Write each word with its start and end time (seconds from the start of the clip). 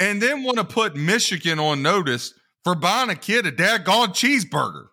and 0.00 0.20
then 0.20 0.42
want 0.42 0.58
to 0.58 0.64
put 0.64 0.96
Michigan 0.96 1.58
on 1.58 1.82
notice 1.82 2.34
for 2.64 2.74
buying 2.74 3.10
a 3.10 3.14
kid 3.14 3.46
a 3.46 3.52
daggone 3.52 4.08
cheeseburger. 4.08 4.86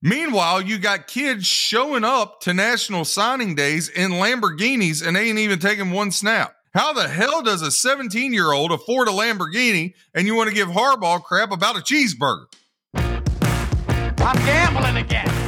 Meanwhile, 0.00 0.62
you 0.62 0.78
got 0.78 1.08
kids 1.08 1.46
showing 1.46 2.04
up 2.04 2.40
to 2.42 2.54
national 2.54 3.04
signing 3.04 3.56
days 3.56 3.88
in 3.88 4.12
Lamborghinis 4.12 5.04
and 5.04 5.16
they 5.16 5.28
ain't 5.28 5.38
even 5.38 5.58
taking 5.58 5.90
one 5.90 6.12
snap. 6.12 6.54
How 6.72 6.92
the 6.92 7.08
hell 7.08 7.42
does 7.42 7.62
a 7.62 7.72
17 7.72 8.32
year 8.32 8.52
old 8.52 8.70
afford 8.70 9.08
a 9.08 9.10
Lamborghini 9.10 9.94
and 10.14 10.26
you 10.26 10.36
want 10.36 10.48
to 10.48 10.54
give 10.54 10.68
Harbaugh 10.68 11.22
crap 11.22 11.50
about 11.50 11.76
a 11.76 11.80
cheeseburger? 11.80 12.46
I'm 12.94 14.36
gambling 14.46 14.96
again. 14.96 15.47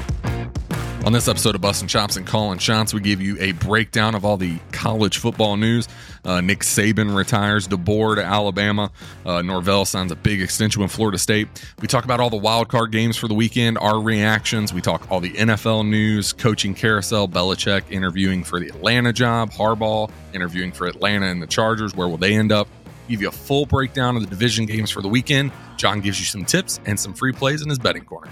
On 1.03 1.15
this 1.15 1.29
episode 1.29 1.55
of 1.55 1.63
Bustin' 1.63 1.89
Chops 1.89 2.17
and 2.17 2.27
Calling 2.27 2.59
Shots, 2.59 2.93
we 2.93 3.01
give 3.01 3.23
you 3.23 3.39
a 3.41 3.53
breakdown 3.53 4.15
of 4.15 4.27
all 4.27 4.37
the 4.37 4.59
college 4.71 5.17
football 5.17 5.57
news. 5.57 5.89
Uh, 6.27 6.43
Nick 6.43 6.59
Saban 6.61 7.17
retires, 7.17 7.67
DeBoer 7.67 8.17
to 8.17 8.23
Alabama. 8.23 8.93
Uh, 9.25 9.41
Norvell 9.41 9.87
signs 9.87 10.13
a 10.13 10.17
big 10.17 10.43
extension 10.43 10.83
with 10.83 10.93
Florida 10.93 11.17
State. 11.17 11.49
We 11.81 11.89
talk 11.89 12.05
about 12.05 12.21
all 12.21 12.29
the 12.29 12.37
wild 12.37 12.69
card 12.69 12.93
games 12.93 13.17
for 13.17 13.29
the 13.29 13.35
weekend, 13.35 13.79
our 13.79 13.99
reactions. 13.99 14.75
We 14.75 14.83
talk 14.83 15.11
all 15.11 15.21
the 15.21 15.33
NFL 15.33 15.89
news, 15.89 16.35
coaching 16.35 16.75
carousel, 16.75 17.27
Belichick 17.27 17.91
interviewing 17.91 18.45
for 18.45 18.61
the 18.61 18.69
Atlanta 18.69 19.15
job, 19.15 19.51
Harbaugh 19.53 20.11
interviewing 20.35 20.71
for 20.71 20.87
Atlanta 20.87 21.27
and 21.27 21.41
the 21.41 21.47
Chargers. 21.47 21.95
Where 21.95 22.09
will 22.09 22.19
they 22.19 22.35
end 22.35 22.53
up? 22.53 22.69
Give 23.09 23.23
you 23.23 23.29
a 23.29 23.33
full 23.33 23.65
breakdown 23.65 24.17
of 24.17 24.23
the 24.23 24.29
division 24.29 24.67
games 24.67 24.91
for 24.91 25.01
the 25.01 25.09
weekend. 25.09 25.51
Jon 25.79 26.03
gives 26.03 26.21
you 26.21 26.27
some 26.27 26.45
tips 26.45 26.79
and 26.85 27.01
some 27.01 27.15
free 27.15 27.33
plays 27.33 27.63
in 27.63 27.71
his 27.71 27.79
betting 27.79 28.05
corner. 28.05 28.31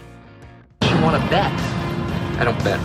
You 0.83 1.01
want 1.01 1.21
to 1.21 1.31
bet? 1.31 1.88
I 2.39 2.45
don't 2.45 2.59
bet. 2.63 2.79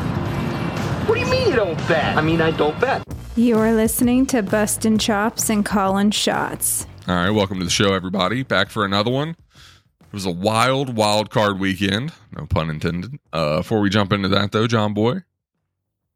What 1.07 1.15
do 1.15 1.21
you 1.21 1.27
mean 1.27 1.47
you 1.49 1.55
don't 1.55 1.77
bet? 1.87 2.17
I 2.17 2.21
mean, 2.21 2.41
I 2.41 2.51
don't 2.51 2.79
bet. 2.79 3.05
You're 3.35 3.71
listening 3.73 4.25
to 4.27 4.41
Bustin' 4.41 4.97
Chops 4.97 5.49
and 5.49 5.65
Calling 5.65 6.11
Shots. 6.11 6.87
All 7.07 7.15
right, 7.15 7.29
welcome 7.29 7.59
to 7.59 7.65
the 7.65 7.71
show, 7.71 7.93
everybody. 7.93 8.43
Back 8.43 8.69
for 8.69 8.85
another 8.85 9.11
one. 9.11 9.29
It 9.29 10.13
was 10.13 10.25
a 10.25 10.31
wild, 10.31 10.95
wild 10.95 11.29
card 11.29 11.59
weekend. 11.59 12.13
No 12.35 12.45
pun 12.45 12.69
intended. 12.69 13.19
Uh, 13.31 13.57
before 13.57 13.79
we 13.79 13.89
jump 13.89 14.11
into 14.13 14.27
that, 14.29 14.51
though, 14.51 14.67
Jon 14.67 14.93
Boy, 14.93 15.23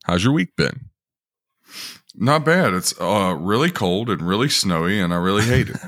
how's 0.05 0.23
your 0.23 0.33
week 0.33 0.55
been? 0.55 0.89
Not 2.15 2.43
bad. 2.45 2.73
It's 2.73 2.99
uh, 2.99 3.35
really 3.37 3.69
cold 3.69 4.09
and 4.09 4.21
really 4.21 4.49
snowy, 4.49 4.99
and 4.99 5.13
I 5.13 5.17
really 5.17 5.43
hate 5.43 5.69
it. 5.69 5.77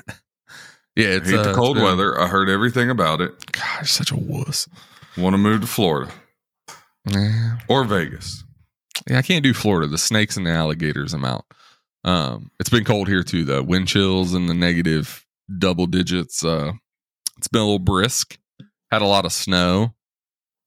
Yeah, 0.95 1.05
I 1.05 1.11
it's 1.11 1.29
hate 1.29 1.37
the 1.43 1.51
uh, 1.51 1.55
cold 1.55 1.75
been- 1.75 1.85
weather. 1.85 2.19
I 2.19 2.27
heard 2.27 2.49
everything 2.49 2.89
about 2.89 3.21
it. 3.21 3.51
Gosh, 3.53 3.89
such 3.91 4.11
a 4.11 4.17
wuss. 4.17 4.67
Want 5.17 5.33
to 5.33 5.37
move 5.37 5.61
to 5.61 5.67
Florida 5.67 6.11
Yeah. 7.05 7.57
or 7.67 7.83
Vegas. 7.85 8.43
yeah, 9.09 9.17
I 9.17 9.21
can't 9.21 9.43
do 9.43 9.53
Florida. 9.53 9.87
The 9.87 9.97
snakes 9.97 10.37
and 10.37 10.45
the 10.45 10.51
alligators, 10.51 11.13
I'm 11.13 11.25
out. 11.25 11.45
Um, 12.03 12.51
it's 12.59 12.69
been 12.69 12.83
cold 12.85 13.07
here 13.07 13.23
too, 13.23 13.45
though. 13.45 13.61
Wind 13.61 13.87
chills 13.87 14.33
in 14.33 14.45
the 14.47 14.53
negative 14.53 15.25
double 15.57 15.85
digits. 15.87 16.43
Uh, 16.43 16.73
it's 17.37 17.47
been 17.47 17.61
a 17.61 17.65
little 17.65 17.79
brisk. 17.79 18.37
Had 18.91 19.01
a 19.01 19.05
lot 19.07 19.25
of 19.25 19.31
snow, 19.31 19.93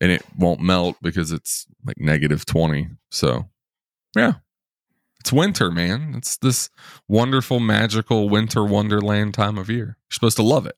and 0.01 0.13
it 0.13 0.23
won't 0.37 0.61
melt 0.61 0.97
because 1.03 1.33
it's 1.33 1.67
like 1.85 1.99
negative 1.99 2.45
twenty. 2.47 2.89
So, 3.11 3.49
yeah, 4.17 4.35
it's 5.21 5.33
winter, 5.33 5.71
man. 5.71 6.15
It's 6.17 6.37
this 6.37 6.71
wonderful, 7.09 7.61
magical 7.61 8.29
winter 8.29 8.65
wonderland 8.65 9.35
time 9.35 9.59
of 9.59 9.69
year. 9.71 9.97
You're 10.09 10.13
supposed 10.15 10.37
to 10.37 10.43
love 10.43 10.67
it. 10.67 10.77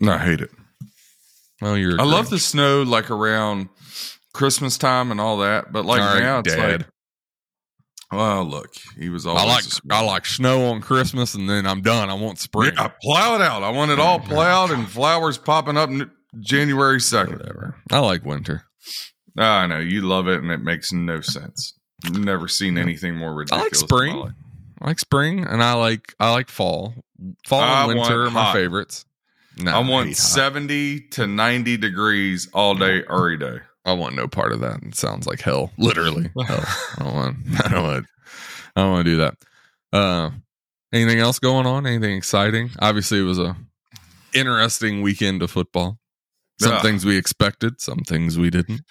No, 0.00 0.12
I 0.12 0.18
hate 0.18 0.40
it. 0.40 0.50
Well, 1.60 1.76
you're. 1.76 2.00
I 2.00 2.04
love 2.04 2.30
the 2.30 2.38
snow 2.38 2.82
like 2.82 3.10
around 3.10 3.68
Christmas 4.32 4.78
time 4.78 5.10
and 5.10 5.20
all 5.20 5.38
that, 5.38 5.72
but 5.72 5.84
like 5.84 6.00
All 6.00 6.14
right, 6.14 6.20
now 6.22 6.38
it's 6.40 6.54
Dad. 6.54 6.80
like, 6.80 6.86
well, 8.12 8.44
look, 8.44 8.74
he 8.98 9.08
was 9.08 9.24
always 9.26 9.42
I 9.42 9.46
like. 9.46 9.64
I 9.90 10.04
like 10.04 10.26
snow 10.26 10.66
on 10.66 10.80
Christmas, 10.80 11.34
and 11.34 11.48
then 11.48 11.66
I'm 11.66 11.80
done. 11.80 12.10
I 12.10 12.14
want 12.14 12.38
spring. 12.38 12.72
Yeah, 12.76 12.90
plow 13.02 13.36
it 13.36 13.40
out. 13.40 13.62
I 13.62 13.70
want 13.70 13.90
it 13.92 14.00
all 14.00 14.18
plowed 14.20 14.70
and 14.70 14.88
flowers 14.88 15.38
popping 15.38 15.76
up 15.76 15.90
January 16.40 17.00
second. 17.00 17.38
Whatever. 17.38 17.76
I 17.90 17.98
like 18.00 18.24
winter. 18.24 18.64
Ah, 19.38 19.60
I 19.60 19.66
know 19.66 19.78
you 19.78 20.02
love 20.02 20.26
it, 20.26 20.42
and 20.42 20.50
it 20.50 20.60
makes 20.60 20.92
no 20.92 21.20
sense. 21.20 21.74
Never 22.10 22.48
seen 22.48 22.78
anything 22.78 23.14
more 23.16 23.32
ridiculous. 23.34 23.60
I 23.60 23.64
like 23.64 23.74
spring. 23.74 24.32
I 24.80 24.86
like 24.86 24.98
spring, 24.98 25.44
and 25.44 25.62
I 25.62 25.74
like 25.74 26.14
I 26.18 26.32
like 26.32 26.48
fall. 26.48 26.94
Fall 27.46 27.60
I 27.60 27.84
and 27.84 27.98
winter 27.98 28.24
are 28.24 28.30
my 28.30 28.52
favorites. 28.52 29.04
No, 29.58 29.72
I 29.72 29.78
want 29.80 30.16
seventy 30.16 31.00
to 31.10 31.26
ninety 31.26 31.76
degrees 31.76 32.48
all 32.54 32.74
day, 32.74 33.04
every 33.08 33.36
day. 33.36 33.58
I 33.84 33.92
want 33.94 34.14
no 34.14 34.28
part 34.28 34.52
of 34.52 34.60
that. 34.60 34.82
It 34.82 34.94
sounds 34.94 35.26
like 35.26 35.40
hell, 35.40 35.70
literally. 35.78 36.30
hell. 36.46 36.64
I 36.98 37.04
don't 37.04 37.14
want. 37.14 37.36
I 37.64 37.68
don't 37.68 37.82
want. 37.84 38.06
I 38.76 38.80
don't 38.82 38.92
want 38.92 39.04
to 39.06 39.10
do 39.10 39.16
that. 39.18 39.34
Uh, 39.92 40.30
anything 40.92 41.18
else 41.18 41.38
going 41.38 41.66
on? 41.66 41.86
Anything 41.86 42.16
exciting? 42.16 42.70
Obviously, 42.78 43.18
it 43.20 43.24
was 43.24 43.38
a 43.38 43.56
interesting 44.34 45.02
weekend 45.02 45.42
of 45.42 45.50
football. 45.50 45.98
Some 46.60 46.72
Yeah. 46.72 46.82
things 46.82 47.04
we 47.04 47.16
expected, 47.16 47.80
some 47.80 48.00
things 48.00 48.38
we 48.38 48.50
didn't. 48.50 48.82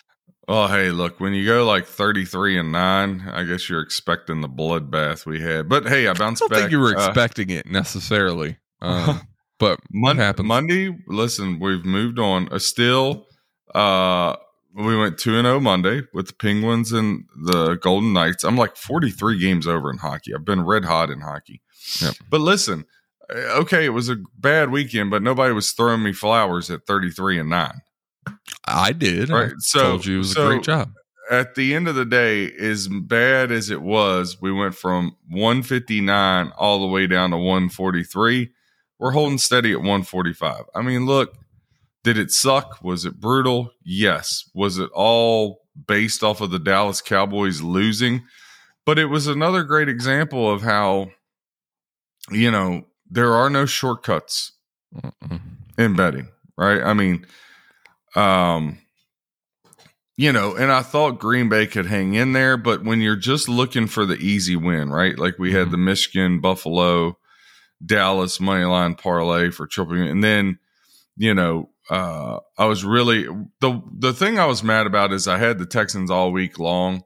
Oh, 0.47 0.66
hey, 0.67 0.89
look, 0.89 1.19
when 1.19 1.33
you 1.33 1.45
go 1.45 1.63
like 1.66 1.85
33 1.85 2.57
and 2.57 2.71
9, 2.71 3.29
I 3.31 3.44
guess 3.44 3.69
you're 3.69 3.81
expecting 3.81 4.41
the 4.41 4.50
bloodbath 4.50 5.25
we 5.27 5.39
had. 5.39 5.69
But 5.69 5.88
hey, 5.88 6.07
I 6.07 6.13
bounced 6.13 6.41
back. 6.41 6.45
I 6.45 6.50
don't 6.50 6.50
back. 6.50 6.59
think 6.61 6.71
you 6.71 6.79
were 6.79 6.97
uh, 6.97 7.06
expecting 7.06 7.51
it 7.51 7.67
necessarily. 7.67 8.57
Um, 8.81 9.21
but 9.59 9.79
Mon-? 9.94 10.33
Monday, 10.44 10.97
listen, 11.07 11.59
we've 11.59 11.85
moved 11.85 12.17
on. 12.17 12.50
Uh, 12.51 12.57
still, 12.57 13.27
uh, 13.75 14.35
we 14.75 14.96
went 14.97 15.18
2 15.18 15.35
and 15.38 15.46
0 15.46 15.59
Monday 15.59 16.03
with 16.13 16.28
the 16.28 16.34
Penguins 16.34 16.91
and 16.91 17.25
the 17.46 17.75
Golden 17.75 18.13
Knights. 18.13 18.44
I'm 18.44 18.56
like 18.57 18.75
43 18.75 19.40
games 19.40 19.68
over 19.68 19.90
in 19.91 19.97
hockey. 19.97 20.34
I've 20.34 20.46
been 20.46 20.66
red 20.66 20.85
hot 20.85 21.09
in 21.09 21.22
hockey. 21.22 21.62
Yep. 22.02 22.16
But 22.30 22.41
listen, 22.41 22.85
uh, 23.34 23.59
okay, 23.62 23.85
it 23.85 23.90
was 23.90 24.09
a 24.09 24.18
bad 24.38 24.69
weekend, 24.72 25.09
but 25.12 25.24
nobody 25.24 25.53
was 25.53 25.72
throwing 25.72 26.03
me 26.03 26.13
flowers 26.13 26.69
at 26.69 26.85
33 26.85 27.40
and 27.40 27.50
9. 27.50 27.81
I 28.66 28.91
did. 28.91 29.30
Right. 29.30 29.52
I 29.52 29.56
So, 29.59 29.80
told 29.81 30.06
you 30.06 30.16
it 30.16 30.18
was 30.19 30.34
so 30.34 30.46
a 30.46 30.50
great 30.52 30.63
job. 30.63 30.91
at 31.31 31.56
the 31.56 31.74
end 31.74 31.88
of 31.88 31.96
the 31.96 32.06
day, 32.06 32.51
as 32.51 32.88
bad 32.88 33.51
as 33.51 33.69
it 33.72 33.81
was, 33.81 34.40
we 34.40 34.51
went 34.51 34.75
from 34.75 35.16
159 35.30 36.51
all 36.57 36.80
the 36.80 36.88
way 36.88 37.07
down 37.07 37.31
to 37.31 37.38
143. 37.38 38.51
We're 39.00 39.12
holding 39.12 39.38
steady 39.38 39.72
at 39.72 39.78
145. 39.80 40.66
I 40.75 40.81
mean, 40.81 41.06
look, 41.06 41.34
did 42.03 42.17
it 42.17 42.31
suck? 42.31 42.79
Was 42.81 43.05
it 43.05 43.19
brutal? 43.19 43.71
Yes. 43.83 44.49
Was 44.53 44.77
it 44.77 44.89
all 44.93 45.61
based 45.87 46.23
off 46.23 46.41
of 46.41 46.51
the 46.51 46.59
Dallas 46.59 47.01
Cowboys 47.01 47.61
losing? 47.61 48.23
But 48.85 48.97
it 48.97 49.05
was 49.05 49.27
another 49.27 49.63
great 49.63 49.89
example 49.89 50.49
of 50.51 50.61
how, 50.61 51.11
you 52.31 52.49
know, 52.51 52.85
there 53.09 53.33
are 53.33 53.49
no 53.49 53.65
shortcuts 53.65 54.53
Mm-mm. 54.95 55.41
in 55.77 55.95
betting, 55.95 56.29
right? 56.57 56.81
I 56.81 56.93
mean, 56.93 57.25
um, 58.15 58.79
you 60.17 60.31
know, 60.33 60.55
and 60.55 60.71
I 60.71 60.81
thought 60.81 61.19
Green 61.19 61.49
Bay 61.49 61.65
could 61.67 61.85
hang 61.85 62.13
in 62.13 62.33
there, 62.33 62.57
but 62.57 62.83
when 62.83 62.99
you're 62.99 63.15
just 63.15 63.47
looking 63.47 63.88
for 63.88 64.05
the 64.05 64.17
easy 64.17 64.55
win, 64.55 64.89
right? 64.89 65.17
Like 65.17 65.38
we 65.39 65.53
had 65.53 65.67
Mhm. 65.67 65.71
the 65.71 65.77
Michigan, 65.77 66.39
Buffalo, 66.41 67.17
Dallas 67.85 68.39
money 68.39 68.65
line 68.65 68.95
parlay 68.95 69.49
for 69.51 69.65
triple, 69.67 69.95
and 69.95 70.23
then 70.23 70.59
you 71.15 71.33
know, 71.33 71.69
uh, 71.89 72.39
I 72.57 72.66
was 72.66 72.83
really 72.85 73.23
the 73.61 73.81
the 73.97 74.13
thing 74.13 74.39
I 74.39 74.45
was 74.45 74.63
mad 74.63 74.85
about 74.88 75.11
is 75.13 75.27
I 75.27 75.38
had 75.38 75.57
the 75.59 75.66
Texans 75.66 76.11
all 76.11 76.31
week 76.31 76.59
long, 76.59 77.03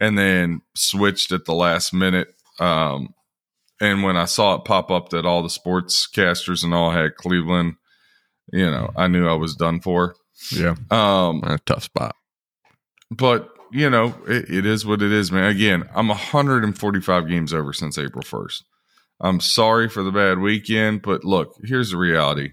and 0.00 0.16
then 0.18 0.62
switched 0.74 1.32
at 1.32 1.44
the 1.44 1.54
last 1.54 1.92
minute. 1.92 2.28
Um, 2.58 3.14
and 3.80 4.02
when 4.02 4.16
I 4.16 4.26
saw 4.26 4.56
it 4.56 4.64
pop 4.64 4.90
up 4.90 5.08
that 5.10 5.24
all 5.26 5.42
the 5.42 5.48
sportscasters 5.48 6.62
and 6.62 6.74
all 6.74 6.90
had 6.90 7.16
Cleveland, 7.16 7.74
you 8.52 8.70
know, 8.70 8.90
I 8.96 9.08
knew 9.08 9.26
I 9.26 9.34
was 9.34 9.54
done 9.56 9.80
for. 9.80 10.14
Yeah, 10.52 10.74
Um, 10.90 11.42
a 11.44 11.58
tough 11.66 11.84
spot. 11.84 12.14
but 13.10 13.48
you 13.72 13.88
know, 13.88 14.14
it, 14.26 14.50
it 14.50 14.66
is 14.66 14.84
what 14.84 15.00
it 15.02 15.12
is, 15.12 15.30
man. 15.30 15.44
Again, 15.44 15.88
I'm 15.94 16.08
145 16.08 17.28
games 17.28 17.54
over 17.54 17.72
since 17.72 17.96
April 17.98 18.22
1st. 18.24 18.62
I'm 19.20 19.38
sorry 19.40 19.88
for 19.88 20.02
the 20.02 20.10
bad 20.10 20.38
weekend, 20.38 21.02
but 21.02 21.24
look, 21.24 21.54
here's 21.64 21.90
the 21.90 21.96
reality: 21.98 22.52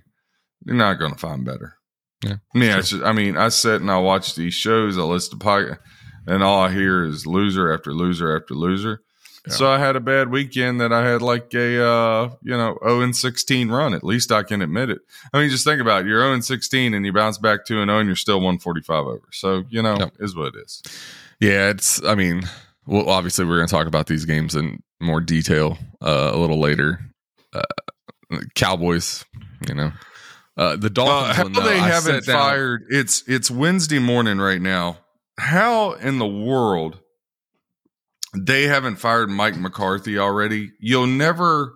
you're 0.66 0.76
not 0.76 1.00
going 1.00 1.12
to 1.12 1.18
find 1.18 1.46
better. 1.46 1.76
Yeah, 2.24 2.38
I 2.54 2.58
mean, 2.58 2.72
I, 2.72 2.78
just, 2.78 3.04
I 3.04 3.12
mean, 3.14 3.38
I 3.38 3.50
sit 3.50 3.82
and 3.82 3.92
I 3.92 4.00
watch 4.00 4.36
these 4.36 4.54
shows, 4.54 4.98
I 4.98 5.02
listen 5.02 5.38
to 5.38 5.46
podcast, 5.46 5.80
and 6.26 6.44
all 6.44 6.62
I 6.62 6.72
hear 6.72 7.04
is 7.04 7.28
loser 7.28 7.72
after 7.72 7.94
loser 7.94 8.36
after 8.36 8.54
loser. 8.54 9.02
Yeah. 9.48 9.54
So 9.54 9.70
I 9.70 9.78
had 9.78 9.96
a 9.96 10.02
bad 10.02 10.30
weekend 10.30 10.82
that 10.82 10.92
I 10.92 11.08
had 11.08 11.22
like 11.22 11.54
a 11.54 11.86
uh, 11.86 12.30
you 12.42 12.58
know 12.58 12.78
0 12.84 13.02
and 13.02 13.16
16 13.16 13.70
run. 13.70 13.94
At 13.94 14.04
least 14.04 14.32
I 14.32 14.44
can 14.44 14.62
admit 14.62 14.90
it. 14.90 15.00
I 15.32 15.40
mean, 15.40 15.50
just 15.50 15.64
think 15.64 15.80
about 15.80 16.02
it. 16.02 16.08
You're 16.08 16.22
0 16.22 16.34
and 16.34 16.44
16 16.44 16.94
and 16.94 17.06
you 17.06 17.14
bounce 17.14 17.38
back 17.38 17.66
to 17.66 17.82
and 17.82 17.90
0 17.90 18.00
and 18.00 18.08
you're 18.08 18.16
still 18.16 18.38
145 18.38 19.06
over. 19.06 19.22
So 19.32 19.64
you 19.70 19.82
know 19.82 20.10
is 20.20 20.36
what 20.36 20.56
it 20.56 20.56
is. 20.66 20.82
Yeah, 21.40 21.70
it's. 21.70 22.04
I 22.04 22.16
mean, 22.16 22.44
well, 22.88 23.10
obviously 23.10 23.46
we're 23.46 23.58
going 23.58 23.68
to 23.68 23.76
talk 23.76 23.88
about 23.88 24.08
these 24.08 24.26
games 24.26 24.56
in 24.56 24.82
more 25.00 25.22
detail 25.22 25.78
uh, 26.02 26.32
a 26.34 26.38
little 26.38 26.60
later. 26.60 27.00
Uh, 27.54 27.62
Cowboys, 28.56 29.24
you 29.68 29.76
know, 29.76 29.92
uh, 30.58 30.76
the 30.76 30.88
Uh, 30.88 30.90
Dolphins. 30.90 31.36
how 31.38 31.44
one, 31.44 31.54
though, 31.54 31.62
they 31.64 31.80
I 31.80 31.88
haven't 31.88 32.26
down- 32.26 32.36
fired? 32.36 32.84
It's 32.90 33.24
it's 33.28 33.50
Wednesday 33.52 34.00
morning 34.00 34.40
right 34.40 34.62
now. 34.62 35.00
How 35.40 35.94
in 35.94 36.18
the 36.20 36.28
world 36.28 37.00
they 38.36 38.64
haven't 38.64 38.96
fired 38.98 39.30
Mike 39.30 39.56
McCarthy 39.58 40.18
already? 40.18 40.72
You'll 40.80 41.08
never 41.08 41.74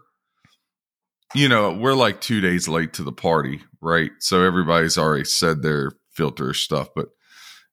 you 1.33 1.47
know, 1.47 1.71
we're 1.71 1.93
like 1.93 2.19
two 2.19 2.41
days 2.41 2.67
late 2.67 2.91
to 2.91 3.03
the 3.03 3.11
party, 3.13 3.61
right? 3.79 4.11
So 4.19 4.43
everybody's 4.43 4.97
already 4.97 5.23
said 5.23 5.61
their 5.61 5.91
filter 6.13 6.53
stuff. 6.53 6.89
But 6.93 7.07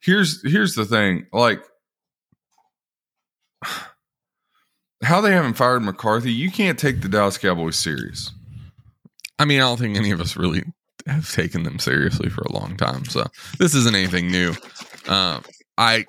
here's 0.00 0.40
here's 0.48 0.74
the 0.74 0.84
thing, 0.84 1.26
like 1.32 1.60
how 5.02 5.20
they 5.20 5.32
haven't 5.32 5.54
fired 5.54 5.80
McCarthy, 5.82 6.32
you 6.32 6.50
can't 6.50 6.78
take 6.78 7.00
the 7.00 7.08
Dallas 7.08 7.38
Cowboys 7.38 7.76
serious. 7.76 8.30
I 9.38 9.44
mean, 9.44 9.60
I 9.60 9.64
don't 9.64 9.78
think 9.78 9.96
any 9.96 10.10
of 10.10 10.20
us 10.20 10.36
really 10.36 10.62
have 11.08 11.32
taken 11.32 11.62
them 11.62 11.78
seriously 11.78 12.28
for 12.28 12.42
a 12.42 12.52
long 12.52 12.76
time. 12.76 13.04
So 13.06 13.24
this 13.58 13.74
isn't 13.74 13.94
anything 13.94 14.30
new. 14.30 14.54
Um, 15.06 15.42
I, 15.76 16.06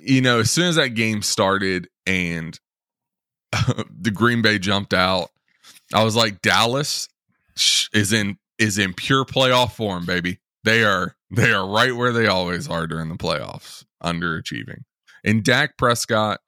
you 0.00 0.20
know, 0.20 0.40
as 0.40 0.50
soon 0.50 0.66
as 0.66 0.76
that 0.76 0.90
game 0.90 1.22
started 1.22 1.88
and 2.06 2.58
the 3.52 4.10
Green 4.10 4.42
Bay 4.42 4.58
jumped 4.58 4.94
out, 4.94 5.30
I 5.92 6.04
was 6.04 6.16
like, 6.16 6.40
Dallas 6.42 7.08
is 7.92 8.12
in 8.12 8.36
is 8.58 8.78
in 8.78 8.94
pure 8.94 9.24
playoff 9.24 9.72
form, 9.72 10.06
baby. 10.06 10.38
They 10.64 10.84
are 10.84 11.16
they 11.30 11.52
are 11.52 11.66
right 11.66 11.94
where 11.94 12.12
they 12.12 12.26
always 12.26 12.68
are 12.68 12.86
during 12.86 13.08
the 13.08 13.16
playoffs, 13.16 13.84
underachieving. 14.02 14.82
And 15.24 15.44
Dak 15.44 15.76
Prescott. 15.76 16.40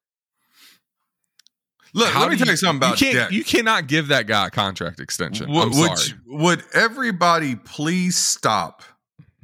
Look, 1.94 2.08
how 2.08 2.20
let 2.22 2.30
me 2.30 2.36
tell 2.38 2.46
you 2.48 2.56
something 2.56 2.78
about 2.88 3.00
you. 3.00 3.26
You 3.30 3.44
cannot 3.44 3.86
give 3.86 4.08
that 4.08 4.26
guy 4.26 4.46
a 4.46 4.50
contract 4.50 4.98
extension. 4.98 5.50
Would, 5.52 5.62
I'm 5.74 5.78
would, 5.78 5.98
sorry. 5.98 6.18
would 6.26 6.64
everybody 6.72 7.54
please 7.56 8.16
stop? 8.16 8.82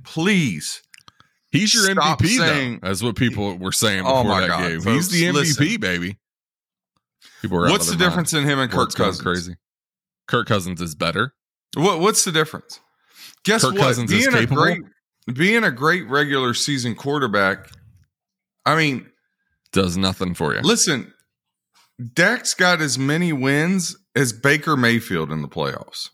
Please. 0.04 0.82
He's 1.50 1.72
your 1.74 1.84
Stop 1.84 2.20
MVP, 2.20 2.36
saying- 2.38 2.78
though. 2.82 2.88
That's 2.88 3.02
what 3.02 3.16
people 3.16 3.56
were 3.58 3.72
saying 3.72 4.02
Oh 4.06 4.22
before 4.22 4.24
my 4.24 4.40
that 4.42 4.48
God, 4.48 4.68
game. 4.68 4.80
folks, 4.80 4.96
He's 4.96 5.08
the 5.10 5.24
MVP, 5.24 5.32
listen. 5.34 5.80
baby. 5.80 6.18
People 7.42 7.60
What's 7.60 7.90
the 7.90 7.96
difference 7.96 8.32
mind. 8.32 8.44
in 8.46 8.50
him 8.50 8.58
and 8.58 8.70
Kirk 8.70 8.78
What's 8.80 8.94
Cousins? 8.94 9.22
crazy? 9.22 9.56
Kirk 10.26 10.46
Cousins 10.48 10.80
is 10.80 10.94
better. 10.94 11.34
What 11.76 12.00
What's 12.00 12.24
the 12.24 12.32
difference? 12.32 12.80
Guess 13.44 13.62
Kirk 13.64 13.74
what? 13.74 13.80
Cousins 13.82 14.10
is 14.12 14.24
being 14.26 14.34
a 14.36 14.40
capable? 14.40 14.62
great, 14.62 14.80
being 15.34 15.64
a 15.64 15.70
great 15.70 16.08
regular 16.08 16.52
season 16.54 16.94
quarterback. 16.94 17.68
I 18.66 18.76
mean, 18.76 19.06
Does 19.72 19.96
nothing 19.96 20.34
for 20.34 20.54
you. 20.54 20.60
listen, 20.62 21.12
Dak's 22.14 22.54
got 22.54 22.80
as 22.80 22.98
many 22.98 23.32
wins 23.32 23.96
as 24.14 24.32
Baker 24.32 24.76
Mayfield 24.76 25.32
in 25.32 25.42
the 25.42 25.48
playoffs. 25.48 26.10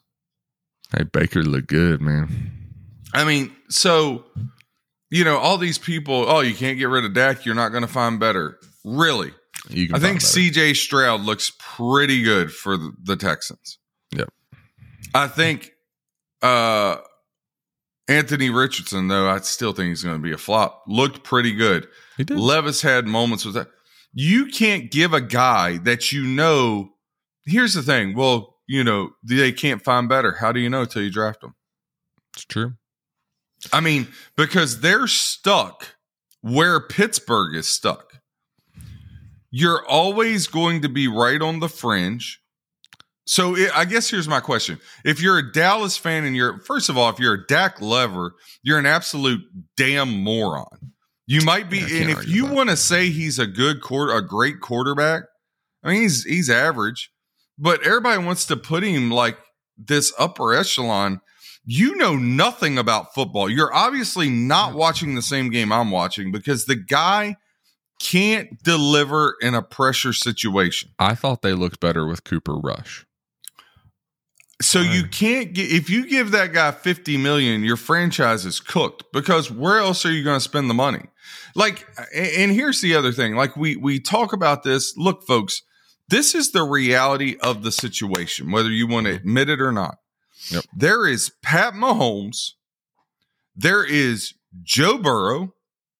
Hey, 0.96 1.04
Baker 1.04 1.42
look 1.42 1.66
good, 1.66 2.00
man. 2.00 2.52
I 3.12 3.24
mean, 3.24 3.54
so 3.68 4.24
you 5.14 5.22
know, 5.22 5.38
all 5.38 5.58
these 5.58 5.78
people. 5.78 6.24
Oh, 6.28 6.40
you 6.40 6.54
can't 6.54 6.76
get 6.76 6.88
rid 6.88 7.04
of 7.04 7.14
Dak. 7.14 7.46
You're 7.46 7.54
not 7.54 7.68
going 7.68 7.82
to 7.82 7.88
find 7.88 8.18
better. 8.18 8.58
Really? 8.84 9.32
I 9.92 9.98
think 9.98 10.20
C.J. 10.20 10.74
Stroud 10.74 11.20
looks 11.20 11.52
pretty 11.58 12.22
good 12.22 12.52
for 12.52 12.76
the, 12.76 12.92
the 13.02 13.16
Texans. 13.16 13.78
Yep. 14.12 14.28
I 15.14 15.28
think 15.28 15.70
uh, 16.42 16.96
Anthony 18.08 18.50
Richardson, 18.50 19.08
though, 19.08 19.28
I 19.28 19.38
still 19.38 19.72
think 19.72 19.90
he's 19.90 20.02
going 20.02 20.16
to 20.16 20.22
be 20.22 20.32
a 20.32 20.36
flop. 20.36 20.82
Looked 20.88 21.22
pretty 21.22 21.52
good. 21.52 21.86
he 22.16 22.24
did. 22.24 22.36
Levis 22.36 22.82
had 22.82 23.06
moments 23.06 23.44
with 23.44 23.54
that. 23.54 23.68
You 24.14 24.46
can't 24.46 24.90
give 24.90 25.12
a 25.12 25.20
guy 25.20 25.78
that 25.78 26.12
you 26.12 26.24
know. 26.24 26.90
Here's 27.44 27.74
the 27.74 27.82
thing. 27.82 28.14
Well, 28.14 28.54
you 28.66 28.84
know 28.84 29.10
they 29.22 29.52
can't 29.52 29.82
find 29.82 30.08
better. 30.08 30.32
How 30.32 30.52
do 30.52 30.60
you 30.60 30.70
know 30.70 30.84
till 30.84 31.02
you 31.02 31.10
draft 31.10 31.40
them? 31.40 31.54
It's 32.34 32.44
true. 32.44 32.74
I 33.72 33.80
mean, 33.80 34.08
because 34.36 34.80
they're 34.80 35.06
stuck 35.06 35.96
where 36.40 36.80
Pittsburgh 36.80 37.54
is 37.54 37.66
stuck. 37.66 38.20
You're 39.50 39.86
always 39.86 40.46
going 40.46 40.82
to 40.82 40.88
be 40.88 41.08
right 41.08 41.40
on 41.40 41.60
the 41.60 41.68
fringe. 41.68 42.40
So 43.26 43.56
it, 43.56 43.70
I 43.74 43.84
guess 43.84 44.10
here's 44.10 44.28
my 44.28 44.40
question: 44.40 44.78
If 45.04 45.22
you're 45.22 45.38
a 45.38 45.52
Dallas 45.52 45.96
fan 45.96 46.24
and 46.24 46.36
you're 46.36 46.58
first 46.60 46.88
of 46.88 46.98
all, 46.98 47.10
if 47.10 47.18
you're 47.18 47.34
a 47.34 47.46
Dak 47.46 47.80
lover, 47.80 48.34
you're 48.62 48.78
an 48.78 48.86
absolute 48.86 49.42
damn 49.76 50.22
moron. 50.22 50.93
You 51.26 51.42
might 51.42 51.70
be, 51.70 51.78
Yeah, 51.78 52.02
and 52.02 52.10
if 52.10 52.28
you 52.28 52.46
want 52.46 52.70
to 52.70 52.76
say 52.76 53.10
he's 53.10 53.38
a 53.38 53.46
good 53.46 53.80
quarter, 53.80 54.12
a 54.14 54.26
great 54.26 54.60
quarterback, 54.60 55.24
I 55.82 55.92
mean 55.92 56.02
he's 56.02 56.24
he's 56.24 56.50
average, 56.50 57.10
but 57.58 57.84
everybody 57.84 58.22
wants 58.22 58.44
to 58.46 58.56
put 58.56 58.82
him 58.82 59.10
like 59.10 59.38
this 59.76 60.12
upper 60.18 60.54
echelon. 60.54 61.20
You 61.66 61.96
know 61.96 62.14
nothing 62.14 62.76
about 62.76 63.14
football. 63.14 63.48
You're 63.48 63.72
obviously 63.72 64.28
not 64.28 64.74
watching 64.74 65.14
the 65.14 65.22
same 65.22 65.50
game 65.50 65.72
I'm 65.72 65.90
watching 65.90 66.30
because 66.30 66.66
the 66.66 66.76
guy 66.76 67.36
can't 68.00 68.62
deliver 68.62 69.36
in 69.40 69.54
a 69.54 69.62
pressure 69.62 70.12
situation. 70.12 70.90
I 70.98 71.14
thought 71.14 71.40
they 71.40 71.54
looked 71.54 71.80
better 71.80 72.06
with 72.06 72.24
Cooper 72.24 72.56
Rush. 72.56 73.06
So 74.62 74.80
you 74.80 75.06
can't 75.08 75.52
get 75.52 75.70
if 75.72 75.90
you 75.90 76.06
give 76.08 76.30
that 76.30 76.52
guy 76.52 76.70
50 76.70 77.16
million, 77.16 77.64
your 77.64 77.76
franchise 77.76 78.46
is 78.46 78.60
cooked 78.60 79.04
because 79.12 79.50
where 79.50 79.78
else 79.78 80.06
are 80.06 80.12
you 80.12 80.22
going 80.22 80.36
to 80.36 80.40
spend 80.40 80.70
the 80.70 80.74
money? 80.74 81.06
Like 81.54 81.86
and 82.14 82.52
here's 82.52 82.80
the 82.80 82.94
other 82.94 83.12
thing. 83.12 83.34
Like 83.34 83.56
we 83.56 83.76
we 83.76 83.98
talk 83.98 84.32
about 84.32 84.62
this. 84.62 84.96
Look 84.96 85.26
folks, 85.26 85.62
this 86.08 86.34
is 86.34 86.52
the 86.52 86.62
reality 86.62 87.36
of 87.40 87.62
the 87.62 87.72
situation 87.72 88.52
whether 88.52 88.70
you 88.70 88.86
want 88.86 89.06
to 89.06 89.12
admit 89.12 89.48
it 89.48 89.60
or 89.60 89.72
not. 89.72 89.96
Yep. 90.50 90.64
There 90.76 91.06
is 91.06 91.32
Pat 91.42 91.74
Mahomes. 91.74 92.52
There 93.56 93.84
is 93.84 94.34
Joe 94.62 94.98
Burrow. 94.98 95.54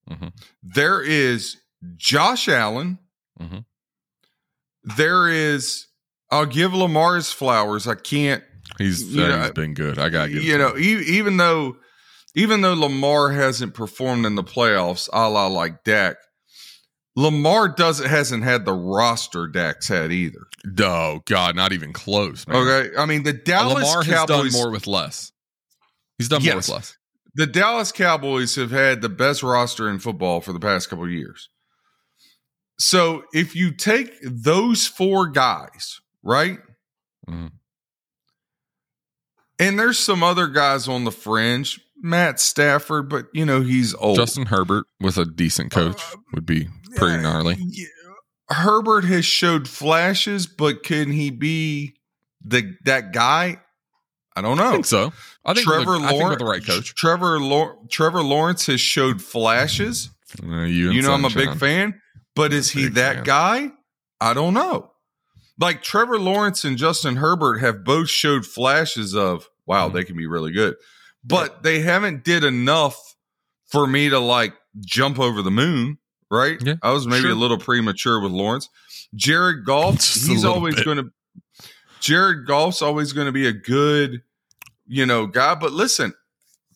Mhm. 0.09 0.33
There 0.63 1.03
is 1.03 1.57
Josh 1.97 2.49
Allen. 2.49 2.99
Mhm. 3.41 3.65
There 4.85 5.29
is 5.29 5.87
I'll 6.31 6.47
give 6.47 6.75
Lamar 6.75 7.17
his 7.17 7.31
flowers. 7.33 7.87
I 7.87 7.95
can't 7.95 8.43
He's, 8.79 9.17
uh, 9.17 9.29
know, 9.29 9.43
he's 9.43 9.51
been 9.53 9.75
good. 9.75 9.99
I 9.99 10.09
gotta 10.09 10.31
give 10.33 10.43
you 10.43 10.59
know, 10.59 10.77
e- 10.77 11.05
even 11.19 11.37
though 11.37 11.77
even 12.35 12.61
though 12.63 12.75
Lamar 12.75 13.31
hasn't 13.31 13.75
performed 13.75 14.27
in 14.27 14.35
the 14.35 14.43
playoffs, 14.43 15.09
a 15.13 15.29
la 15.29 15.47
like 15.47 15.85
Dak, 15.85 16.17
Lamar 17.15 17.69
doesn't 17.69 18.09
hasn't 18.09 18.43
had 18.43 18.65
the 18.65 18.73
roster 18.73 19.47
Dak's 19.47 19.87
had 19.89 20.11
either. 20.13 20.41
No, 20.65 21.21
God, 21.27 21.55
not 21.55 21.73
even 21.73 21.93
close. 21.93 22.47
Man. 22.49 22.57
Okay, 22.57 22.97
I 22.97 23.07
mean 23.07 23.23
the 23.23 23.33
Dallas 23.35 23.75
Lamar 23.87 24.03
has 24.03 24.15
Cowboys. 24.15 24.53
done 24.55 24.63
more 24.63 24.71
with 24.73 24.87
less. 24.87 25.31
He's 26.19 26.29
done 26.29 26.43
more 26.43 26.55
Yes. 26.55 26.69
with 26.69 26.75
less. 26.75 26.97
the 27.35 27.47
Dallas 27.47 27.93
Cowboys 27.93 28.57
have 28.57 28.71
had 28.71 29.03
the 29.03 29.09
best 29.09 29.43
roster 29.43 29.89
in 29.91 29.99
football 29.99 30.41
for 30.41 30.53
the 30.53 30.61
past 30.61 30.89
couple 30.89 31.05
of 31.05 31.11
years. 31.11 31.49
So 32.79 33.25
if 33.33 33.55
you 33.55 33.73
take 33.73 34.11
those 34.23 34.87
four 34.87 35.29
guys, 35.29 36.01
right? 36.25 36.59
Mhm. 37.29 37.53
And 39.59 39.79
there's 39.79 39.99
some 39.99 40.23
other 40.23 40.49
guys 40.49 40.89
on 40.89 41.05
the 41.05 41.13
fringe, 41.13 41.81
Matt 42.03 42.41
Stafford, 42.41 43.09
but 43.09 43.27
you 43.33 43.47
know 43.47 43.61
he's 43.61 43.95
old. 43.95 44.17
Justin 44.17 44.47
Herbert 44.47 44.87
with 45.01 45.17
a 45.17 45.25
decent 45.25 45.71
coach 45.71 46.03
Uh, 46.13 46.17
would 46.33 46.45
be 46.47 46.69
pretty 46.97 47.17
Yeah, 47.17 47.23
gnarly. 47.23 47.57
yeah. 47.61 47.87
Herbert 48.51 49.05
has 49.05 49.25
showed 49.25 49.69
flashes, 49.69 50.47
but 50.47 50.83
can 50.83 51.13
he 51.13 51.31
be 51.31 51.95
the 52.45 52.77
that 52.85 53.13
guy? 53.13 53.61
I 54.37 54.43
don't 54.43 54.59
I 54.59 54.65
know. 54.65 54.73
think 54.73 54.87
so. 54.87 55.13
I 55.45 55.55
think 55.55 55.67
Trevor 55.67 55.95
I 55.95 55.99
think 56.01 56.11
Lawrence, 56.13 56.31
with 56.31 56.39
the 56.41 56.45
right 56.45 56.65
coach. 56.67 56.95
Trevor 56.95 57.39
Trevor 57.91 58.23
Lawrence 58.23 58.67
has 58.67 58.81
showed 58.81 59.23
flashes. 59.23 60.11
Uh, 60.43 60.63
you, 60.63 60.91
You 60.91 61.01
know, 61.03 61.13
I'm 61.15 61.25
a 61.25 61.31
big 61.31 61.57
fan, 61.59 62.01
but 62.35 62.53
is 62.53 62.71
he 62.73 62.89
that 62.89 63.15
fan. 63.17 63.25
guy? 63.25 63.73
I 64.21 64.35
don't 64.35 64.53
know. 64.53 64.91
Like 65.59 65.83
Trevor 65.83 66.19
Lawrence 66.19 66.65
and 66.65 66.77
Justin 66.77 67.17
Herbert 67.17 67.59
have 67.59 67.85
both 67.85 68.09
showed 68.11 68.45
flashes 68.47 69.15
of 69.15 69.49
wow, 69.67 69.89
Mhm. 69.89 69.93
they 69.95 70.05
can 70.05 70.17
be 70.17 70.27
really 70.27 70.53
good, 70.53 70.75
but 71.23 71.63
they 71.63 71.81
haven't 71.81 72.25
did 72.25 72.45
enough 72.45 72.99
for 73.67 73.87
me 73.87 74.09
to 74.09 74.19
like 74.19 74.55
jump 74.81 75.19
over 75.19 75.43
the 75.43 75.51
moon. 75.51 75.99
Right? 76.31 76.59
Yeah, 76.61 76.75
I 76.83 76.91
was 76.91 77.07
maybe 77.07 77.23
sure. 77.23 77.31
a 77.31 77.35
little 77.37 77.59
premature 77.59 78.19
with 78.21 78.33
Lawrence. 78.33 78.69
Jared 79.15 79.65
Goff, 79.65 79.95
Just 80.01 80.27
he's 80.27 80.45
always 80.45 80.75
going 80.83 80.97
to. 80.97 81.11
Jared 82.01 82.47
Goff's 82.47 82.83
always 82.83 83.13
going 83.13 83.27
to 83.27 83.33
be 83.33 83.47
a 83.47 83.53
good, 83.53 84.23
you 84.87 85.07
know, 85.07 85.27
guy. 85.29 85.55
But 85.55 85.73
listen, 85.73 86.13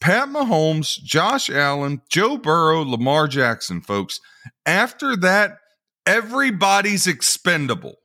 Pat 0.00 0.28
Mahomes, 0.28 1.02
Josh 1.02 1.50
Allen, 1.50 2.02
Joe 2.08 2.36
Burrow, 2.36 2.82
Lamar 2.84 3.26
Jackson, 3.26 3.80
folks. 3.80 4.20
After 4.64 5.16
that, 5.16 5.58
everybody's 6.06 7.06
expendable 7.06 7.96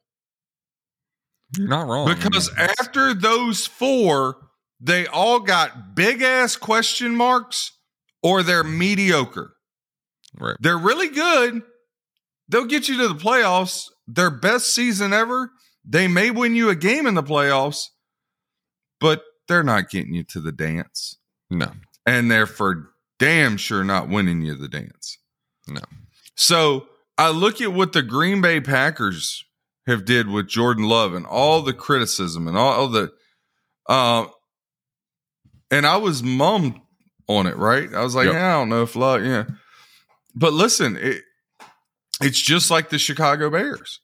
You're 1.57 1.67
not 1.67 1.87
wrong. 1.87 2.07
because 2.07 2.49
I 2.57 2.61
mean, 2.61 2.69
after 2.79 3.13
those 3.13 3.67
four, 3.67 4.37
they 4.79 5.05
all 5.07 5.39
got 5.39 5.95
big 5.95 6.21
ass 6.21 6.55
question 6.55 7.15
marks 7.15 7.71
or 8.21 8.43
they're 8.43 8.63
mediocre. 8.63 9.53
right. 10.37 10.55
They're 10.59 10.77
really 10.77 11.09
good. 11.09 11.61
They'll 12.49 12.65
get 12.65 12.87
you 12.89 12.97
to 12.97 13.07
the 13.07 13.15
playoffs. 13.15 13.85
Their 14.07 14.29
best 14.29 14.73
season 14.75 15.13
ever. 15.13 15.51
They 15.85 16.07
may 16.07 16.31
win 16.31 16.55
you 16.55 16.69
a 16.69 16.75
game 16.75 17.05
in 17.07 17.13
the 17.13 17.23
playoffs, 17.23 17.87
but 18.99 19.23
they're 19.47 19.63
not 19.63 19.89
getting 19.89 20.13
you 20.13 20.23
to 20.25 20.39
the 20.39 20.51
dance. 20.51 21.17
No. 21.49 21.71
And 22.05 22.29
they're 22.29 22.45
for 22.47 22.89
damn 23.19 23.57
sure 23.57 23.83
not 23.83 24.09
winning 24.09 24.41
you 24.41 24.55
the 24.55 24.67
dance. 24.67 25.17
No. 25.67 25.81
So 26.35 26.87
I 27.17 27.29
look 27.29 27.61
at 27.61 27.73
what 27.73 27.93
the 27.93 28.01
Green 28.01 28.41
Bay 28.41 28.59
Packers 28.59 29.45
have 29.85 30.05
did 30.05 30.29
with 30.29 30.47
Jordan 30.47 30.85
Love 30.85 31.13
and 31.13 31.25
all 31.25 31.61
the 31.61 31.73
criticism 31.73 32.47
and 32.47 32.57
all 32.57 32.87
the 32.87 33.11
Uh, 33.87 34.25
and 35.71 35.85
I 35.85 35.97
was 35.97 36.23
mummed 36.23 36.79
on 37.27 37.47
it, 37.47 37.57
right? 37.57 37.93
I 37.93 38.01
was 38.01 38.15
like, 38.15 38.25
Yep. 38.25 38.33
yeah, 38.35 38.55
I 38.55 38.59
don't 38.59 38.69
know 38.69 38.83
if 38.83 38.95
luck, 38.95 39.21
yeah. 39.23 39.45
But 40.35 40.53
listen, 40.53 40.97
it, 40.97 41.21
it's 42.21 42.39
just 42.39 42.71
like 42.71 42.89
the 42.89 42.97
Chicago 42.99 43.49
Bears. 43.49 43.99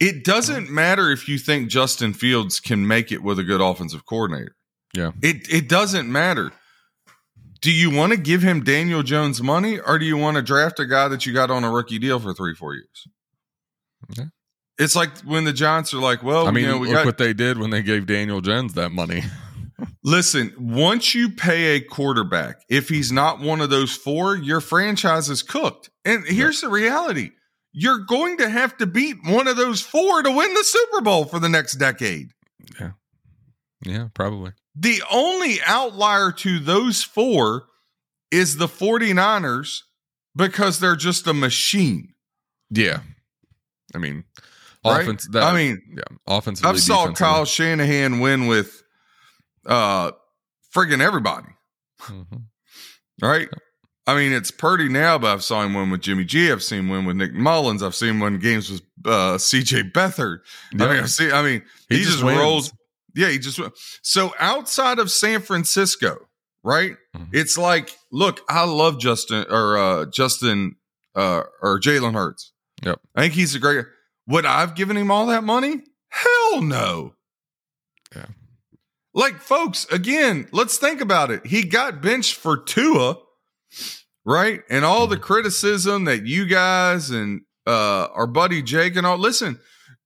It 0.00 0.24
doesn't 0.24 0.70
matter 0.70 1.10
if 1.10 1.28
you 1.28 1.38
think 1.38 1.70
Justin 1.70 2.12
Fields 2.12 2.58
can 2.60 2.86
make 2.86 3.12
it 3.12 3.22
with 3.22 3.38
a 3.38 3.44
good 3.44 3.60
offensive 3.60 4.04
coordinator. 4.06 4.56
Yeah. 4.92 5.12
It 5.22 5.48
it 5.52 5.68
doesn't 5.68 6.10
matter. 6.10 6.52
Do 7.60 7.72
you 7.72 7.90
want 7.90 8.12
to 8.12 8.18
give 8.18 8.42
him 8.42 8.62
Daniel 8.64 9.02
Jones 9.02 9.40
money 9.42 9.78
or 9.78 9.98
do 9.98 10.04
you 10.04 10.16
want 10.16 10.36
to 10.36 10.42
draft 10.42 10.78
a 10.80 10.86
guy 10.86 11.08
that 11.08 11.24
you 11.24 11.32
got 11.32 11.50
on 11.50 11.64
a 11.64 11.70
rookie 11.70 11.98
deal 11.98 12.18
for 12.18 12.34
three, 12.34 12.54
four 12.54 12.74
years? 12.74 13.06
Okay. 14.10 14.28
It's 14.78 14.96
like 14.96 15.16
when 15.20 15.44
the 15.44 15.52
Giants 15.52 15.94
are 15.94 16.00
like, 16.00 16.22
well, 16.22 16.46
I 16.46 16.50
mean, 16.50 16.64
you 16.64 16.70
know, 16.70 16.78
we 16.78 16.88
look 16.88 16.96
got 16.96 17.06
what 17.06 17.18
they 17.18 17.32
did 17.32 17.58
when 17.58 17.70
they 17.70 17.82
gave 17.82 18.06
Daniel 18.06 18.40
Jones 18.40 18.74
that 18.74 18.90
money. 18.90 19.22
Listen, 20.02 20.52
once 20.58 21.14
you 21.14 21.30
pay 21.30 21.76
a 21.76 21.80
quarterback, 21.80 22.62
if 22.68 22.88
he's 22.88 23.10
not 23.10 23.40
one 23.40 23.60
of 23.60 23.70
those 23.70 23.94
four, 23.94 24.36
your 24.36 24.60
franchise 24.60 25.28
is 25.28 25.42
cooked. 25.42 25.90
And 26.04 26.24
here's 26.26 26.60
the 26.60 26.68
reality 26.68 27.30
you're 27.72 27.98
going 27.98 28.36
to 28.36 28.48
have 28.48 28.76
to 28.78 28.86
beat 28.86 29.16
one 29.24 29.48
of 29.48 29.56
those 29.56 29.80
four 29.80 30.22
to 30.22 30.30
win 30.30 30.54
the 30.54 30.64
Super 30.64 31.00
Bowl 31.00 31.24
for 31.24 31.40
the 31.40 31.48
next 31.48 31.74
decade. 31.74 32.30
Yeah, 32.78 32.90
Yeah, 33.84 34.08
probably. 34.14 34.52
The 34.76 35.02
only 35.10 35.58
outlier 35.66 36.32
to 36.32 36.58
those 36.60 37.02
four 37.02 37.66
is 38.30 38.56
the 38.56 38.68
49ers 38.68 39.80
because 40.36 40.80
they're 40.80 40.96
just 40.96 41.26
a 41.26 41.34
machine. 41.34 42.14
Yeah. 42.70 43.00
I 43.94 43.98
mean, 43.98 44.24
Right? 44.84 45.02
offense. 45.02 45.28
That, 45.32 45.42
I 45.42 45.54
mean, 45.54 45.80
yeah, 45.96 46.02
offensively. 46.26 46.70
I've 46.70 46.80
saw. 46.80 47.12
Kyle 47.12 47.44
Shanahan 47.44 48.20
win 48.20 48.46
with 48.46 48.82
uh 49.66 50.12
friggin' 50.74 51.00
everybody. 51.00 51.48
Mhm. 52.02 52.42
right? 53.22 53.48
I 54.06 54.14
mean, 54.14 54.32
it's 54.32 54.50
Purdy 54.50 54.90
now, 54.90 55.16
but 55.16 55.32
I've 55.32 55.42
saw 55.44 55.62
him 55.62 55.72
win 55.72 55.90
with 55.90 56.02
Jimmy 56.02 56.24
G. 56.24 56.52
I've 56.52 56.62
seen 56.62 56.80
him 56.80 56.88
win 56.90 57.06
with 57.06 57.16
Nick 57.16 57.32
Mullens. 57.32 57.82
I've 57.82 57.94
seen 57.94 58.10
him 58.10 58.20
win 58.20 58.38
games 58.38 58.70
with 58.70 58.82
uh, 59.06 59.38
C.J. 59.38 59.84
Beathard. 59.94 60.40
I 60.74 60.76
mean, 60.76 60.88
I've 60.90 61.10
seen. 61.10 61.32
I 61.32 61.42
mean, 61.42 61.62
He 61.88 61.98
he, 61.98 62.04
just 62.04 62.18
just, 62.18 62.22
rolls. 62.38 62.72
Yeah, 63.14 63.28
he 63.30 63.38
just. 63.38 63.58
So 64.02 64.34
outside 64.38 64.98
of 64.98 65.10
San 65.10 65.40
Francisco, 65.40 66.18
right? 66.62 66.96
Mhm. 67.16 67.28
It's 67.32 67.56
like, 67.56 67.96
look, 68.12 68.42
I 68.48 68.64
love 68.64 68.98
Justin 68.98 69.46
or 69.48 69.78
uh, 69.78 70.06
Justin 70.12 70.76
uh, 71.14 71.44
or 71.62 71.80
Jalen 71.80 72.12
Hurts. 72.12 72.52
Yep. 72.82 73.00
I 73.14 73.22
think 73.22 73.34
he's 73.34 73.54
a 73.54 73.58
great. 73.58 73.86
Would 74.26 74.46
I've 74.46 74.74
given 74.74 74.96
him 74.96 75.10
all 75.10 75.26
that 75.26 75.44
money? 75.44 75.82
Hell 76.08 76.62
no. 76.62 77.14
Yeah. 78.14 78.26
Like, 79.12 79.40
folks, 79.40 79.86
again, 79.86 80.48
let's 80.52 80.78
think 80.78 81.00
about 81.00 81.30
it. 81.30 81.46
He 81.46 81.64
got 81.64 82.00
benched 82.02 82.34
for 82.34 82.56
Tua, 82.56 83.18
right? 84.24 84.62
And 84.70 84.84
all 84.84 85.06
the 85.06 85.18
criticism 85.18 86.04
that 86.04 86.26
you 86.26 86.46
guys 86.46 87.10
and 87.10 87.42
uh 87.66 88.08
our 88.12 88.26
buddy 88.26 88.62
Jake 88.62 88.96
and 88.96 89.06
all 89.06 89.18
listen, 89.18 89.58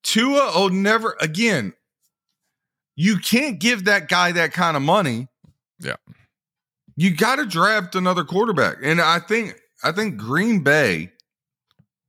Tua 0.02 0.52
will 0.54 0.70
never 0.70 1.16
again. 1.20 1.75
You 2.96 3.18
can't 3.18 3.60
give 3.60 3.84
that 3.84 4.08
guy 4.08 4.32
that 4.32 4.52
kind 4.52 4.76
of 4.76 4.82
money. 4.82 5.28
Yeah. 5.78 5.96
You 6.96 7.14
got 7.14 7.37
to 7.37 7.46
draft 7.46 7.94
another 7.94 8.25
quarterback. 8.25 8.78
And 8.82 9.00
I 9.00 9.20
think 9.20 9.54
I 9.84 9.92
think 9.92 10.16
Green 10.16 10.64
Bay 10.64 11.12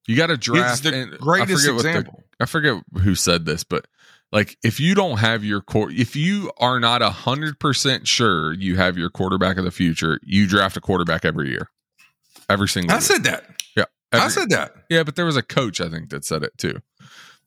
You 0.09 0.15
got 0.15 0.27
to 0.27 0.37
draft. 0.37 0.81
the 0.83 0.93
and 0.93 1.13
I 1.13 1.17
greatest 1.17 1.61
forget 1.61 1.75
what 1.75 1.83
the- 1.83 1.89
example. 1.89 2.23
I 2.39 2.45
forget 2.47 2.81
who 3.03 3.13
said 3.13 3.45
this, 3.45 3.63
but 3.63 3.85
like 4.31 4.57
if 4.63 4.79
you 4.79 4.95
don't 4.95 5.17
have 5.19 5.43
your 5.43 5.61
core, 5.61 5.91
if 5.91 6.15
you 6.15 6.51
are 6.57 6.79
not 6.79 7.01
a 7.03 7.11
hundred 7.11 7.59
percent 7.59 8.07
sure 8.07 8.53
you 8.53 8.75
have 8.77 8.97
your 8.97 9.09
quarterback 9.11 9.57
of 9.57 9.65
the 9.65 9.71
future, 9.71 10.19
you 10.23 10.47
draft 10.47 10.75
a 10.77 10.81
quarterback 10.81 11.25
every 11.25 11.49
year, 11.51 11.69
every 12.49 12.67
single. 12.67 12.91
I 12.91 12.95
year. 12.95 13.01
said 13.01 13.23
that. 13.25 13.43
yeah, 13.77 13.85
I 14.11 14.29
said 14.29 14.49
that. 14.49 14.73
yeah, 14.89 15.03
but 15.03 15.15
there 15.15 15.25
was 15.25 15.35
a 15.37 15.43
coach 15.43 15.79
I 15.79 15.89
think 15.89 16.09
that 16.09 16.25
said 16.25 16.41
it 16.43 16.57
too. 16.57 16.79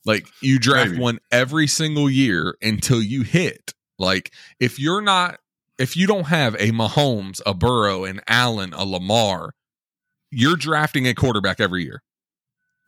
Like 0.05 0.27
you 0.41 0.59
draft 0.61 0.91
Maybe. 0.93 1.03
one 1.03 1.19
every 1.33 1.67
single 1.67 2.09
year 2.09 2.57
until 2.63 3.03
you 3.03 3.23
hit. 3.23 3.73
Like 3.99 4.33
if 4.61 4.79
you're 4.79 5.03
not, 5.03 5.41
if 5.79 5.97
you 5.97 6.07
don't 6.07 6.27
have 6.29 6.55
a 6.57 6.71
Mahomes, 6.71 7.41
a 7.45 7.55
Burrow, 7.55 8.05
an 8.05 8.21
Allen, 8.29 8.73
a 8.73 8.85
Lamar, 8.85 9.55
you're 10.31 10.57
drafting 10.57 11.09
a 11.09 11.15
quarterback 11.15 11.59
every 11.61 11.83
year. 11.85 12.03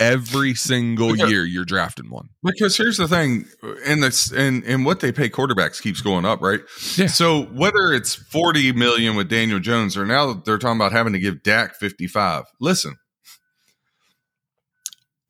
Every 0.01 0.55
single 0.55 1.13
Because- 1.13 1.31
year, 1.31 1.45
you're 1.45 1.65
drafting 1.65 2.11
one. 2.11 2.29
Because 2.43 2.77
here's 2.77 2.97
the 2.97 3.07
thing, 3.07 3.47
and 3.87 4.03
this 4.03 4.33
and 4.33 4.65
and 4.65 4.85
what 4.85 4.99
they 5.01 5.13
pay 5.13 5.29
quarterbacks 5.29 5.81
keeps 5.81 6.01
going 6.01 6.25
up, 6.25 6.41
right? 6.41 6.61
Yeah. 6.97 7.07
So 7.07 7.45
whether 7.45 7.93
it's 7.93 8.15
40 8.15 8.73
million 8.73 9.15
with 9.15 9.29
Daniel 9.29 9.61
Jones 9.61 9.97
or 9.97 10.05
now 10.05 10.33
they're 10.33 10.59
talking 10.59 10.77
about 10.79 10.91
having 10.93 11.13
to 11.13 11.21
give 11.21 11.43
Dak 11.45 11.77
55. 11.77 12.45
Listen. 12.61 12.97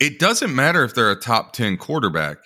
It 0.01 0.19
doesn't 0.19 0.55
matter 0.55 0.83
if 0.85 0.95
they're 0.95 1.11
a 1.11 1.17
top 1.21 1.53
10 1.53 1.77
quarterback. 1.77 2.39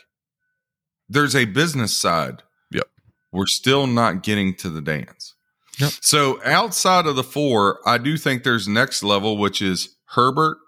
There's 1.09 1.35
a 1.35 1.47
business 1.47 1.97
side. 1.97 2.43
Yep. 2.71 2.87
We're 3.33 3.47
still 3.47 3.87
not 3.87 4.23
getting 4.23 4.55
to 4.57 4.69
the 4.69 4.83
dance. 4.83 5.35
Yep. 5.81 5.93
So 6.03 6.41
outside 6.45 7.07
of 7.07 7.17
the 7.17 7.25
four, 7.25 7.79
I 7.87 7.99
do 7.99 8.17
think 8.17 8.43
there's 8.43 8.69
next 8.69 9.03
level, 9.03 9.39
which 9.39 9.63
is 9.63 9.97
Herbert. 10.11 10.59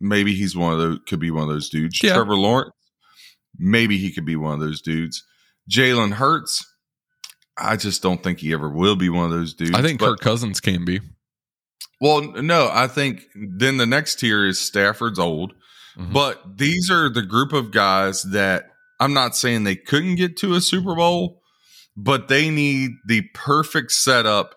Maybe 0.00 0.34
he's 0.34 0.56
one 0.56 0.72
of 0.72 0.78
those, 0.78 0.98
could 1.06 1.20
be 1.20 1.30
one 1.30 1.42
of 1.44 1.48
those 1.50 1.68
dudes. 1.68 2.00
Yeah. 2.02 2.14
Trevor 2.14 2.36
Lawrence. 2.36 2.72
Maybe 3.58 3.98
he 3.98 4.12
could 4.12 4.24
be 4.24 4.36
one 4.36 4.54
of 4.54 4.60
those 4.60 4.80
dudes. 4.80 5.24
Jalen 5.70 6.12
Hurts. 6.12 6.64
I 7.58 7.76
just 7.76 8.02
don't 8.02 8.22
think 8.22 8.38
he 8.38 8.52
ever 8.54 8.70
will 8.70 8.96
be 8.96 9.10
one 9.10 9.26
of 9.26 9.30
those 9.32 9.52
dudes. 9.54 9.74
I 9.74 9.82
think 9.82 10.00
But- 10.00 10.10
Kirk 10.12 10.20
Cousins 10.20 10.60
can 10.60 10.84
be. 10.84 11.00
well, 12.00 12.22
no, 12.42 12.70
I 12.72 12.86
think 12.86 13.24
then 13.34 13.76
the 13.76 13.86
next 13.86 14.16
tier 14.20 14.46
is 14.46 14.58
Stafford's 14.60 15.18
old. 15.18 15.52
Mhm. 15.98 16.12
But 16.12 16.56
these 16.56 16.90
are 16.90 17.10
the 17.10 17.22
group 17.22 17.52
of 17.52 17.70
guys 17.72 18.22
that 18.22 18.70
I'm 19.00 19.12
not 19.12 19.36
saying 19.36 19.64
they 19.64 19.76
couldn't 19.76 20.14
get 20.14 20.36
to 20.38 20.54
a 20.54 20.60
Super 20.60 20.94
Bowl, 20.94 21.42
but 21.96 22.28
they 22.28 22.48
need 22.48 22.92
the 23.06 23.22
perfect 23.34 23.92
setup 23.92 24.54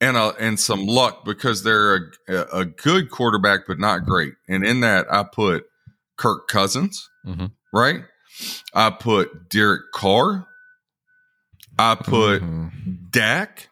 and 0.00 0.16
a, 0.16 0.34
and 0.38 0.58
some 0.60 0.86
luck 0.86 1.24
because 1.24 1.62
they're 1.62 2.12
a, 2.28 2.42
a 2.52 2.64
good 2.64 3.10
quarterback, 3.10 3.60
but 3.66 3.78
not 3.78 4.04
great. 4.04 4.34
And 4.48 4.64
in 4.64 4.80
that, 4.80 5.12
I 5.12 5.24
put 5.24 5.66
Kirk 6.16 6.48
Cousins, 6.48 7.08
Mhm. 7.26 7.52
right? 7.72 8.04
I 8.74 8.90
put 8.90 9.48
Derek 9.50 9.90
Carr. 9.92 10.46
I 11.78 11.94
put 11.96 12.42
Mhm. 12.42 13.10
Dak. 13.10 13.68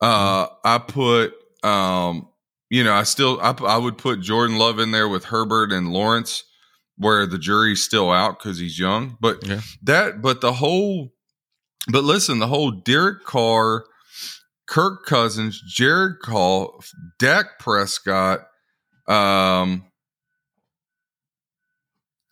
Uh, 0.00 0.46
I 0.64 0.78
put, 0.78 1.34
um, 1.62 2.28
you 2.68 2.84
know, 2.84 2.92
I 2.92 3.04
still, 3.04 3.40
I, 3.40 3.52
I 3.66 3.76
would 3.78 3.96
put 3.96 4.20
Jordan 4.20 4.58
Love 4.58 4.78
in 4.78 4.90
there 4.90 5.08
with 5.08 5.24
Herbert 5.24 5.72
and 5.72 5.90
Lawrence, 5.92 6.44
where 6.98 7.26
the 7.26 7.38
jury's 7.38 7.82
still 7.82 8.10
out 8.10 8.38
because 8.38 8.58
he's 8.58 8.78
young. 8.78 9.16
But 9.20 9.46
Yeah. 9.46 9.60
that, 9.82 10.20
but 10.20 10.40
the 10.42 10.54
whole, 10.54 11.14
but 11.90 12.04
listen, 12.04 12.38
the 12.40 12.46
whole 12.46 12.70
Derek 12.70 13.24
Carr, 13.24 13.86
Kirk 14.66 15.06
Cousins, 15.06 15.60
Jared 15.60 16.20
Call, 16.20 16.82
Dak 17.18 17.58
Prescott, 17.58 18.46
um, 19.06 19.84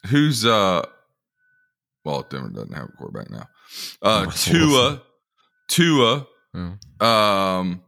who's 0.08 0.44
uh, 0.44 0.84
well, 2.04 2.26
Denver 2.28 2.50
doesn't 2.50 2.74
have 2.74 2.88
a 2.88 2.92
quarterback 2.92 3.30
now. 3.30 3.48
Uh, 4.02 4.24
Russell 4.26 4.52
Tua. 4.52 5.02
Tua, 5.68 6.26
um, 7.00 7.82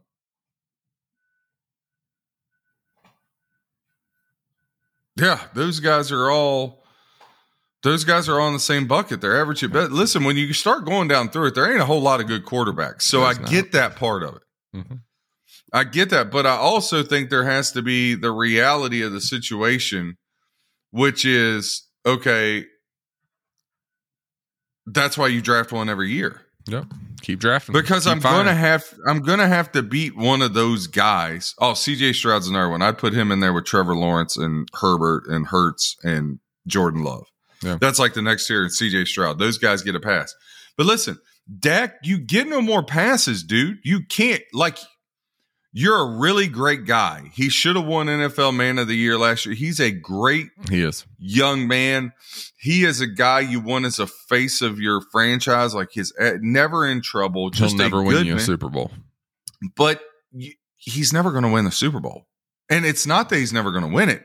yeah, 5.15 5.39
those 5.53 5.79
guys 5.79 6.11
are 6.11 6.29
all. 6.31 6.83
Those 7.87 8.03
guys 8.03 8.27
are 8.27 8.37
all 8.37 8.47
in 8.47 8.53
the 8.53 8.59
same 8.59 8.85
bucket. 8.85 9.21
They're 9.21 9.39
average 9.39 9.63
at 9.63 9.71
best. 9.71 9.91
Listen, 9.91 10.25
when 10.25 10.35
you 10.35 10.51
start 10.51 10.83
going 10.85 11.07
down 11.07 11.29
through 11.29 11.47
it, 11.47 11.55
there 11.55 11.71
ain't 11.71 11.79
a 11.81 11.85
whole 11.85 12.01
lot 12.01 12.19
of 12.19 12.27
good 12.27 12.43
quarterbacks. 12.45 13.03
So 13.03 13.23
I 13.23 13.31
not. 13.33 13.49
get 13.49 13.71
that 13.71 13.95
part 13.95 14.23
of 14.23 14.35
it. 14.35 14.41
Mhm. 14.75 14.99
I 15.71 15.85
get 15.85 16.09
that, 16.09 16.29
but 16.29 16.45
I 16.45 16.57
also 16.57 17.01
think 17.01 17.29
there 17.29 17.45
has 17.45 17.71
to 17.71 17.81
be 17.81 18.13
the 18.13 18.31
reality 18.31 19.01
of 19.03 19.13
the 19.13 19.21
situation, 19.21 20.17
which 20.91 21.23
is 21.23 21.87
okay. 22.05 22.65
That's 24.85 25.17
why 25.17 25.27
you 25.27 25.41
draft 25.41 25.71
one 25.71 25.87
every 25.89 26.11
year 26.11 26.41
Yep. 26.67 26.85
Keep 27.21 27.39
drafting 27.39 27.71
because 27.73 28.03
Keep 28.03 28.11
I'm 28.11 28.19
firing. 28.21 28.39
gonna 28.47 28.55
have 28.55 28.83
I'm 29.07 29.21
gonna 29.21 29.47
have 29.47 29.71
to 29.71 29.81
beat 29.81 30.17
one 30.17 30.41
of 30.41 30.53
those 30.53 30.87
guys. 30.87 31.55
Oh, 31.59 31.71
CJ 31.73 32.13
Stroud's 32.13 32.49
another 32.49 32.69
one. 32.69 32.81
I'd 32.81 32.97
put 32.97 33.13
him 33.13 33.31
in 33.31 33.39
there 33.39 33.53
with 33.53 33.63
Trevor 33.65 33.95
Lawrence 33.95 34.35
and 34.35 34.67
Herbert 34.81 35.23
and 35.27 35.47
Hurts 35.47 35.95
and 36.03 36.39
Jordan 36.67 37.03
Love. 37.03 37.27
Yeah. 37.63 37.77
That's 37.79 37.99
like 37.99 38.13
the 38.13 38.21
next 38.21 38.47
tier 38.47 38.63
in 38.63 38.69
CJ 38.69 39.07
Stroud. 39.07 39.39
Those 39.39 39.57
guys 39.57 39.81
get 39.81 39.95
a 39.95 39.99
pass. 39.99 40.33
But 40.77 40.85
listen, 40.85 41.17
Dak, 41.59 41.95
you 42.03 42.17
get 42.19 42.47
no 42.47 42.61
more 42.61 42.83
passes, 42.83 43.43
dude. 43.43 43.79
You 43.83 44.01
can't 44.05 44.43
like 44.53 44.77
You're 45.73 45.97
a 45.99 46.17
really 46.17 46.47
great 46.47 46.85
guy. 46.85 47.29
He 47.33 47.49
should 47.49 47.75
have 47.75 47.85
won 47.85 48.07
NFL 48.07 48.55
Man 48.55 48.77
of 48.79 48.87
the 48.87 48.95
Year 48.95 49.17
last 49.17 49.45
year. 49.45 49.55
He's 49.55 49.79
a 49.79 49.91
great 49.91 50.47
He 50.69 50.81
is. 50.83 51.05
young 51.19 51.67
man. 51.67 52.13
He 52.59 52.83
is 52.83 52.99
a 53.01 53.07
guy 53.07 53.39
you 53.41 53.59
want 53.59 53.85
as 53.85 53.97
a 53.99 54.07
face 54.07 54.61
of 54.61 54.79
your 54.79 55.01
franchise. 55.11 55.73
Like 55.75 55.89
his 55.93 56.13
eh, 56.19 56.37
never 56.41 56.85
in 56.87 57.01
trouble. 57.01 57.43
He'll 57.45 57.67
Just 57.69 57.75
a 57.75 57.77
never 57.77 58.01
win 58.03 58.25
you 58.25 58.33
a 58.33 58.35
man. 58.35 58.45
Super 58.45 58.69
Bowl. 58.69 58.91
but 59.75 60.01
he's 60.77 61.11
never 61.13 61.31
going 61.31 61.43
to 61.43 61.49
win 61.49 61.65
the 61.65 61.71
Super 61.71 61.99
Bowl. 61.99 62.27
And 62.69 62.85
it's 62.85 63.07
not 63.07 63.29
that 63.29 63.37
he's 63.37 63.53
never 63.53 63.71
going 63.71 63.83
to 63.83 63.89
win 63.93 64.09
it. 64.09 64.23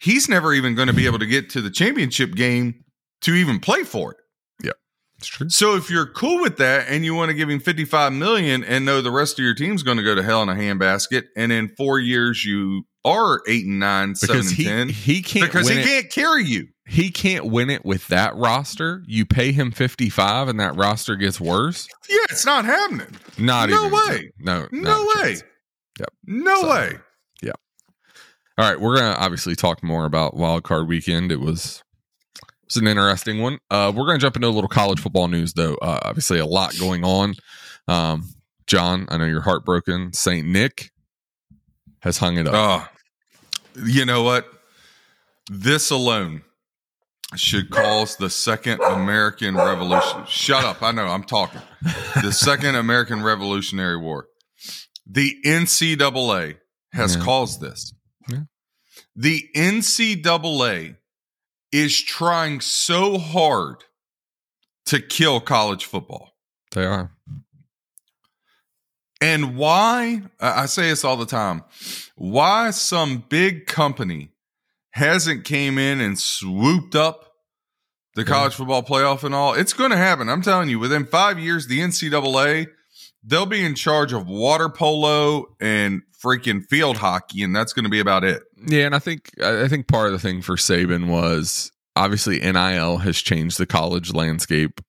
He's 0.00 0.28
never 0.28 0.52
even 0.54 0.74
going 0.74 0.88
to 0.88 0.94
be 0.94 1.06
able 1.06 1.18
to 1.18 1.26
get 1.26 1.50
to 1.50 1.60
the 1.60 1.70
championship 1.70 2.34
game 2.34 2.84
to 3.22 3.34
even 3.34 3.60
play 3.60 3.84
for 3.84 4.12
it. 4.12 4.16
Yeah, 4.64 4.72
it's 5.18 5.28
true. 5.28 5.48
So 5.50 5.76
if 5.76 5.90
you're 5.90 6.06
cool 6.06 6.40
with 6.40 6.56
that 6.56 6.88
and 6.88 7.04
you 7.04 7.14
want 7.14 7.28
to 7.30 7.34
give 7.34 7.50
him 7.50 7.60
55 7.60 8.12
million 8.14 8.64
and 8.64 8.84
know 8.84 9.02
the 9.02 9.10
rest 9.10 9.38
of 9.38 9.44
your 9.44 9.54
team's 9.54 9.82
going 9.82 9.98
to 9.98 10.02
go 10.02 10.14
to 10.14 10.22
hell 10.22 10.42
in 10.42 10.48
a 10.48 10.54
handbasket 10.54 11.24
and 11.36 11.52
in 11.52 11.68
4 11.76 11.98
years 11.98 12.44
you 12.44 12.84
are 13.04 13.42
8 13.46 13.66
and 13.66 13.78
9, 13.80 14.14
7 14.16 14.34
Because 14.36 14.48
and 14.50 14.56
he 14.56 14.64
10 14.64 14.88
he 14.88 15.22
can't 15.22 15.46
because 15.52 15.68
he 15.68 15.78
it. 15.80 15.84
can't 15.86 16.10
carry 16.10 16.44
you. 16.44 16.68
he 16.86 17.10
can't 17.10 17.46
win 17.46 17.68
it 17.70 17.84
with 17.84 18.06
that 18.08 18.34
roster. 18.36 19.02
You 19.06 19.26
pay 19.26 19.52
him 19.52 19.70
55 19.70 20.48
and 20.48 20.58
that 20.60 20.76
roster 20.76 21.16
gets 21.16 21.38
worse. 21.40 21.88
Yeah, 22.08 22.16
it's 22.30 22.44
not 22.46 22.64
happening. 22.64 23.16
Not 23.38 23.68
No 23.70 23.86
even 23.86 23.92
way. 23.92 24.32
No, 24.38 24.66
No 24.72 25.06
way. 25.16 25.36
Yep. 25.98 26.08
No 26.24 26.54
So- 26.62 26.70
way. 26.70 26.92
All 28.60 28.68
right, 28.68 28.78
we're 28.78 28.96
gonna 28.96 29.16
obviously 29.18 29.56
talk 29.56 29.82
more 29.82 30.04
about 30.04 30.36
Wild 30.36 30.64
Card 30.64 30.86
Weekend. 30.86 31.32
It 31.32 31.40
was 31.40 31.82
it's 32.64 32.76
an 32.76 32.86
interesting 32.86 33.40
one. 33.40 33.58
Uh, 33.70 33.90
we're 33.96 34.04
gonna 34.04 34.18
jump 34.18 34.36
into 34.36 34.48
a 34.48 34.50
little 34.50 34.68
college 34.68 35.00
football 35.00 35.28
news, 35.28 35.54
though. 35.54 35.76
Uh, 35.76 35.98
obviously, 36.02 36.40
a 36.40 36.44
lot 36.44 36.78
going 36.78 37.02
on. 37.02 37.36
Um, 37.88 38.34
Jon, 38.66 39.06
I 39.08 39.16
know 39.16 39.24
you're 39.24 39.40
heartbroken. 39.40 40.12
Saint 40.12 40.46
Nick 40.46 40.90
has 42.02 42.18
hung 42.18 42.36
it 42.36 42.46
up. 42.46 42.52
Oh, 42.54 43.82
you 43.82 44.04
know 44.04 44.22
what? 44.24 44.46
This 45.50 45.90
alone 45.90 46.42
should 47.36 47.70
cause 47.70 48.16
the 48.16 48.28
second 48.28 48.82
American 48.82 49.56
Revolution. 49.56 50.26
Shut 50.26 50.66
up. 50.66 50.82
I 50.82 50.92
know 50.92 51.06
I'm 51.06 51.24
talking. 51.24 51.62
The 52.22 52.30
second 52.34 52.74
American 52.74 53.22
Revolutionary 53.22 53.96
War. 53.96 54.26
The 55.06 55.34
NCAA 55.46 56.58
has 56.92 57.16
Yeah. 57.16 57.22
caused 57.24 57.62
this. 57.62 57.94
The 59.20 59.50
NCAA 59.54 60.96
is 61.70 62.02
trying 62.02 62.62
so 62.62 63.18
hard 63.18 63.84
to 64.86 64.98
kill 64.98 65.40
college 65.40 65.84
football. 65.84 66.30
they 66.72 66.86
are. 66.86 67.12
And 69.20 69.58
why? 69.58 70.22
I 70.40 70.62
I 70.62 70.66
say 70.66 70.88
this 70.88 71.04
all 71.04 71.18
the 71.18 71.26
time. 71.26 71.64
Why 72.16 72.70
some 72.70 73.22
big 73.28 73.66
company 73.66 74.30
hasn't 74.92 75.44
came 75.44 75.76
in 75.76 76.00
and 76.00 76.18
swooped 76.18 76.94
up 76.94 77.30
the 78.14 78.24
college 78.24 78.54
football 78.54 78.82
playoff 78.82 79.22
and 79.22 79.34
all? 79.34 79.52
It's 79.52 79.74
going 79.74 79.90
to 79.90 79.98
happen. 79.98 80.30
I'm 80.30 80.40
telling 80.40 80.70
you. 80.70 80.78
Within 80.78 81.04
five 81.04 81.38
years, 81.38 81.66
the 81.66 81.80
NCAA 81.80 82.68
they'll 83.22 83.44
be 83.44 83.62
in 83.62 83.74
charge 83.74 84.14
of 84.14 84.26
water 84.26 84.70
polo 84.70 85.56
and 85.60 86.00
freaking 86.22 86.64
field 86.68 86.98
hockey, 86.98 87.42
and 87.42 87.54
that's 87.54 87.72
going 87.72 87.84
to 87.84 87.90
be 87.90 88.00
about 88.00 88.24
it. 88.24 88.42
Yeah, 88.66 88.86
and 88.86 88.94
I 88.94 88.98
think 88.98 89.30
I 89.42 89.68
think 89.68 89.88
part 89.88 90.06
of 90.06 90.12
the 90.12 90.18
thing 90.18 90.42
for 90.42 90.56
Saban 90.56 91.08
was 91.08 91.72
obviously 91.96 92.38
NIL 92.40 92.98
has 92.98 93.18
changed 93.18 93.58
the 93.58 93.66
college 93.66 94.12
landscape. 94.12 94.80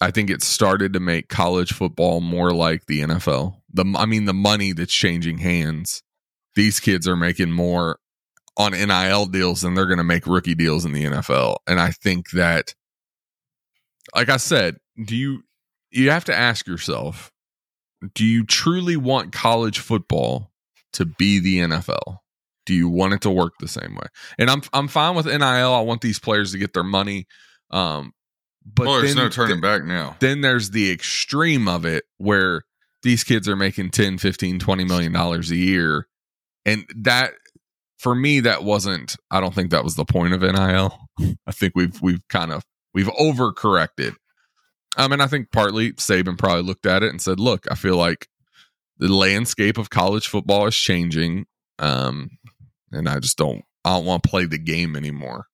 I 0.00 0.10
think 0.10 0.30
it 0.30 0.42
started 0.42 0.92
to 0.92 1.00
make 1.00 1.28
college 1.28 1.72
football 1.72 2.20
more 2.20 2.52
like 2.52 2.86
the 2.86 3.00
NFL. 3.00 3.56
The 3.72 3.84
I 3.96 4.06
mean 4.06 4.26
the 4.26 4.34
money 4.34 4.72
that's 4.72 4.92
changing 4.92 5.38
hands. 5.38 6.02
These 6.54 6.80
kids 6.80 7.06
are 7.06 7.16
making 7.16 7.52
more 7.52 7.98
on 8.56 8.72
NIL 8.72 9.26
deals 9.26 9.62
than 9.62 9.74
they're 9.74 9.86
going 9.86 9.98
to 9.98 10.04
make 10.04 10.26
rookie 10.26 10.54
deals 10.54 10.84
in 10.84 10.92
the 10.92 11.04
NFL. 11.04 11.58
And 11.66 11.78
I 11.80 11.90
think 11.90 12.30
that 12.30 12.74
like 14.14 14.28
I 14.28 14.36
said, 14.36 14.76
do 15.02 15.16
you 15.16 15.42
you 15.90 16.10
have 16.10 16.24
to 16.26 16.36
ask 16.36 16.66
yourself, 16.66 17.32
do 18.14 18.24
you 18.24 18.44
truly 18.44 18.96
want 18.96 19.32
college 19.32 19.78
football 19.78 20.47
to 20.94 21.04
be 21.04 21.38
the 21.38 21.58
NFL? 21.58 22.18
Do 22.66 22.74
you 22.74 22.88
want 22.88 23.14
it 23.14 23.22
to 23.22 23.30
work 23.30 23.54
the 23.60 23.68
same 23.68 23.94
way? 23.94 24.08
And 24.38 24.50
I'm 24.50 24.62
I'm 24.72 24.88
fine 24.88 25.14
with 25.14 25.26
NIL. 25.26 25.42
I 25.42 25.80
want 25.80 26.02
these 26.02 26.18
players 26.18 26.52
to 26.52 26.58
get 26.58 26.74
their 26.74 26.84
money. 26.84 27.26
Um, 27.70 28.12
but 28.64 28.86
well, 28.86 29.00
there's 29.00 29.14
then, 29.14 29.24
no 29.24 29.30
turning 29.30 29.60
back 29.60 29.84
now. 29.84 30.16
then 30.20 30.42
there's 30.42 30.70
the 30.70 30.90
extreme 30.90 31.68
of 31.68 31.84
it 31.86 32.04
where 32.18 32.64
these 33.02 33.24
kids 33.24 33.48
are 33.48 33.56
making 33.56 33.90
10, 33.90 34.18
15, 34.18 34.58
20 34.58 34.84
million 34.84 35.12
dollars 35.12 35.50
a 35.50 35.56
year. 35.56 36.06
And 36.66 36.84
that 36.96 37.32
for 37.98 38.14
me, 38.14 38.40
that 38.40 38.64
wasn't 38.64 39.16
I 39.30 39.40
don't 39.40 39.54
think 39.54 39.70
that 39.70 39.84
was 39.84 39.94
the 39.94 40.04
point 40.04 40.34
of 40.34 40.42
NIL. 40.42 40.98
I 41.46 41.52
think 41.52 41.72
we've 41.74 42.00
we've 42.02 42.26
kind 42.28 42.52
of 42.52 42.64
we've 42.92 43.08
overcorrected. 43.08 44.14
Um, 44.96 45.12
and 45.12 45.22
I 45.22 45.26
think 45.26 45.52
partly 45.52 45.92
Saban 45.92 46.36
probably 46.36 46.62
looked 46.62 46.86
at 46.86 47.02
it 47.02 47.10
and 47.10 47.22
said, 47.22 47.38
look, 47.38 47.66
I 47.70 47.76
feel 47.76 47.96
like 47.96 48.28
the 48.98 49.12
landscape 49.12 49.78
of 49.78 49.90
college 49.90 50.28
football 50.28 50.66
is 50.66 50.76
changing. 50.76 51.46
Um, 51.78 52.30
and 52.92 53.08
I 53.08 53.20
just 53.20 53.38
don't 53.38 53.64
I 53.84 53.96
don't 53.96 54.04
want 54.04 54.22
to 54.22 54.28
play 54.28 54.44
the 54.44 54.58
game 54.58 54.96
anymore. 54.96 55.46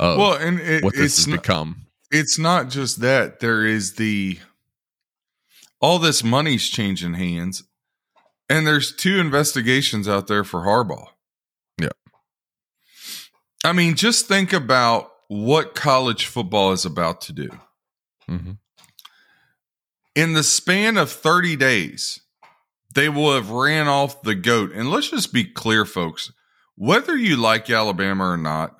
Well, 0.00 0.34
and 0.34 0.58
it, 0.60 0.82
what 0.82 0.94
this 0.94 1.04
it's 1.04 1.16
has 1.16 1.28
not, 1.28 1.42
become. 1.42 1.86
it's 2.10 2.38
not 2.38 2.70
just 2.70 3.00
that. 3.00 3.40
There 3.40 3.64
is 3.64 3.94
the 3.94 4.38
all 5.80 5.98
this 5.98 6.24
money's 6.24 6.68
changing 6.68 7.14
hands, 7.14 7.62
and 8.48 8.66
there's 8.66 8.94
two 8.94 9.18
investigations 9.18 10.08
out 10.08 10.26
there 10.26 10.44
for 10.44 10.60
Harbaugh. 10.60 11.08
Yeah. 11.80 11.88
I 13.64 13.72
mean, 13.72 13.94
just 13.94 14.26
think 14.26 14.52
about 14.52 15.10
what 15.28 15.74
college 15.74 16.26
football 16.26 16.72
is 16.72 16.84
about 16.84 17.20
to 17.22 17.32
do. 17.32 17.50
hmm 18.26 18.52
In 20.14 20.32
the 20.32 20.42
span 20.42 20.96
of 20.96 21.10
30 21.10 21.56
days, 21.56 22.20
they 22.96 23.10
will 23.10 23.34
have 23.34 23.50
ran 23.50 23.86
off 23.86 24.22
the 24.22 24.34
goat. 24.34 24.72
And 24.72 24.90
let's 24.90 25.10
just 25.10 25.30
be 25.32 25.44
clear, 25.44 25.84
folks. 25.84 26.32
Whether 26.76 27.14
you 27.14 27.36
like 27.36 27.68
Alabama 27.68 28.24
or 28.24 28.38
not, 28.38 28.74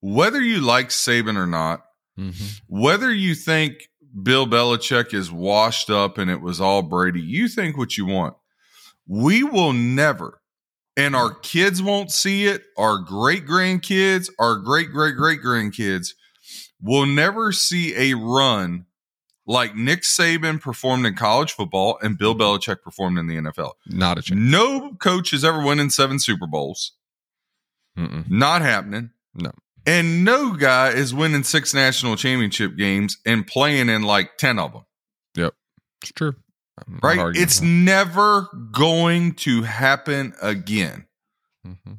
whether 0.00 0.40
you 0.40 0.60
like 0.60 0.88
Saban 0.88 1.36
or 1.36 1.46
not, 1.46 1.82
hmm 2.16 2.30
whether 2.66 3.12
you 3.12 3.34
think 3.34 3.88
Bill 4.22 4.46
Belichick 4.46 5.14
is 5.14 5.30
washed 5.30 5.90
up 5.90 6.18
and 6.18 6.30
it 6.30 6.40
was 6.40 6.60
all 6.60 6.82
Brady, 6.82 7.20
you 7.20 7.46
think 7.46 7.76
what 7.76 7.96
you 7.96 8.06
want. 8.06 8.34
We 9.06 9.42
will 9.42 9.72
never, 9.72 10.40
and 10.96 11.14
our 11.14 11.32
kids 11.34 11.82
won't 11.82 12.10
see 12.10 12.46
it, 12.46 12.62
our 12.78 12.98
great 12.98 13.46
grandkids, 13.46 14.30
our 14.38 14.56
great 14.56 14.90
great 14.90 15.16
great 15.16 15.40
grandkids 15.42 16.08
will 16.80 17.06
never 17.06 17.52
see 17.52 17.94
a 17.96 18.14
run 18.16 18.86
like 19.52 19.76
Nick 19.76 20.02
Saban 20.02 20.60
performed 20.60 21.04
in 21.06 21.14
college 21.14 21.52
football 21.52 21.98
and 22.02 22.16
Bill 22.16 22.34
Belichick 22.34 22.82
performed 22.82 23.18
in 23.18 23.26
the 23.26 23.36
NFL. 23.36 23.72
Not 23.86 24.18
a 24.18 24.22
chance. 24.22 24.40
No 24.40 24.94
coach 24.94 25.30
has 25.32 25.44
ever 25.44 25.60
won 25.62 25.78
in 25.78 25.90
seven 25.90 26.18
Super 26.18 26.46
Bowls. 26.46 26.92
Mm-mm. 27.98 28.30
Not 28.30 28.62
happening. 28.62 29.10
No. 29.34 29.50
And 29.86 30.24
no 30.24 30.52
guy 30.54 30.90
is 30.90 31.12
winning 31.12 31.42
six 31.42 31.74
national 31.74 32.16
championship 32.16 32.76
games 32.76 33.18
and 33.26 33.46
playing 33.46 33.88
in 33.88 34.02
like 34.02 34.36
10 34.38 34.58
of 34.58 34.72
them, 34.72 34.82
Yep. 35.36 35.54
It's 36.02 36.12
true. 36.12 36.34
I'm 36.78 36.98
right? 37.02 37.36
It's 37.36 37.60
with 37.60 37.68
never 37.68 38.48
going 38.70 39.34
to 39.34 39.62
happen 39.62 40.32
again, 40.40 41.06
that. 41.64 41.70
Mhm. 41.86 41.98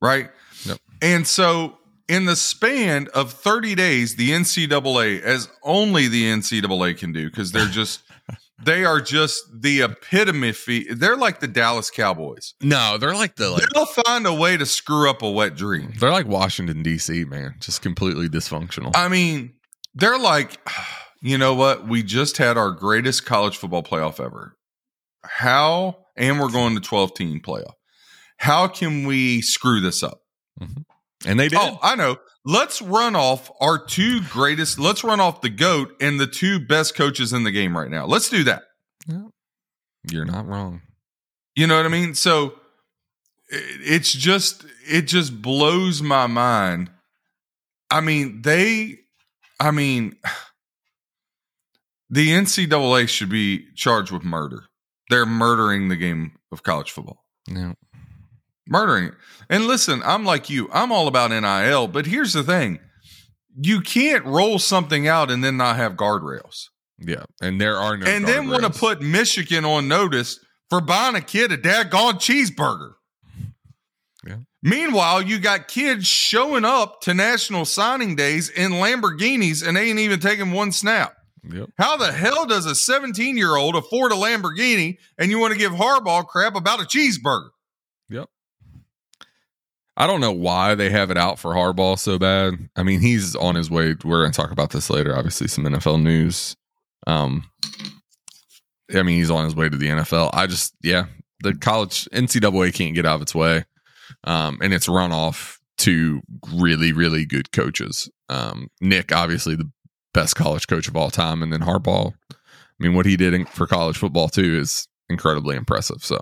right? 0.00 0.30
Yep. 0.64 0.78
And 1.00 1.26
so, 1.26 1.78
in 2.08 2.24
the 2.26 2.36
span 2.36 3.08
of 3.14 3.32
30 3.32 3.74
days, 3.74 4.16
the 4.16 4.30
NCAA, 4.30 5.20
as 5.22 5.48
only 5.62 6.08
the 6.08 6.24
NCAA 6.24 6.98
can 6.98 7.12
do, 7.12 7.28
because 7.28 7.52
they're 7.52 7.66
just, 7.70 8.02
they 8.62 8.84
are 8.84 9.00
just 9.00 9.42
the 9.52 9.82
epitome. 9.82 10.52
They're 10.90 11.16
like 11.16 11.40
the 11.40 11.48
Dallas 11.48 11.90
Cowboys. 11.90 12.54
No, 12.62 12.98
they're 12.98 13.14
like 13.14 13.36
the 13.36 13.50
like 13.50 13.64
They'll 13.74 13.86
find 13.86 14.26
a 14.26 14.34
way 14.34 14.56
to 14.56 14.66
screw 14.66 15.08
up 15.10 15.22
a 15.22 15.30
wet 15.30 15.56
dream. 15.56 15.92
they're 15.98 16.10
like 16.10 16.26
Washington 16.26 16.82
D.C. 16.82 17.24
Man, 17.24 17.56
just 17.60 17.82
completely 17.82 18.28
dysfunctional. 18.28 18.92
I 18.94 19.08
mean, 19.08 19.54
they're 19.94 20.18
like, 20.18 20.58
you 21.22 21.38
know 21.38 21.54
what? 21.54 21.88
We 21.88 22.02
just 22.02 22.36
had 22.38 22.56
our 22.56 22.70
greatest 22.70 23.24
college 23.26 23.56
football 23.56 23.82
playoff 23.82 24.24
ever. 24.24 24.56
How, 25.24 25.98
and 26.16 26.40
we're 26.40 26.50
going 26.50 26.74
to 26.74 26.80
12 26.80 27.14
team 27.14 27.40
playoff. 27.40 27.74
How 28.38 28.66
can 28.66 29.06
we 29.06 29.40
screw 29.40 29.80
this 29.80 30.02
up? 30.02 30.20
Mm-hmm. 30.60 30.82
And 31.26 31.38
they 31.38 31.48
did. 31.48 31.58
Oh, 31.60 31.78
I 31.82 31.94
know. 31.96 32.16
Let's 32.44 32.82
run 32.82 33.14
off 33.16 33.50
our 33.60 33.78
two 33.78 34.20
greatest, 34.30 34.78
let's 34.78 35.04
run 35.04 35.20
off 35.20 35.40
the 35.42 35.48
GOAT 35.48 35.94
and 36.00 36.18
the 36.18 36.26
two 36.26 36.58
best 36.58 36.94
coaches 36.96 37.32
in 37.32 37.44
the 37.44 37.50
game 37.52 37.76
right 37.76 37.90
now. 37.90 38.06
Let's 38.06 38.28
do 38.28 38.44
that. 38.44 38.62
You're 40.10 40.24
not 40.24 40.46
wrong. 40.48 40.82
You 41.54 41.66
know 41.68 41.76
what 41.76 41.86
I 41.86 41.90
mean? 41.90 42.14
So 42.14 42.54
it- 43.48 43.80
it's 43.82 44.12
just 44.12 44.64
it 44.88 45.02
just 45.02 45.40
blows 45.42 46.02
my 46.02 46.26
mind. 46.26 46.90
I 47.90 48.00
mean, 48.00 48.42
they 48.42 48.98
I 49.60 49.70
mean 49.70 50.16
the 52.10 52.30
NCAA 52.30 53.08
should 53.08 53.28
be 53.30 53.66
charged 53.74 54.10
with 54.10 54.24
murder. 54.24 54.64
they're 55.10 55.26
murdering 55.26 55.88
the 55.88 55.96
game 55.96 56.32
of 56.50 56.62
college 56.62 56.90
football. 56.90 57.22
Yeah. 57.46 57.74
Murdering 58.66 59.06
it. 59.06 59.14
And 59.50 59.66
listen, 59.66 60.02
I'm 60.04 60.24
like 60.24 60.48
you. 60.48 60.68
I'm 60.72 60.92
all 60.92 61.08
about 61.08 61.30
NIL, 61.30 61.88
but 61.88 62.06
here's 62.06 62.32
the 62.32 62.42
thing. 62.42 62.78
You 63.60 63.80
can't 63.80 64.24
roll 64.24 64.58
something 64.58 65.06
out 65.08 65.30
and 65.30 65.42
then 65.42 65.56
not 65.56 65.76
have 65.76 65.94
guardrails. 65.94 66.68
Yeah. 66.98 67.24
And 67.40 67.60
there 67.60 67.76
are 67.76 67.96
no 67.96 68.06
and 68.06 68.26
then 68.26 68.48
want 68.48 68.62
to 68.62 68.70
put 68.70 69.02
Michigan 69.02 69.64
on 69.64 69.88
notice 69.88 70.38
for 70.70 70.80
buying 70.80 71.16
a 71.16 71.20
kid 71.20 71.52
a 71.52 71.58
daggone 71.58 72.14
cheeseburger. 72.14 72.92
Yeah. 74.26 74.38
Meanwhile, 74.62 75.22
you 75.22 75.38
got 75.38 75.68
kids 75.68 76.06
showing 76.06 76.64
up 76.64 77.00
to 77.02 77.14
national 77.14 77.64
signing 77.64 78.14
days 78.14 78.48
in 78.48 78.72
Lamborghinis 78.72 79.66
and 79.66 79.76
they 79.76 79.90
ain't 79.90 79.98
even 79.98 80.20
taking 80.20 80.52
one 80.52 80.72
snap. 80.72 81.14
Yep. 81.50 81.70
How 81.76 81.96
the 81.96 82.12
hell 82.12 82.46
does 82.46 82.66
a 82.66 82.74
17 82.74 83.36
year 83.36 83.56
old 83.56 83.74
afford 83.74 84.12
a 84.12 84.14
Lamborghini 84.14 84.98
and 85.18 85.30
you 85.30 85.38
want 85.40 85.52
to 85.52 85.58
give 85.58 85.72
Harbaugh 85.72 86.26
crap 86.26 86.54
about 86.54 86.80
a 86.80 86.84
cheeseburger? 86.84 87.50
I 89.96 90.06
don't 90.06 90.20
know 90.20 90.32
why 90.32 90.74
they 90.74 90.90
have 90.90 91.10
it 91.10 91.18
out 91.18 91.38
for 91.38 91.54
Harbaugh 91.54 91.98
so 91.98 92.18
bad. 92.18 92.54
I 92.76 92.82
mean, 92.82 93.00
he's 93.00 93.36
on 93.36 93.54
his 93.54 93.70
way. 93.70 93.94
We're 94.04 94.22
going 94.22 94.32
to 94.32 94.36
talk 94.36 94.50
about 94.50 94.70
this 94.70 94.88
later. 94.88 95.16
Obviously, 95.16 95.48
some 95.48 95.64
NFL 95.64 96.02
news. 96.02 96.56
Um, 97.06 97.44
I 98.94 99.02
mean, 99.02 99.18
he's 99.18 99.30
on 99.30 99.44
his 99.44 99.54
way 99.54 99.68
to 99.68 99.76
the 99.76 99.88
NFL. 99.88 100.30
I 100.32 100.46
just, 100.46 100.74
yeah, 100.82 101.06
the 101.42 101.54
college 101.54 102.08
NCAA 102.12 102.74
can't 102.74 102.94
get 102.94 103.06
out 103.06 103.16
of 103.16 103.22
its 103.22 103.34
way, 103.34 103.64
um, 104.24 104.58
and 104.62 104.72
it's 104.72 104.88
run 104.88 105.12
off 105.12 105.58
to 105.78 106.22
really, 106.54 106.92
really 106.92 107.26
good 107.26 107.52
coaches. 107.52 108.10
Um, 108.28 108.68
Nick, 108.80 109.12
obviously, 109.12 109.56
the 109.56 109.70
best 110.14 110.36
college 110.36 110.68
coach 110.68 110.88
of 110.88 110.96
all 110.96 111.10
time, 111.10 111.42
and 111.42 111.52
then 111.52 111.60
Harbaugh. 111.60 112.12
I 112.30 112.34
mean, 112.78 112.94
what 112.94 113.06
he 113.06 113.16
did 113.16 113.34
in, 113.34 113.44
for 113.46 113.66
college 113.66 113.98
football 113.98 114.28
too 114.28 114.58
is 114.58 114.88
incredibly 115.08 115.56
impressive. 115.56 116.04
So, 116.04 116.20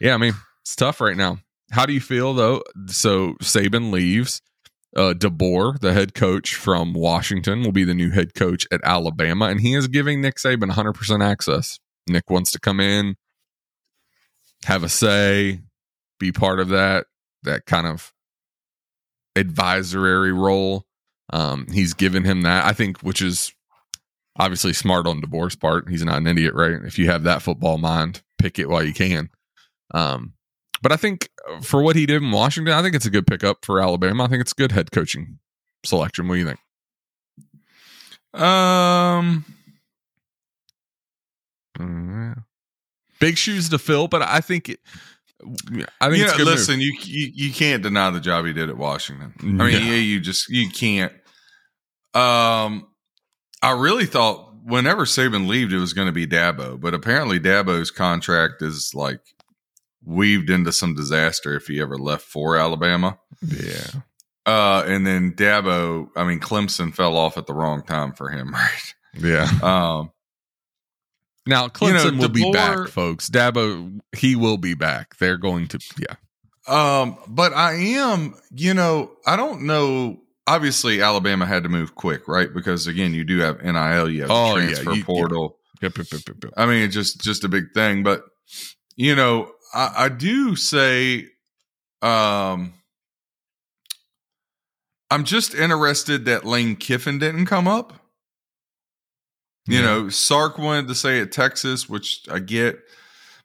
yeah, 0.00 0.14
I 0.14 0.18
mean, 0.18 0.34
it's 0.62 0.76
tough 0.76 1.00
right 1.00 1.16
now. 1.16 1.38
How 1.70 1.86
do 1.86 1.92
you 1.92 2.00
feel 2.00 2.34
though? 2.34 2.62
So 2.86 3.34
Saban 3.42 3.92
leaves. 3.92 4.40
Uh, 4.96 5.12
DeBoer, 5.12 5.78
the 5.80 5.92
head 5.92 6.14
coach 6.14 6.54
from 6.54 6.94
Washington, 6.94 7.62
will 7.62 7.72
be 7.72 7.84
the 7.84 7.94
new 7.94 8.10
head 8.10 8.34
coach 8.34 8.66
at 8.72 8.80
Alabama, 8.82 9.44
and 9.44 9.60
he 9.60 9.74
is 9.74 9.86
giving 9.86 10.22
Nick 10.22 10.36
Saban 10.36 10.72
100% 10.72 11.22
access. 11.22 11.78
Nick 12.08 12.30
wants 12.30 12.50
to 12.52 12.58
come 12.58 12.80
in, 12.80 13.16
have 14.64 14.82
a 14.82 14.88
say, 14.88 15.60
be 16.18 16.32
part 16.32 16.58
of 16.58 16.70
that 16.70 17.06
that 17.42 17.66
kind 17.66 17.86
of 17.86 18.12
advisory 19.36 20.32
role. 20.32 20.84
Um, 21.30 21.66
he's 21.72 21.94
given 21.94 22.24
him 22.24 22.42
that, 22.42 22.64
I 22.64 22.72
think, 22.72 23.00
which 23.00 23.22
is 23.22 23.52
obviously 24.38 24.72
smart 24.72 25.06
on 25.06 25.20
DeBoer's 25.20 25.56
part. 25.56 25.88
He's 25.88 26.04
not 26.04 26.18
an 26.18 26.26
idiot, 26.26 26.54
right? 26.54 26.72
If 26.84 26.98
you 26.98 27.10
have 27.10 27.24
that 27.24 27.42
football 27.42 27.78
mind, 27.78 28.22
pick 28.38 28.58
it 28.58 28.68
while 28.68 28.82
you 28.82 28.94
can. 28.94 29.30
Um, 29.92 30.34
but 30.82 30.92
I 30.92 30.96
think 30.96 31.28
uh, 31.48 31.60
for 31.60 31.82
what 31.82 31.96
he 31.96 32.06
did 32.06 32.22
in 32.22 32.30
Washington, 32.30 32.74
I 32.74 32.82
think 32.82 32.94
it's 32.94 33.06
a 33.06 33.10
good 33.10 33.26
pickup 33.26 33.64
for 33.64 33.80
Alabama. 33.80 34.24
I 34.24 34.28
think 34.28 34.40
it's 34.40 34.52
a 34.52 34.56
good 34.56 34.72
head 34.72 34.90
coaching 34.92 35.38
selection. 35.84 36.28
What 36.28 36.34
do 36.34 36.40
you 36.40 36.46
think? 36.46 38.42
Um, 38.42 39.44
Mm, 41.78 42.44
Big 43.20 43.36
shoes 43.38 43.68
to 43.68 43.78
fill, 43.78 44.08
but 44.08 44.22
I 44.22 44.40
think 44.40 44.68
it, 44.68 44.80
I 46.00 46.06
think 46.08 46.18
you 46.18 46.24
it's 46.24 46.32
know, 46.32 46.38
good 46.38 46.46
listen, 46.46 46.80
you, 46.80 46.92
you 47.02 47.30
you 47.34 47.52
can't 47.52 47.82
deny 47.82 48.10
the 48.10 48.20
job 48.20 48.44
he 48.46 48.52
did 48.52 48.68
at 48.68 48.76
Washington. 48.76 49.32
I 49.40 49.44
mean, 49.44 49.56
No. 49.56 49.66
yeah, 49.66 49.94
you 49.94 50.20
just 50.20 50.48
you 50.48 50.68
can't. 50.70 51.12
Um, 52.14 52.88
I 53.62 53.70
really 53.72 54.06
thought 54.06 54.54
whenever 54.64 55.04
Saban 55.04 55.46
leaved, 55.48 55.72
it 55.72 55.78
was 55.78 55.92
going 55.92 56.06
to 56.06 56.12
be 56.12 56.26
Dabo, 56.26 56.80
but 56.80 56.94
apparently 56.94 57.38
Dabo's 57.38 57.90
contract 57.92 58.60
is 58.62 58.92
like 58.94 59.20
weaved 60.08 60.48
into 60.50 60.72
some 60.72 60.94
disaster 60.94 61.54
if 61.54 61.66
he 61.66 61.80
ever 61.80 61.98
left 61.98 62.24
for 62.24 62.56
Alabama. 62.56 63.18
Yeah, 63.46 63.90
Uh, 64.46 64.82
and 64.86 65.06
then 65.06 65.32
Dabo, 65.32 66.08
I 66.16 66.24
mean, 66.24 66.40
Clemson 66.40 66.94
fell 66.94 67.16
off 67.16 67.36
at 67.36 67.46
the 67.46 67.52
wrong 67.54 67.82
time 67.82 68.12
for 68.14 68.30
him, 68.30 68.50
right? 68.52 68.94
yeah. 69.14 69.48
Um, 69.62 70.10
Now 71.46 71.64
You 71.64 71.70
Clemson 71.70 72.14
know, 72.14 72.22
will 72.22 72.28
be 72.30 72.50
back, 72.52 72.88
folks. 72.88 73.28
Dabo, 73.28 74.00
he 74.16 74.34
will 74.36 74.56
be 74.56 74.74
back. 74.74 75.16
They're 75.18 75.36
going 75.36 75.68
to, 75.68 75.78
yeah, 75.98 76.14
Um, 76.66 77.16
but 77.28 77.52
I 77.52 77.74
am, 77.74 78.34
you 78.50 78.72
know, 78.74 79.12
I 79.26 79.36
don't 79.36 79.62
know. 79.66 80.20
Obviously, 80.46 81.02
Alabama 81.02 81.44
had 81.44 81.64
to 81.64 81.68
move 81.68 81.94
quick, 81.94 82.26
right? 82.26 82.52
Because 82.52 82.86
again, 82.86 83.12
you 83.12 83.24
do 83.24 83.38
have 83.40 83.62
NIL, 83.62 84.08
you 84.10 84.22
have 84.22 84.30
Oh, 84.30 84.54
the 84.56 84.62
yeah, 84.62 84.68
transfer 84.72 84.92
you- 84.94 85.04
portal. 85.04 85.58
Yep, 85.82 85.96
yep, 85.98 86.06
yep, 86.12 86.22
yep. 86.42 86.52
I 86.56 86.64
mean, 86.66 86.82
it's 86.84 86.94
just 86.94 87.20
just 87.20 87.44
a 87.44 87.48
big 87.48 87.72
thing. 87.74 88.02
But 88.02 88.24
you 88.96 89.14
know, 89.14 89.52
I, 89.74 89.92
I 89.96 90.08
do 90.08 90.56
say, 90.56 91.26
um, 92.02 92.72
I'm 95.10 95.24
just 95.24 95.54
interested 95.54 96.24
that 96.26 96.44
Lane 96.44 96.76
Kiffin 96.76 97.18
didn't 97.18 97.46
come 97.46 97.66
up. 97.66 97.94
You 99.66 99.78
Yeah. 99.78 99.84
know, 99.84 100.08
Sark 100.08 100.58
wanted 100.58 100.88
to 100.88 100.94
say 100.94 101.20
at 101.20 101.32
Texas, 101.32 101.88
which 101.88 102.20
I 102.30 102.38
get, 102.38 102.78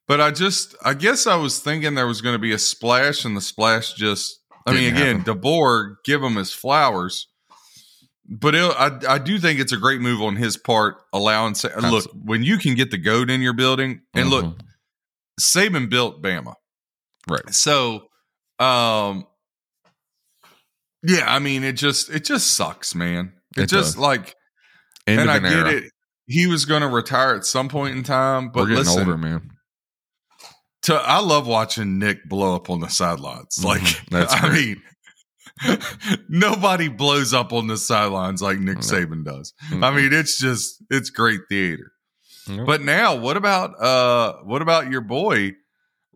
but 0.07 0.21
I 0.21 0.31
just, 0.31 0.75
I 0.83 0.93
guess 0.93 1.27
I 1.27 1.35
was 1.35 1.59
thinking 1.59 1.95
there 1.95 2.07
was 2.07 2.21
going 2.21 2.35
to 2.35 2.39
be 2.39 2.53
a 2.53 2.59
splash, 2.59 3.25
and 3.25 3.35
the 3.35 3.41
splash 3.41 3.93
just, 3.93 4.39
I 4.65 4.71
mean, 4.71 4.83
Didn't 4.83 4.97
again, 4.97 5.19
happen. 5.19 5.39
DeBoer, 5.41 5.95
give 6.05 6.23
him 6.23 6.35
his 6.35 6.53
flowers. 6.53 7.27
But 8.25 8.55
it, 8.55 8.61
I, 8.61 8.99
I 9.15 9.17
do 9.17 9.37
think 9.37 9.59
it's 9.59 9.73
a 9.73 9.77
great 9.77 9.99
move 9.99 10.21
on 10.21 10.37
his 10.37 10.55
part, 10.55 10.95
allowing. 11.11 11.55
Look, 11.81 12.09
when 12.13 12.41
you 12.41 12.57
can 12.57 12.73
get 12.75 12.89
the 12.89 12.97
goat 12.97 13.29
in 13.29 13.41
your 13.41 13.51
building, 13.51 14.01
and 14.13 14.29
look, 14.29 14.45
Mhm. 14.45 14.59
Saban 15.39 15.89
built 15.89 16.21
Bama, 16.21 16.53
right. 17.27 17.53
so, 17.53 18.07
um, 18.59 19.25
yeah, 21.05 21.25
I 21.27 21.39
mean, 21.39 21.63
it 21.63 21.73
just 21.73 22.09
it 22.09 22.23
just 22.25 22.51
sucks, 22.51 22.95
man. 22.95 23.33
It, 23.57 23.63
It 23.63 23.69
just 23.69 23.95
does. 23.95 23.97
like, 23.97 24.35
End 25.07 25.21
and 25.21 25.29
I 25.31 25.37
an 25.37 25.43
get 25.43 25.51
era. 25.53 25.69
it. 25.71 25.83
He 26.27 26.47
was 26.47 26.65
going 26.65 26.81
to 26.81 26.87
retire 26.87 27.35
at 27.35 27.45
some 27.45 27.67
point 27.67 27.97
in 27.97 28.03
time, 28.03 28.49
but 28.49 28.61
We're 28.61 28.67
getting 28.67 28.83
listen, 28.85 28.99
older, 28.99 29.17
man. 29.17 29.49
to 30.83 30.95
I 30.95 31.19
love 31.19 31.45
watching 31.47 31.99
Nick 31.99 32.23
blow 32.29 32.55
up 32.55 32.69
on 32.69 32.79
the 32.79 32.87
sidelines. 32.89 33.57
Mhm. 33.59 33.65
Like, 33.65 34.01
That's 34.11 34.33
I 34.33 34.39
great. 34.49 34.77
mean, 34.77 34.81
nobody 36.29 36.87
blows 36.87 37.33
up 37.33 37.51
on 37.53 37.67
the 37.67 37.77
sidelines 37.77 38.41
like 38.41 38.59
Nick. 38.59 38.77
Saban 38.79 39.25
does. 39.25 39.53
I 39.71 39.75
Mhm. 39.75 39.95
mean, 39.95 40.13
it's 40.13 40.39
just 40.39 40.81
it's 40.89 41.09
great 41.09 41.41
theater. 41.49 41.91
But 42.47 42.81
now, 42.81 43.15
what 43.15 43.37
about 43.37 43.79
uh 43.81 44.33
what 44.43 44.61
about 44.61 44.89
your 44.91 45.01
boy 45.01 45.53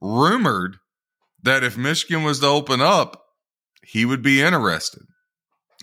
rumored 0.01 0.77
that 1.43 1.63
if 1.63 1.77
Michigan 1.77 2.23
was 2.23 2.39
to 2.41 2.47
open 2.47 2.81
up, 2.81 3.23
he 3.83 4.05
would 4.05 4.21
be 4.21 4.41
interested. 4.41 5.03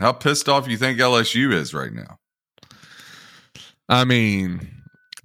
How 0.01 0.13
pissed 0.13 0.49
off 0.49 0.69
you 0.69 0.77
think 0.77 0.99
LSU 0.99 1.53
is 1.53 1.73
right 1.73 1.93
now? 1.93 2.19
I 3.89 4.05
mean, 4.05 4.69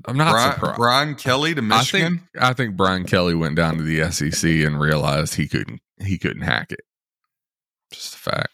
I'm 0.06 0.18
not 0.18 0.32
Brian, 0.32 0.54
surprised. 0.54 0.78
Brian 0.78 1.16
Kelly 1.16 1.54
to 1.56 1.62
I 1.62 1.66
Michigan. 1.66 2.18
think 2.34 2.44
I 2.44 2.54
think 2.54 2.76
Brian 2.78 3.06
Kelly 3.06 3.36
went 3.36 3.56
down 3.56 3.78
to 3.78 3.84
the 3.84 4.12
SEC 4.12 4.50
and 4.50 4.80
realized 4.80 5.36
he 5.36 5.48
couldn't 5.48 5.82
he 6.02 6.18
couldn't 6.18 6.44
hack 6.44 6.72
it. 6.72 6.82
Just 7.92 8.16
a 8.16 8.18
fact. 8.18 8.50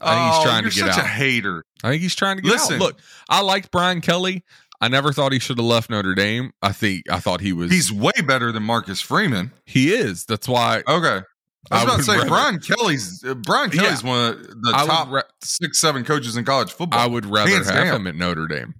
I 0.00 0.14
think 0.14 0.34
he's 0.34 0.40
Oh, 0.40 0.44
trying 0.44 0.62
you're 0.62 0.70
to 0.70 0.76
get 0.76 0.86
such 0.94 0.98
out. 0.98 1.04
a 1.04 1.08
hater. 1.08 1.64
I 1.84 1.90
think 1.90 2.02
he's 2.02 2.14
trying 2.14 2.36
to 2.36 2.42
get 2.42 2.50
Listen. 2.52 2.74
out. 2.76 2.80
Look, 2.80 2.98
I 3.28 3.40
liked 3.42 3.70
Brian 3.70 4.00
Kelly. 4.00 4.42
I 4.82 4.88
never 4.88 5.12
thought 5.12 5.32
he 5.32 5.38
should 5.38 5.56
have 5.58 5.64
left 5.66 5.88
Notre 5.88 6.14
Dame. 6.14 6.52
I 6.60 6.72
think 6.72 7.04
I 7.10 7.20
thought 7.20 7.40
he 7.40 7.52
was 7.54 7.70
He's 7.70 7.90
way 7.92 8.12
better 8.26 8.52
than 8.52 8.64
Marcus 8.64 9.00
Freeman. 9.00 9.52
he 9.64 9.94
is. 9.94 10.26
That's 10.26 10.46
why 10.48 10.82
Okay. 10.86 11.24
I 11.70 11.74
was 11.74 11.80
I 11.80 11.82
about 11.84 11.96
to 11.98 12.02
say 12.02 12.16
rather- 12.16 12.28
Brian 12.28 12.58
Kelly's 12.58 13.24
uh, 13.24 13.34
Brian 13.34 13.70
Yeah. 13.72 13.82
Kelly's 13.82 14.02
one 14.04 14.30
of 14.32 14.42
the 14.62 14.72
I 14.74 14.84
top 14.84 15.08
ra- 15.10 15.22
six, 15.42 15.80
seven 15.80 16.04
coaches 16.04 16.36
in 16.36 16.44
college 16.44 16.72
football. 16.72 16.98
I 16.98 17.06
would 17.06 17.24
rather 17.24 17.48
Hands 17.50 17.66
have 17.70 17.84
down. 17.86 17.96
him 18.00 18.06
at 18.08 18.16
Notre 18.16 18.48
Dame. 18.48 18.74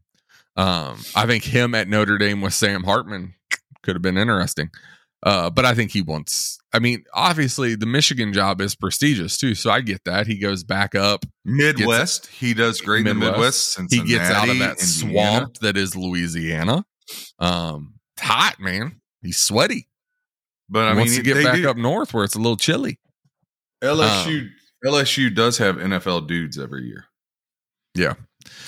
Um, 0.57 0.99
I 1.15 1.25
think 1.27 1.45
him 1.45 1.75
at 1.75 1.89
Notre 1.89 2.19
Dame 2.19 2.41
with 2.43 2.53
Sam 2.53 2.83
Hartman 2.83 3.35
could 3.83 3.95
have 3.95 4.03
been 4.03 4.19
interesting. 4.19 4.69
Uh, 5.25 5.51
but 5.51 5.65
I 5.65 5.75
think 5.75 5.93
he 5.93 6.03
wants. 6.03 6.59
I 6.73 6.79
mean, 6.81 7.05
obviously 7.15 7.75
the 7.77 7.87
Michigan 7.87 8.33
job 8.33 8.61
is 8.61 8.75
prestigious 8.75 9.37
too, 9.37 9.55
so 9.55 9.71
I 9.71 9.81
get 9.81 10.03
that. 10.05 10.27
He 10.27 10.39
goes 10.39 10.65
back 10.65 10.95
up. 10.97 11.25
Midwest. 11.45 12.27
he 12.27 12.55
does 12.55 12.81
great 12.81 13.07
in 13.07 13.19
the 13.21 13.27
Midwest. 13.27 13.79
Midwest. 13.79 13.93
He 13.95 14.03
gets 14.09 14.31
out 14.31 14.49
of 14.49 14.59
that 14.59 14.81
Indiana. 14.81 14.81
swamp 14.81 15.59
that 15.59 15.77
is 15.77 15.95
Louisiana. 15.95 16.85
Um, 17.39 17.95
it's 18.17 18.27
hot, 18.27 18.57
man. 18.59 19.01
He's 19.23 19.39
sweaty. 19.39 19.89
But 20.69 20.89
I 20.89 20.91
He 20.95 20.97
mean, 21.05 21.15
to 21.17 21.23
get 21.23 21.45
back 21.45 21.57
do- 21.57 21.69
up 21.71 21.77
north 21.77 22.13
where 22.15 22.25
it's 22.25 22.35
a 22.35 22.39
little 22.39 22.57
chilly. 22.57 22.99
LSU 23.83 24.49
LSU 24.85 25.33
does 25.35 25.59
have 25.59 25.77
NFL 25.77 26.27
dudes 26.27 26.59
every 26.59 26.85
year. 26.85 27.05
Yeah. 27.95 28.15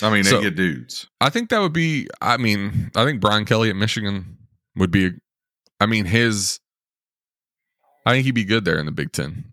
I 0.01 0.09
mean, 0.09 0.23
they 0.23 0.29
So- 0.29 0.41
get 0.41 0.55
dudes. 0.55 1.07
I 1.19 1.29
think 1.29 1.49
that 1.49 1.59
would 1.59 1.73
be. 1.73 2.07
I 2.21 2.37
mean, 2.37 2.91
I 2.95 3.03
think 3.03 3.19
Brian 3.19 3.43
Kelly 3.45 3.69
at 3.69 3.75
Michigan 3.75 4.37
would 4.77 4.91
be. 4.91 5.11
I 5.79 5.85
mean, 5.85 6.05
his. 6.05 6.59
I 8.05 8.11
think 8.13 8.25
he'd 8.25 8.31
be 8.31 8.43
good 8.45 8.65
there 8.65 8.77
in 8.79 8.85
the 8.85 8.91
Big 8.91 9.11
Ten. 9.11 9.45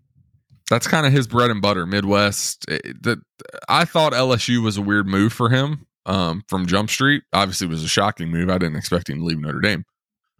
That's 0.69 0.87
kind 0.87 1.05
of 1.05 1.11
his 1.11 1.27
bread 1.27 1.49
and 1.49 1.61
butter, 1.61 1.85
Midwest. 1.85 2.65
That 2.67 3.19
I 3.67 3.85
thought 3.85 4.13
LSU 4.13 4.63
was 4.63 4.77
a 4.77 4.81
weird 4.81 5.07
move 5.07 5.33
for 5.33 5.49
him. 5.49 5.85
um, 6.05 6.43
from 6.47 6.65
Jump 6.65 6.89
Street. 6.89 7.23
Obviously, 7.33 7.67
was 7.67 7.83
a 7.83 7.87
shocking 7.87 8.29
move. 8.29 8.49
I 8.49 8.57
didn't 8.57 8.75
expect 8.77 9.09
him 9.09 9.19
to 9.19 9.25
leave 9.25 9.39
Notre 9.39 9.59
Dame, 9.61 9.85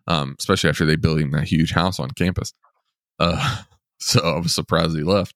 um, 0.07 0.35
especially 0.39 0.69
after 0.69 0.85
they 0.85 0.95
built 0.95 1.19
him 1.19 1.31
that 1.31 1.45
huge 1.45 1.71
house 1.71 1.99
on 1.99 2.11
campus. 2.11 2.53
Uh, 3.19 3.63
so 3.99 4.19
I 4.21 4.39
was 4.39 4.53
surprised 4.53 4.95
he 4.95 5.03
left. 5.03 5.33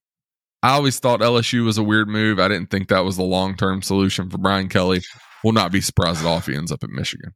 I 0.64 0.72
always 0.72 1.00
thought 1.00 1.20
LSU 1.22 1.64
was 1.64 1.78
a 1.78 1.84
weird 1.84 2.08
move. 2.10 2.40
I 2.40 2.48
didn't 2.48 2.72
think 2.72 2.90
that 2.90 3.06
was 3.06 3.16
the 3.16 3.24
long 3.24 3.56
term 3.56 3.82
solution 3.82 4.30
for 4.30 4.38
Brian 4.38 4.70
Kelly. 4.70 5.02
Will 5.44 5.54
not 5.54 5.72
be 5.72 5.82
surprised 5.82 6.20
at 6.22 6.26
all 6.26 6.40
if 6.40 6.48
he 6.48 6.56
ends 6.56 6.72
up 6.72 6.84
at 6.84 6.90
Michigan. 6.90 7.34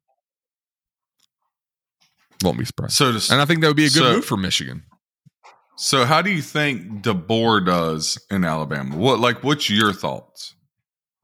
Won't 2.44 2.58
be 2.58 2.66
surprised. 2.66 2.94
So, 2.94 3.12
to, 3.18 3.32
And 3.34 3.42
I 3.42 3.46
think 3.46 3.62
that 3.62 3.68
would 3.68 3.76
be 3.78 3.86
a 3.86 3.90
good 3.90 4.00
So- 4.04 4.14
move 4.14 4.26
for 4.26 4.38
Michigan. 4.38 4.84
so 5.78 6.06
how 6.06 6.22
do 6.22 6.32
you 6.32 6.42
think 6.42 7.04
DeBoer 7.04 7.66
does 7.66 8.18
in 8.30 8.44
Alabama? 8.46 8.96
What 8.98 9.20
like 9.20 9.44
what's 9.44 9.70
your 9.70 9.94
thoughts? 9.94 10.56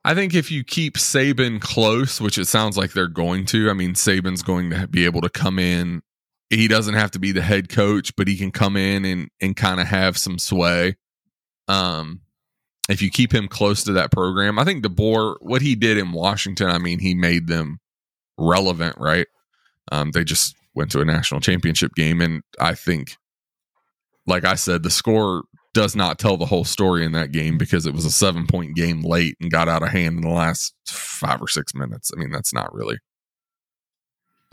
I 0.05 0.15
think 0.15 0.33
if 0.33 0.49
you 0.51 0.63
keep 0.63 0.97
Saban 0.97 1.59
close, 1.59 2.21
which 2.21 2.37
it 2.37 2.45
sounds 2.45 2.77
like 2.77 2.93
they're 2.93 3.07
going 3.09 3.45
to, 3.47 3.69
I 3.69 3.73
mean, 3.73 3.93
Saban's 3.93 4.41
going 4.41 4.69
to 4.69 4.87
be 4.87 5.03
able 5.03 5.19
to 5.21 5.29
come 5.29 5.59
in. 5.59 6.01
He 6.49 6.69
doesn't 6.69 6.93
have 6.93 7.11
to 7.11 7.19
be 7.19 7.33
the 7.33 7.41
head 7.41 7.67
coach, 7.67 8.15
but 8.15 8.25
he 8.29 8.37
can 8.37 8.51
come 8.51 8.77
in 8.77 9.03
and 9.03 9.29
and 9.41 9.55
kind 9.55 9.81
of 9.81 9.87
have 9.87 10.17
some 10.17 10.39
sway. 10.39 10.95
Um, 11.67 12.21
if 12.89 13.01
you 13.01 13.09
keep 13.11 13.33
him 13.33 13.49
close 13.49 13.83
to 13.83 13.91
that 13.93 14.11
program, 14.11 14.57
I 14.57 14.63
think 14.63 14.81
DeBoer, 14.85 15.35
what 15.41 15.61
he 15.61 15.75
did 15.75 15.97
in 15.97 16.13
Washington, 16.13 16.69
I 16.69 16.77
mean, 16.77 16.99
he 16.99 17.13
made 17.13 17.47
them 17.47 17.79
relevant, 18.37 18.95
right? 18.97 19.27
Um, 19.91 20.11
they 20.11 20.23
just 20.23 20.55
went 20.77 20.91
to 20.91 21.01
a 21.01 21.05
national 21.05 21.41
championship 21.41 21.93
game, 21.95 22.21
and 22.21 22.43
I 22.59 22.75
think, 22.75 23.17
like 24.25 24.45
I 24.45 24.55
said, 24.55 24.83
the 24.83 24.89
score 24.89 25.43
does 25.73 25.95
not 25.95 26.17
tell 26.17 26.37
the 26.37 26.45
whole 26.45 26.63
story 26.63 27.05
in 27.05 27.11
that 27.11 27.31
game 27.31 27.57
because 27.57 27.85
it 27.85 27.93
was 27.93 28.05
a 28.05 28.11
seven 28.11 28.47
point 28.47 28.75
game 28.75 29.01
late 29.01 29.35
and 29.41 29.51
got 29.51 29.67
out 29.67 29.83
of 29.83 29.89
hand 29.89 30.17
in 30.17 30.21
the 30.21 30.33
last 30.33 30.73
five 30.87 31.41
or 31.41 31.47
six 31.47 31.75
minutes. 31.75 32.11
I 32.15 32.19
mean, 32.19 32.31
that's 32.31 32.53
not 32.53 32.73
really. 32.73 32.97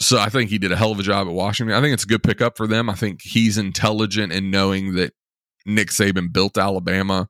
So 0.00 0.18
I 0.18 0.28
think 0.28 0.50
he 0.50 0.58
did 0.58 0.72
a 0.72 0.76
hell 0.76 0.92
of 0.92 0.98
a 0.98 1.04
job 1.04 1.28
at 1.28 1.32
Washington. 1.32 1.76
I 1.76 1.80
think 1.80 1.94
it's 1.94 2.04
a 2.04 2.08
good 2.08 2.22
pickup 2.22 2.56
for 2.56 2.66
them. 2.66 2.90
I 2.90 2.94
think 2.94 3.22
he's 3.22 3.56
intelligent 3.56 4.32
in 4.32 4.50
knowing 4.50 4.94
that 4.96 5.12
Nick 5.64 5.88
Saban 5.88 6.32
built 6.32 6.58
Alabama. 6.58 7.28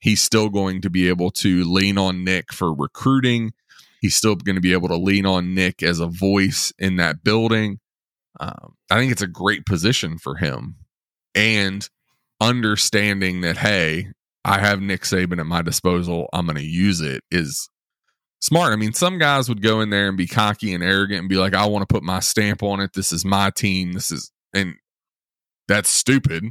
He's 0.00 0.20
still 0.20 0.48
going 0.48 0.82
to 0.82 0.90
be 0.90 1.08
able 1.08 1.30
to 1.30 1.64
lean 1.64 1.96
on 1.96 2.22
Nick 2.22 2.52
for 2.52 2.74
recruiting. 2.74 3.52
He's 4.00 4.14
still 4.14 4.34
going 4.34 4.56
to 4.56 4.60
be 4.60 4.72
able 4.72 4.88
to 4.88 4.96
lean 4.96 5.26
on 5.26 5.54
Nick 5.54 5.82
as 5.82 6.00
a 6.00 6.06
voice 6.06 6.72
in 6.78 6.96
that 6.96 7.24
building. 7.24 7.78
Um, 8.42 8.74
I 8.90 8.96
think 8.98 9.12
it's 9.12 9.22
a 9.22 9.28
great 9.28 9.64
position 9.64 10.18
for 10.18 10.34
him. 10.34 10.76
And 11.34 11.88
understanding 12.40 13.42
that, 13.42 13.56
hey, 13.56 14.08
I 14.44 14.58
have 14.58 14.80
Nick 14.80 15.02
Saban 15.02 15.38
at 15.38 15.46
my 15.46 15.62
disposal, 15.62 16.28
I'm 16.32 16.46
going 16.46 16.56
to 16.56 16.64
use 16.64 17.00
it 17.00 17.22
is 17.30 17.70
smart. 18.40 18.72
I 18.72 18.76
mean, 18.76 18.94
some 18.94 19.18
guys 19.18 19.48
would 19.48 19.62
go 19.62 19.80
in 19.80 19.90
there 19.90 20.08
and 20.08 20.16
be 20.16 20.26
cocky 20.26 20.74
and 20.74 20.82
arrogant 20.82 21.20
and 21.20 21.28
be 21.28 21.36
like, 21.36 21.54
I 21.54 21.66
want 21.66 21.88
to 21.88 21.92
put 21.92 22.02
my 22.02 22.18
stamp 22.18 22.64
on 22.64 22.80
it. 22.80 22.94
This 22.94 23.12
is 23.12 23.24
my 23.24 23.50
team. 23.50 23.92
This 23.92 24.10
is, 24.10 24.32
and 24.52 24.74
that's 25.68 25.88
stupid. 25.88 26.46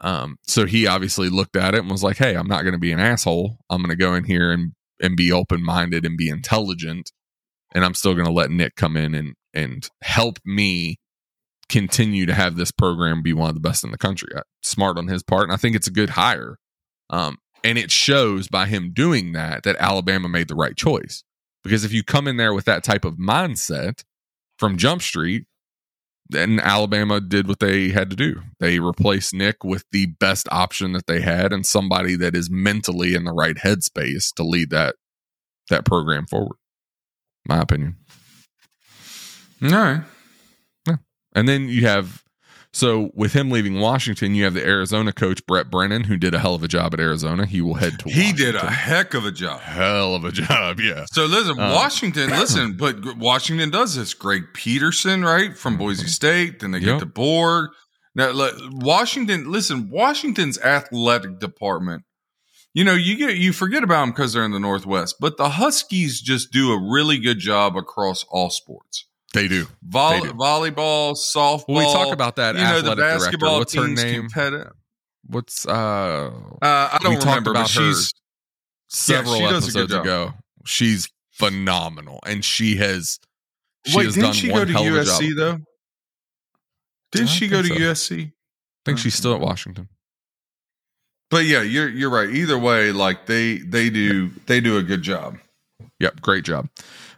Um, 0.00 0.36
so 0.46 0.66
he 0.66 0.86
obviously 0.86 1.28
looked 1.28 1.56
at 1.56 1.74
it 1.74 1.80
and 1.80 1.90
was 1.90 2.04
like, 2.04 2.18
Hey, 2.18 2.36
I'm 2.36 2.46
not 2.46 2.62
going 2.62 2.74
to 2.74 2.78
be 2.78 2.92
an 2.92 3.00
asshole. 3.00 3.58
I'm 3.68 3.82
going 3.82 3.90
to 3.90 3.96
go 3.96 4.14
in 4.14 4.22
here 4.22 4.52
and, 4.52 4.72
and 5.02 5.16
be 5.16 5.32
open 5.32 5.64
minded 5.64 6.06
and 6.06 6.16
be 6.16 6.28
intelligent. 6.28 7.10
And 7.74 7.84
I'm 7.84 7.94
still 7.94 8.14
going 8.14 8.26
to 8.26 8.32
let 8.32 8.52
Nick 8.52 8.76
come 8.76 8.96
in 8.96 9.16
and, 9.16 9.34
and 9.52 9.88
help 10.00 10.38
me 10.44 11.00
continue 11.68 12.26
to 12.26 12.34
have 12.34 12.56
this 12.56 12.70
program 12.70 13.22
be 13.22 13.32
one 13.32 13.48
of 13.48 13.54
the 13.54 13.60
best 13.60 13.84
in 13.84 13.90
the 13.90 13.98
country. 13.98 14.28
Uh, 14.34 14.42
Smart 14.62 14.98
on 14.98 15.08
his 15.08 15.22
part. 15.22 15.44
And 15.44 15.52
I 15.52 15.56
think 15.56 15.76
it's 15.76 15.86
a 15.86 15.92
good 15.92 16.10
hire. 16.10 16.58
Um, 17.10 17.38
and 17.64 17.78
it 17.78 17.90
shows 17.90 18.48
by 18.48 18.66
him 18.66 18.92
doing 18.92 19.32
that 19.32 19.64
that 19.64 19.76
Alabama 19.78 20.28
made 20.28 20.48
the 20.48 20.54
right 20.54 20.76
choice. 20.76 21.24
Because 21.64 21.84
if 21.84 21.92
you 21.92 22.02
come 22.04 22.28
in 22.28 22.36
there 22.36 22.54
with 22.54 22.64
that 22.66 22.84
type 22.84 23.04
of 23.04 23.14
mindset 23.14 24.04
from 24.58 24.76
Jump 24.76 25.02
Street, 25.02 25.46
then 26.30 26.60
Alabama 26.60 27.20
did 27.20 27.48
what 27.48 27.58
they 27.58 27.88
had 27.88 28.10
to 28.10 28.16
do. 28.16 28.42
They 28.60 28.78
replaced 28.78 29.34
Nick 29.34 29.64
with 29.64 29.84
the 29.92 30.06
best 30.06 30.46
option 30.52 30.92
that 30.92 31.06
they 31.06 31.20
had 31.20 31.52
and 31.52 31.64
somebody 31.64 32.16
that 32.16 32.36
is 32.36 32.50
mentally 32.50 33.14
in 33.14 33.24
the 33.24 33.32
right 33.32 33.56
headspace 33.56 34.32
to 34.34 34.42
lead 34.42 34.70
that 34.70 34.96
that 35.70 35.84
program 35.84 36.26
forward. 36.26 36.56
My 37.46 37.60
opinion. 37.60 37.96
All 39.62 39.70
right. 39.70 40.02
And 41.34 41.48
then 41.48 41.68
you 41.68 41.86
have 41.86 42.24
so 42.70 43.10
with 43.14 43.32
him 43.32 43.50
leaving 43.50 43.80
Washington, 43.80 44.34
you 44.34 44.44
have 44.44 44.52
the 44.54 44.64
Arizona 44.64 45.12
coach 45.12 45.44
Brett 45.46 45.70
Brennan, 45.70 46.04
who 46.04 46.16
did 46.18 46.34
a 46.34 46.38
hell 46.38 46.54
of 46.54 46.62
a 46.62 46.68
job 46.68 46.92
at 46.92 47.00
Arizona. 47.00 47.46
He 47.46 47.60
will 47.62 47.74
head 47.74 47.98
to 48.00 48.10
He 48.10 48.32
did 48.32 48.54
a 48.54 48.70
heck 48.70 49.14
of 49.14 49.24
a 49.24 49.30
job. 49.32 49.60
hell 49.60 50.14
of 50.14 50.24
a 50.24 50.32
job, 50.32 50.78
yeah. 50.78 51.06
So 51.12 51.24
listen, 51.24 51.58
Um, 51.58 51.72
Washington, 51.72 52.28
listen, 52.38 52.76
but 52.76 53.16
Washington 53.16 53.70
does 53.70 53.94
this. 53.94 54.12
Greg 54.14 54.42
Peterson, 54.52 55.24
right 55.24 55.56
from 55.56 55.76
Boise 55.78 56.06
State, 56.08 56.60
then 56.60 56.72
they 56.72 56.78
Yep. 56.80 57.00
get 57.00 57.14
DeBoer. 57.14 57.68
Now, 58.14 58.32
Washington, 58.72 59.50
listen, 59.50 59.88
Washington's 59.90 60.58
athletic 60.60 61.38
department. 61.38 62.02
You 62.74 62.84
know, 62.84 62.94
you 62.94 63.16
get 63.16 63.36
you 63.36 63.52
forget 63.52 63.82
about 63.82 64.00
them 64.02 64.10
because 64.10 64.32
they're 64.34 64.44
in 64.44 64.52
the 64.52 64.60
Northwest, 64.60 65.16
but 65.20 65.36
the 65.36 65.50
Huskies 65.50 66.20
just 66.20 66.52
do 66.52 66.70
a 66.72 66.78
really 66.92 67.18
good 67.18 67.38
job 67.38 67.76
across 67.76 68.24
all 68.28 68.50
sports. 68.50 69.06
They 69.34 69.46
do. 69.48 69.66
Volley, 69.82 70.20
They 70.20 70.26
do. 70.28 70.32
volleyball, 70.34 71.12
softball. 71.14 71.64
Well, 71.68 71.86
we 71.86 71.92
talk 71.92 72.12
about 72.12 72.36
that 72.36 72.54
You 72.54 72.62
know, 72.62 72.80
the 72.80 72.92
athletic 72.92 72.96
director. 72.96 73.18
basketball 73.24 73.58
What's 73.58 73.74
her 73.74 73.88
name? 73.88 74.22
competitive. 74.22 74.72
What's 75.26 75.66
uh 75.66 75.70
Uh, 75.70 76.30
I 76.62 76.98
don't 77.02 77.12
We 77.14 77.18
remember, 77.18 77.50
about 77.50 77.70
her 77.70 77.92
she's 77.92 78.14
several 78.88 79.34
she 79.36 79.44
a 79.44 79.48
good 79.48 79.56
episodes 79.62 79.92
ago. 79.92 80.32
She's 80.64 81.10
phenomenal. 81.32 82.20
And 82.24 82.42
she 82.44 82.76
has 82.76 83.18
she 83.86 83.96
wait. 83.98 84.04
has 84.06 84.14
Didn't 84.14 84.24
done 84.28 84.34
she 84.34 84.50
one 84.50 84.60
go 84.60 84.64
to 84.64 84.72
hell 84.72 84.86
of 84.86 84.94
a 85.02 85.04
job. 85.04 85.20
USC 85.20 85.36
though? 85.36 85.58
Didn't 87.12 87.28
she 87.28 87.48
go 87.48 87.60
to 87.62 87.68
so. 87.68 87.74
USC? 87.74 88.26
I 88.28 88.32
think 88.86 88.98
she's 88.98 89.14
still 89.14 89.34
at 89.34 89.40
Washington. 89.40 89.88
But 91.30 91.44
yeah, 91.44 91.60
you're 91.60 91.88
you're 91.90 92.08
right. 92.10 92.30
Either 92.30 92.58
way, 92.58 92.90
like 92.92 93.26
they 93.26 93.58
they 93.58 93.90
do 93.90 94.30
they 94.46 94.60
do 94.62 94.78
a 94.78 94.82
good 94.82 95.02
job. 95.02 95.38
Yep, 96.00 96.22
great 96.22 96.44
job. 96.44 96.68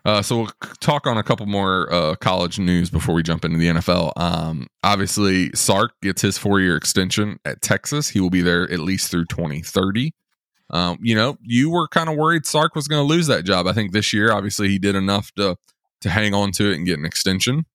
Uh, 0.04 0.22
so 0.22 0.38
we'll 0.38 0.50
talk 0.80 1.06
on 1.06 1.18
a 1.18 1.22
couple 1.22 1.46
more 1.46 1.92
uh, 1.92 2.14
college 2.16 2.58
news 2.58 2.90
before 2.90 3.14
we 3.14 3.22
jump 3.22 3.44
into 3.44 3.58
the 3.58 3.66
NFL. 3.66 4.12
Um, 4.16 4.66
obviously, 4.82 5.50
Sark 5.54 5.92
gets 6.00 6.22
his 6.22 6.38
four-year 6.38 6.76
extension 6.76 7.38
at 7.44 7.60
Texas. 7.60 8.08
He 8.08 8.20
will 8.20 8.30
be 8.30 8.40
there 8.40 8.70
at 8.70 8.80
least 8.80 9.10
through 9.10 9.26
2030. 9.26 10.14
Um, 10.70 10.98
you 11.02 11.14
know, 11.14 11.36
you 11.42 11.70
were 11.70 11.88
kind 11.88 12.08
of 12.08 12.16
worried 12.16 12.46
Sark 12.46 12.74
was 12.74 12.88
going 12.88 13.00
to 13.00 13.06
lose 13.06 13.26
that 13.26 13.44
job. 13.44 13.66
I 13.66 13.72
think 13.72 13.92
this 13.92 14.12
year, 14.12 14.32
obviously, 14.32 14.68
he 14.68 14.78
did 14.78 14.94
enough 14.94 15.32
to 15.32 15.56
to 16.00 16.08
hang 16.08 16.32
on 16.32 16.50
to 16.52 16.70
it 16.70 16.76
and 16.76 16.86
get 16.86 16.98
an 16.98 17.04
extension. 17.04 17.66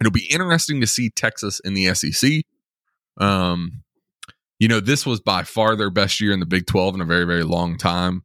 It'll 0.00 0.10
be 0.10 0.26
interesting 0.26 0.80
to 0.80 0.86
see 0.86 1.10
Texas 1.10 1.60
in 1.60 1.74
the 1.74 1.94
SEC. 1.94 2.42
Um, 3.18 3.82
you 4.58 4.66
know, 4.66 4.80
this 4.80 5.06
was 5.06 5.20
by 5.20 5.44
far 5.44 5.76
their 5.76 5.90
best 5.90 6.20
year 6.20 6.32
in 6.32 6.40
the 6.40 6.46
Big 6.46 6.66
12 6.66 6.96
in 6.96 7.00
a 7.00 7.04
very, 7.04 7.24
very 7.24 7.44
long 7.44 7.78
time. 7.78 8.24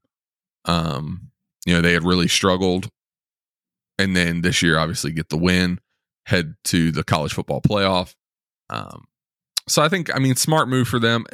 Um, 0.66 1.30
you 1.66 1.74
know, 1.74 1.82
they 1.82 1.94
had 1.94 2.04
really 2.04 2.28
struggled. 2.28 2.90
And 3.98 4.16
then 4.16 4.42
this 4.42 4.62
year, 4.62 4.78
obviously, 4.78 5.12
get 5.12 5.30
the 5.30 5.38
win, 5.38 5.80
head 6.26 6.56
to 6.66 6.92
the 6.92 7.04
college 7.04 7.34
football 7.34 7.62
playoff. 7.62 8.14
Um, 8.70 9.06
so 9.68 9.82
I 9.82 9.90
think, 9.90 10.14
I 10.16 10.20
mean, 10.20 10.36
smart 10.36 10.68
move 10.68 10.88
for 10.88 11.00
them. 11.00 11.26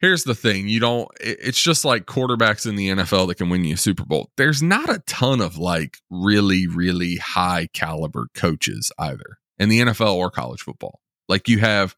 Here's 0.00 0.24
the 0.24 0.34
thing 0.34 0.68
you 0.68 0.80
don't, 0.80 1.08
it's 1.20 1.62
just 1.62 1.84
like 1.84 2.04
quarterbacks 2.04 2.66
in 2.66 2.76
the 2.76 2.88
NFL 2.88 3.28
that 3.28 3.36
can 3.36 3.48
win 3.48 3.64
you 3.64 3.74
a 3.74 3.78
Super 3.78 4.04
Bowl. 4.04 4.30
There's 4.36 4.62
not 4.62 4.90
a 4.90 5.02
ton 5.06 5.40
of 5.40 5.56
like 5.56 5.98
really, 6.10 6.66
really 6.66 7.16
high 7.16 7.68
caliber 7.72 8.26
coaches 8.34 8.92
either 8.98 9.38
in 9.58 9.68
the 9.68 9.80
NFL 9.80 10.14
or 10.14 10.30
college 10.30 10.60
football. 10.60 11.00
Like 11.28 11.48
you 11.48 11.60
have 11.60 11.96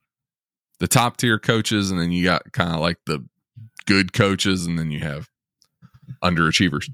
the 0.78 0.86
top 0.86 1.16
tier 1.16 1.38
coaches, 1.38 1.90
and 1.90 2.00
then 2.00 2.12
you 2.12 2.24
got 2.24 2.52
kind 2.52 2.74
of 2.74 2.80
like 2.80 2.98
the 3.06 3.26
good 3.86 4.12
coaches, 4.12 4.66
and 4.66 4.78
then 4.78 4.90
you 4.90 5.00
have 5.00 5.28
underachievers. 6.22 6.88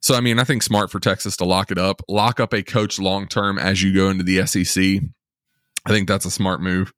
So, 0.00 0.14
I 0.14 0.20
mean, 0.20 0.38
I 0.38 0.44
think 0.44 0.62
smart 0.62 0.90
for 0.90 1.00
Texas 1.00 1.36
to 1.38 1.44
lock 1.44 1.70
it 1.70 1.78
up, 1.78 2.02
lock 2.08 2.40
up 2.40 2.52
a 2.52 2.62
coach 2.62 2.98
long 2.98 3.26
term 3.28 3.58
as 3.58 3.82
you 3.82 3.94
go 3.94 4.08
into 4.10 4.24
the 4.24 4.46
SEC. 4.46 5.02
I 5.84 5.90
think 5.90 6.08
that's 6.08 6.24
a 6.24 6.30
smart 6.30 6.60
move. 6.60 6.92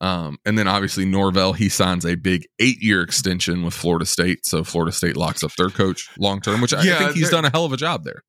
Um, 0.00 0.38
and 0.44 0.58
then 0.58 0.68
obviously 0.68 1.04
Norvell, 1.06 1.52
he 1.52 1.68
signs 1.68 2.04
a 2.04 2.14
big 2.16 2.46
eight 2.58 2.82
year 2.82 3.00
extension 3.02 3.62
with 3.64 3.74
Florida 3.74 4.04
State. 4.04 4.44
So 4.44 4.64
Florida 4.64 4.92
State 4.92 5.16
locks 5.16 5.42
up 5.42 5.52
their 5.56 5.70
coach 5.70 6.08
long 6.18 6.40
term, 6.40 6.60
which 6.60 6.74
I 6.74 6.82
Yeah, 6.82 6.98
think 6.98 7.12
he's 7.12 7.30
done 7.30 7.44
a 7.44 7.50
hell 7.50 7.64
of 7.64 7.72
a 7.72 7.76
job 7.76 8.04
there. 8.04 8.22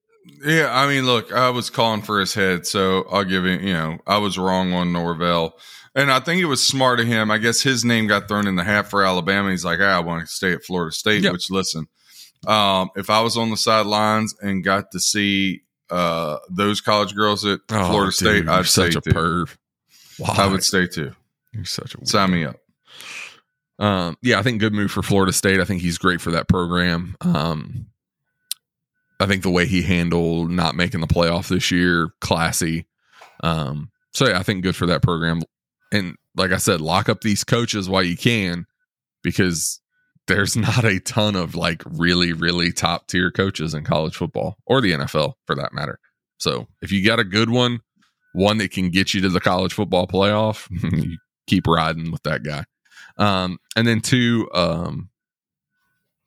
Yeah, 0.43 0.69
I 0.71 0.87
mean, 0.87 1.05
look, 1.05 1.31
I 1.31 1.49
was 1.49 1.69
calling 1.69 2.01
for 2.01 2.19
his 2.19 2.33
head, 2.33 2.65
so 2.65 3.05
I'll 3.11 3.23
give 3.25 3.45
him. 3.45 3.61
You 3.65 3.73
know, 3.73 3.97
I 4.07 4.17
was 4.17 4.37
wrong 4.39 4.73
on 4.73 4.91
Norvell, 4.91 5.57
and 5.93 6.11
I 6.11 6.19
think 6.19 6.41
it 6.41 6.45
was 6.45 6.65
smart 6.65 6.99
of 6.99 7.07
him. 7.07 7.29
I 7.29 7.37
guess 7.37 7.61
his 7.61 7.85
name 7.85 8.07
got 8.07 8.27
thrown 8.27 8.47
in 8.47 8.55
the 8.55 8.63
hat 8.63 8.89
for 8.89 9.03
Alabama. 9.03 9.51
He's 9.51 9.65
like, 9.65 9.79
ah, 9.81 9.97
I 9.97 9.99
want 9.99 10.21
to 10.21 10.27
stay 10.27 10.53
at 10.53 10.63
Florida 10.63 10.91
State. 10.95 11.23
Yep. 11.23 11.33
Which, 11.33 11.51
listen, 11.51 11.87
um, 12.47 12.89
if 12.95 13.10
I 13.10 13.21
was 13.21 13.38
on 13.38 13.49
the 13.49 13.58
sidelines 13.58 14.36
and 14.41 14.63
got 14.63 14.91
to 14.91 14.99
see 14.99 15.62
uh, 15.89 16.38
those 16.49 16.81
college 16.81 17.15
girls 17.15 17.45
at 17.45 17.60
Oh, 17.69 17.88
Florida 17.89 18.05
dude, 18.12 18.13
State, 18.15 18.47
I'd 18.47 18.65
such 18.65 18.91
stay 18.91 18.97
a 18.99 19.01
too. 19.01 19.10
perv. 19.12 19.58
Why? 20.17 20.36
I 20.38 20.47
would 20.47 20.63
stay 20.63 20.88
too. 20.88 21.13
You're 21.53 21.65
such 21.65 21.95
a 21.95 22.05
Sign 22.05 22.31
me 22.31 22.45
up. 22.45 22.58
Um, 23.77 24.17
yeah, 24.21 24.39
I 24.39 24.41
think 24.41 24.60
good 24.60 24.73
move 24.73 24.91
for 24.91 25.01
Florida 25.03 25.34
State. 25.34 25.60
I 25.60 25.65
think 25.65 25.81
he's 25.81 25.97
great 25.97 26.21
for 26.21 26.31
that 26.31 26.47
program. 26.47 27.15
Um, 27.21 27.88
I 29.19 29.25
think 29.25 29.43
the 29.43 29.49
way 29.51 29.65
he 29.65 29.81
handled 29.81 30.49
not 30.49 30.75
making 30.75 31.01
the 31.01 31.08
playoff 31.08 31.47
this 31.49 31.71
year, 31.71 32.10
classy. 32.21 32.86
Um, 33.43 33.91
so 34.13 34.27
yeah, 34.27 34.39
I 34.39 34.43
think 34.43 34.63
good 34.63 34.75
for 34.75 34.86
that 34.88 35.01
program. 35.01 35.41
And 35.91 36.15
like 36.36 36.51
I 36.51 36.58
said, 36.58 36.81
lock 36.81 37.10
up 37.10 37.21
these 37.21 37.43
coaches 37.43 37.89
while 37.89 38.03
you 38.03 38.17
can, 38.17 38.65
because 39.23 39.79
there's 40.27 40.55
not 40.55 40.83
a 40.85 40.99
ton 40.99 41.35
of 41.35 41.55
like 41.55 41.83
really, 41.85 42.33
really 42.33 42.71
top 42.71 43.07
tier 43.07 43.31
coaches 43.31 43.73
in 43.73 43.83
college 43.83 44.15
football 44.15 44.57
or 44.65 44.81
the 44.81 44.91
NFL 44.91 45.33
for 45.45 45.55
that 45.55 45.73
matter. 45.73 45.99
So 46.38 46.67
if 46.81 46.91
you 46.91 47.05
got 47.05 47.19
a 47.19 47.23
good 47.23 47.49
one, 47.49 47.79
one 48.33 48.57
that 48.57 48.71
can 48.71 48.89
get 48.89 49.13
you 49.13 49.21
to 49.21 49.29
the 49.29 49.39
college 49.39 49.73
football 49.73 50.07
playoff, 50.07 50.67
you 51.05 51.17
keep 51.47 51.67
riding 51.67 52.11
with 52.11 52.23
that 52.23 52.43
guy. 52.43 52.65
Um, 53.17 53.59
and 53.75 53.88
then 53.88 54.01
two 54.01 54.49
um, 54.53 55.09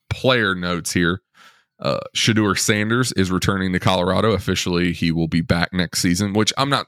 player 0.09 0.55
notes 0.55 0.93
here. 0.93 1.21
Uh, 1.81 2.01
Shedeur 2.17 2.59
Sanders 2.59 3.13
is 3.13 3.31
returning 3.31 3.73
to 3.73 3.79
Colorado. 3.79 4.33
Officially, 4.33 4.93
he 4.93 5.13
will 5.13 5.29
be 5.29 5.43
back 5.43 5.73
next 5.73 6.01
season, 6.01 6.33
which 6.33 6.53
I'm 6.57 6.71
not 6.71 6.87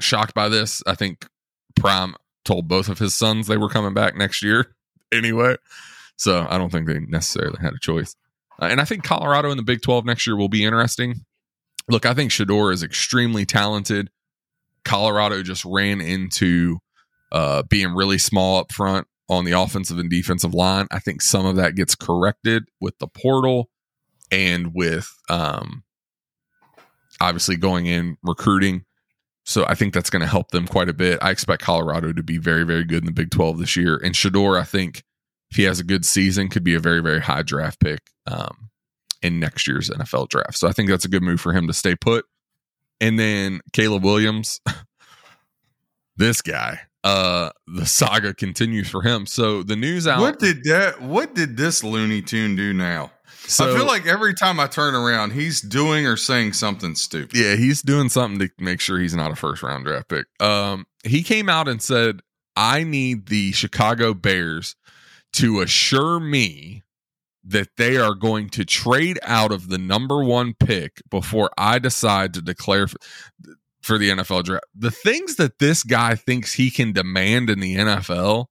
shocked 0.00 0.34
by 0.34 0.48
this. 0.48 0.82
I 0.86 0.94
think 0.94 1.26
Prime 1.76 2.14
told 2.44 2.68
both 2.68 2.88
of 2.88 2.98
his 2.98 3.14
sons 3.14 3.46
they 3.46 3.56
were 3.56 3.68
coming 3.68 3.94
back 3.94 4.16
next 4.16 4.42
year 4.42 4.74
anyway. 5.12 5.56
So 6.18 6.46
I 6.50 6.58
don't 6.58 6.70
think 6.70 6.86
they 6.86 6.98
necessarily 6.98 7.58
had 7.60 7.72
a 7.72 7.78
choice. 7.78 8.14
Uh, 8.60 8.66
and 8.66 8.80
I 8.80 8.84
think 8.84 9.04
Colorado 9.04 9.50
in 9.50 9.56
the 9.56 9.62
Big 9.62 9.82
12 9.82 10.04
next 10.04 10.26
year 10.26 10.36
will 10.36 10.48
be 10.48 10.64
interesting. 10.64 11.24
Look, 11.88 12.04
I 12.04 12.12
think 12.12 12.30
Shedeur 12.30 12.72
is 12.72 12.82
extremely 12.82 13.46
talented. 13.46 14.10
Colorado 14.84 15.42
just 15.42 15.64
ran 15.64 16.00
into 16.00 16.78
uh, 17.32 17.62
being 17.62 17.94
really 17.94 18.18
small 18.18 18.58
up 18.58 18.72
front 18.72 19.06
on 19.28 19.44
the 19.44 19.52
offensive 19.52 19.98
and 19.98 20.10
defensive 20.10 20.54
line. 20.54 20.86
I 20.90 20.98
think 20.98 21.22
some 21.22 21.46
of 21.46 21.56
that 21.56 21.76
gets 21.76 21.94
corrected 21.94 22.64
with 22.80 22.98
the 22.98 23.06
portal 23.06 23.70
and 24.30 24.74
with 24.74 25.10
um, 25.28 25.84
obviously 27.20 27.56
going 27.56 27.86
in 27.86 28.16
recruiting. 28.22 28.84
So 29.44 29.64
I 29.66 29.74
think 29.74 29.94
that's 29.94 30.10
going 30.10 30.20
to 30.20 30.28
help 30.28 30.50
them 30.50 30.66
quite 30.66 30.88
a 30.88 30.94
bit. 30.94 31.18
I 31.22 31.30
expect 31.30 31.62
Colorado 31.62 32.12
to 32.12 32.22
be 32.22 32.38
very, 32.38 32.64
very 32.64 32.84
good 32.84 32.98
in 33.02 33.06
the 33.06 33.12
Big 33.12 33.30
12 33.30 33.58
this 33.58 33.76
year. 33.76 33.96
And 34.02 34.14
Shedeur, 34.14 34.60
I 34.60 34.64
think 34.64 35.04
if 35.50 35.56
he 35.56 35.64
has 35.64 35.80
a 35.80 35.84
good 35.84 36.04
season, 36.04 36.48
could 36.48 36.64
be 36.64 36.74
a 36.74 36.80
very, 36.80 37.00
very 37.00 37.20
high 37.20 37.42
draft 37.42 37.80
pick 37.80 38.00
um, 38.26 38.70
in 39.22 39.40
next 39.40 39.66
year's 39.66 39.90
NFL 39.90 40.28
draft. 40.28 40.56
So 40.56 40.68
I 40.68 40.72
think 40.72 40.88
that's 40.88 41.04
a 41.04 41.08
good 41.08 41.22
move 41.22 41.40
for 41.40 41.52
him 41.52 41.66
to 41.66 41.72
stay 41.72 41.96
put. 41.96 42.26
And 43.00 43.18
then 43.18 43.60
Caleb 43.72 44.04
Williams, 44.04 44.60
this 46.16 46.42
guy, 46.42 46.80
uh, 47.04 47.50
the 47.66 47.86
saga 47.86 48.34
continues 48.34 48.88
for 48.88 49.02
him. 49.02 49.26
So 49.26 49.62
the 49.62 49.76
news 49.76 50.06
out. 50.06 50.20
What 50.20 50.38
did 50.38 50.64
that? 50.64 51.00
What 51.00 51.34
did 51.34 51.56
this 51.56 51.84
Looney 51.84 52.22
Tune 52.22 52.56
do 52.56 52.72
now? 52.72 53.12
so, 53.46 53.72
I 53.72 53.76
feel 53.76 53.86
like 53.86 54.06
every 54.06 54.34
time 54.34 54.60
I 54.60 54.66
turn 54.66 54.94
around, 54.94 55.32
he's 55.32 55.60
doing 55.60 56.06
or 56.06 56.16
saying 56.16 56.54
something 56.54 56.94
stupid. 56.96 57.36
yeah, 57.38 57.54
he's 57.54 57.82
doing 57.82 58.08
something 58.08 58.40
to 58.40 58.50
make 58.62 58.80
sure 58.80 58.98
he's 58.98 59.14
not 59.14 59.30
a 59.30 59.36
first 59.36 59.62
round 59.62 59.84
draft 59.84 60.08
pick. 60.08 60.26
Um, 60.40 60.86
he 61.04 61.22
came 61.22 61.48
out 61.48 61.68
and 61.68 61.80
said, 61.80 62.20
"I 62.56 62.82
need 62.82 63.26
the 63.26 63.52
Chicago 63.52 64.12
Bears 64.12 64.74
to 65.34 65.60
assure 65.60 66.20
me 66.20 66.82
that 67.44 67.68
they 67.76 67.96
are 67.96 68.14
going 68.14 68.50
to 68.50 68.64
trade 68.64 69.18
out 69.22 69.52
of 69.52 69.68
the 69.68 69.78
number 69.78 70.22
one 70.22 70.54
pick 70.54 71.02
before 71.10 71.50
I 71.56 71.78
decide 71.78 72.34
to 72.34 72.42
declare 72.42 72.88
for, 73.80 73.98
the 73.98 74.10
NFL 74.10 74.44
draft." 74.44 74.64
The 74.74 74.90
things 74.90 75.36
that 75.36 75.58
this 75.58 75.82
guy 75.82 76.14
thinks 76.14 76.54
he 76.54 76.70
can 76.70 76.92
demand 76.92 77.50
in 77.50 77.60
the 77.60 77.76
NFL, 77.76 78.46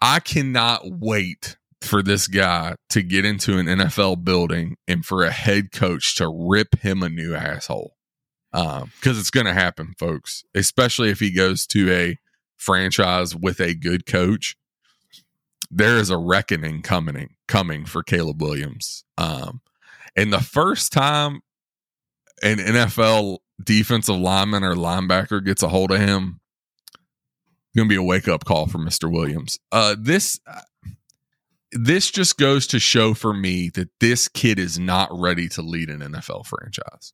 I 0.00 0.20
cannot 0.20 0.82
wait 0.84 1.56
for 1.82 2.02
this 2.02 2.26
guy 2.26 2.76
to 2.90 3.02
get 3.02 3.24
into 3.24 3.58
an 3.58 3.66
NFL 3.66 4.24
building 4.24 4.76
and 4.86 5.04
for 5.04 5.24
a 5.24 5.30
head 5.30 5.72
coach 5.72 6.16
to 6.16 6.28
rip 6.28 6.80
him 6.80 7.02
a 7.02 7.08
new 7.08 7.34
asshole. 7.34 7.94
Um, 8.52 8.90
because 9.00 9.18
it's 9.18 9.30
going 9.30 9.46
to 9.46 9.52
happen, 9.52 9.94
folks, 9.98 10.42
especially 10.54 11.10
if 11.10 11.20
he 11.20 11.32
goes 11.32 11.66
to 11.68 11.90
a 11.92 12.18
franchise 12.56 13.34
with 13.34 13.60
a 13.60 13.74
good 13.74 14.06
coach. 14.06 14.56
There 15.70 15.96
is 15.96 16.10
a 16.10 16.18
reckoning 16.18 16.82
coming 16.82 17.36
coming 17.46 17.84
for 17.84 18.02
Caleb 18.02 18.42
Williams. 18.42 19.04
Um, 19.16 19.60
and 20.16 20.32
the 20.32 20.40
first 20.40 20.92
time 20.92 21.42
an 22.42 22.58
NFL 22.58 23.38
defensive 23.62 24.16
lineman 24.16 24.64
or 24.64 24.74
linebacker 24.74 25.44
gets 25.44 25.62
a 25.62 25.68
hold 25.68 25.90
of 25.92 26.00
him, 26.00 26.40
going 27.76 27.88
to 27.88 27.92
be 27.92 27.96
a 27.96 28.02
wake 28.02 28.28
up 28.28 28.44
call 28.44 28.66
for 28.66 28.78
Mr. 28.78 29.10
Williams. 29.10 29.58
Uh, 29.70 29.94
this 29.98 30.40
this 31.72 32.10
just 32.10 32.36
goes 32.36 32.66
to 32.66 32.80
show 32.80 33.14
for 33.14 33.32
me 33.32 33.70
that 33.74 33.90
this 34.00 34.26
kid 34.26 34.58
is 34.58 34.78
not 34.78 35.08
ready 35.12 35.48
to 35.50 35.62
lead 35.62 35.88
an 35.88 36.00
NFL 36.00 36.46
franchise. 36.46 37.12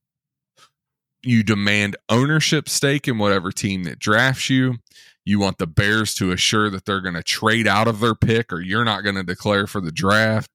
You 1.26 1.42
demand 1.42 1.96
ownership 2.08 2.68
stake 2.68 3.08
in 3.08 3.18
whatever 3.18 3.50
team 3.50 3.84
that 3.84 3.98
drafts 3.98 4.48
you. 4.48 4.76
You 5.24 5.40
want 5.40 5.58
the 5.58 5.66
Bears 5.66 6.14
to 6.14 6.30
assure 6.30 6.70
that 6.70 6.84
they're 6.84 7.00
going 7.00 7.14
to 7.16 7.22
trade 7.22 7.66
out 7.66 7.88
of 7.88 7.98
their 7.98 8.14
pick 8.14 8.52
or 8.52 8.60
you're 8.60 8.84
not 8.84 9.02
going 9.02 9.16
to 9.16 9.24
declare 9.24 9.66
for 9.66 9.80
the 9.80 9.90
draft. 9.90 10.48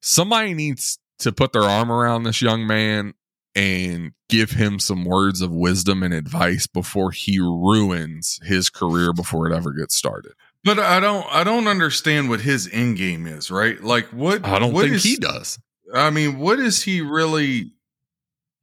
Somebody 0.00 0.54
needs 0.54 0.98
to 1.20 1.32
put 1.32 1.52
their 1.52 1.62
arm 1.62 1.90
around 1.90 2.22
this 2.24 2.40
young 2.42 2.66
man 2.66 3.14
and 3.54 4.12
give 4.28 4.52
him 4.52 4.78
some 4.78 5.04
words 5.04 5.40
of 5.40 5.50
wisdom 5.50 6.02
and 6.02 6.14
advice 6.14 6.66
before 6.66 7.10
he 7.10 7.38
ruins 7.38 8.38
his 8.44 8.70
career 8.70 9.12
before 9.12 9.50
it 9.50 9.54
ever 9.54 9.72
gets 9.72 9.96
started. 9.96 10.32
But 10.64 10.78
I 10.78 11.00
don't 11.00 11.26
I 11.30 11.44
don't 11.44 11.66
understand 11.68 12.28
what 12.28 12.40
his 12.40 12.68
end 12.72 12.98
game 12.98 13.26
is, 13.26 13.50
right? 13.50 13.80
Like 13.82 14.06
what 14.06 14.44
I 14.44 14.58
don't 14.58 14.72
what 14.72 14.82
think 14.84 14.96
is- 14.96 15.04
he 15.04 15.16
does. 15.16 15.58
I 15.94 16.10
mean, 16.10 16.38
what 16.38 16.58
is 16.60 16.82
he 16.82 17.00
really 17.00 17.72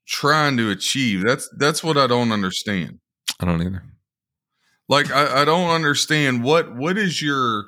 trying 0.07 0.57
to 0.57 0.69
achieve? 0.69 1.23
That's 1.23 1.49
that's 1.57 1.83
what 1.83 1.97
I 1.97 2.07
don't 2.07 2.31
understand. 2.31 2.99
I 3.39 3.45
don't 3.45 3.61
either. 3.61 3.83
Like 4.87 5.11
I, 5.11 5.41
I 5.41 5.45
don't 5.45 5.69
understand 5.69 6.43
what 6.43 6.75
what 6.75 6.97
is 6.97 7.21
your 7.21 7.65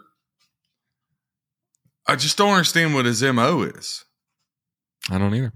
I 2.08 2.16
just 2.16 2.38
don't 2.38 2.52
understand 2.52 2.94
what 2.94 3.06
his 3.06 3.22
MO 3.22 3.64
is. 3.64 4.06
I 5.10 5.18
don't 5.18 5.34
either. 5.34 5.52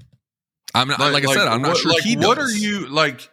I'm 0.74 0.88
not, 0.88 1.00
like, 1.00 1.28
I 1.28 1.34
said, 1.34 1.48
I'm 1.48 1.62
not 1.62 1.70
what, 1.70 1.78
sure 1.78 1.91
like, 1.91 2.04
he 2.04 2.15
does. 2.15 2.26
What 2.26 2.38
are 2.38 2.50
you 2.50 2.88
like? 2.88 3.30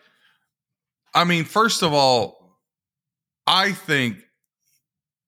I 1.15 1.25
mean, 1.25 1.45
first 1.45 1.83
of 1.83 1.93
all, 1.93 2.59
I 3.47 3.73
think 3.73 4.19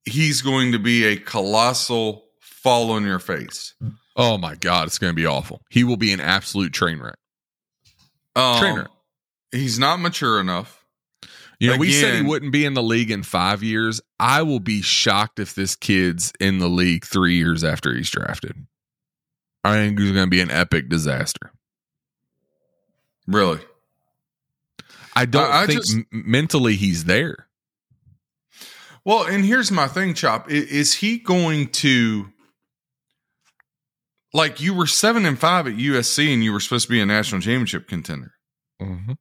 he's 0.04 0.42
going 0.42 0.72
to 0.72 0.78
be 0.78 1.04
a 1.04 1.16
colossal 1.16 2.24
fall 2.40 2.90
on 2.90 3.04
your 3.04 3.18
face. 3.18 3.74
Oh 4.16 4.38
my 4.38 4.56
god, 4.56 4.88
it's 4.88 4.98
going 4.98 5.12
to 5.12 5.16
be 5.16 5.26
awful. 5.26 5.62
He 5.70 5.84
will 5.84 5.96
be 5.96 6.12
an 6.12 6.20
absolute 6.20 6.72
train 6.72 6.98
wreck. 6.98 7.14
Um, 8.36 8.58
Trainer. 8.58 8.88
He's 9.52 9.78
not 9.78 9.98
mature 10.00 10.40
enough. 10.40 10.84
You 11.58 11.70
know, 11.72 11.76
we 11.76 11.92
said 11.92 12.14
he 12.14 12.22
wouldn't 12.22 12.52
be 12.52 12.64
in 12.64 12.72
the 12.74 12.82
league 12.82 13.10
in 13.10 13.22
five 13.22 13.62
years. 13.62 14.00
I 14.18 14.42
will 14.42 14.60
be 14.60 14.80
shocked 14.80 15.38
if 15.38 15.54
this 15.54 15.76
kid's 15.76 16.32
in 16.40 16.58
the 16.58 16.68
league 16.68 17.04
three 17.04 17.36
years 17.36 17.62
after 17.64 17.94
he's 17.94 18.08
drafted. 18.08 18.66
I 19.62 19.74
think 19.74 19.98
he's 19.98 20.12
going 20.12 20.24
to 20.26 20.30
be 20.30 20.40
an 20.40 20.50
epic 20.50 20.88
disaster. 20.88 21.52
Really. 23.26 23.60
I 25.14 25.26
don't 25.26 25.50
I- 25.50 25.62
I 25.62 25.66
think 25.66 25.80
just- 25.82 25.96
m- 25.96 26.06
mentally 26.10 26.76
he's 26.76 27.04
there. 27.04 27.46
Well, 29.04 29.24
and 29.24 29.44
here's 29.44 29.70
my 29.70 29.86
thing, 29.88 30.14
Chop. 30.14 30.46
I- 30.48 30.52
Is 30.52 30.94
he 30.94 31.18
going 31.18 31.68
to 31.72 32.32
like 34.32 34.60
you 34.60 34.74
were 34.74 34.86
seven 34.86 35.26
and 35.26 35.38
five 35.38 35.66
at 35.66 35.74
USC 35.74 36.32
and 36.32 36.44
you 36.44 36.52
were 36.52 36.60
supposed 36.60 36.86
to 36.86 36.90
be 36.90 37.00
a 37.00 37.06
national 37.06 37.40
championship 37.40 37.88
contender, 37.88 38.32
mm-hmm. 38.80 39.12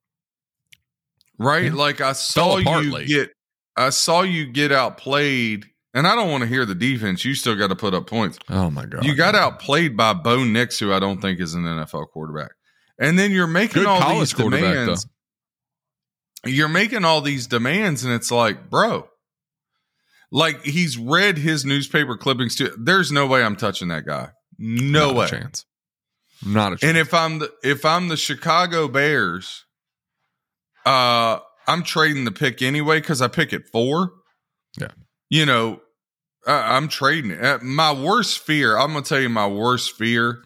right? 1.38 1.66
Yeah. 1.66 1.74
Like 1.74 2.02
I 2.02 2.14
saw 2.14 2.58
you 2.58 3.06
get 3.06 3.32
I 3.76 3.92
saw 3.92 4.22
you 4.22 4.46
get 4.46 4.72
outplayed, 4.72 5.66
and 5.94 6.06
I 6.06 6.14
don't 6.16 6.30
want 6.30 6.42
to 6.42 6.48
hear 6.48 6.66
the 6.66 6.76
defense. 6.76 7.24
You 7.24 7.34
still 7.34 7.56
got 7.56 7.68
to 7.68 7.76
put 7.76 7.94
up 7.94 8.08
points. 8.08 8.38
Oh 8.50 8.70
my 8.70 8.86
god, 8.86 9.06
You 9.06 9.16
got 9.16 9.36
outplayed 9.36 9.96
by 9.96 10.14
Bo 10.14 10.44
Nix, 10.44 10.78
who 10.80 10.94
I 10.94 11.00
don't 11.00 11.22
think 11.22 11.40
is 11.40 11.54
an 11.54 11.64
NFL 11.64 12.10
quarterback. 12.10 12.52
And 13.00 13.18
then 13.18 13.32
you're 13.32 13.48
making 13.48 13.84
good 13.84 13.88
all 13.88 14.20
these 14.20 14.34
demands. 14.34 15.06
though. 15.06 16.50
You're 16.50 16.70
making 16.70 17.06
all 17.06 17.22
these 17.22 17.48
demands, 17.48 18.04
and 18.04 18.14
it's 18.14 18.32
like, 18.32 18.70
bro, 18.70 19.08
like 20.32 20.66
he's 20.66 20.98
read 20.98 21.38
his 21.38 21.66
newspaper 21.66 22.18
clippings 22.18 22.56
too. 22.56 22.74
There's 22.78 23.12
no 23.12 23.28
way 23.28 23.44
I'm 23.44 23.56
touching 23.56 23.88
that 23.88 24.06
guy. 24.06 24.30
No 24.60 25.08
Not 25.08 25.16
way. 25.16 25.26
a 25.26 25.30
chance. 25.30 25.66
Not 26.46 26.74
a 26.74 26.76
chance. 26.78 26.84
And 26.84 26.98
if 26.98 27.14
I'm 27.14 27.40
the 27.40 27.52
if 27.64 27.86
I'm 27.86 28.08
the 28.10 28.18
Chicago 28.18 28.88
Bears, 28.88 29.66
uh, 30.86 31.40
I'm 31.68 31.84
trading 31.84 32.26
the 32.26 32.32
pick 32.32 32.62
anyway 32.62 33.00
because 33.00 33.22
I 33.22 33.28
pick 33.28 33.54
at 33.54 33.68
four. 33.72 34.12
Yeah. 34.80 34.90
you 35.30 35.46
know, 35.46 35.82
I, 36.48 36.76
I'm 36.78 36.88
trading 36.88 37.32
it. 37.32 37.44
Uh, 37.44 37.60
My 37.62 37.92
worst 37.92 38.40
fear, 38.40 38.78
I'm 38.78 38.90
gonna 38.94 39.02
tell 39.04 39.20
you, 39.20 39.30
my 39.30 39.48
worst 39.48 39.96
fear 39.96 40.40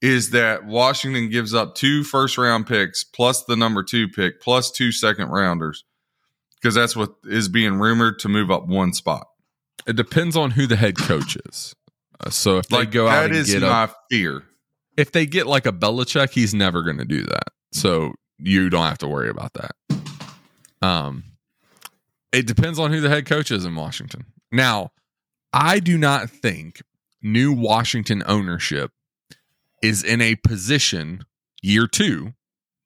is 0.00 0.30
that 0.30 0.64
Washington 0.64 1.28
gives 1.28 1.52
up 1.54 1.74
two 1.74 2.04
first 2.04 2.38
round 2.38 2.66
picks 2.66 3.02
plus 3.02 3.44
the 3.44 3.56
number 3.56 3.82
two 3.82 4.08
pick 4.08 4.40
plus 4.40 4.70
two 4.70 4.92
second 4.92 5.28
rounders 5.30 5.84
because 6.60 6.74
that's 6.74 6.94
what 6.96 7.14
is 7.24 7.48
being 7.48 7.74
rumored 7.74 8.18
to 8.20 8.28
move 8.28 8.50
up 8.50 8.66
one 8.66 8.92
spot. 8.92 9.26
it 9.86 9.96
depends 9.96 10.36
on 10.36 10.52
who 10.52 10.66
the 10.66 10.76
head 10.76 10.96
coach 10.96 11.36
is. 11.48 11.74
So 12.30 12.58
if 12.58 12.68
they 12.68 12.84
go 12.86 13.06
out 13.06 13.22
that 13.22 13.24
and 13.26 13.34
is 13.36 13.50
get 13.50 13.62
my 13.62 13.84
up, 13.84 13.96
fear. 14.10 14.42
if 14.96 15.12
they 15.12 15.24
get 15.26 15.46
like 15.46 15.66
a 15.66 15.72
Belichick, 15.72 16.30
he's 16.30 16.54
never 16.54 16.82
going 16.82 16.98
to 16.98 17.04
do 17.04 17.22
that. 17.24 17.48
So 17.72 18.14
you 18.38 18.70
don't 18.70 18.86
have 18.86 18.98
to 18.98 19.08
worry 19.08 19.30
about 19.30 19.52
that. 19.54 19.72
Um, 20.82 21.24
it 22.32 22.46
depends 22.46 22.78
on 22.78 22.92
who 22.92 23.00
the 23.00 23.08
head 23.08 23.26
coach 23.26 23.50
is 23.50 23.64
in 23.64 23.74
Washington. 23.74 24.26
Now, 24.52 24.90
I 25.52 25.78
do 25.80 25.96
not 25.96 26.28
think 26.28 26.82
new 27.22 27.52
Washington 27.52 28.22
ownership 28.26 28.90
is 29.82 30.02
in 30.02 30.20
a 30.20 30.34
position 30.36 31.24
year 31.62 31.86
two 31.86 32.34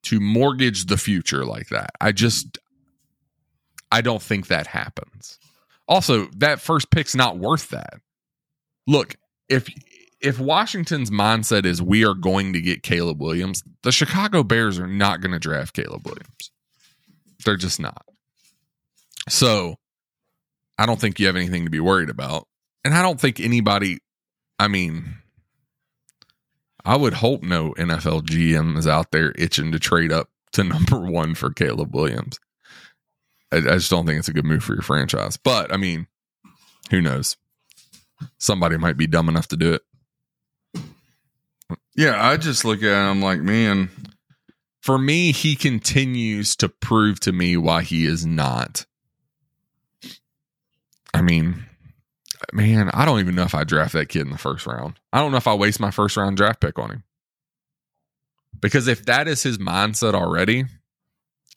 to 0.03 0.19
mortgage 0.19 0.85
the 0.85 0.97
future 0.97 1.45
like 1.45 1.69
that. 1.69 1.91
I 1.99 2.11
just, 2.11 2.57
I 3.91 4.01
don't 4.01 4.21
think 4.21 4.47
that 4.47 4.67
happens. 4.67 5.39
Also, 5.87 6.27
that 6.37 6.59
first 6.61 6.91
pick's 6.91 7.15
not 7.15 7.37
worth 7.37 7.69
that. 7.69 7.95
Look, 8.87 9.15
if 9.49 9.69
if 10.21 10.39
Washington's 10.39 11.11
mindset 11.11 11.65
is 11.65 11.81
we 11.81 12.05
are 12.05 12.13
going 12.13 12.53
to 12.53 12.61
get 12.61 12.81
Caleb 12.81 13.21
Williams, 13.21 13.63
the 13.83 13.91
Chicago 13.91 14.41
Bears 14.41 14.79
are 14.79 14.87
not 14.87 15.19
going 15.19 15.33
to 15.33 15.39
draft 15.39 15.75
Caleb 15.75 16.05
Williams. 16.05 16.51
They're 17.45 17.57
just 17.57 17.79
not. 17.79 18.05
So, 19.27 19.75
I 20.77 20.85
don't 20.85 20.99
think 20.99 21.19
you 21.19 21.27
have 21.27 21.35
anything 21.35 21.65
to 21.65 21.69
be 21.69 21.79
worried 21.79 22.09
about. 22.09 22.47
And 22.85 22.93
I 22.93 23.01
don't 23.01 23.19
think 23.19 23.39
anybody, 23.39 23.99
I 24.59 24.67
mean, 24.67 25.15
I 26.85 26.97
would 26.97 27.13
hope 27.13 27.43
no 27.43 27.71
NFL 27.71 28.23
GM 28.23 28.77
is 28.77 28.87
out 28.87 29.11
there 29.11 29.33
itching 29.37 29.71
to 29.71 29.79
trade 29.79 30.11
up 30.11 30.29
to 30.53 30.63
number 30.63 30.99
one 30.99 31.35
for 31.35 31.51
Caleb 31.51 31.93
Williams. 31.93 32.39
I, 33.51 33.57
I 33.57 33.61
just 33.61 33.91
don't 33.91 34.05
think 34.05 34.19
it's 34.19 34.27
a 34.27 34.33
good 34.33 34.45
move 34.45 34.63
for 34.63 34.73
your 34.73 34.81
franchise. 34.81 35.37
But 35.37 35.73
I 35.73 35.77
mean, 35.77 36.07
who 36.89 37.01
knows? 37.01 37.37
Somebody 38.37 38.77
might 38.77 38.97
be 38.97 39.07
dumb 39.07 39.29
enough 39.29 39.47
to 39.49 39.57
do 39.57 39.73
it. 39.73 39.81
Yeah, 41.95 42.15
I 42.25 42.37
just 42.37 42.65
look 42.65 42.79
at 42.79 42.85
it. 42.85 43.09
I'm 43.09 43.21
like, 43.21 43.39
man, 43.41 43.89
For 44.81 44.97
me, 44.97 45.31
he 45.31 45.55
continues 45.55 46.55
to 46.57 46.67
prove 46.67 47.19
to 47.21 47.31
me 47.31 47.55
why 47.55 47.83
he 47.83 48.05
is 48.05 48.25
not. 48.25 48.85
I 51.13 51.21
mean, 51.21 51.65
man, 52.51 52.89
I 52.93 53.05
don't 53.05 53.19
even 53.21 53.35
know 53.35 53.43
if 53.43 53.55
I 53.55 53.63
draft 53.63 53.93
that 53.93 54.09
kid 54.09 54.23
in 54.23 54.31
the 54.31 54.37
first 54.37 54.65
round. 54.67 54.99
I 55.13 55.19
don't 55.19 55.31
know 55.31 55.37
if 55.37 55.47
I 55.47 55.53
waste 55.53 55.79
my 55.79 55.91
first 55.91 56.17
round 56.17 56.35
draft 56.35 56.59
pick 56.59 56.77
on 56.77 56.89
him. 56.91 57.03
Because 58.59 58.87
if 58.87 59.05
that 59.05 59.27
is 59.29 59.41
his 59.43 59.57
mindset 59.57 60.15
already, 60.15 60.65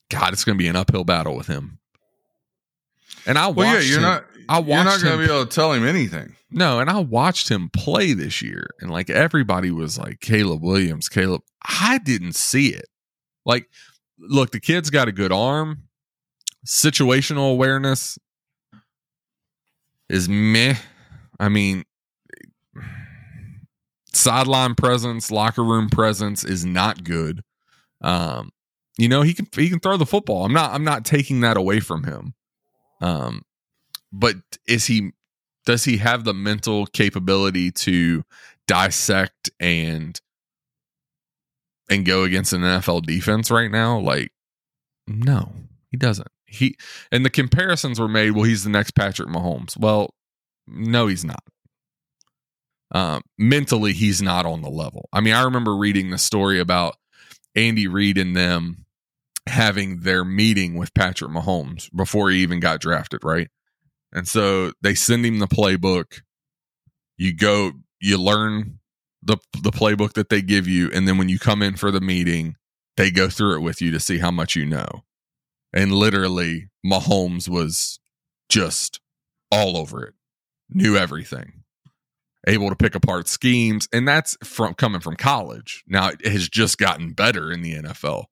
God, 0.09 0.33
it's 0.33 0.45
going 0.45 0.57
to 0.57 0.63
be 0.63 0.69
an 0.69 0.77
uphill 0.77 1.05
battle 1.05 1.35
with 1.37 1.47
him. 1.49 1.79
And 3.27 3.39
I 3.39 3.47
watched 3.49 3.57
well, 3.57 3.75
yeah, 3.75 3.81
you're 3.81 3.97
him- 3.97 4.03
not. 4.03 4.25
I 4.49 4.59
you're 4.59 4.77
not 4.77 4.87
watched 4.87 5.05
going 5.05 5.19
to 5.19 5.27
be 5.27 5.33
able 5.33 5.47
to 5.47 5.55
tell 5.55 5.73
him 5.73 5.87
anything. 5.87 6.35
no, 6.51 6.81
and 6.81 6.91
I 6.91 6.99
watched 6.99 7.49
him 7.49 7.71
play 7.71 8.13
this 8.13 8.43
year, 8.43 8.69
and 8.81 8.91
like 8.91 9.11
everybody 9.11 9.71
was 9.71 9.99
like, 9.99 10.21
Caleb 10.21 10.63
Williams, 10.63 11.09
Caleb. 11.09 11.43
I 11.63 11.99
didn't 11.99 12.35
see 12.35 12.69
it. 12.69 12.87
Like, 13.45 13.69
look, 14.19 14.51
the 14.51 14.61
kid's 14.61 14.91
got 14.91 15.09
a 15.09 15.13
good 15.13 15.33
arm, 15.33 15.85
situational 16.67 17.51
awareness 17.51 18.19
is 20.09 20.29
meh. 20.29 20.77
I 21.39 21.49
mean, 21.49 21.85
sideline 24.13 24.75
presence, 24.75 25.31
locker 25.31 25.65
room 25.65 25.89
presence 25.89 26.45
is 26.45 26.65
not 26.65 27.05
good. 27.05 27.43
Um, 28.01 28.51
you 28.99 29.09
know, 29.09 29.23
he 29.23 29.35
can 29.35 29.47
he 29.55 29.69
can 29.69 29.81
throw 29.81 29.97
the 29.97 30.07
football. 30.07 30.45
I'm 30.45 30.53
not 30.53 30.73
I'm 30.73 30.85
not 30.85 31.05
taking 31.05 31.41
that 31.41 31.57
away 31.57 31.81
from 31.81 32.05
him. 32.05 32.35
Um, 33.01 33.43
but 34.13 34.37
is 34.67 34.87
he 34.87 35.13
does 35.65 35.85
he 35.85 35.99
have 35.99 36.25
the 36.25 36.35
mental 36.35 36.87
capability 36.87 37.71
to 37.73 38.25
dissect 38.67 39.51
and 39.61 40.21
and 41.91 42.05
go 42.05 42.25
against 42.25 42.53
an 42.53 42.63
NFL 42.63 43.05
defense 43.05 43.51
right 43.51 43.71
now? 43.71 43.99
Like, 43.99 44.33
no, 45.07 45.53
he 45.91 45.97
doesn't. 45.97 46.29
He 46.47 46.77
and 47.11 47.25
the 47.25 47.31
comparisons 47.31 48.01
were 48.01 48.09
made. 48.09 48.33
Well, 48.33 48.45
he's 48.45 48.65
the 48.65 48.71
next 48.71 48.93
Patrick 48.93 49.29
Mahomes. 49.29 49.77
Well, 49.79 50.15
no, 50.67 51.07
he's 51.09 51.25
not. 51.25 51.43
Um, 52.93 53.23
mentally, 53.37 53.93
he's 53.93 54.23
not 54.23 54.47
on 54.47 54.63
the 54.63 54.71
level. 54.71 55.09
I 55.13 55.21
mean, 55.21 55.35
I 55.35 55.43
remember 55.43 55.77
reading 55.77 56.11
the 56.11 56.19
story 56.19 56.61
about 56.61 56.97
Andy 57.57 57.89
Reid 57.89 58.17
and 58.17 58.37
them 58.37 58.87
having 59.49 60.01
their 60.01 60.25
meeting 60.25 60.75
with 60.75 60.95
Patrick 60.95 61.31
Mahomes 61.31 61.89
before 61.95 62.31
he 62.31 62.39
even 62.39 62.61
got 62.61 62.81
drafted, 62.81 63.25
right? 63.25 63.49
And 64.17 64.27
so 64.27 64.73
they 64.81 64.95
send 64.95 65.27
him 65.27 65.41
the 65.41 65.47
playbook. 65.47 66.23
You 67.19 67.37
go, 67.37 67.73
you 68.01 68.17
learn 68.17 68.79
the 69.23 69.37
the 69.63 69.71
playbook 69.71 70.15
that 70.15 70.31
they 70.31 70.41
give 70.41 70.67
you, 70.67 70.91
and 70.93 71.07
then 71.07 71.19
when 71.19 71.29
you 71.29 71.39
come 71.39 71.63
in 71.63 71.77
for 71.77 71.91
the 71.91 72.01
meeting, 72.01 72.57
they 72.97 73.11
go 73.11 73.29
through 73.29 73.57
it 73.57 73.61
with 73.61 73.83
you 73.83 73.91
to 73.91 74.01
see 74.01 74.19
how 74.19 74.31
much 74.31 74.57
you 74.57 74.65
know. 74.65 75.05
And 75.73 75.93
literally, 75.93 76.71
Mahomes 76.85 77.47
was 77.47 78.01
just 78.49 79.01
all 79.53 79.77
over 79.77 80.03
it, 80.03 80.15
knew 80.71 80.97
everything, 80.97 81.65
able 82.47 82.71
to 82.71 82.77
pick 82.77 82.95
apart 82.95 83.29
schemes, 83.29 83.87
and 83.93 84.09
that's 84.09 84.35
from 84.43 84.73
coming 84.73 85.03
from 85.03 85.17
college. 85.17 85.85
Now 85.87 86.09
it 86.09 86.27
has 86.27 86.49
just 86.49 86.79
gotten 86.79 87.13
better 87.13 87.53
in 87.53 87.61
the 87.61 87.75
NFL. 87.75 88.25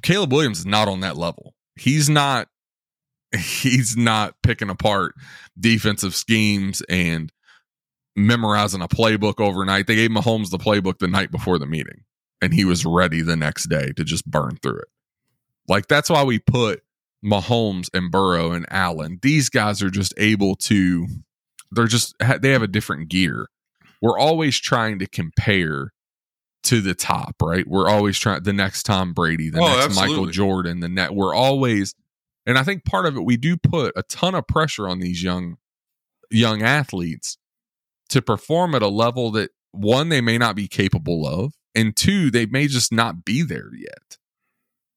Caleb 0.00 0.32
Williams 0.32 0.60
is 0.60 0.66
not 0.66 0.88
on 0.88 1.00
that 1.00 1.18
level. 1.18 1.54
He's 1.74 2.08
not 2.08 2.48
he's 3.38 3.96
not 3.96 4.34
picking 4.42 4.70
apart 4.70 5.14
defensive 5.58 6.14
schemes 6.14 6.82
and 6.88 7.32
memorizing 8.14 8.80
a 8.82 8.88
playbook 8.88 9.40
overnight. 9.40 9.86
They 9.86 9.96
gave 9.96 10.10
Mahomes 10.10 10.50
the 10.50 10.58
playbook 10.58 10.98
the 10.98 11.08
night 11.08 11.30
before 11.30 11.58
the 11.58 11.66
meeting, 11.66 12.04
and 12.40 12.54
he 12.54 12.64
was 12.64 12.84
ready 12.86 13.22
the 13.22 13.36
next 13.36 13.68
day 13.68 13.92
to 13.96 14.04
just 14.04 14.24
burn 14.30 14.58
through 14.62 14.78
it. 14.78 14.88
Like 15.68 15.88
that's 15.88 16.08
why 16.08 16.22
we 16.24 16.38
put 16.38 16.82
Mahomes 17.24 17.88
and 17.92 18.10
Burrow 18.10 18.52
and 18.52 18.66
Allen. 18.70 19.18
These 19.22 19.48
guys 19.48 19.82
are 19.82 19.90
just 19.90 20.14
able 20.16 20.54
to. 20.56 21.06
They're 21.72 21.86
just 21.86 22.14
they 22.40 22.50
have 22.52 22.62
a 22.62 22.68
different 22.68 23.08
gear. 23.08 23.48
We're 24.00 24.18
always 24.18 24.58
trying 24.60 24.98
to 25.00 25.06
compare 25.06 25.92
to 26.64 26.80
the 26.80 26.94
top, 26.94 27.36
right? 27.42 27.66
We're 27.66 27.88
always 27.88 28.18
trying 28.18 28.42
the 28.44 28.52
next 28.52 28.84
Tom 28.84 29.12
Brady, 29.12 29.50
the 29.50 29.60
Oh, 29.60 29.78
next 29.80 29.96
Michael. 29.96 30.26
Jordan, 30.26 30.80
the 30.80 30.88
net. 30.88 31.14
We're 31.14 31.34
always, 31.34 31.94
and 32.46 32.56
I 32.56 32.62
think 32.62 32.84
part 32.84 33.06
of 33.06 33.16
it 33.16 33.24
we 33.24 33.36
do 33.36 33.56
put 33.56 33.92
a 33.96 34.02
ton 34.04 34.34
of 34.34 34.46
pressure 34.46 34.88
on 34.88 35.00
these 35.00 35.22
young 35.22 35.56
young 36.30 36.62
athletes 36.62 37.38
to 38.08 38.22
perform 38.22 38.74
at 38.74 38.82
a 38.82 38.88
level 38.88 39.30
that 39.32 39.50
one 39.72 40.08
they 40.08 40.20
may 40.20 40.38
not 40.38 40.56
be 40.56 40.68
capable 40.68 41.26
of, 41.26 41.52
and 41.74 41.96
two 41.96 42.30
they 42.30 42.46
may 42.46 42.66
just 42.66 42.92
not 42.92 43.24
be 43.24 43.42
there 43.42 43.70
yet. 43.74 44.16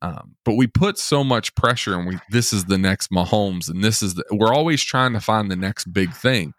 Um, 0.01 0.35
but 0.45 0.53
we 0.53 0.67
put 0.67 0.97
so 0.97 1.23
much 1.23 1.53
pressure, 1.55 1.97
and 1.97 2.07
we 2.07 2.19
this 2.29 2.53
is 2.53 2.65
the 2.65 2.77
next 2.77 3.11
Mahomes, 3.11 3.69
and 3.69 3.83
this 3.83 4.01
is 4.01 4.15
the, 4.15 4.23
we're 4.31 4.53
always 4.53 4.81
trying 4.81 5.13
to 5.13 5.19
find 5.19 5.51
the 5.51 5.57
next 5.57 5.91
big 5.91 6.13
thing, 6.13 6.53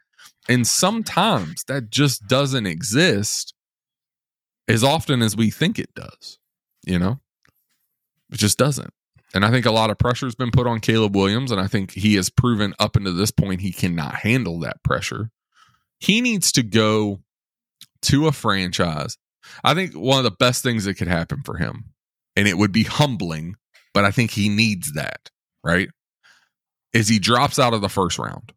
and 0.49 0.67
sometimes 0.67 1.65
that 1.65 1.91
just 1.91 2.27
doesn't 2.27 2.67
exist 2.67 3.55
as 4.69 4.85
often 4.85 5.23
as 5.23 5.37
we 5.37 5.51
think 5.51 5.79
it 5.79 5.95
does. 5.95 6.39
You 6.85 6.99
know, 6.99 7.21
it 8.31 8.39
just 8.39 8.59
doesn't. 8.59 8.93
And 9.35 9.45
I 9.45 9.51
think 9.51 9.65
a 9.67 9.71
lot 9.71 9.91
of 9.91 9.99
pressure 9.99 10.27
has 10.27 10.35
been 10.35 10.51
put 10.51 10.67
on 10.67 10.81
Caleb 10.81 11.15
Williams, 11.15 11.51
and 11.53 11.61
I 11.61 11.67
think 11.69 11.93
he 11.93 12.15
has 12.17 12.31
proven 12.31 12.75
up 12.81 12.97
until 12.97 13.15
this 13.15 13.31
point 13.31 13.61
he 13.61 13.71
cannot 13.73 14.17
handle 14.17 14.59
that 14.61 14.83
pressure. 14.83 15.31
He 16.01 16.21
needs 16.21 16.51
to 16.53 16.63
go 16.63 17.21
to 18.03 18.27
a 18.27 18.33
franchise. 18.33 19.17
I 19.63 19.75
think 19.75 19.95
one 19.95 20.19
of 20.19 20.25
the 20.25 20.31
best 20.33 20.63
things 20.63 20.85
that 20.85 20.95
could 20.95 21.09
happen 21.09 21.43
for 21.45 21.57
him, 21.59 21.85
and 22.35 22.49
it 22.49 22.59
would 22.59 22.73
be 22.73 22.83
humbling, 22.85 23.55
but 23.95 24.05
I 24.05 24.11
think 24.11 24.33
he 24.33 24.49
needs 24.49 24.93
that, 24.95 25.31
right? 25.63 25.89
Is 26.93 27.07
he 27.09 27.19
drops 27.21 27.59
out 27.59 27.73
of 27.75 27.83
the 27.83 27.89
first 27.89 28.19
round. 28.19 28.53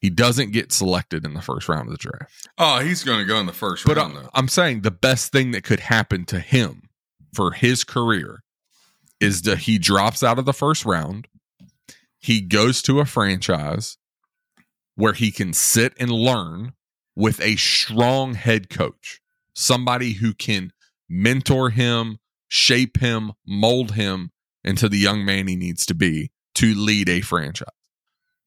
He 0.00 0.10
doesn't 0.10 0.52
get 0.52 0.72
selected 0.72 1.24
in 1.26 1.34
the 1.34 1.42
first 1.42 1.68
round 1.68 1.88
of 1.88 1.92
the 1.92 1.98
draft. 1.98 2.48
Oh, 2.58 2.80
he's 2.80 3.04
going 3.04 3.18
to 3.20 3.24
go 3.26 3.38
in 3.38 3.46
the 3.46 3.52
first 3.52 3.84
But 3.86 3.96
round, 3.96 4.16
I- 4.18 4.22
though. 4.22 4.30
I'm 4.34 4.48
saying 4.48 4.80
the 4.82 4.90
best 4.90 5.32
thing 5.32 5.50
that 5.52 5.64
could 5.64 5.80
happen 5.80 6.24
to 6.26 6.40
him 6.40 6.82
for 7.34 7.52
his 7.52 7.84
career 7.84 8.42
is 9.20 9.42
that 9.42 9.58
he 9.58 9.78
drops 9.78 10.22
out 10.22 10.38
of 10.38 10.44
the 10.44 10.52
first 10.52 10.84
round. 10.84 11.28
He 12.18 12.40
goes 12.40 12.82
to 12.82 13.00
a 13.00 13.04
franchise 13.04 13.98
where 14.94 15.12
he 15.12 15.30
can 15.30 15.52
sit 15.52 15.94
and 15.98 16.10
learn 16.10 16.72
with 17.16 17.40
a 17.40 17.56
strong 17.56 18.34
head 18.34 18.70
coach, 18.70 19.20
somebody 19.54 20.14
who 20.14 20.34
can 20.34 20.72
mentor 21.08 21.70
him, 21.70 22.18
shape 22.48 22.98
him, 22.98 23.32
mold 23.46 23.92
him 23.92 24.30
into 24.64 24.88
the 24.88 24.98
young 24.98 25.24
man 25.24 25.46
he 25.46 25.56
needs 25.56 25.86
to 25.86 25.94
be 25.94 26.30
to 26.54 26.74
lead 26.74 27.08
a 27.08 27.20
franchise. 27.20 27.68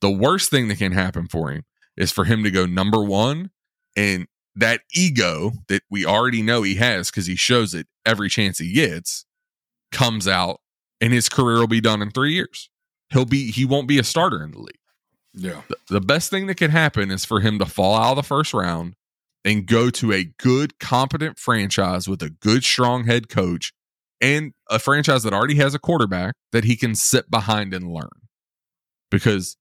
The 0.02 0.12
worst 0.12 0.50
thing 0.50 0.68
that 0.68 0.78
can 0.78 0.92
happen 0.92 1.28
for 1.28 1.52
him 1.52 1.64
is 1.96 2.12
for 2.12 2.26
him 2.26 2.44
to 2.44 2.52
go 2.52 2.66
number 2.66 3.04
one 3.04 3.52
and 3.96 4.28
that 4.56 4.82
ego 4.94 5.54
that 5.68 5.84
we 5.90 6.06
already 6.06 6.42
know 6.42 6.62
he 6.62 6.76
has 6.76 7.10
because 7.10 7.26
he 7.26 7.36
shows 7.36 7.74
it 7.74 7.88
every 8.06 8.30
chance 8.30 8.60
he 8.60 8.74
gets 8.74 9.26
comes 9.92 10.28
out 10.28 10.60
and 11.04 11.12
his 11.12 11.28
career 11.28 11.60
will 11.60 11.68
be 11.68 11.82
done 11.82 12.02
in 12.02 12.12
three 12.12 12.34
years. 12.34 12.70
He'll 13.10 13.26
be 13.26 13.52
he 13.52 13.66
won't 13.66 13.90
be 13.90 14.00
a 14.00 14.06
starter 14.06 14.42
in 14.42 14.52
the 14.52 14.60
league. 14.60 14.80
Yeah. 15.34 15.62
The, 15.68 15.76
the 15.90 16.02
best 16.02 16.30
thing 16.30 16.48
that 16.48 16.56
could 16.56 16.70
happen 16.70 17.12
is 17.12 17.26
for 17.26 17.42
him 17.42 17.60
to 17.60 17.66
fall 17.66 17.96
out 17.96 18.12
of 18.12 18.16
the 18.16 18.24
first 18.24 18.54
round 18.54 18.94
and 19.44 19.66
go 19.66 19.90
to 19.90 20.14
a 20.14 20.24
good, 20.40 20.80
competent 20.80 21.38
franchise 21.38 22.08
with 22.08 22.24
a 22.24 22.30
good, 22.30 22.64
strong 22.64 23.04
head 23.04 23.28
coach 23.28 23.74
and 24.22 24.54
a 24.70 24.80
franchise 24.80 25.24
that 25.24 25.34
already 25.34 25.56
has 25.56 25.76
a 25.76 25.80
quarterback 25.80 26.36
that 26.54 26.64
he 26.64 26.78
can 26.78 26.96
sit 26.96 27.30
behind 27.30 27.74
and 27.74 27.92
learn. 27.92 28.08
Because 29.12 29.58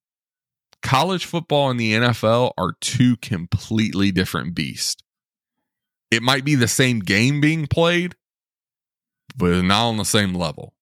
college 0.81 1.25
football 1.25 1.71
and 1.71 1.81
the 1.81 1.95
NFL 1.95 2.53
are 2.57 2.75
two 2.81 3.17
completely 3.17 4.13
different 4.13 4.55
beasts. 4.55 5.03
It 6.13 6.23
might 6.23 6.45
be 6.45 6.55
the 6.55 6.69
same 6.69 7.01
game 7.01 7.41
being 7.41 7.67
played, 7.67 8.15
but 9.35 9.65
not 9.65 9.89
on 9.89 9.97
the 9.97 10.05
same 10.05 10.35
level. 10.35 10.75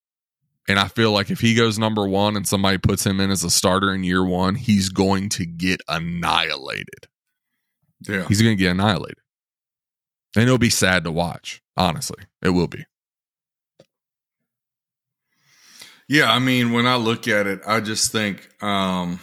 And 0.69 0.79
I 0.79 0.89
feel 0.89 1.13
like 1.13 1.31
if 1.31 1.41
he 1.41 1.55
goes 1.55 1.79
number 1.79 2.07
one 2.07 2.37
and 2.37 2.47
somebody 2.47 2.79
puts 2.79 3.05
him 3.05 3.19
in 3.21 3.31
as 3.31 3.43
a 3.43 3.51
starter 3.51 3.93
in 3.93 4.05
year 4.05 4.25
one, 4.25 4.55
he's 4.55 4.89
going 4.89 5.29
to 5.31 5.47
get 5.47 5.81
annihilated. 5.89 7.09
Yeah. 8.07 8.27
He's 8.29 8.41
going 8.41 8.57
to 8.57 8.63
get 8.63 8.71
annihilated. 8.71 9.19
And 10.37 10.45
it'll 10.45 10.59
be 10.59 10.71
sad 10.71 11.05
to 11.05 11.11
watch. 11.11 11.61
Honestly, 11.77 12.25
it 12.43 12.51
will 12.51 12.69
be. 12.69 12.85
Yeah, 16.09 16.33
I 16.33 16.41
mean, 16.41 16.73
when 16.73 16.87
I 16.87 16.97
look 16.97 17.29
at 17.29 17.47
it, 17.47 17.61
I 17.67 17.81
just 17.81 18.11
think 18.11 18.49
um 18.63 19.21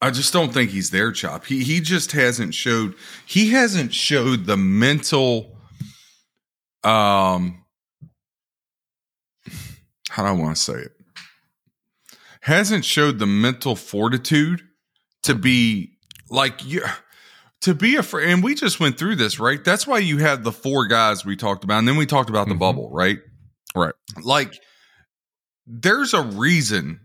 I 0.00 0.10
just 0.10 0.32
don't 0.32 0.52
think 0.52 0.70
he's 0.70 0.90
there, 0.90 1.12
Chop. 1.12 1.46
He 1.46 1.62
he 1.62 1.80
just 1.80 2.12
hasn't 2.12 2.54
showed 2.54 2.94
he 3.26 3.50
hasn't 3.50 3.94
showed 3.94 4.46
the 4.46 4.56
mental 4.56 5.58
um 6.82 7.63
how 10.10 10.22
do 10.22 10.28
I 10.28 10.32
want 10.32 10.56
to 10.56 10.62
say 10.62 10.74
it? 10.74 10.92
Hasn't 12.40 12.84
showed 12.84 13.18
the 13.18 13.26
mental 13.26 13.74
fortitude 13.76 14.62
to 15.22 15.34
be 15.34 15.92
like 16.28 16.64
you 16.64 16.82
to 17.62 17.74
be 17.74 17.96
afraid 17.96 18.28
and 18.28 18.42
we 18.44 18.54
just 18.54 18.78
went 18.80 18.98
through 18.98 19.16
this, 19.16 19.40
right? 19.40 19.64
That's 19.64 19.86
why 19.86 19.98
you 19.98 20.18
had 20.18 20.44
the 20.44 20.52
four 20.52 20.86
guys 20.86 21.24
we 21.24 21.34
talked 21.36 21.64
about, 21.64 21.78
and 21.78 21.88
then 21.88 21.96
we 21.96 22.04
talked 22.04 22.28
about 22.28 22.46
the 22.48 22.54
Mhm. 22.54 22.58
bubble, 22.58 22.90
right? 22.92 23.18
Right. 23.74 23.94
Like 24.22 24.52
there's 25.66 26.12
a 26.12 26.20
reason 26.22 27.00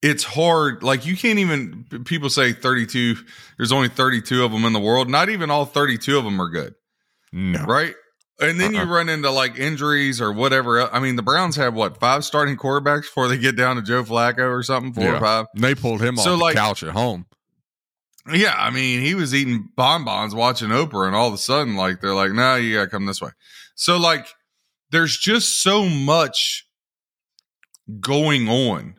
it's 0.00 0.22
hard 0.24 0.82
like 0.84 1.04
you 1.06 1.16
can't 1.16 1.40
even 1.40 1.84
people 2.04 2.30
say 2.30 2.52
32 2.52 3.16
there's 3.56 3.72
only 3.72 3.88
32 3.88 4.44
of 4.44 4.52
them 4.52 4.64
in 4.64 4.72
the 4.72 4.78
world 4.80 5.08
not 5.10 5.28
even 5.28 5.50
all 5.50 5.64
32 5.66 6.16
of 6.16 6.22
them 6.24 6.40
are 6.40 6.48
good 6.48 6.74
No. 7.32 7.64
right 7.64 7.94
and 8.40 8.58
then 8.58 8.74
Uh-uh. 8.74 8.84
you 8.84 8.90
run 8.90 9.08
into 9.08 9.30
like 9.30 9.58
injuries 9.58 10.20
or 10.20 10.32
whatever 10.32 10.82
i 10.94 10.98
mean 10.98 11.16
the 11.16 11.22
browns 11.22 11.56
have 11.56 11.74
what 11.74 11.98
five 12.00 12.24
starting 12.24 12.56
quarterbacks 12.56 13.02
before 13.02 13.28
they 13.28 13.36
get 13.38 13.56
down 13.56 13.76
to 13.76 13.82
joe 13.82 14.02
flacco 14.02 14.50
or 14.50 14.62
something 14.62 14.92
four 14.92 15.04
Yeah. 15.04 15.16
or 15.16 15.20
five 15.20 15.46
They 15.56 15.74
pulled 15.74 16.00
him 16.02 16.16
So, 16.16 16.34
off 16.34 16.40
like- 16.40 16.54
the 16.54 16.60
couch 16.60 16.82
at 16.82 16.90
home. 16.90 17.26
yeah 18.32 18.54
i 18.58 18.70
mean 18.70 19.00
he 19.02 19.14
was 19.14 19.34
eating 19.34 19.68
bonbons 19.76 20.34
watching 20.34 20.68
oprah 20.70 21.06
and 21.06 21.14
all 21.16 21.28
of 21.28 21.34
a 21.34 21.38
sudden 21.38 21.76
like 21.76 22.00
they're 22.00 22.14
like 22.14 22.32
no 22.32 22.56
you 22.56 22.74
gotta 22.76 22.88
come 22.90 23.06
this 23.06 23.20
way 23.20 23.30
so 23.74 23.96
like 23.98 24.26
there's 24.90 25.16
just 25.18 25.62
so 25.62 25.84
much 25.88 26.66
going 28.00 28.48
on 28.48 28.94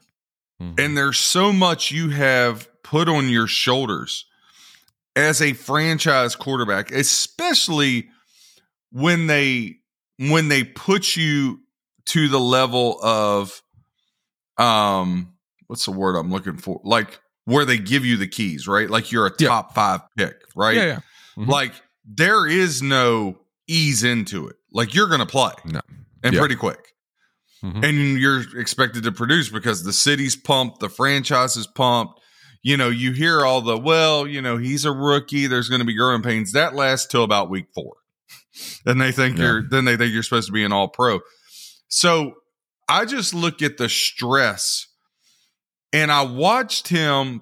Mhm. 0.62 0.80
and 0.80 0.98
there's 0.98 1.18
so 1.18 1.52
much 1.52 1.92
you 1.92 2.10
have 2.10 2.68
put 2.84 3.10
on 3.10 3.30
your 3.30 3.48
shoulders 3.48 4.26
as 5.16 5.42
a 5.42 5.54
franchise 5.54 6.36
quarterback 6.36 6.92
especially 6.92 8.10
when 8.94 9.28
they 9.28 9.76
when 10.20 10.48
they 10.48 10.64
put 10.64 11.16
you 11.18 11.60
to 12.06 12.28
the 12.30 12.40
level 12.40 13.00
of 13.04 13.62
um 14.58 15.34
what's 15.68 15.86
the 15.86 15.92
word 15.92 16.16
i'm 16.16 16.32
looking 16.32 16.58
for 16.58 16.80
like 16.84 17.20
where 17.46 17.66
they 17.66 17.78
give 17.78 18.06
you 18.06 18.18
the 18.18 18.28
keys 18.28 18.68
right 18.68 18.90
like 18.90 19.12
you're 19.12 19.26
a 19.28 19.32
Yeah. 19.40 19.48
top 19.50 19.74
5 19.76 20.02
pick 20.18 20.36
right 20.56 20.76
yeah, 20.76 20.86
yeah. 20.86 21.00
Mhm. 21.38 21.48
like 21.48 21.74
there 22.06 22.46
is 22.48 22.82
no 22.82 23.40
ease 23.68 24.04
into 24.04 24.48
it 24.48 24.56
like 24.72 24.94
you're 24.94 25.08
going 25.08 25.20
to 25.22 25.26
play 25.26 25.54
No. 25.66 25.82
and 26.24 26.34
Yeah. 26.34 26.40
pretty 26.40 26.56
quick 26.56 26.94
Mhm. 27.64 27.84
and 27.84 28.20
you're 28.20 28.60
expected 28.60 29.04
to 29.04 29.12
produce 29.12 29.48
because 29.50 29.84
the 29.84 29.94
city's 29.94 30.36
pumped, 30.36 30.82
the 30.82 30.90
franchise 30.90 31.56
is 31.56 31.66
pumped. 31.66 32.20
You 32.62 32.76
know, 32.76 32.90
you 32.90 33.14
hear 33.14 33.46
all 33.46 33.62
the 33.62 33.78
well, 33.78 34.28
you 34.28 34.42
know, 34.42 34.58
he's 34.58 34.84
a 34.84 34.92
rookie. 34.92 35.48
There's 35.48 35.70
going 35.70 35.80
to 35.80 35.86
be 35.86 35.96
growing 35.96 36.22
pains. 36.22 36.52
That 36.52 36.76
lasts 36.76 37.08
till 37.08 37.24
about 37.24 37.50
week 37.50 37.68
four, 37.74 37.94
and 38.86 39.00
they 39.02 39.12
think 39.12 39.38
Yeah. 39.38 39.44
you're 39.46 39.64
then 39.70 39.86
they 39.86 39.98
think 39.98 40.14
you're 40.14 40.24
supposed 40.24 40.48
to 40.48 40.54
be 40.54 40.64
an 40.64 40.72
all 40.74 40.88
pro. 40.88 41.20
So 41.88 42.34
I 42.90 43.06
just 43.06 43.34
look 43.34 43.62
at 43.62 43.78
the 43.78 43.90
stress, 43.90 44.88
and 45.92 46.12
I 46.12 46.24
watched 46.24 46.88
him 46.88 47.42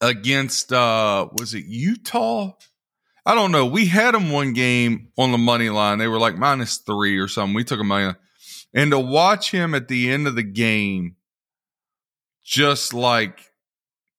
against 0.00 0.72
uh 0.72 1.28
was 1.32 1.54
it 1.54 1.64
Utah? 1.66 2.52
I 3.24 3.34
don't 3.36 3.52
know. 3.52 3.66
We 3.66 3.86
had 3.86 4.16
him 4.16 4.30
one 4.32 4.52
game 4.52 5.08
on 5.16 5.30
the 5.30 5.38
money 5.38 5.70
line. 5.70 5.98
They 5.98 6.08
were 6.08 6.18
like 6.18 6.36
minus 6.36 6.78
three 6.78 7.18
or 7.18 7.28
something. 7.28 7.54
We 7.54 7.62
took 7.62 7.78
a 7.78 7.84
line. 7.84 8.16
And 8.74 8.90
to 8.90 8.98
watch 8.98 9.50
him 9.52 9.74
at 9.76 9.86
the 9.86 10.10
end 10.10 10.26
of 10.26 10.34
the 10.34 10.42
game, 10.42 11.16
just 12.44 12.92
like 12.92 13.38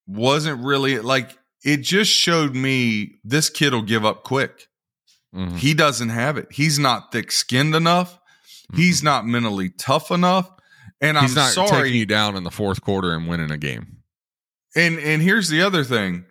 wasn't 0.07 0.63
really 0.63 0.99
like 0.99 1.37
it 1.63 1.77
just 1.77 2.11
showed 2.11 2.55
me 2.55 3.15
this 3.23 3.49
kid 3.49 3.73
will 3.73 3.81
give 3.81 4.05
up 4.05 4.23
quick. 4.23 4.67
Mhm. 5.35 5.57
He 5.57 5.73
doesn't 5.73 6.09
have 6.09 6.37
it. 6.37 6.47
He's 6.51 6.77
not 6.79 7.11
thick 7.11 7.31
skinned 7.31 7.73
enough. 7.75 8.19
He's 8.75 9.01
not 9.03 9.25
mentally 9.25 9.69
tough 9.69 10.11
enough. 10.11 10.49
And 11.01 11.17
He's 11.17 11.31
I'm 11.31 11.43
not 11.43 11.51
sorry. 11.53 11.83
taking 11.89 11.99
you 11.99 12.05
down 12.05 12.35
in 12.35 12.43
the 12.43 12.51
fourth 12.51 12.81
quarter 12.81 13.13
and 13.13 13.27
winning 13.27 13.51
a 13.51 13.57
game. 13.57 13.97
And 14.75 14.97
and 14.99 15.21
here's 15.21 15.49
the 15.49 15.61
other 15.61 15.83
thing. 15.83 16.25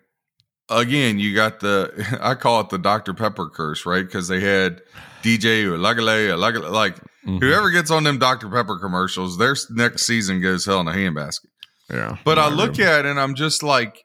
Again, 0.69 1.19
you 1.19 1.35
got 1.35 1.59
the 1.59 1.91
I 2.21 2.35
call 2.35 2.61
it 2.61 2.69
the 2.69 2.77
Dr. 2.79 3.13
Pepper 3.13 3.49
curse, 3.49 3.85
right? 3.85 4.05
Because 4.05 4.27
they 4.29 4.39
had 4.39 4.81
DJ 5.21 5.63
Uiagalelei, 5.65 6.71
like 6.71 6.95
Mhm. 7.27 7.39
whoever 7.41 7.69
gets 7.71 7.91
on 7.91 8.03
them 8.03 8.17
Dr. 8.19 8.49
Pepper 8.49 8.77
commercials, 8.79 9.37
their 9.37 9.55
next 9.69 10.05
season 10.05 10.41
goes 10.41 10.65
hell 10.65 10.81
in 10.81 10.87
a 10.87 10.91
handbasket. 10.91 11.45
Yeah. 11.89 12.17
But 12.25 12.39
I 12.39 12.47
Yeah, 12.49 12.55
look 12.55 12.79
at 12.79 13.05
it 13.05 13.09
and 13.09 13.19
I'm 13.19 13.35
just 13.35 13.61
like, 13.63 14.03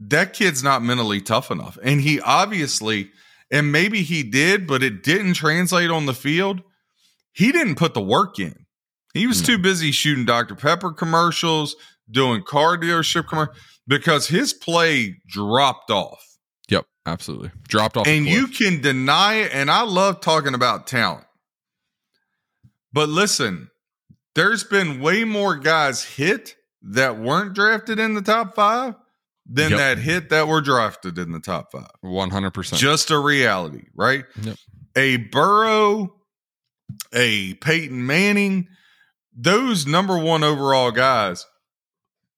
that 0.00 0.32
kid's 0.32 0.62
not 0.62 0.82
mentally 0.82 1.20
tough 1.20 1.50
enough. 1.50 1.76
And 1.82 2.00
he 2.00 2.20
obviously, 2.20 3.10
and 3.50 3.72
maybe 3.72 4.02
he 4.02 4.22
did, 4.22 4.66
but 4.66 4.82
it 4.82 5.02
didn't 5.02 5.34
translate 5.34 5.90
on 5.90 6.06
the 6.06 6.14
field. 6.14 6.62
He 7.32 7.52
didn't 7.52 7.76
put 7.76 7.94
the 7.94 8.00
work 8.00 8.38
in. 8.38 8.66
He 9.14 9.26
was 9.26 9.40
No. 9.40 9.46
too 9.46 9.58
busy 9.58 9.90
shooting 9.92 10.24
Dr. 10.24 10.54
Pepper 10.54 10.92
commercials, 10.92 11.76
doing 12.10 12.42
car 12.42 12.76
dealership 12.76 13.28
commercials, 13.28 13.56
because 13.86 14.28
his 14.28 14.52
play 14.52 15.20
dropped 15.26 15.90
off. 15.90 16.22
Yep, 16.68 16.86
absolutely. 17.06 17.50
Dropped 17.68 17.96
off. 17.96 18.06
And 18.06 18.26
you 18.26 18.48
can 18.48 18.80
deny 18.80 19.34
it. 19.34 19.52
And 19.54 19.70
I 19.70 19.82
love 19.82 20.20
talking 20.20 20.54
about 20.54 20.86
talent. 20.86 21.24
But 22.92 23.08
listen, 23.08 23.70
there's 24.34 24.64
been 24.64 25.00
way 25.00 25.24
more 25.24 25.56
guys 25.56 26.04
hit 26.04 26.56
that 26.82 27.18
weren't 27.18 27.54
drafted 27.54 27.98
in 27.98 28.14
the 28.14 28.22
top 28.22 28.54
five 28.54 28.94
than 29.48 29.70
Yep. 29.70 29.78
that 29.78 29.98
hit 29.98 30.28
that 30.30 30.46
were 30.48 30.60
drafted 30.60 31.18
in 31.18 31.32
the 31.32 31.40
top 31.40 31.72
five. 31.72 31.88
100%. 32.04 32.76
Just 32.78 33.10
a 33.10 33.18
reality, 33.18 33.84
right? 33.94 34.24
Yep. 34.42 34.56
A 34.96 35.16
Burrow, 35.16 36.14
a 37.12 37.54
Peyton 37.54 38.06
Manning, 38.06 38.68
those 39.34 39.86
number 39.86 40.18
one 40.18 40.42
overall 40.44 40.90
guys, 40.90 41.46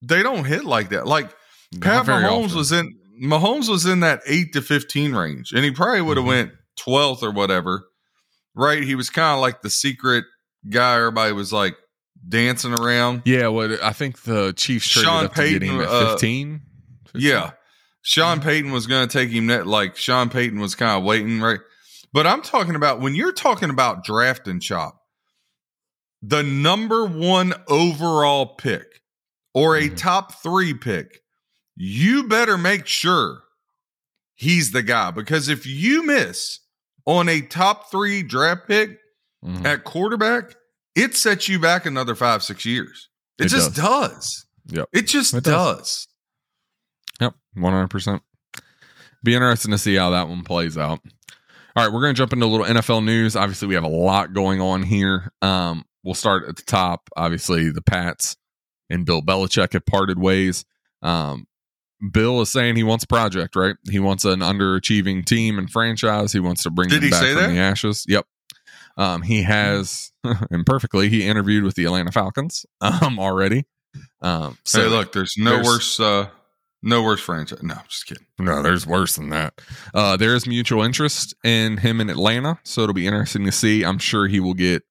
they 0.03 0.23
don't 0.23 0.45
hit 0.45 0.65
like 0.65 0.91
that. 0.91 1.07
Like 1.07 1.31
Not 1.73 1.83
Pat 1.83 2.07
Mahomes 2.07 2.45
often. 2.47 2.57
was 2.57 2.73
in 2.73 2.97
Mahomes 3.23 3.69
was 3.69 3.87
in 3.87 4.01
that 4.01 4.21
eight 4.27 4.53
to 4.55 4.63
fifteen 4.63 5.15
range, 5.15 5.53
and 5.53 5.65
he 5.65 5.71
probably 5.71 6.01
would 6.01 6.17
have 6.17 6.25
Mhm. 6.25 6.29
went 6.29 6.53
twelfth 6.79 7.23
or 7.23 7.31
whatever. 7.31 7.87
Right? 8.55 8.83
He 8.83 8.95
was 8.95 9.11
kind 9.11 9.35
of 9.35 9.41
like 9.41 9.63
the 9.63 9.71
secret 9.71 10.25
guy. 10.69 10.97
Everybody 10.97 11.33
was 11.33 11.53
like 11.53 11.77
dancing 12.29 12.73
around. 12.79 13.23
Yeah, 13.27 13.49
what 13.49 13.83
I 13.83 13.93
think 13.93 14.23
the 14.23 14.53
Chiefs 14.55 14.89
traded 14.89 15.09
Sean 15.09 15.25
up 15.27 15.35
to 15.35 15.43
get 15.51 15.63
him 15.63 15.79
Payton, 15.79 15.81
at 15.83 15.89
uh, 15.89 16.11
15. 16.13 16.61
Yeah, 17.15 17.53
Sean 18.03 18.41
Payton 18.41 18.73
was 18.73 18.87
going 18.87 19.09
to 19.09 19.13
take 19.13 19.31
him. 19.31 19.47
Net 19.47 19.67
like 19.67 19.97
Sean 19.97 20.29
Payton 20.31 20.59
was 20.61 20.75
kind 20.75 20.99
of 20.99 21.05
waiting, 21.05 21.41
right? 21.41 21.61
But 22.13 22.27
I'm 22.27 22.43
talking 22.43 22.75
about 22.75 23.01
when 23.01 23.15
you're 23.15 23.33
talking 23.33 23.71
about 23.71 24.05
drafting 24.05 24.61
chop, 24.61 25.01
the 26.23 26.43
number 26.43 27.05
one 27.07 27.55
overall 27.69 28.55
pick 28.57 29.01
or 29.55 29.77
a 29.77 29.89
Mhm. 29.89 29.97
top 29.97 30.43
three 30.43 30.75
pick, 30.75 31.21
you 31.77 32.25
better 32.25 32.59
make 32.59 32.87
sure 32.87 33.43
he's 34.35 34.73
the 34.73 34.83
guy 34.83 35.11
because 35.11 35.49
if 35.49 35.67
you 35.67 36.03
miss 36.05 36.61
on 37.07 37.29
a 37.29 37.41
top 37.41 37.91
three 37.91 38.23
draft 38.23 38.67
pick 38.69 38.99
Mhm. 39.45 39.65
at 39.65 39.85
quarterback, 39.85 40.55
it 40.95 41.15
sets 41.17 41.49
you 41.49 41.59
back 41.59 41.87
another 41.87 42.15
five, 42.15 42.43
six 42.43 42.65
years. 42.65 43.09
It, 43.39 43.47
It 43.47 43.49
just 43.49 43.75
does. 43.75 44.47
Yep. 44.67 44.89
It 44.93 45.03
just 45.07 45.33
It 45.33 45.45
does. 45.45 45.79
does. 45.79 46.09
Yep, 47.57 47.63
one 47.63 47.73
hundred 47.73 47.89
percent. 47.91 48.23
Be 49.23 49.35
interesting 49.35 49.71
to 49.73 49.79
see 49.79 49.97
how 49.97 50.11
that 50.11 50.29
one 50.29 50.45
plays 50.45 50.79
out. 50.79 51.01
All 51.77 51.85
right, 51.85 51.93
we're 51.93 52.01
going 52.01 52.15
to 52.15 52.19
jump 52.19 52.33
into 52.33 52.47
a 52.47 52.49
little 52.49 52.67
NFL 52.67 53.05
news. 53.05 53.37
Obviously, 53.37 53.69
we 53.69 53.75
have 53.75 53.85
a 53.85 53.89
lot 53.89 54.33
going 54.33 54.61
on 54.61 54.83
here. 54.83 55.31
Um, 55.43 55.85
we'll 56.03 56.15
start 56.15 56.49
at 56.49 56.57
the 56.57 56.63
top. 56.63 57.09
Obviously, 57.17 57.71
the 57.71 57.83
Pats 57.83 58.37
and 58.89 59.07
Bill 59.07 59.23
Belichick 59.23 59.75
have 59.75 59.87
parted 59.87 60.19
ways. 60.19 60.65
Um, 61.03 61.47
Bill 62.13 62.41
is 62.41 62.51
saying 62.51 62.77
he 62.77 62.83
wants 62.83 63.05
a 63.05 63.07
project, 63.07 63.55
right? 63.57 63.77
He 63.91 63.99
wants 64.01 64.25
an 64.25 64.41
underachieving 64.41 65.25
team 65.27 65.59
and 65.59 65.71
franchise. 65.71 66.33
He 66.33 66.41
wants 66.41 66.63
to 66.65 66.71
bring 66.71 66.89
Did 66.89 66.97
them 66.97 67.05
he 67.05 67.11
back 67.11 67.21
say 67.21 67.33
from 67.35 67.43
that? 67.43 67.49
the 67.51 67.59
ashes. 67.59 68.05
Yep. 68.09 68.27
Um, 68.97 69.23
he 69.23 69.43
has, 69.43 70.13
and 70.51 70.65
perfectly, 70.67 71.09
he 71.09 71.27
interviewed 71.27 71.63
with 71.65 71.75
the 71.77 71.85
Atlanta 71.85 72.11
Falcons 72.11 72.65
um, 72.81 73.19
already. 73.21 73.67
Um, 74.23 74.57
so 74.65 74.83
hey, 74.83 74.89
look, 74.89 75.13
there's 75.13 75.35
no 75.37 75.51
there's- 75.53 75.67
worse, 75.67 76.01
uh, 76.01 76.29
no 76.83 77.03
worse 77.03 77.21
franchise. 77.21 77.63
No, 77.63 77.77
just 77.89 78.07
kidding. 78.07 78.27
No, 78.39 78.63
there's 78.63 78.87
worse 78.87 79.17
than 79.17 79.31
that. 79.31 79.61
Uh, 79.93 80.17
there 80.17 80.35
is 80.35 80.47
mutual 80.47 80.83
interest 80.83 81.35
in 81.45 81.79
him 81.79 82.01
in 82.01 82.09
Atlanta, 82.09 82.59
so 82.65 82.83
it'll 82.83 82.95
be 82.95 83.07
interesting 83.07 83.45
to 83.45 83.53
see. 83.53 83.85
I'm 83.85 83.99
sure 83.99 84.27
he 84.27 84.41
will 84.41 84.55
get 84.55 84.83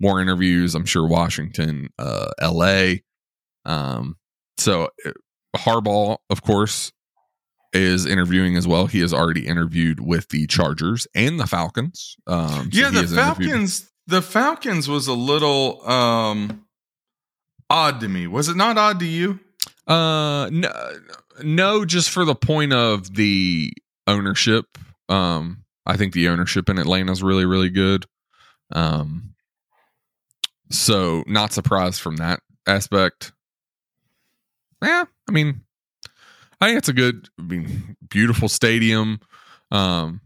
more 0.00 0.20
interviews. 0.20 0.74
I'm 0.74 0.86
sure 0.86 1.06
Washington, 1.06 1.88
uh, 1.98 2.30
L.A. 2.40 3.02
Um, 3.64 4.16
so 4.58 4.88
uh, 5.04 5.10
Harbaugh, 5.56 6.18
of 6.30 6.42
course, 6.42 6.92
is 7.72 8.06
interviewing 8.06 8.56
as 8.56 8.66
well. 8.66 8.86
He 8.86 9.00
has 9.00 9.12
already 9.12 9.46
interviewed 9.46 10.00
with 10.00 10.28
the 10.30 10.46
Chargers 10.46 11.06
and 11.14 11.38
the 11.38 11.46
Falcons. 11.46 12.16
Um, 12.26 12.70
so 12.72 12.80
yeah, 12.80 12.90
the 12.90 13.06
Falcons. 13.06 13.90
The 14.08 14.22
Falcons 14.22 14.88
was 14.88 15.08
a 15.08 15.14
little 15.14 15.86
um 15.88 16.64
odd 17.68 18.00
to 18.00 18.08
me. 18.08 18.26
Was 18.26 18.48
it 18.48 18.56
not 18.56 18.78
odd 18.78 19.00
to 19.00 19.06
you? 19.06 19.40
Uh, 19.86 20.48
no, 20.50 20.70
no, 21.42 21.84
just 21.84 22.10
for 22.10 22.24
the 22.24 22.34
point 22.34 22.72
of 22.72 23.14
the 23.14 23.72
ownership. 24.06 24.78
Um, 25.08 25.64
I 25.84 25.96
think 25.96 26.12
the 26.12 26.28
ownership 26.28 26.68
in 26.68 26.78
Atlanta 26.78 27.12
is 27.12 27.22
really, 27.22 27.44
really 27.44 27.70
good. 27.70 28.06
Um, 28.72 29.34
so 30.70 31.22
not 31.26 31.52
surprised 31.52 32.00
from 32.00 32.16
that 32.16 32.40
aspect. 32.66 33.32
Yeah, 34.82 35.04
I 35.28 35.32
mean, 35.32 35.62
I 36.60 36.66
think 36.66 36.78
it's 36.78 36.88
a 36.88 36.92
good, 36.92 37.28
I 37.38 37.42
mean, 37.42 37.96
beautiful 38.08 38.48
stadium. 38.48 39.20
Um, 39.70 40.20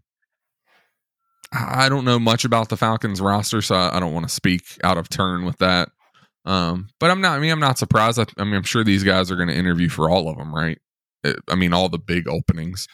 I 1.52 1.88
don't 1.88 2.04
know 2.04 2.18
much 2.18 2.44
about 2.44 2.68
the 2.68 2.76
Falcons 2.76 3.20
roster, 3.20 3.60
so 3.60 3.74
I 3.74 3.96
I 3.96 4.00
don't 4.00 4.14
want 4.14 4.28
to 4.28 4.34
speak 4.34 4.78
out 4.84 4.98
of 4.98 5.08
turn 5.08 5.44
with 5.44 5.58
that. 5.58 5.90
Um, 6.44 6.88
but 6.98 7.10
I'm 7.10 7.20
not. 7.20 7.36
I 7.36 7.40
mean, 7.40 7.50
I'm 7.50 7.60
not 7.60 7.78
surprised. 7.78 8.18
I, 8.18 8.26
I 8.38 8.44
mean, 8.44 8.54
I'm 8.54 8.62
sure 8.62 8.84
these 8.84 9.04
guys 9.04 9.30
are 9.30 9.36
going 9.36 9.48
to 9.48 9.56
interview 9.56 9.88
for 9.88 10.08
all 10.08 10.28
of 10.28 10.36
them, 10.36 10.54
right? 10.54 10.78
It- 11.24 11.40
I 11.48 11.54
mean, 11.54 11.72
all 11.72 11.88
the 11.88 11.98
big 11.98 12.26
openings. 12.28 12.86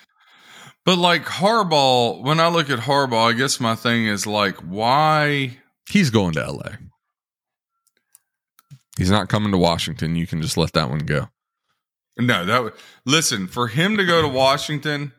But 0.84 0.98
like 0.98 1.24
Harbaugh, 1.24 2.22
when 2.22 2.38
I 2.40 2.48
look 2.48 2.70
at 2.70 2.80
Harbaugh, 2.80 3.30
I 3.30 3.32
guess 3.32 3.58
my 3.60 3.74
thing 3.74 4.06
is 4.06 4.26
like, 4.26 4.56
why? 4.58 5.58
He's 5.88 6.10
going 6.10 6.32
to 6.34 6.44
LA. 6.52 6.72
He's 8.96 9.10
not 9.10 9.28
coming 9.28 9.52
to 9.52 9.58
Washington. 9.58 10.16
You 10.16 10.26
can 10.26 10.40
just 10.40 10.56
let 10.56 10.72
that 10.72 10.88
one 10.88 11.00
go. 11.00 11.28
No, 12.18 12.44
that 12.46 12.62
would 12.62 12.72
listen 13.04 13.46
for 13.46 13.68
him 13.68 13.96
to 13.98 14.06
go 14.06 14.22
to 14.22 14.28
Washington. 14.28 15.12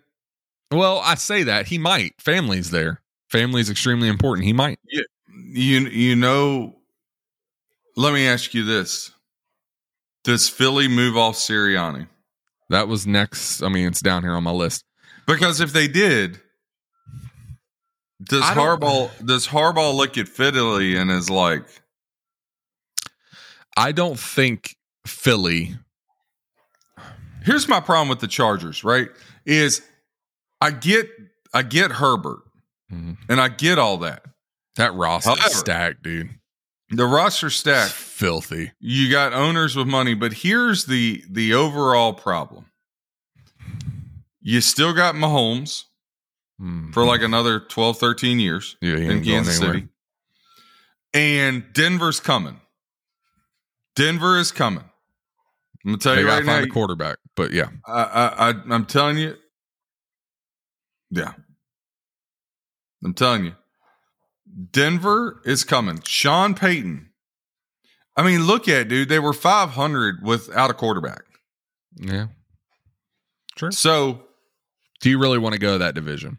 Well, 0.71 0.99
I 1.03 1.15
say 1.15 1.43
that 1.43 1.67
he 1.67 1.77
might. 1.77 2.13
Family's 2.19 2.71
there. 2.71 3.01
Family's 3.29 3.69
extremely 3.69 4.07
important. 4.07 4.45
He 4.47 4.53
might. 4.53 4.79
You 5.29 5.79
you 5.81 6.15
know. 6.15 6.75
Let 7.95 8.13
me 8.13 8.27
ask 8.27 8.53
you 8.53 8.63
this: 8.65 9.11
Does 10.23 10.49
Philly 10.49 10.87
move 10.87 11.15
off 11.15 11.35
Sirianni? 11.35 12.07
That 12.69 12.87
was 12.87 13.07
next. 13.07 13.61
I 13.61 13.69
mean, 13.69 13.87
it's 13.87 14.01
down 14.01 14.23
here 14.23 14.33
on 14.33 14.43
my 14.43 14.51
list. 14.51 14.83
Because 15.25 15.59
if 15.61 15.73
they 15.73 15.87
did, 15.87 16.39
does 18.23 18.43
Harbaugh 18.43 19.09
does 19.25 19.47
Harbaugh 19.47 19.93
look 19.95 20.17
at 20.17 20.27
Philly 20.27 20.95
and 20.95 21.11
is 21.11 21.29
like, 21.29 21.65
I 23.75 23.91
don't 23.91 24.19
think 24.19 24.75
Philly. 25.05 25.75
here's 27.43 27.67
my 27.67 27.79
problem 27.79 28.09
with 28.09 28.19
the 28.19 28.27
Chargers, 28.27 28.83
right? 28.83 29.09
Is 29.45 29.81
I 30.61 30.71
get 30.71 31.07
I 31.53 31.61
get 31.63 31.91
Herbert 31.91 32.41
Mhm. 32.91 33.17
and 33.29 33.39
I 33.39 33.47
get 33.49 33.77
all 33.79 33.97
that. 33.99 34.23
That 34.75 34.93
roster 34.93 35.29
However- 35.29 35.49
stacked, 35.49 36.03
dude. 36.03 36.29
The 36.89 37.05
roster 37.05 37.49
stack, 37.49 37.91
filthy. 38.17 38.71
you 38.79 39.11
got 39.11 39.33
owners 39.33 39.75
with 39.75 39.87
money, 39.87 40.13
but 40.15 40.33
here's 40.33 40.85
the 40.85 41.23
the 41.29 41.53
overall 41.53 42.13
problem. 42.13 42.65
You 44.41 44.61
still 44.61 44.93
got 44.93 45.15
Mahomes 45.15 45.83
Mhm. 46.59 46.93
for 46.93 47.05
like 47.05 47.21
another 47.21 47.59
12, 47.59 47.99
13 47.99 48.39
years 48.39 48.77
yeah, 48.81 48.95
in 48.95 49.23
Kansas. 49.23 49.57
City. 49.59 49.87
And 51.13 51.71
Denver's 51.73 52.19
coming. 52.19 52.59
Denver 53.95 54.37
is 54.39 54.51
coming. 54.51 54.83
I'm 55.85 55.91
gonna 55.91 55.97
tell 55.97 56.15
They 56.15 56.21
you 56.21 56.27
right 56.27 56.43
now. 56.43 56.53
find 56.53 56.65
a 56.65 56.69
quarterback, 56.69 57.17
but 57.35 57.51
yeah, 57.51 57.69
I, 57.85 58.01
I, 58.03 58.49
I, 58.49 58.53
I'm 58.71 58.85
telling 58.85 59.17
you. 59.17 59.35
Yeah. 61.11 61.33
I'm 63.03 63.13
telling 63.13 63.45
you. 63.45 63.55
Denver 64.71 65.41
is 65.45 65.63
coming. 65.63 66.01
Sean 66.03 66.55
Payton. 66.55 67.06
I 68.17 68.23
mean, 68.23 68.45
look 68.47 68.67
at 68.67 68.77
it, 68.81 68.87
dude. 68.89 69.09
They 69.09 69.19
were 69.19 69.31
500 69.33 70.23
without 70.23 70.69
a 70.69 70.73
quarterback. 70.73 71.21
yeah. 71.95 72.27
Sure. 73.57 73.71
So 73.71 74.23
Do 75.01 75.09
you 75.09 75.19
really 75.19 75.37
want 75.37 75.53
to 75.53 75.59
go 75.59 75.73
to 75.73 75.77
that 75.79 75.95
division? 75.95 76.37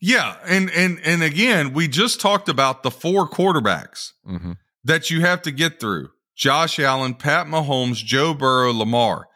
yeah, 0.00 0.36
and 0.46 0.70
and 0.70 0.98
and 1.04 1.22
again, 1.22 1.72
we 1.74 1.86
just 1.88 2.20
talked 2.20 2.48
about 2.48 2.82
the 2.82 2.90
four 2.90 3.28
quarterbacks 3.28 4.12
Mm-hmm. 4.26 4.52
that 4.84 5.10
you 5.10 5.20
have 5.20 5.42
to 5.42 5.50
get 5.50 5.78
through: 5.80 6.08
Josh 6.36 6.78
Allen, 6.78 7.14
Pat 7.14 7.46
Mahomes, 7.46 7.96
Joe 8.04 8.32
Burrow, 8.34 8.72
Lamar. 8.72 9.26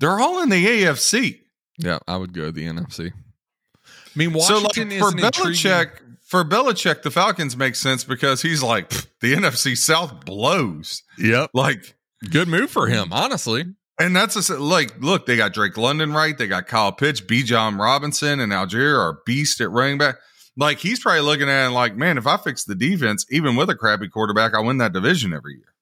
They're 0.00 0.20
all 0.20 0.42
in 0.42 0.48
the 0.50 0.64
AFC. 0.66 1.40
Yeah, 1.78 1.98
I 2.06 2.16
would 2.18 2.32
go 2.34 2.46
to 2.46 2.52
the 2.52 2.66
NFC. 2.66 3.12
I 3.12 3.90
mean, 4.14 4.30
so 4.40 4.62
Washington 4.62 4.90
like 4.90 4.98
for 5.00 5.08
is 5.08 5.14
an 5.14 5.24
intriguing- 5.24 5.52
Belichick, 5.54 5.90
for 6.24 6.44
Belichick, 6.44 7.02
the 7.02 7.10
Falcons 7.10 7.56
make 7.56 7.74
sense 7.76 8.02
because 8.04 8.42
he's 8.42 8.62
like 8.62 8.90
the 9.20 9.34
NFC 9.34 9.76
South 9.76 10.24
blows. 10.24 11.02
Yep, 11.18 11.50
Like, 11.54 11.94
good 12.30 12.48
move 12.48 12.70
for 12.70 12.88
him, 12.88 13.12
honestly. 13.12 13.64
and 14.00 14.16
that's 14.16 14.48
a, 14.48 14.58
like, 14.58 15.00
look, 15.00 15.26
they 15.26 15.36
got 15.36 15.52
Drake 15.52 15.76
London 15.76 16.12
right, 16.12 16.36
they 16.36 16.46
got 16.46 16.66
Kyle 16.66 16.92
Pitts, 16.92 17.20
Bijan 17.20 17.78
Robinson, 17.78 18.40
and 18.40 18.50
Allgeier 18.52 18.98
are 18.98 19.18
beast 19.26 19.60
at 19.60 19.70
running 19.70 19.98
back. 19.98 20.16
Like 20.56 20.78
he's 20.78 21.00
probably 21.00 21.20
looking 21.22 21.48
at 21.48 21.66
it 21.66 21.70
like, 21.70 21.96
man, 21.96 22.16
if 22.16 22.26
I 22.28 22.36
fix 22.36 22.64
the 22.64 22.74
defense, 22.76 23.26
even 23.30 23.56
with 23.56 23.68
a 23.70 23.74
crappy 23.74 24.08
quarterback, 24.08 24.54
I 24.54 24.60
win 24.60 24.78
that 24.78 24.92
division 24.92 25.32
every 25.34 25.54
year. 25.54 25.74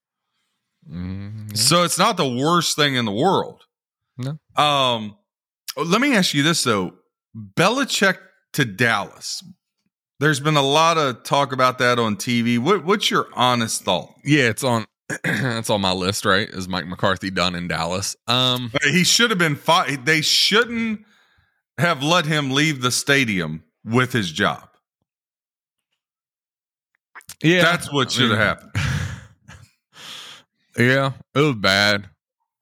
Mm, 0.91 1.51
yeah. 1.51 1.55
So 1.57 1.85
it's 1.85 1.99
not 1.99 2.17
the 2.17 2.27
worst 2.29 2.75
thing 2.75 2.95
in 2.97 3.05
the 3.05 3.13
world. 3.13 3.63
No. 4.17 4.39
Um, 4.57 5.17
let 5.77 6.01
me 6.01 6.15
ask 6.17 6.33
you 6.35 6.43
this 6.43 6.65
though: 6.65 6.95
Belichick 7.37 8.17
to 8.55 8.65
Dallas. 8.65 9.43
There's 10.23 10.39
been 10.39 10.57
a 10.57 10.63
lot 10.63 10.99
of 10.99 11.25
talk 11.25 11.51
about 11.51 11.79
that 11.79 11.99
on 11.99 12.15
TV. 12.15 12.57
What, 12.57 12.85
what's 12.85 13.11
your 13.11 13.27
honest 13.33 13.83
thought? 13.83 14.15
Yeah, 14.23 14.45
it's 14.51 14.63
on. 14.63 14.85
it's 15.25 15.69
on 15.69 15.81
my 15.81 15.91
list. 15.93 16.25
Right? 16.25 16.49
Is 16.49 16.69
Mike 16.69 16.87
McCarthy 16.87 17.29
done 17.29 17.57
in 17.57 17.67
Dallas? 17.67 18.15
Um, 18.29 18.71
He 18.85 19.03
should 19.03 19.31
have 19.31 19.41
been. 19.41 19.57
Fi- 19.57 19.97
they 19.97 20.21
shouldn't 20.21 21.01
have 21.77 22.05
let 22.05 22.25
him 22.27 22.53
leave 22.53 22.83
the 22.83 22.93
stadium 22.93 23.65
with 23.85 24.13
his 24.13 24.31
job. 24.31 24.69
yeah, 27.43 27.63
That's 27.63 27.93
what 27.93 28.13
should 28.13 28.31
have 28.31 28.39
happened. 28.39 28.71
Yeah, 30.79 31.13
it 31.35 31.39
was 31.39 31.57
bad. 31.57 32.09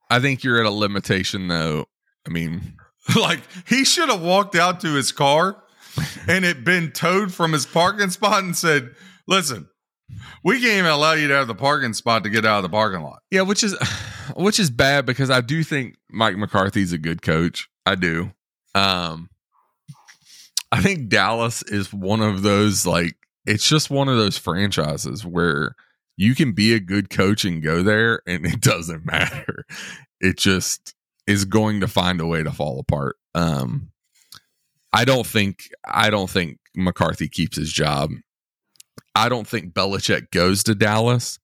I 0.09 0.19
think 0.19 0.43
you're 0.43 0.59
at 0.59 0.65
a 0.65 0.69
limitation, 0.71 1.47
though. 1.47 1.85
I 2.27 2.29
mean, 2.31 2.73
like 3.15 3.39
he 3.67 3.85
should 3.85 4.09
have 4.09 4.21
walked 4.21 4.53
out 4.55 4.81
to 4.81 4.95
his 4.95 5.13
car 5.13 5.63
and 6.27 6.45
it 6.45 6.63
been 6.63 6.91
towed 6.91 7.33
from 7.33 7.53
his 7.53 7.65
parking 7.65 8.09
spot 8.09 8.43
and 8.43 8.55
said, 8.55 8.95
"Listen, 9.27 9.67
we 10.43 10.59
can't 10.59 10.79
even 10.79 10.91
allow 10.91 11.13
you 11.13 11.27
to 11.27 11.35
have 11.35 11.47
the 11.47 11.55
parking 11.55 11.93
spot 11.93 12.23
to 12.23 12.29
get 12.29 12.45
out 12.45 12.57
of 12.57 12.63
the 12.63 12.69
parking 12.69 13.01
lot." 13.01 13.21
yeah, 13.31 13.41
which 13.41 13.63
is 13.63 13.75
which 14.35 14.59
is 14.59 14.69
bad 14.69 15.05
because 15.05 15.29
I 15.29 15.41
do 15.41 15.63
think 15.63 15.95
Mike 16.09 16.37
McCarthy's 16.37 16.93
a 16.93 16.97
good 16.97 17.21
coach. 17.21 17.69
I 17.85 17.95
do. 17.95 18.31
Um, 18.75 19.29
I 20.71 20.81
think 20.81 21.09
Dallas 21.09 21.63
is 21.63 21.93
one 21.93 22.21
of 22.21 22.41
those 22.41 22.85
like 22.85 23.15
it's 23.45 23.67
just 23.67 23.89
one 23.89 24.07
of 24.07 24.17
those 24.17 24.37
franchises 24.37 25.25
where 25.25 25.75
you 26.17 26.35
can 26.35 26.53
be 26.53 26.73
a 26.73 26.79
good 26.79 27.09
coach 27.09 27.43
and 27.43 27.63
go 27.63 27.83
there 27.83 28.21
and 28.25 28.45
it 28.53 28.61
doesn't 28.61 29.05
matter. 29.05 29.65
It 30.19 30.37
just 30.37 30.93
is 31.27 31.45
going 31.45 31.81
to 31.81 31.87
find 31.87 32.21
a 32.21 32.27
way 32.27 32.43
to 32.43 32.51
fall 32.51 32.79
apart. 32.79 33.17
Um 33.35 33.91
I 34.93 35.05
don't 35.05 35.25
think 35.25 35.69
I 35.85 36.09
don't 36.09 36.29
think 36.29 36.59
McCarthy 36.75 37.27
keeps 37.27 37.57
his 37.57 37.71
job. 37.71 38.11
I 39.15 39.29
don't 39.29 39.47
think 39.47 39.73
Belichick 39.73 40.31
goes 40.31 40.63
to 40.63 40.75
Dallas 40.75 41.39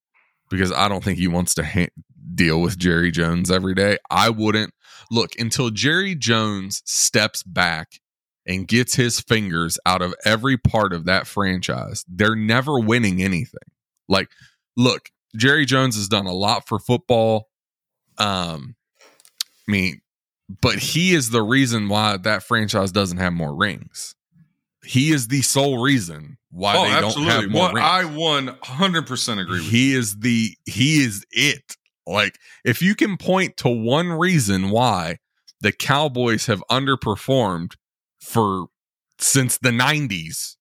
because 0.49 0.71
I 0.71 0.87
don't 0.87 1.03
think 1.03 1.17
he 1.17 1.27
wants 1.27 1.53
to 1.55 1.65
ha- 1.65 1.89
deal 2.33 2.61
with 2.61 2.77
Jerry 2.77 3.11
Jones 3.11 3.51
every 3.51 3.73
day. 3.73 3.97
I 4.09 4.29
wouldn't 4.29 4.73
look 5.11 5.31
until 5.39 5.69
Jerry 5.69 6.15
Jones 6.15 6.81
steps 6.85 7.43
back 7.43 7.99
and 8.45 8.67
gets 8.67 8.95
his 8.95 9.19
fingers 9.19 9.77
out 9.85 10.01
of 10.01 10.15
every 10.23 10.57
part 10.57 10.93
of 10.93 11.05
that 11.05 11.27
franchise. 11.27 12.05
They're 12.07 12.35
never 12.35 12.79
winning 12.79 13.21
anything. 13.21 13.59
Like, 14.07 14.29
look, 14.77 15.09
Jerry 15.35 15.65
Jones 15.65 15.95
has 15.95 16.07
done 16.07 16.25
a 16.25 16.33
lot 16.33 16.67
for 16.67 16.79
football. 16.79 17.49
Um, 18.17 18.75
I 19.67 19.71
mean, 19.71 20.01
but 20.61 20.79
he 20.79 21.13
is 21.13 21.29
the 21.29 21.41
reason 21.41 21.89
why 21.89 22.17
that 22.17 22.43
franchise 22.43 22.91
doesn't 22.91 23.17
have 23.17 23.33
more 23.33 23.53
rings. 23.55 24.15
He 24.83 25.11
is 25.11 25.27
the 25.27 25.41
sole 25.41 25.81
reason 25.81 26.37
why 26.49 26.77
oh, 26.77 26.83
they 26.85 27.01
don't 27.01 27.23
have 27.25 27.49
more 27.49 27.61
What 27.63 27.73
rings. 27.73 27.87
I 27.87 28.05
one 28.05 28.57
hundred 28.63 29.05
percent 29.05 29.39
agree 29.39 29.59
with. 29.59 29.67
he 29.69 29.93
is 29.93 30.19
the 30.19 30.55
he 30.65 31.03
is 31.03 31.25
it. 31.31 31.75
Like 32.05 32.39
if 32.63 32.81
you 32.81 32.95
can 32.95 33.17
point 33.17 33.57
to 33.57 33.69
one 33.69 34.09
reason 34.13 34.69
why 34.69 35.17
the 35.59 35.73
Cowboys 35.73 36.45
have 36.45 36.63
underperformed 36.71 37.73
for 38.21 38.67
since 39.19 39.57
the 39.57 39.71
90s, 39.71 40.55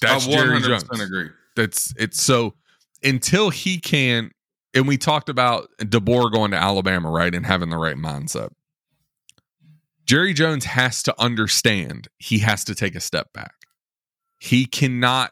that's 0.00 0.28
I 0.28 0.30
Jerry 0.30 0.60
100% 0.60 0.64
Jones. 0.66 1.00
agree. 1.00 1.28
That's 1.56 1.92
it's 1.96 2.22
so 2.22 2.54
until 3.02 3.50
he 3.50 3.78
can 3.78 4.30
and 4.72 4.86
we 4.86 4.96
talked 4.96 5.28
about 5.28 5.68
DeBoer 5.78 6.30
going 6.32 6.52
to 6.52 6.56
Alabama, 6.56 7.10
right, 7.10 7.34
and 7.34 7.44
having 7.44 7.70
the 7.70 7.76
right 7.76 7.96
mindset. 7.96 8.50
Jerry 10.10 10.34
Jones 10.34 10.64
has 10.64 11.04
to 11.04 11.14
understand 11.20 12.08
he 12.18 12.40
has 12.40 12.64
to 12.64 12.74
take 12.74 12.96
a 12.96 13.00
step 13.00 13.32
back. 13.32 13.54
He 14.40 14.66
cannot 14.66 15.30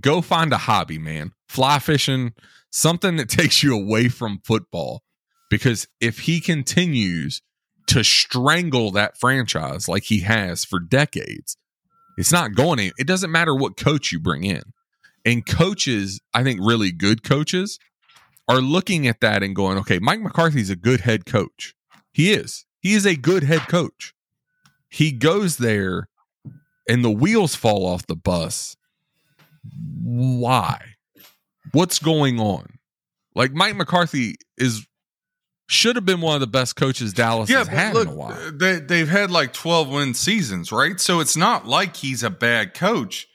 go 0.00 0.20
find 0.20 0.52
a 0.52 0.58
hobby, 0.58 0.96
man. 0.96 1.32
Fly 1.48 1.80
fishing, 1.80 2.34
something 2.70 3.16
that 3.16 3.28
takes 3.28 3.64
you 3.64 3.74
away 3.74 4.10
from 4.10 4.42
football. 4.44 5.02
Because 5.50 5.88
if 6.00 6.20
he 6.20 6.40
continues 6.40 7.42
to 7.88 8.04
strangle 8.04 8.92
that 8.92 9.18
franchise 9.18 9.88
like 9.88 10.04
he 10.04 10.20
has 10.20 10.64
for 10.64 10.78
decades, 10.78 11.56
it's 12.16 12.30
not 12.30 12.54
going 12.54 12.78
any, 12.78 12.92
it 12.96 13.08
doesn't 13.08 13.32
matter 13.32 13.56
what 13.56 13.76
coach 13.76 14.12
you 14.12 14.20
bring 14.20 14.44
in. 14.44 14.62
And 15.24 15.44
coaches, 15.44 16.20
I 16.32 16.44
think 16.44 16.60
really 16.62 16.92
good 16.92 17.24
coaches 17.24 17.80
are 18.46 18.60
looking 18.60 19.08
at 19.08 19.20
that 19.20 19.42
and 19.42 19.56
going, 19.56 19.78
okay, 19.78 19.98
Mike 19.98 20.20
McCarthy's 20.20 20.70
a 20.70 20.76
good 20.76 21.00
head 21.00 21.26
coach. 21.26 21.74
He 22.12 22.30
is. 22.30 22.64
He 22.80 22.94
is 22.94 23.06
a 23.06 23.16
good 23.16 23.42
head 23.42 23.62
coach. 23.68 24.14
He 24.88 25.12
goes 25.12 25.56
there 25.58 26.08
and 26.88 27.04
the 27.04 27.10
wheels 27.10 27.54
fall 27.54 27.86
off 27.86 28.06
the 28.06 28.16
bus. 28.16 28.76
Why? 30.02 30.94
What's 31.72 31.98
going 31.98 32.40
on? 32.40 32.78
Like 33.34 33.52
Mike 33.52 33.76
McCarthy 33.76 34.36
is 34.56 34.86
should 35.70 35.96
have 35.96 36.06
been 36.06 36.22
one 36.22 36.34
of 36.34 36.40
the 36.40 36.46
best 36.46 36.76
coaches 36.76 37.12
Dallas 37.12 37.50
Yeah, 37.50 37.58
has 37.58 37.68
had 37.68 37.94
look, 37.94 38.06
in 38.08 38.14
a 38.14 38.16
while. 38.16 38.52
they 38.54 38.78
they've 38.80 39.08
had 39.08 39.30
like 39.30 39.52
twelve 39.52 39.88
win 39.90 40.14
seasons, 40.14 40.72
right? 40.72 40.98
So 40.98 41.20
it's 41.20 41.36
not 41.36 41.66
like 41.66 41.96
he's 41.96 42.22
a 42.22 42.30
bad 42.30 42.72
coach, 42.72 43.28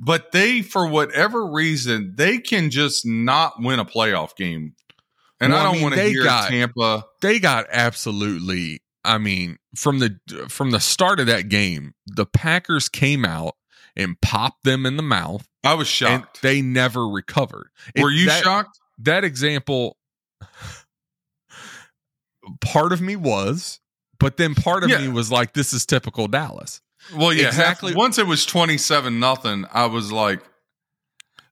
but 0.00 0.32
they, 0.32 0.62
for 0.62 0.86
whatever 0.88 1.46
reason, 1.46 2.14
they 2.16 2.38
can 2.38 2.70
just 2.70 3.06
not 3.06 3.54
win 3.62 3.78
a 3.78 3.84
playoff 3.84 4.34
game. 4.34 4.74
And 5.40 5.52
Well, 5.52 5.58
I 5.60 5.62
I 5.62 5.64
don't 5.66 5.74
mean, 5.74 5.82
want 5.82 5.94
to 5.94 6.02
hear 6.02 6.22
got- 6.24 6.48
Tampa. 6.50 7.04
they 7.22 7.38
got 7.38 7.66
absolutely 7.70 8.82
i 9.04 9.16
mean 9.16 9.56
from 9.74 9.98
the 9.98 10.18
from 10.48 10.70
the 10.72 10.80
start 10.80 11.18
of 11.20 11.26
that 11.26 11.48
game 11.48 11.94
the 12.06 12.26
packers 12.26 12.88
came 12.90 13.24
out 13.24 13.54
and 13.96 14.20
popped 14.20 14.62
them 14.64 14.84
in 14.84 14.96
the 14.98 15.02
mouth 15.02 15.48
I 15.64 15.72
was 15.74 15.86
and 16.02 16.22
shocked. 16.22 16.42
they 16.42 16.60
never 16.60 17.08
recovered 17.08 17.68
Were 17.98 18.10
you 18.10 18.26
that, 18.26 18.42
shocked? 18.44 18.78
that 18.98 19.24
example 19.24 19.96
part 22.60 22.92
of 22.92 23.00
me 23.00 23.16
was 23.16 23.80
but 24.18 24.36
then 24.36 24.54
part 24.54 24.84
of 24.84 24.90
Yeah. 24.90 24.98
me 24.98 25.08
was 25.08 25.30
like 25.30 25.54
this 25.54 25.72
is 25.72 25.86
typical 25.86 26.26
dallas 26.28 26.80
Well, 27.14 27.32
yeah, 27.32 27.46
Exactly. 27.48 27.92
exactly. 27.92 27.94
once 27.94 28.18
it 28.18 28.26
was 28.26 28.44
twenty-seven 28.44 29.18
nothing, 29.18 29.64
I 29.72 29.86
was 29.86 30.12
like, 30.12 30.42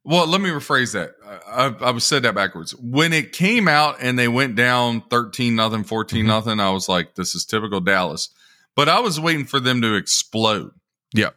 "Well, 0.09 0.27
let 0.27 0.41
me 0.41 0.49
rephrase 0.51 0.93
that. 0.95 1.13
I, 1.47 1.67
I, 1.67 1.89
I 1.89 1.91
was 1.91 2.05
said 2.05 2.23
that 2.23 2.35
backwards. 2.35 2.75
When 2.77 3.13
it 3.13 3.33
came 3.33 3.69
out 3.69 3.97
and 4.01 4.19
they 4.19 4.29
went 4.29 4.57
down 4.57 5.03
thirteen 5.11 5.55
nothing, 5.57 5.85
14 5.85 6.25
Mhm. 6.25 6.29
nothing, 6.29 6.61
I 6.61 6.71
was 6.71 6.89
like, 6.89 7.15
this 7.15 7.35
is 7.35 7.45
typical 7.45 7.81
Dallas." 7.81 8.31
But 8.75 8.89
I 8.89 9.01
was 9.01 9.21
waiting 9.21 9.45
for 9.45 9.61
them 9.61 9.83
to 9.83 9.95
explode. 9.95 10.71
Yep. 11.15 11.37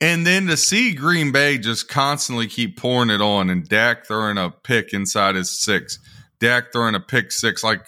And 0.00 0.26
then 0.26 0.46
to 0.46 0.56
see 0.56 0.94
Green 0.94 1.32
Bay 1.32 1.58
just 1.58 1.88
constantly 1.88 2.46
keep 2.46 2.78
pouring 2.78 3.10
it 3.10 3.20
on, 3.20 3.50
and 3.50 3.68
Dak 3.68 4.06
throwing 4.06 4.38
a 4.38 4.50
pick 4.50 4.92
inside 4.94 5.34
his 5.34 5.50
six, 5.60 5.98
Dak 6.38 6.72
throwing 6.72 6.94
a 6.94 7.00
pick 7.00 7.30
six, 7.32 7.62
like, 7.62 7.86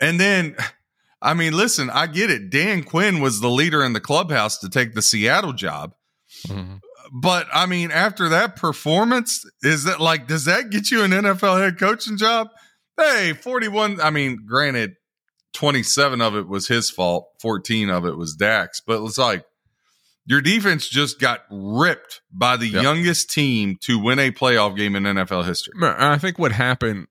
and 0.00 0.20
then. 0.20 0.56
I 1.22 1.34
mean, 1.34 1.52
listen, 1.52 1.90
I 1.90 2.06
get 2.06 2.30
it. 2.30 2.48
Dan 2.48 2.82
Quinn 2.82 3.20
was 3.20 3.40
the 3.40 3.50
leader 3.50 3.84
in 3.84 3.92
the 3.92 4.00
clubhouse 4.00 4.56
to 4.60 4.70
take 4.70 4.94
the 4.94 5.02
Seattle 5.02 5.52
job. 5.52 5.92
But 7.12 7.46
I 7.52 7.66
mean, 7.66 7.90
after 7.90 8.28
that 8.28 8.56
performance, 8.56 9.44
is 9.62 9.84
that 9.84 10.00
like, 10.00 10.26
does 10.28 10.44
that 10.44 10.70
get 10.70 10.90
you 10.90 11.02
an 11.02 11.10
NFL 11.10 11.60
head 11.60 11.78
coaching 11.78 12.16
job? 12.16 12.48
Hey, 12.96 13.32
41. 13.32 14.00
I 14.00 14.10
mean, 14.10 14.44
granted, 14.46 14.94
27 15.54 16.20
of 16.20 16.36
it 16.36 16.46
was 16.46 16.68
his 16.68 16.90
fault, 16.90 17.26
14 17.40 17.90
of 17.90 18.04
it 18.06 18.16
was 18.16 18.34
Dak's, 18.36 18.80
but 18.80 19.02
it's 19.04 19.18
like 19.18 19.44
your 20.26 20.40
defense 20.40 20.88
just 20.88 21.18
got 21.18 21.40
ripped 21.50 22.20
by 22.30 22.56
the 22.56 22.68
Yep. 22.68 22.82
youngest 22.82 23.30
team 23.30 23.76
to 23.80 23.98
win 23.98 24.18
a 24.20 24.30
playoff 24.30 24.76
game 24.76 24.94
in 24.94 25.02
NFL 25.04 25.44
history. 25.46 25.72
I 25.82 26.18
think 26.18 26.38
what 26.38 26.52
happened, 26.52 27.08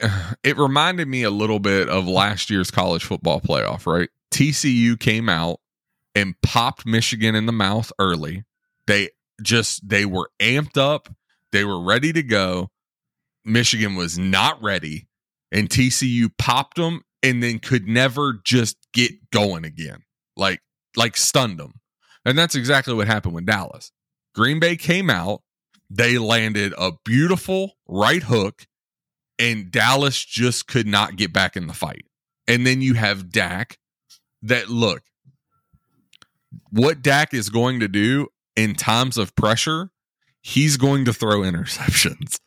it 0.42 0.56
reminded 0.58 1.06
me 1.06 1.22
a 1.22 1.30
little 1.30 1.60
bit 1.60 1.88
of 1.88 2.08
last 2.08 2.50
year's 2.50 2.70
college 2.70 3.04
football 3.04 3.40
playoff, 3.40 3.86
right? 3.86 4.08
TCU 4.32 4.98
came 4.98 5.28
out 5.28 5.60
and 6.14 6.34
popped 6.42 6.86
Michigan 6.86 7.34
in 7.36 7.46
the 7.46 7.52
mouth 7.52 7.92
early. 8.00 8.44
They 8.86 9.10
just, 9.42 9.88
they 9.88 10.04
were 10.04 10.30
amped 10.40 10.76
up. 10.76 11.08
They 11.52 11.64
were 11.64 11.82
ready 11.82 12.12
to 12.12 12.22
go. 12.22 12.70
Michigan 13.44 13.96
was 13.96 14.18
not 14.18 14.62
ready, 14.62 15.08
and 15.50 15.68
TCU 15.68 16.30
popped 16.38 16.76
them 16.76 17.02
and 17.22 17.42
then 17.42 17.58
could 17.58 17.88
never 17.88 18.40
just 18.44 18.76
get 18.92 19.30
going 19.30 19.64
again. 19.64 20.02
Like, 20.36 20.60
like 20.96 21.16
stunned 21.16 21.58
them. 21.58 21.80
And 22.24 22.38
that's 22.38 22.54
exactly 22.54 22.94
what 22.94 23.06
happened 23.06 23.34
with 23.34 23.46
Dallas. 23.46 23.92
Green 24.34 24.60
Bay 24.60 24.76
came 24.76 25.10
out, 25.10 25.42
they 25.88 26.18
landed 26.18 26.72
a 26.78 26.92
beautiful 27.04 27.72
right 27.88 28.22
hook, 28.22 28.66
and 29.38 29.70
Dallas 29.70 30.22
just 30.24 30.66
could 30.66 30.86
not 30.86 31.16
get 31.16 31.32
back 31.32 31.56
in 31.56 31.66
the 31.66 31.72
fight. 31.72 32.04
And 32.46 32.66
then 32.66 32.82
you 32.82 32.94
have 32.94 33.30
Dak 33.30 33.78
that 34.42 34.68
look, 34.68 35.02
what 36.70 37.02
Dak 37.02 37.34
is 37.34 37.48
going 37.48 37.80
to 37.80 37.88
do 37.88 38.28
in 38.60 38.74
times 38.74 39.16
of 39.16 39.34
pressure, 39.34 39.90
he's 40.42 40.76
going 40.76 41.06
to 41.06 41.12
throw 41.12 41.40
interceptions. 41.40 42.38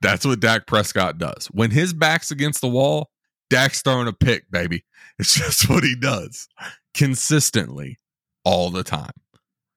That's 0.00 0.26
what 0.26 0.40
Dak 0.40 0.66
Prescott 0.66 1.18
does. 1.18 1.46
When 1.46 1.70
his 1.70 1.94
back's 1.94 2.30
against 2.30 2.60
the 2.60 2.68
wall, 2.68 3.10
Dak's 3.48 3.82
throwing 3.82 4.08
a 4.08 4.12
pick, 4.12 4.50
baby. 4.50 4.84
It's 5.16 5.36
just 5.36 5.70
what 5.70 5.84
he 5.84 5.94
does 5.94 6.48
consistently 6.92 8.00
all 8.44 8.70
the 8.70 8.82
time. 8.82 9.12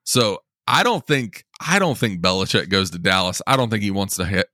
So 0.04 0.40
I 0.66 0.82
don't 0.82 1.06
think 1.06 1.46
I 1.62 1.78
don't 1.78 1.96
think 1.96 2.20
Belichick 2.20 2.70
goes 2.70 2.90
to 2.90 2.98
Dallas. 2.98 3.40
I 3.46 3.56
don't 3.56 3.70
think 3.70 3.84
he 3.84 3.92
wants 3.92 4.16
to 4.16 4.26
hit, 4.26 4.48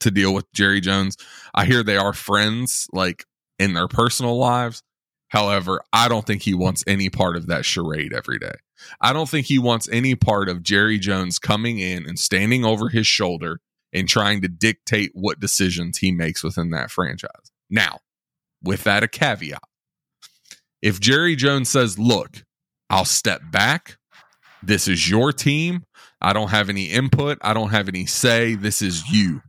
to 0.00 0.10
deal 0.10 0.32
with 0.32 0.50
Jerry 0.54 0.80
Jones. 0.80 1.18
I 1.54 1.66
hear 1.66 1.82
they 1.82 1.98
are 1.98 2.14
friends, 2.14 2.88
like 2.94 3.26
in 3.58 3.74
their 3.74 3.88
personal 3.88 4.38
lives. 4.38 4.82
However, 5.28 5.82
I 5.92 6.08
don't 6.08 6.26
think 6.26 6.40
he 6.40 6.54
wants 6.54 6.82
any 6.86 7.10
part 7.10 7.36
of 7.36 7.48
that 7.48 7.66
charade 7.66 8.14
every 8.14 8.38
day. 8.38 8.54
I 9.00 9.12
don't 9.12 9.28
think 9.28 9.46
he 9.46 9.58
wants 9.58 9.88
any 9.90 10.14
part 10.14 10.48
of 10.48 10.62
Jerry 10.62 10.98
Jones 10.98 11.38
coming 11.38 11.78
in 11.78 12.06
and 12.06 12.18
standing 12.18 12.64
over 12.64 12.88
his 12.88 13.06
shoulder 13.06 13.60
and 13.92 14.08
trying 14.08 14.42
to 14.42 14.48
dictate 14.48 15.12
what 15.14 15.40
decisions 15.40 15.98
he 15.98 16.12
makes 16.12 16.42
within 16.42 16.70
that 16.70 16.90
franchise. 16.90 17.52
Now, 17.70 18.00
with 18.62 18.84
that 18.84 19.02
a 19.02 19.08
caveat. 19.08 19.62
If 20.82 21.00
Jerry 21.00 21.36
Jones 21.36 21.68
says, 21.68 21.98
"Look, 21.98 22.44
I'll 22.90 23.04
step 23.04 23.42
back. 23.50 23.98
This 24.62 24.88
is 24.88 25.08
your 25.08 25.32
team. 25.32 25.84
I 26.20 26.32
don't 26.32 26.50
have 26.50 26.68
any 26.68 26.86
input. 26.86 27.38
I 27.40 27.54
don't 27.54 27.70
have 27.70 27.88
any 27.88 28.06
say. 28.06 28.54
This 28.54 28.82
is 28.82 29.10
you. 29.10 29.42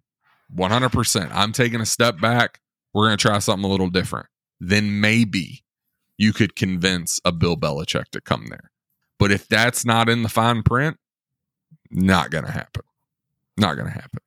100%. 0.55 1.31
I'm 1.33 1.51
taking 1.51 1.81
a 1.81 1.85
step 1.85 2.19
back. 2.19 2.59
We're 2.93 3.07
going 3.07 3.17
to 3.17 3.21
try 3.21 3.39
something 3.39 3.65
a 3.65 3.71
little 3.71 3.89
different. 3.89 4.27
Then 4.59 4.99
maybe 5.01 5.63
you 6.17 6.33
could 6.33 6.55
convince 6.55 7.19
a 7.23 7.31
Bill 7.31 7.57
Belichick 7.57 8.05
to 8.11 8.21
come 8.21 8.47
there. 8.47 8.71
But 9.19 9.31
if 9.31 9.47
that's 9.47 9.85
not 9.85 10.09
in 10.09 10.23
the 10.23 10.29
fine 10.29 10.63
print, 10.63 10.97
not 11.89 12.31
going 12.31 12.45
to 12.45 12.51
happen. 12.51 12.83
Not 13.57 13.75
going 13.75 13.87
to 13.87 13.93
happen. 13.93 14.19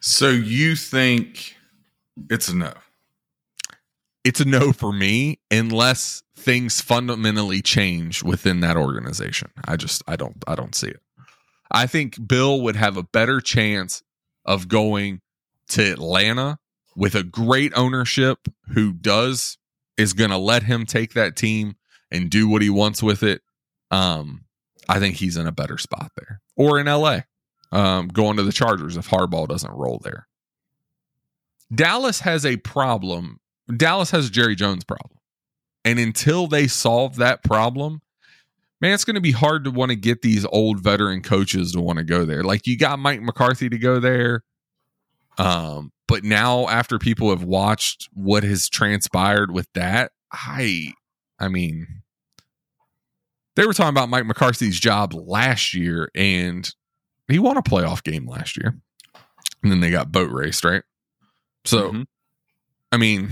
So 0.00 0.30
you 0.30 0.74
think 0.74 1.56
it's 2.28 2.48
a 2.48 2.56
no? 2.56 2.72
It's 4.24 4.40
a 4.40 4.44
no 4.44 4.72
for 4.72 4.92
me 4.92 5.38
unless 5.50 6.22
things 6.36 6.80
fundamentally 6.80 7.62
change 7.62 8.22
within 8.22 8.60
that 8.60 8.76
organization. 8.76 9.50
I 9.64 9.76
just 9.76 10.02
I 10.06 10.16
don't 10.16 10.42
I 10.46 10.54
don't 10.54 10.74
see 10.74 10.88
it. 10.88 11.00
I 11.70 11.86
think 11.86 12.28
Bill 12.28 12.60
would 12.62 12.76
have 12.76 12.96
a 12.96 13.02
better 13.02 13.40
chance 13.40 14.02
of 14.44 14.68
going 14.68 15.20
to 15.68 15.92
Atlanta 15.92 16.58
with 16.96 17.14
a 17.14 17.22
great 17.22 17.72
ownership 17.74 18.48
who 18.74 18.92
does 18.92 19.56
is 19.96 20.12
going 20.12 20.30
to 20.30 20.36
let 20.36 20.64
him 20.64 20.84
take 20.84 21.14
that 21.14 21.36
team 21.36 21.76
and 22.10 22.30
do 22.30 22.48
what 22.48 22.62
he 22.62 22.70
wants 22.70 23.02
with 23.02 23.22
it. 23.22 23.40
Um, 23.92 24.46
I 24.88 24.98
think 24.98 25.16
he's 25.16 25.36
in 25.36 25.46
a 25.46 25.52
better 25.52 25.78
spot 25.78 26.10
there, 26.16 26.40
or 26.56 26.80
in 26.80 26.86
LA, 26.86 27.20
um, 27.70 28.08
going 28.08 28.36
to 28.38 28.42
the 28.42 28.52
Chargers 28.52 28.96
if 28.96 29.08
Harbaugh 29.08 29.46
doesn't 29.46 29.72
roll 29.72 30.00
there. 30.02 30.26
Dallas 31.72 32.20
has 32.20 32.44
a 32.44 32.56
problem 32.56 33.38
Dallas 33.76 34.10
has 34.10 34.30
Jerry 34.30 34.54
Jones 34.54 34.84
problem. 34.84 35.18
And 35.84 35.98
until 35.98 36.46
they 36.46 36.68
solve 36.68 37.16
that 37.16 37.42
problem, 37.42 38.02
man, 38.80 38.92
it's 38.92 39.04
going 39.04 39.14
to 39.14 39.20
be 39.20 39.32
hard 39.32 39.64
to 39.64 39.70
want 39.70 39.90
to 39.90 39.96
get 39.96 40.22
these 40.22 40.46
old 40.46 40.80
veteran 40.80 41.22
coaches 41.22 41.72
to 41.72 41.80
want 41.80 41.98
to 41.98 42.04
go 42.04 42.24
there. 42.24 42.44
Like 42.44 42.66
you 42.66 42.78
got 42.78 42.98
Mike 42.98 43.22
McCarthy 43.22 43.68
to 43.68 43.78
go 43.78 43.98
there. 43.98 44.44
Um, 45.38 45.92
but 46.06 46.24
now 46.24 46.68
after 46.68 46.98
people 46.98 47.30
have 47.30 47.42
watched 47.42 48.08
what 48.12 48.44
has 48.44 48.68
transpired 48.68 49.50
with 49.50 49.66
that, 49.74 50.12
I 50.30 50.92
I 51.38 51.48
mean 51.48 52.01
they 53.56 53.66
were 53.66 53.72
talking 53.74 53.90
about 53.90 54.08
Mike 54.08 54.26
McCarthy's 54.26 54.78
job 54.80 55.12
last 55.14 55.74
year 55.74 56.10
and 56.14 56.70
he 57.28 57.38
won 57.38 57.56
a 57.56 57.62
playoff 57.62 58.02
game 58.02 58.26
last 58.26 58.56
year. 58.56 58.76
And 59.62 59.70
then 59.70 59.80
they 59.80 59.90
got 59.90 60.10
boat 60.12 60.30
raced, 60.30 60.64
right? 60.64 60.82
So 61.64 61.92
Mhm. 61.92 62.06
I 62.90 62.96
mean, 62.96 63.30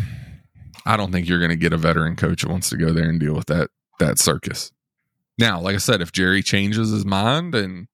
I 0.86 0.96
don't 0.96 1.12
think 1.12 1.28
you're 1.28 1.38
going 1.38 1.50
to 1.50 1.56
get 1.56 1.72
a 1.72 1.76
veteran 1.76 2.16
coach 2.16 2.42
that 2.42 2.50
wants 2.50 2.70
to 2.70 2.76
go 2.76 2.92
there 2.92 3.08
and 3.08 3.20
deal 3.20 3.34
with 3.34 3.46
that 3.46 3.70
that 3.98 4.18
circus. 4.18 4.72
Now, 5.38 5.60
like 5.60 5.74
I 5.74 5.78
said, 5.78 6.00
if 6.00 6.12
Jerry 6.12 6.42
changes 6.42 6.90
his 6.90 7.04
mind 7.04 7.54
and 7.54 7.86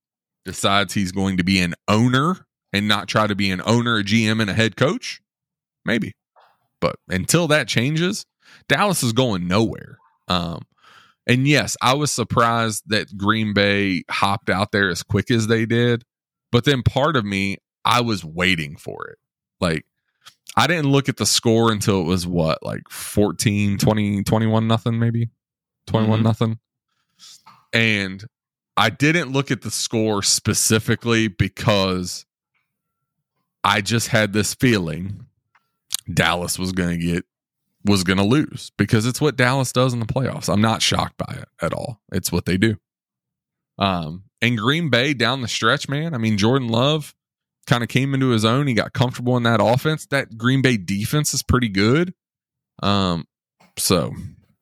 decides 0.44 0.94
he's 0.94 1.10
going 1.10 1.36
to 1.38 1.44
be 1.44 1.60
an 1.60 1.74
owner 1.88 2.46
and 2.72 2.86
not 2.86 3.08
try 3.08 3.26
to 3.26 3.34
be 3.34 3.50
an 3.50 3.60
owner, 3.64 3.98
a 3.98 4.04
GM, 4.04 4.40
and 4.40 4.48
a 4.50 4.54
head 4.54 4.76
coach, 4.76 5.20
maybe. 5.84 6.12
But 6.80 6.96
until 7.08 7.48
that 7.48 7.66
changes, 7.66 8.24
Dallas 8.68 9.02
is 9.02 9.12
going 9.12 9.48
nowhere. 9.48 9.98
Um, 10.28 10.62
and 11.26 11.46
yes, 11.46 11.76
I 11.82 11.94
was 11.94 12.12
surprised 12.12 12.84
that 12.86 13.16
Green 13.16 13.52
Bay 13.52 14.04
hopped 14.10 14.50
out 14.50 14.72
there 14.72 14.88
as 14.90 15.02
quick 15.02 15.30
as 15.30 15.46
they 15.46 15.66
did. 15.66 16.04
But 16.52 16.64
then 16.64 16.82
part 16.82 17.16
of 17.16 17.24
me, 17.24 17.58
I 17.84 18.00
was 18.00 18.24
waiting 18.24 18.76
for 18.76 19.08
it. 19.08 19.18
Like, 19.60 19.84
I 20.56 20.66
didn't 20.66 20.90
look 20.90 21.08
at 21.08 21.16
the 21.16 21.26
score 21.26 21.70
until 21.72 22.00
it 22.00 22.04
was 22.04 22.26
what, 22.26 22.62
like 22.62 22.88
14, 22.88 23.78
20, 23.78 24.22
21 24.22 24.66
nothing, 24.68 24.98
maybe 24.98 25.30
21 25.86 26.20
Mhm. 26.20 26.22
nothing. 26.22 26.58
And 27.72 28.24
I 28.76 28.90
didn't 28.90 29.32
look 29.32 29.50
at 29.50 29.62
the 29.62 29.70
score 29.70 30.22
specifically 30.22 31.28
because 31.28 32.24
I 33.64 33.80
just 33.80 34.08
had 34.08 34.32
this 34.32 34.54
feeling 34.54 35.26
Dallas 36.12 36.58
was 36.58 36.72
going 36.72 37.00
to 37.00 37.04
get 37.06 37.24
was 37.86 38.04
going 38.04 38.18
to 38.18 38.24
lose 38.24 38.70
because 38.76 39.06
it's 39.06 39.20
what 39.20 39.36
Dallas 39.36 39.72
does 39.72 39.92
in 39.92 40.00
the 40.00 40.06
playoffs. 40.06 40.52
I'm 40.52 40.60
not 40.60 40.82
shocked 40.82 41.16
by 41.16 41.36
it 41.40 41.48
at 41.62 41.72
all. 41.72 42.00
It's 42.12 42.30
what 42.32 42.44
they 42.44 42.56
do. 42.56 42.76
Um, 43.78 44.24
and 44.42 44.58
Green 44.58 44.90
Bay 44.90 45.14
down 45.14 45.40
the 45.40 45.48
stretch, 45.48 45.88
man. 45.88 46.14
I 46.14 46.18
mean, 46.18 46.36
Jordan 46.36 46.68
Love 46.68 47.14
kind 47.66 47.82
of 47.82 47.88
came 47.88 48.14
into 48.14 48.30
his 48.30 48.44
own. 48.44 48.66
He 48.66 48.74
got 48.74 48.92
comfortable 48.92 49.36
in 49.36 49.44
that 49.44 49.60
offense. 49.62 50.06
That 50.06 50.36
Green 50.36 50.62
Bay 50.62 50.76
defense 50.76 51.32
is 51.32 51.42
pretty 51.42 51.68
good. 51.68 52.12
Um, 52.82 53.26
so 53.78 54.12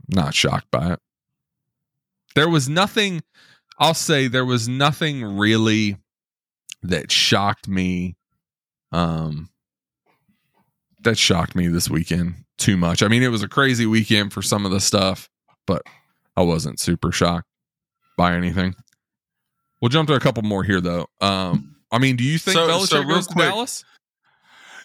not 0.09 0.35
shocked 0.35 0.70
by 0.70 0.93
it. 0.93 1.01
There 2.35 2.49
was 2.49 2.68
nothing. 2.68 3.22
I'll 3.79 3.95
say 3.95 4.29
there 4.29 4.45
was 4.45 4.68
nothing 4.68 5.37
really 5.37 5.97
that 6.83 7.11
shocked 7.11 7.68
me. 7.68 8.16
Um, 8.93 9.51
that 11.03 11.18
shocked 11.18 11.55
me 11.55 11.68
this 11.68 11.91
weekend 11.91 12.43
too 12.59 12.76
much. 12.76 13.02
I 13.02 13.09
mean, 13.09 13.22
it 13.22 13.28
was 13.28 13.42
a 13.42 13.48
crazy 13.48 13.86
weekend 13.86 14.32
for 14.32 14.42
some 14.42 14.64
of 14.64 14.70
the 14.72 14.80
stuff, 14.80 15.28
but 15.66 15.82
I 16.36 16.42
wasn't 16.42 16.80
super 16.80 17.12
shocked 17.12 17.46
by 18.16 18.34
anything. 18.34 18.74
We'll 19.80 19.88
jump 19.90 20.09
to 20.09 20.14
a 20.14 20.20
couple 20.20 20.42
more 20.42 20.62
here, 20.64 20.80
though. 20.80 21.07
Um, 21.20 21.76
I 21.90 21.98
mean, 21.98 22.16
do 22.16 22.24
you 22.24 22.38
think 22.38 22.55
So- 22.57 22.68
Belichick 22.68 22.86
so 22.88 23.05
goes 23.05 23.26
to 23.26 23.32
quick- 23.34 23.48
Dallas? 23.48 23.84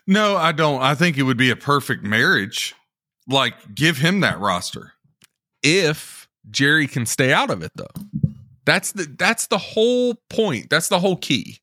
No, 0.07 0.36
I 0.38 0.51
don't. 0.51 0.82
I 0.82 0.95
think 0.95 1.17
it 1.17 1.24
would 1.24 1.38
be 1.38 1.51
a 1.51 1.55
perfect 1.55 2.03
marriage. 2.03 2.74
Like, 3.28 3.76
give 3.76 3.97
him 3.97 4.22
that 4.22 4.39
roster. 4.39 4.93
if 5.61 6.28
Jerry 6.49 6.88
can 6.88 7.05
stay 7.05 7.34
out 7.34 7.49
of 7.49 7.61
it 7.61 7.72
though. 7.76 7.86
That's 8.65 8.93
the 8.93 9.13
that's 9.20 9.47
the 9.47 9.57
whole 9.57 10.15
point. 10.30 10.70
That's 10.70 10.88
the 10.88 10.99
whole 10.99 11.17
key. 11.17 11.59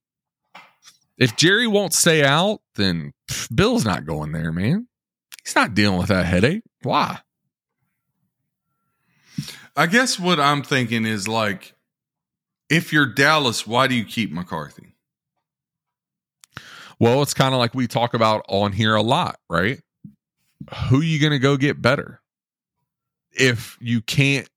If 1.17 1.35
Jerry 1.37 1.67
won't 1.67 1.95
stay 1.95 2.23
out, 2.23 2.61
then 2.75 3.13
pff, 3.31 3.49
Bill's 3.57 3.85
not 3.87 4.05
going 4.05 4.33
there, 4.33 4.53
man. 4.53 4.87
He's 5.47 5.55
not 5.55 5.75
dealing 5.75 5.97
with 5.97 6.09
that 6.09 6.27
headache. 6.27 6.65
Why? 6.83 7.21
I 9.77 9.87
guess 9.87 10.19
what 10.19 10.41
I'm 10.41 10.65
thinking 10.65 11.07
is 11.07 11.29
like, 11.29 11.75
if 12.69 12.93
you're 12.93 13.07
Dallas, 13.07 13.65
why 13.65 13.87
do 13.87 13.95
you 13.95 14.05
keep 14.05 14.33
McCarthy? 14.33 14.97
Well, 16.99 17.23
it's 17.23 17.33
kind 17.33 17.55
of 17.55 17.61
like 17.61 17.77
we 17.77 17.87
talk 17.87 18.13
about 18.13 18.45
on 18.49 18.73
here 18.73 18.97
a 18.97 19.03
lot, 19.03 19.39
right? 19.49 19.81
Who 20.89 21.01
you 21.01 21.21
going 21.21 21.31
to 21.31 21.39
go 21.39 21.57
get 21.57 21.81
better? 21.81 22.21
If 23.31 23.79
you 23.81 24.01
can't, 24.01 24.49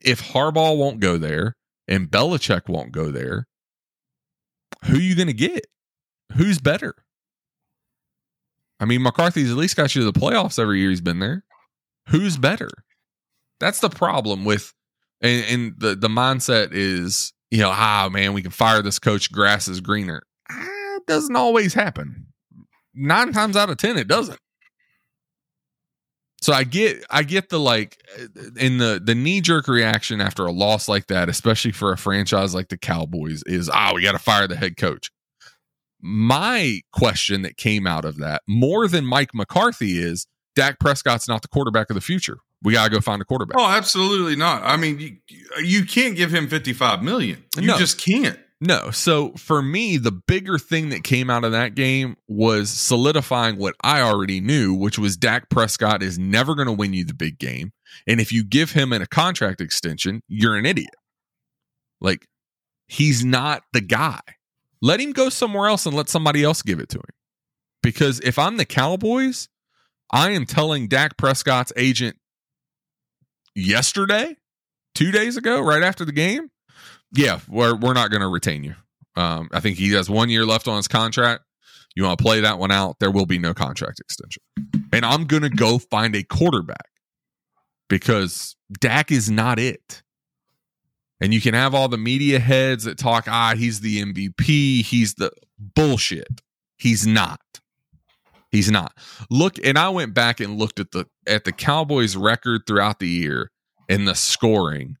if 0.00 0.20
Harbaugh 0.20 0.76
won't 0.76 0.98
go 0.98 1.16
there 1.16 1.54
and 1.86 2.10
Belichick 2.10 2.68
won't 2.68 2.90
go 2.90 3.12
there, 3.12 3.46
who 4.86 4.98
you 4.98 5.14
going 5.14 5.28
to 5.28 5.32
get? 5.32 5.68
Who's 6.32 6.58
better? 6.58 6.96
I 8.80 8.84
mean, 8.84 9.02
McCarthy's 9.02 9.50
at 9.50 9.56
least 9.56 9.76
got 9.76 9.94
you 9.94 10.02
to 10.02 10.10
the 10.10 10.18
playoffs 10.18 10.58
every 10.58 10.80
year 10.80 10.90
he's 10.90 11.00
been 11.00 11.18
there. 11.18 11.44
Who's 12.08 12.36
better? 12.36 12.70
That's 13.60 13.80
the 13.80 13.90
problem 13.90 14.44
with, 14.44 14.72
and, 15.20 15.44
and 15.46 15.74
the 15.78 15.94
the 15.96 16.08
mindset 16.08 16.68
is, 16.72 17.32
you 17.50 17.58
know, 17.58 17.70
ah 17.70 18.08
man, 18.10 18.32
we 18.32 18.42
can 18.42 18.52
fire 18.52 18.82
this 18.82 18.98
coach. 18.98 19.32
Grass 19.32 19.68
is 19.68 19.80
greener. 19.80 20.22
Ah, 20.50 20.96
it 20.96 21.06
doesn't 21.06 21.36
always 21.36 21.74
happen. 21.74 22.26
Nine 22.94 23.32
times 23.32 23.56
out 23.56 23.70
of 23.70 23.76
ten, 23.78 23.96
it 23.96 24.08
doesn't. 24.08 24.38
So 26.40 26.52
I 26.52 26.62
get, 26.62 27.04
I 27.10 27.24
get 27.24 27.48
the 27.48 27.58
like, 27.58 27.98
in 28.56 28.78
the 28.78 29.00
the 29.04 29.16
knee 29.16 29.40
jerk 29.40 29.66
reaction 29.66 30.20
after 30.20 30.46
a 30.46 30.52
loss 30.52 30.88
like 30.88 31.08
that, 31.08 31.28
especially 31.28 31.72
for 31.72 31.92
a 31.92 31.98
franchise 31.98 32.54
like 32.54 32.68
the 32.68 32.78
Cowboys, 32.78 33.42
is 33.44 33.68
ah, 33.68 33.90
we 33.92 34.02
got 34.02 34.12
to 34.12 34.18
fire 34.20 34.46
the 34.46 34.54
head 34.54 34.76
coach. 34.76 35.10
My 36.00 36.80
question 36.92 37.42
that 37.42 37.56
came 37.56 37.86
out 37.86 38.04
of 38.04 38.18
that, 38.18 38.42
more 38.46 38.86
than 38.88 39.04
Mike 39.04 39.34
McCarthy, 39.34 39.98
is 39.98 40.26
Dak 40.54 40.78
Prescott's 40.78 41.28
not 41.28 41.42
the 41.42 41.48
quarterback 41.48 41.90
of 41.90 41.94
the 41.94 42.00
future. 42.00 42.38
We 42.62 42.72
got 42.72 42.84
to 42.84 42.90
go 42.90 43.00
find 43.00 43.22
a 43.22 43.24
quarterback. 43.24 43.56
Oh, 43.58 43.66
absolutely 43.66 44.34
not. 44.36 44.62
I 44.64 44.76
mean, 44.76 44.98
you, 44.98 45.16
you 45.62 45.84
can't 45.84 46.16
give 46.16 46.34
him 46.34 46.48
55 46.48 47.02
million. 47.02 47.44
You 47.56 47.68
No. 47.68 47.78
just 47.78 48.00
can't. 48.04 48.38
No. 48.60 48.90
So 48.90 49.32
for 49.34 49.62
me, 49.62 49.96
the 49.98 50.10
bigger 50.10 50.58
thing 50.58 50.88
that 50.88 51.04
came 51.04 51.30
out 51.30 51.44
of 51.44 51.52
that 51.52 51.76
game 51.76 52.16
was 52.26 52.70
solidifying 52.70 53.56
what 53.56 53.76
I 53.84 54.00
already 54.00 54.40
knew, 54.40 54.74
which 54.74 54.98
was 54.98 55.16
Dak 55.16 55.48
Prescott 55.48 56.02
is 56.02 56.18
never 56.18 56.56
going 56.56 56.66
to 56.66 56.72
win 56.72 56.92
you 56.92 57.04
the 57.04 57.14
big 57.14 57.38
game. 57.38 57.72
And 58.08 58.20
if 58.20 58.32
you 58.32 58.42
give 58.44 58.72
him 58.72 58.92
in 58.92 59.00
a 59.02 59.06
contract 59.06 59.60
extension, 59.60 60.22
you're 60.26 60.56
an 60.56 60.66
idiot. 60.66 60.90
Like, 62.00 62.26
he's 62.88 63.24
not 63.24 63.62
the 63.72 63.80
guy. 63.80 64.20
Let 64.80 65.00
him 65.00 65.12
go 65.12 65.28
somewhere 65.28 65.68
else 65.68 65.86
and 65.86 65.96
let 65.96 66.08
somebody 66.08 66.44
else 66.44 66.62
give 66.62 66.80
it 66.80 66.88
to 66.90 66.98
him. 66.98 67.14
Because 67.82 68.20
if 68.20 68.38
I'm 68.38 68.56
the 68.56 68.64
Cowboys, 68.64 69.48
I 70.10 70.30
am 70.30 70.46
telling 70.46 70.88
Dak 70.88 71.16
Prescott's 71.16 71.72
agent 71.76 72.16
yesterday, 73.54 74.36
two 74.94 75.10
days 75.10 75.36
ago, 75.36 75.60
right 75.60 75.82
after 75.82 76.04
the 76.04 76.12
game, 76.12 76.50
yeah, 77.12 77.40
we're 77.48 77.74
we're 77.74 77.94
not 77.94 78.10
going 78.10 78.20
to 78.20 78.28
retain 78.28 78.64
you. 78.64 78.74
Um, 79.16 79.48
I 79.52 79.60
think 79.60 79.78
he 79.78 79.92
has 79.92 80.08
one 80.08 80.28
year 80.28 80.44
left 80.44 80.68
on 80.68 80.76
his 80.76 80.88
contract. 80.88 81.44
You 81.94 82.04
want 82.04 82.18
to 82.18 82.22
play 82.22 82.40
that 82.40 82.58
one 82.58 82.70
out? 82.70 82.98
There 83.00 83.10
will 83.10 83.26
be 83.26 83.38
no 83.38 83.54
contract 83.54 84.00
extension, 84.00 84.42
and 84.92 85.04
I'm 85.04 85.24
going 85.24 85.42
to 85.42 85.50
go 85.50 85.78
find 85.78 86.14
a 86.14 86.22
quarterback 86.22 86.86
because 87.88 88.56
Dak 88.80 89.10
is 89.10 89.30
not 89.30 89.58
it. 89.58 90.02
And 91.20 91.34
you 91.34 91.40
can 91.40 91.54
have 91.54 91.74
all 91.74 91.88
the 91.88 91.98
media 91.98 92.38
heads 92.38 92.84
that 92.84 92.96
talk, 92.98 93.26
ah, 93.28 93.54
he's 93.56 93.80
the 93.80 94.02
MVP. 94.02 94.84
He's 94.84 95.14
the 95.14 95.32
bullshit. 95.58 96.42
He's 96.76 97.06
not. 97.06 97.40
He's 98.50 98.70
not. 98.70 98.96
Look, 99.28 99.58
and 99.64 99.76
I 99.78 99.88
went 99.90 100.14
back 100.14 100.40
and 100.40 100.58
looked 100.58 100.80
at 100.80 100.92
the 100.92 101.06
at 101.26 101.44
the 101.44 101.52
Cowboys 101.52 102.16
record 102.16 102.62
throughout 102.66 102.98
the 102.98 103.08
year 103.08 103.50
and 103.88 104.06
the 104.06 104.14
scoring, 104.14 104.96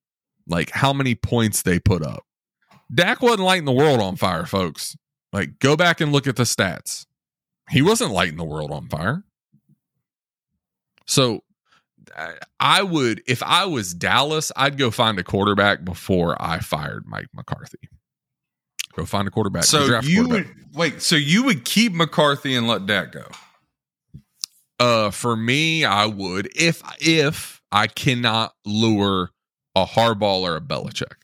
like 0.46 0.70
how 0.70 0.92
many 0.92 1.14
points 1.14 1.62
they 1.62 1.78
put 1.78 2.02
up. 2.02 2.24
Dak 2.92 3.22
wasn't 3.22 3.40
lighting 3.40 3.64
the 3.64 3.72
world 3.72 4.00
on 4.00 4.16
fire, 4.16 4.46
folks. 4.46 4.96
Like, 5.32 5.58
go 5.58 5.76
back 5.76 6.00
and 6.00 6.12
look 6.12 6.26
at 6.26 6.36
the 6.36 6.44
stats. 6.44 7.06
He 7.70 7.82
wasn't 7.82 8.12
lighting 8.12 8.36
the 8.36 8.44
world 8.44 8.70
on 8.70 8.88
fire. 8.88 9.24
So, 11.06 11.42
I- 12.60 12.82
would, 12.82 13.22
if 13.26 13.42
I 13.42 13.66
was 13.66 13.94
Dallas, 13.94 14.52
I'd 14.56 14.78
go 14.78 14.90
find 14.90 15.18
a 15.18 15.24
quarterback 15.24 15.84
before 15.84 16.40
I 16.40 16.60
fired 16.60 17.04
Mike 17.06 17.28
McCarthy. 17.34 17.88
Go 18.94 19.04
find 19.04 19.28
a 19.28 19.30
quarterback. 19.30 19.64
So 19.64 20.00
you 20.00 20.24
quarterback. 20.24 20.56
would 20.56 20.76
wait. 20.76 21.02
So 21.02 21.16
you 21.16 21.44
would 21.44 21.64
keep 21.64 21.92
McCarthy 21.92 22.54
and 22.54 22.66
let 22.66 22.86
Dak 22.86 23.12
go. 23.12 23.26
Uh, 24.80 25.10
for 25.10 25.36
me, 25.36 25.84
I 25.84 26.06
would 26.06 26.48
if 26.56 26.82
if 27.00 27.60
I 27.70 27.86
cannot 27.86 28.54
lure 28.64 29.30
a 29.74 29.84
Harbaugh 29.84 30.42
or 30.42 30.56
a 30.56 30.60
Belichick. 30.60 31.14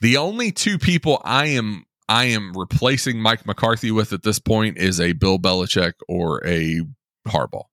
The 0.00 0.16
only 0.16 0.52
two 0.52 0.78
people 0.78 1.20
I 1.24 1.46
am 1.46 1.84
I 2.08 2.26
am 2.26 2.52
replacing 2.56 3.20
Mike 3.20 3.46
McCarthy 3.46 3.90
with 3.90 4.12
at 4.12 4.22
this 4.22 4.38
point 4.38 4.78
is 4.78 5.00
a 5.00 5.12
Bill 5.12 5.38
Belichick 5.38 5.94
or 6.08 6.46
a 6.46 6.80
Harbaugh. 7.26 7.64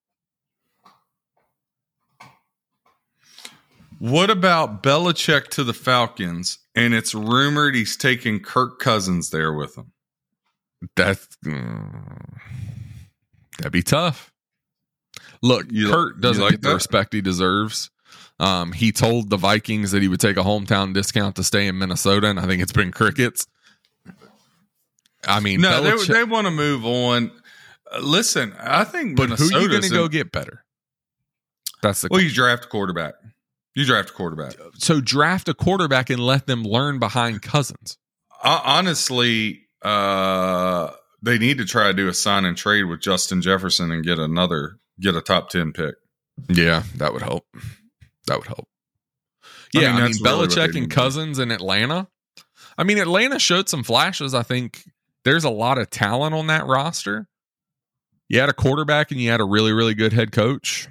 What 4.04 4.30
about 4.30 4.84
Belichick 4.84 5.48
to 5.52 5.64
the 5.64 5.74
Falcons? 5.74 6.58
And 6.76 6.94
it's 6.94 7.16
rumored 7.16 7.74
he's 7.74 7.96
taking 7.96 8.42
Kirk 8.42 8.78
Cousins 8.78 9.30
there 9.30 9.54
with 9.54 9.78
him. 9.78 9.94
That's 10.98 11.26
mm, 11.46 12.38
that'd 13.60 13.72
be 13.72 13.82
tough. 13.82 14.34
Look, 15.42 15.68
You- 15.72 15.90
Kirk 15.90 16.16
you 16.18 16.22
doesn't 16.22 16.44
like 16.44 16.52
get 16.52 16.62
the 16.64 16.74
respect 16.74 17.14
he 17.14 17.22
deserves. 17.22 17.92
Um, 18.42 18.74
he 18.74 18.92
told 18.92 19.30
the 19.30 19.38
Vikings 19.38 19.92
that 19.92 20.02
he 20.02 20.10
would 20.10 20.20
take 20.20 20.36
a 20.36 20.42
hometown 20.44 20.94
discount 20.94 21.38
to 21.38 21.44
stay 21.46 21.68
in 21.68 21.78
Minnesota, 21.78 22.28
and 22.28 22.42
I 22.42 22.46
think 22.46 22.62
it's 22.62 22.74
been 22.74 22.92
crickets. 22.92 23.48
I 25.26 25.40
mean, 25.40 25.62
No, 25.62 25.82
they, 25.82 25.92
Belichick- 25.92 26.08
they 26.12 26.24
want 26.26 26.48
to 26.48 26.52
move 26.52 26.86
on. 26.86 27.32
Uh, 27.90 28.00
listen, 28.00 28.54
I 28.60 28.84
think 28.84 29.16
but 29.16 29.30
who 29.30 29.46
are 29.56 29.62
you 29.62 29.70
going 29.70 29.82
to 29.84 29.90
go 29.90 30.10
get 30.10 30.34
better? 30.34 30.66
That's 31.82 32.02
the 32.02 32.10
Well, 32.12 32.20
you 32.20 32.32
draft 32.32 32.66
a 32.66 32.68
quarterback. 32.68 33.14
You 33.76 33.86
draft 33.86 34.12
a 34.12 34.14
quarterback. 34.14 34.54
so 34.78 35.02
draft 35.02 35.50
a 35.50 35.54
quarterback 35.54 36.10
and 36.10 36.20
let 36.20 36.46
them 36.48 36.64
learn 36.64 37.00
behind 37.00 37.42
Cousins. 37.42 37.98
Uh, 38.44 38.62
honestly, 38.64 39.62
uh, 39.82 40.92
they 41.22 41.38
need 41.40 41.58
to 41.58 41.66
try 41.66 41.88
to 41.88 41.94
do 41.94 42.08
a 42.08 42.14
sign 42.14 42.46
and 42.46 42.56
trade 42.58 42.84
with 42.84 43.02
Justin 43.02 43.42
Jefferson 43.42 43.90
and 43.92 44.04
get 44.04 44.20
another 44.20 44.78
get 45.00 45.16
a 45.16 45.22
top 45.22 45.50
ten 45.50 45.72
pick. 45.74 45.96
Yeah, 46.50 46.84
that 46.98 47.14
would 47.14 47.22
help. 47.24 47.46
That 48.28 48.38
would 48.38 48.48
help. 48.48 48.68
I 49.76 49.82
Yeah, 49.82 49.94
mean, 49.94 50.04
I 50.04 50.08
mean, 50.08 50.16
really 50.24 50.48
Belichick 50.48 50.64
and 50.66 50.74
need 50.76 50.82
to 50.82 50.88
do. 50.88 50.96
Cousins 50.96 51.40
in 51.40 51.52
Atlanta. 51.52 52.08
I 52.78 52.84
mean, 52.84 52.98
Atlanta 52.98 53.40
showed 53.40 53.70
some 53.70 53.84
flashes. 53.84 54.34
I 54.34 54.44
think 54.44 54.84
there's 55.26 55.44
a 55.44 55.50
lot 55.50 55.78
of 55.78 55.90
talent 55.90 56.36
on 56.36 56.48
that 56.48 56.66
roster. 56.66 57.28
You 58.30 58.40
had 58.40 58.50
a 58.50 58.54
quarterback 58.54 59.12
and 59.12 59.20
you 59.22 59.30
had 59.32 59.42
a 59.42 59.46
really, 59.46 59.72
really 59.74 59.94
good 59.94 60.14
head 60.14 60.32
coach. 60.32 60.88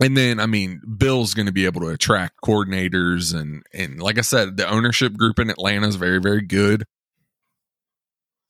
And 0.00 0.16
then, 0.16 0.40
I 0.40 0.46
mean, 0.46 0.80
Bill's 0.98 1.34
going 1.34 1.46
to 1.46 1.52
be 1.52 1.66
able 1.66 1.80
to 1.82 1.88
attract 1.88 2.40
coordinators 2.42 3.32
and 3.38 3.62
and 3.72 4.00
like 4.02 4.18
I 4.18 4.22
said, 4.22 4.56
the 4.56 4.68
ownership 4.68 5.14
group 5.14 5.38
in 5.38 5.50
Atlanta 5.50 5.86
is 5.86 5.96
very, 5.96 6.18
very 6.20 6.42
good. 6.42 6.84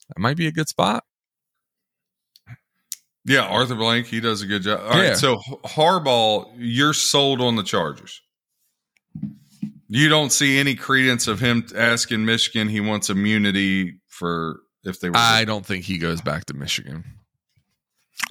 That 0.08 0.18
might 0.18 0.36
be 0.36 0.46
a 0.46 0.52
good 0.52 0.68
spot. 0.68 1.04
Yeah, 3.26 3.40
Arthur 3.46 3.74
Blank, 3.74 4.06
he 4.06 4.20
does 4.20 4.42
a 4.42 4.46
good 4.46 4.62
job. 4.62 4.80
All 4.84 4.90
right, 4.90 5.04
Yeah. 5.08 5.14
so 5.14 5.38
Harbaugh, 5.64 6.52
you're 6.58 6.92
sold 6.92 7.40
on 7.40 7.56
the 7.56 7.62
Chargers. 7.62 8.20
You 9.88 10.08
don't 10.08 10.30
see 10.30 10.58
any 10.58 10.74
credence 10.74 11.26
of 11.26 11.40
him 11.40 11.64
asking 11.74 12.24
Michigan 12.24 12.68
he 12.68 12.80
wants 12.80 13.08
immunity 13.10 14.00
for 14.08 14.60
if 14.82 15.00
they 15.00 15.08
were. 15.08 15.16
I 15.16 15.44
don't 15.44 15.64
think 15.64 15.84
he 15.84 15.98
goes 15.98 16.20
back 16.20 16.46
to 16.46 16.54
Michigan. 16.54 17.04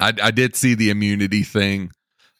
I, 0.00 0.12
I 0.22 0.30
did 0.30 0.54
see 0.56 0.74
the 0.74 0.90
immunity 0.90 1.42
thing, 1.42 1.90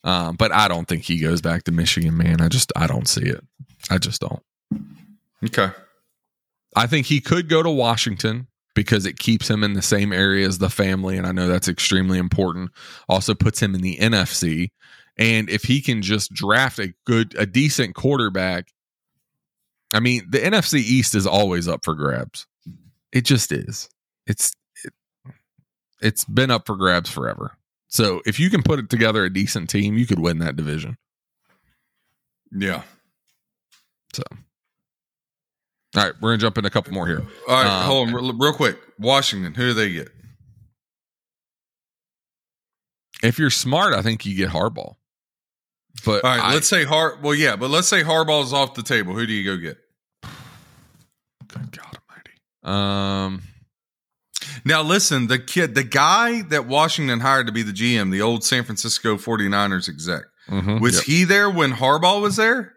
um, 0.05 0.37
but 0.37 0.53
I 0.53 0.69
don't 0.69 0.87
think 0.87 1.03
he 1.03 1.19
goes 1.19 1.41
back 1.41 1.65
to 1.65 1.73
Michigan, 1.73 2.17
man. 2.17 2.41
I 2.41 2.49
just 2.49 2.73
I 2.77 2.87
don't 2.87 3.09
see 3.09 3.25
it. 3.25 3.43
I 3.91 3.99
just 3.99 4.21
don't. 4.21 4.43
okay. 5.45 5.71
I 6.77 6.87
think 6.87 7.07
he 7.07 7.21
could 7.21 7.49
go 7.49 7.63
to 7.63 7.71
Washington 7.71 8.49
because 8.75 9.07
it 9.07 9.19
keeps 9.19 9.49
him 9.49 9.65
in 9.65 9.73
the 9.73 9.83
same 9.83 10.13
area 10.13 10.47
as 10.47 10.59
the 10.59 10.69
family, 10.69 11.17
and 11.17 11.27
I 11.27 11.33
know 11.33 11.49
that's 11.49 11.69
extremely 11.69 12.19
important. 12.19 12.71
Also 13.09 13.35
puts 13.35 13.61
him 13.61 13.75
in 13.75 13.81
the 13.81 13.97
NFC, 13.97 14.71
and 15.17 15.49
if 15.49 15.63
he 15.63 15.81
can 15.81 16.03
just 16.03 16.33
draft 16.33 16.79
a 16.79 16.93
good, 17.07 17.35
a 17.39 17.47
decent 17.47 17.95
quarterback, 17.95 18.73
I 19.95 20.01
mean, 20.01 20.27
the 20.29 20.39
NFC 20.39 20.81
East 20.81 21.15
is 21.15 21.27
always 21.27 21.69
up 21.69 21.85
for 21.85 21.95
grabs. 21.95 22.47
It 23.13 23.25
just 23.25 23.53
is. 23.53 23.89
It's 24.27 24.53
it, 24.85 24.93
it's 26.03 26.25
been 26.25 26.51
up 26.51 26.67
for 26.67 26.77
grabs 26.77 27.09
forever. 27.09 27.57
So 27.95 28.22
if 28.26 28.40
you 28.40 28.51
can 28.51 28.64
put 28.64 28.80
it 28.80 28.90
together 28.90 29.24
a 29.24 29.32
decent 29.32 29.70
team, 29.70 29.97
you 29.97 30.05
could 30.05 30.18
win 30.18 30.38
that 30.38 30.57
division. 30.57 30.99
Yeah. 32.51 32.82
So. 34.12 34.24
All 35.97 36.03
right, 36.03 36.12
we're 36.20 36.30
gonna 36.30 36.38
jump 36.38 36.59
in 36.59 36.64
a 36.64 36.70
couple 36.70 36.92
more 36.92 37.07
here. 37.07 37.22
All 37.49 37.55
right, 37.62 37.82
Um, 37.82 37.86
hold 37.86 38.09
on 38.09 38.14
real, 38.14 38.32
real 38.36 38.53
quick. 38.53 38.80
Washington, 38.99 39.55
who 39.55 39.68
do 39.68 39.74
they 39.74 39.92
get? 39.92 40.09
If 43.22 43.38
you're 43.38 43.49
smart, 43.49 43.95
I 43.95 44.03
think 44.03 44.26
you 44.26 44.34
get 44.34 44.51
Harbaugh. 44.51 44.97
But 46.05 46.24
All 46.24 46.30
right, 46.36 46.42
I- 46.42 46.55
let's 46.55 46.66
say 46.66 46.82
Har. 46.82 47.16
Well, 47.22 47.36
yeah, 47.36 47.55
but 47.55 47.70
let's 47.70 47.86
say 47.86 48.03
Harbaugh's 48.03 48.53
off 48.53 48.74
the 48.74 48.82
table. 48.82 49.14
Who 49.14 49.24
do 49.24 49.32
you 49.32 49.45
go 49.45 49.57
get? 49.57 49.78
good 51.47 51.70
God 51.70 51.97
Almighty. 52.11 52.32
Um, 52.64 53.42
Now, 54.65 54.83
listen, 54.83 55.27
the 55.27 55.39
kid, 55.39 55.75
the 55.75 55.85
guy 55.85 56.43
that 56.43 56.67
Washington 56.67 57.21
hired 57.21 57.47
to 57.47 57.53
be 57.53 57.62
the 57.62 57.73
GM, 57.73 58.11
the 58.11 58.23
old 58.23 58.45
San 58.45 58.65
Francisco 58.65 59.17
49ers 59.17 59.89
exec, 59.89 60.23
mhm, 60.49 60.81
was 60.81 60.95
yep. 60.97 61.05
he 61.05 61.25
there 61.25 61.51
when 61.51 61.73
Harbaugh 61.73 62.23
was 62.23 62.37
there? 62.37 62.73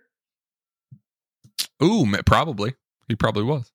Ooh, 1.82 2.06
probably 2.26 2.74
he 3.08 3.16
probably 3.16 3.44
was. 3.44 3.72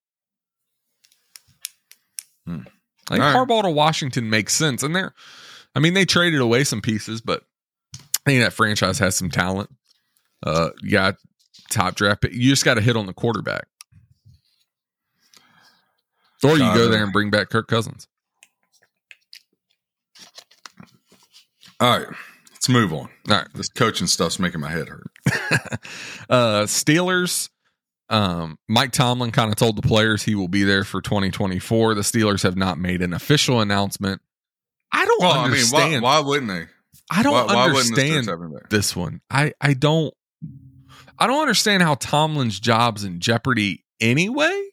Hmm. 2.47 2.61
I 3.09 3.15
think 3.15 3.25
All 3.25 3.45
right. 3.45 3.49
Harbaugh 3.49 3.63
to 3.63 3.71
Washington 3.71 4.31
makes 4.31 4.55
sense, 4.55 4.83
and 4.83 4.95
they're, 4.95 5.15
I 5.75 5.81
mean, 5.81 5.95
they 5.95 6.05
traded 6.05 6.41
away 6.41 6.65
some 6.65 6.81
pieces, 6.81 7.21
but 7.21 7.43
I 7.97 8.31
think 8.31 8.43
that 8.43 8.53
franchise 8.53 8.99
has 8.99 9.17
some 9.17 9.31
talent. 9.31 9.71
Uh, 10.45 10.71
you 10.81 10.91
got 10.91 11.17
top 11.71 11.95
draft 11.95 12.23
pick. 12.23 12.33
You 12.33 12.51
just 12.51 12.65
got 12.65 12.75
to 12.75 12.81
hit 12.81 12.97
on 12.97 13.07
the 13.07 13.13
quarterback, 13.13 13.67
or 16.45 16.53
you 16.59 16.75
go 16.75 16.89
there 16.89 17.03
and 17.05 17.13
bring 17.13 17.31
back 17.31 17.51
Kirk 17.51 17.69
Cousins. 17.69 18.09
All 21.81 21.99
right, 21.99 22.07
let's 22.53 22.69
move 22.69 22.93
on. 22.93 23.09
All 23.29 23.37
right, 23.37 23.47
This 23.55 23.69
coaching 23.69 24.07
stuff's 24.07 24.39
making 24.39 24.61
my 24.61 24.71
head 24.71 24.89
hurt. 24.89 25.11
uh 26.31 26.63
Steelers 26.63 27.49
um 28.09 28.59
Mike 28.69 28.93
Tomlin 28.93 29.31
kind 29.33 29.51
of 29.51 29.57
told 29.57 29.77
the 29.77 29.83
players 29.87 30.23
he 30.23 30.35
will 30.35 30.49
be 30.49 30.63
there 30.65 30.85
for 30.85 31.01
2024. 31.01 31.95
The 31.95 32.01
Steelers 32.03 32.43
have 32.43 32.57
not 32.57 32.79
made 32.79 33.03
an 33.03 33.13
official 33.13 33.61
announcement. 33.61 34.21
I 34.93 35.05
don't 35.05 35.21
Well, 35.23 35.33
I 35.33 35.37
mean, 35.37 35.45
understand. 35.53 36.03
why, 36.03 36.21
why 36.21 36.27
wouldn't 36.27 36.49
they? 36.49 36.67
I 37.11 37.23
don't 37.23 37.33
why, 37.33 37.45
why 37.55 37.65
understand 37.69 38.27
Steelers 38.27 38.31
have 38.31 38.41
him 38.41 38.53
there? 38.53 38.67
this 38.71 38.95
one. 38.95 39.21
I 39.31 39.53
I 39.61 39.75
don't 39.75 40.15
I 41.19 41.27
don't 41.27 41.41
understand 41.41 41.83
how 41.83 41.95
Tomlin's 41.95 42.61
job's 42.61 43.03
in 43.05 43.19
jeopardy 43.21 43.85
anyway. 44.01 44.69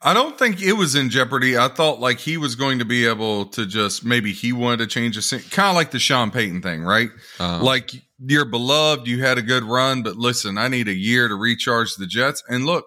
I 0.00 0.14
don't 0.14 0.38
think 0.38 0.62
it 0.62 0.74
was 0.74 0.94
in 0.94 1.10
jeopardy. 1.10 1.56
I 1.58 1.68
thought 1.68 2.00
like 2.00 2.18
he 2.18 2.36
was 2.36 2.54
going 2.54 2.78
to 2.78 2.84
be 2.84 3.06
able 3.06 3.46
to 3.46 3.66
just 3.66 4.04
maybe 4.04 4.32
he 4.32 4.52
wanted 4.52 4.78
to 4.78 4.86
change 4.86 5.16
the 5.16 5.22
scene, 5.22 5.40
kind 5.50 5.68
of 5.70 5.74
like 5.76 5.90
the 5.90 5.98
Sean 5.98 6.30
Payton 6.30 6.62
thing, 6.62 6.82
right? 6.82 7.10
Um, 7.40 7.62
like 7.62 7.90
you're 8.24 8.44
beloved, 8.44 9.06
you 9.08 9.22
had 9.24 9.38
a 9.38 9.42
good 9.42 9.64
run, 9.64 10.02
but 10.02 10.16
listen, 10.16 10.56
I 10.58 10.68
need 10.68 10.88
a 10.88 10.94
year 10.94 11.28
to 11.28 11.34
recharge 11.34 11.96
the 11.96 12.06
Jets. 12.06 12.42
And 12.48 12.64
look, 12.66 12.86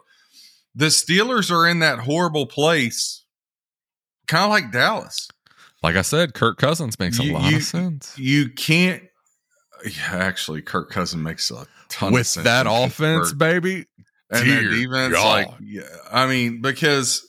the 0.73 0.85
Steelers 0.87 1.51
are 1.51 1.67
in 1.67 1.79
that 1.79 1.99
horrible 1.99 2.45
place, 2.45 3.23
kind 4.27 4.43
of 4.45 4.49
like 4.49 4.71
Dallas. 4.71 5.27
like 5.83 5.95
I 5.95 6.01
said, 6.01 6.33
Kirk 6.33 6.57
Cousins 6.57 6.97
makes 6.99 7.19
a 7.19 7.23
lot 7.23 7.49
you- 7.51 7.57
of 7.57 7.63
sense. 7.63 8.17
You 8.17 8.49
can't. 8.49 9.03
Yeah, 9.85 10.15
actually, 10.15 10.61
Kirk 10.61 10.89
Cousins 10.89 11.21
makes 11.21 11.51
a 11.51 11.67
ton 11.89 12.07
of 12.07 12.13
With 12.13 12.33
that 12.35 12.65
offense, 12.67 13.31
Pittsburgh. 13.33 13.37
baby, 13.37 13.85
and 14.31 14.43
dear 14.45 14.69
defense. 14.69 15.13
God. 15.13 15.47
Like, 15.47 15.55
yeah, 15.61 15.81
I 16.11 16.27
mean, 16.27 16.61
because 16.61 17.27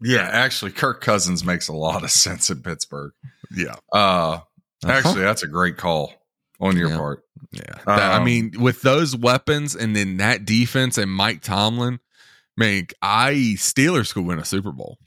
yeah, 0.00 0.28
actually, 0.30 0.72
Kirk 0.72 1.00
Cousins 1.00 1.44
makes 1.44 1.68
a 1.68 1.72
lot 1.72 2.04
of 2.04 2.10
sense 2.24 2.50
in 2.50 2.62
Pittsburgh. 2.62 3.12
yeah. 3.50 3.74
Uh, 3.92 4.40
Uh-huh. 4.84 4.92
actually, 4.92 5.20
that's 5.22 5.42
a 5.42 5.48
great 5.48 5.76
call 5.76 6.12
on 6.60 6.76
your 6.76 6.90
Yeah. 6.90 6.96
part. 6.96 7.24
Yeah. 7.52 7.62
That- 7.86 8.12
I 8.12 8.16
Um, 8.18 8.24
mean, 8.24 8.52
with 8.58 8.82
those 8.82 9.16
weapons 9.16 9.74
and 9.74 9.94
then 9.96 10.16
that 10.18 10.44
defense 10.44 10.98
and 10.98 11.10
Mike 11.10 11.42
Tomlin, 11.42 11.98
man, 12.58 12.88
I 13.00 13.54
Steelers 13.56 14.12
could 14.12 14.24
win 14.26 14.38
a 14.38 14.44
Super 14.44 14.72
Bowl. 14.72 14.98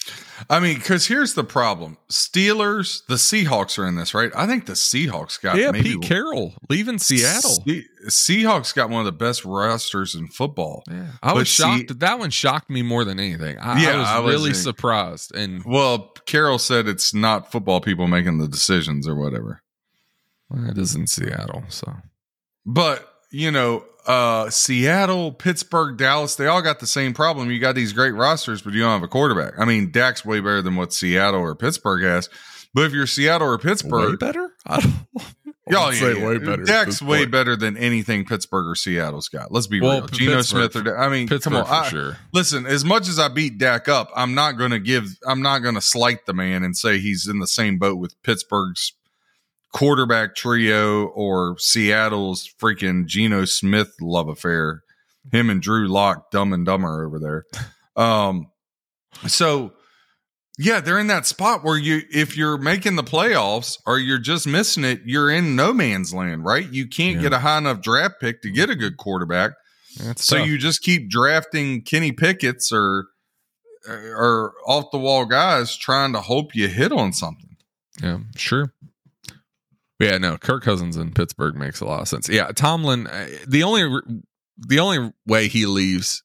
I 0.49 0.60
mean, 0.60 0.78
because 0.78 1.06
here's 1.08 1.34
the 1.36 1.43
problem: 1.43 1.97
Steelers, 2.10 3.06
the 3.08 3.16
Seahawks 3.16 3.78
are 3.78 3.86
in 3.86 3.95
this, 3.95 4.14
right? 4.14 4.32
I 4.36 4.47
think 4.47 4.66
the 4.66 4.74
Seahawks 4.74 5.39
got 5.41 5.58
yeah, 5.58 5.72
maybe 5.72 5.91
Pete 5.93 6.02
Carroll 6.04 6.54
leaving 6.70 6.97
Seattle. 6.97 7.62
Se- 7.68 7.86
Seahawks 8.08 8.74
got 8.74 8.89
one 8.89 9.02
of 9.02 9.06
the 9.06 9.12
best 9.12 9.45
rosters 9.45 10.16
in 10.16 10.28
football. 10.30 10.84
Yeah, 10.89 11.08
I 11.22 11.34
was 11.34 11.41
But 11.41 11.47
see- 11.47 11.86
shocked. 11.88 11.99
that 11.99 12.18
one 12.20 12.30
shocked 12.32 12.70
me 12.70 12.82
more 12.82 13.04
than 13.04 13.20
anything. 13.20 13.58
I, 13.60 13.82
Yeah, 13.84 13.89
I 13.91 13.97
was 13.97 14.08
I 14.08 14.20
was 14.20 14.34
really 14.36 14.54
surprised. 14.54 15.36
And 15.36 15.64
Well, 15.66 16.14
Carroll 16.26 16.58
said 16.58 16.88
it's 16.88 17.14
not 17.14 17.52
football 17.52 17.82
people 17.82 18.08
making 18.08 18.39
the 18.39 18.47
decisions 18.47 19.08
or 19.08 19.16
whatever. 19.16 19.62
well, 20.49 20.70
it 20.70 20.78
is 20.78 20.95
in 20.95 21.06
Seattle, 21.08 21.64
so 21.70 21.93
But 22.66 23.08
you 23.34 23.49
know, 23.52 23.86
uh, 24.08 24.49
Seattle, 24.49 25.32
Pittsburgh, 25.32 25.97
Dallas, 25.97 26.36
they 26.36 26.47
all 26.47 26.62
got 26.62 26.80
the 26.80 26.88
same 26.88 27.14
problem. 27.14 27.52
You 27.52 27.60
got 27.60 27.76
these 27.76 27.93
great 27.93 28.12
rosters, 28.14 28.62
but 28.62 28.74
you 28.74 28.82
don't 28.82 28.91
have 28.91 29.04
a 29.04 29.08
quarterback. 29.08 29.54
I 29.60 29.66
mean, 29.66 29.91
Dak's 29.91 30.24
way 30.26 30.39
better 30.39 30.62
than 30.62 30.76
what 30.76 30.93
Seattle 30.93 31.41
or 31.41 31.56
Pittsburgh 31.56 32.04
has. 32.04 32.30
But 32.74 32.86
if 32.86 32.93
you're 32.93 33.08
Seattle 33.08 33.47
or 33.49 33.58
way 33.58 33.64
Pittsburgh, 33.64 34.20
better. 34.20 34.52
I 34.66 34.80
don't. 34.80 34.93
I 35.20 35.74
Oh, 35.74 35.89
yeah, 35.89 35.99
say 35.99 36.18
yeah. 36.20 36.28
way 36.28 36.38
better. 36.39 36.62
at 36.64 36.68
Dak's 36.68 37.02
way 37.02 37.26
better 37.26 37.56
than 37.56 37.78
anything 37.78 38.26
Pittsburgh 38.26 38.66
or 38.68 38.76
Seattle's 38.76 39.30
got. 39.30 39.52
Let's 39.54 39.68
be 39.68 39.80
Well, 39.80 39.99
real. 39.99 40.08
P- 40.08 40.18
Geno 40.18 40.38
Pittsburgh- 40.38 40.72
Smith 40.74 40.88
or 40.88 40.97
I 40.97 41.08
mean, 41.08 41.28
Pittsburgh 41.30 41.54
come 41.54 41.62
on. 41.62 41.66
for 41.68 41.74
I- 41.74 41.88
sure. 41.89 42.18
Listen, 42.34 42.66
as 42.66 42.84
much 42.84 43.08
as 43.08 43.20
I 43.20 43.28
beat 43.30 43.58
Dak 43.58 43.88
up, 43.88 44.10
I'm 44.16 44.34
not 44.34 44.54
going 44.54 44.72
to 44.72 44.80
give. 44.80 45.06
I'm 45.26 45.41
not 45.41 45.60
going 45.60 45.76
to 45.76 45.82
slight 45.82 46.26
the 46.26 46.34
man 46.34 46.64
and 46.64 46.76
say 46.76 46.97
he's 46.99 47.28
in 47.28 47.39
the 47.39 47.47
same 47.47 47.78
boat 47.78 47.99
with 47.99 48.22
Pittsburgh's 48.24 48.93
quarterback 49.72 50.36
trio 50.36 51.06
or 51.08 51.56
Seattle's 51.58 52.50
freaking 52.62 53.06
Geno 53.06 53.46
Smith 53.46 53.94
love 54.02 54.28
affair. 54.28 54.82
him 55.32 55.50
and 55.50 55.62
Drew 55.62 55.88
Lock, 55.88 56.32
Dumb 56.32 56.52
and 56.54 56.66
Dumber 56.66 57.06
over 57.06 57.20
there. 57.20 57.46
Um, 57.96 58.48
so 59.28 59.74
yeah, 60.58 60.80
they're 60.82 61.00
in 61.00 61.08
that 61.08 61.26
spot 61.26 61.64
where 61.64 61.78
you, 61.78 62.02
if 62.12 62.36
you're 62.38 62.58
making 62.58 62.96
the 62.96 63.04
playoffs 63.04 63.78
or 63.86 63.98
you're 63.98 64.18
just 64.20 64.46
missing 64.48 64.84
it, 64.84 65.02
you're 65.06 65.30
in 65.32 65.56
no 65.56 65.74
man's 65.74 66.14
land, 66.14 66.44
right? 66.46 66.68
You 66.72 66.88
can't 66.88 67.16
Yeah. 67.18 67.22
get 67.24 67.34
a 67.34 67.40
high 67.40 67.58
enough 67.60 67.82
draft 67.82 68.16
pick 68.20 68.42
to 68.42 68.52
get 68.52 68.70
a 68.70 68.76
good 68.76 68.98
quarterback. 68.98 69.52
That's 69.98 70.26
So 70.26 70.38
tough. 70.38 70.48
you 70.48 70.58
just 70.58 70.82
keep 70.84 71.10
drafting 71.10 71.82
Kenny 71.84 72.12
Pickett's 72.12 72.72
or 72.72 73.08
or 73.90 74.54
off 74.68 74.92
the 74.92 75.00
wall 75.00 75.26
guys 75.26 75.76
trying 75.76 76.14
to 76.14 76.22
hope 76.22 76.54
you 76.56 76.68
hit 76.68 76.92
on 76.92 77.12
something. 77.14 77.58
Yeah, 78.02 78.20
sure. 78.36 78.74
Yeah, 80.02 80.18
no, 80.18 80.38
Kirk 80.38 80.64
Cousins 80.64 80.97
in 80.97 81.12
Pittsburgh 81.12 81.56
makes 81.56 81.80
a 81.82 81.86
lot 81.86 82.02
of 82.02 82.08
sense. 82.08 82.28
Yeah, 82.28 82.47
Tomlin. 82.47 83.08
uh, 83.08 83.28
The 83.47 83.64
only 83.64 84.02
the 84.58 84.80
only 84.80 85.12
way 85.26 85.47
he 85.47 85.66
leaves 85.66 86.24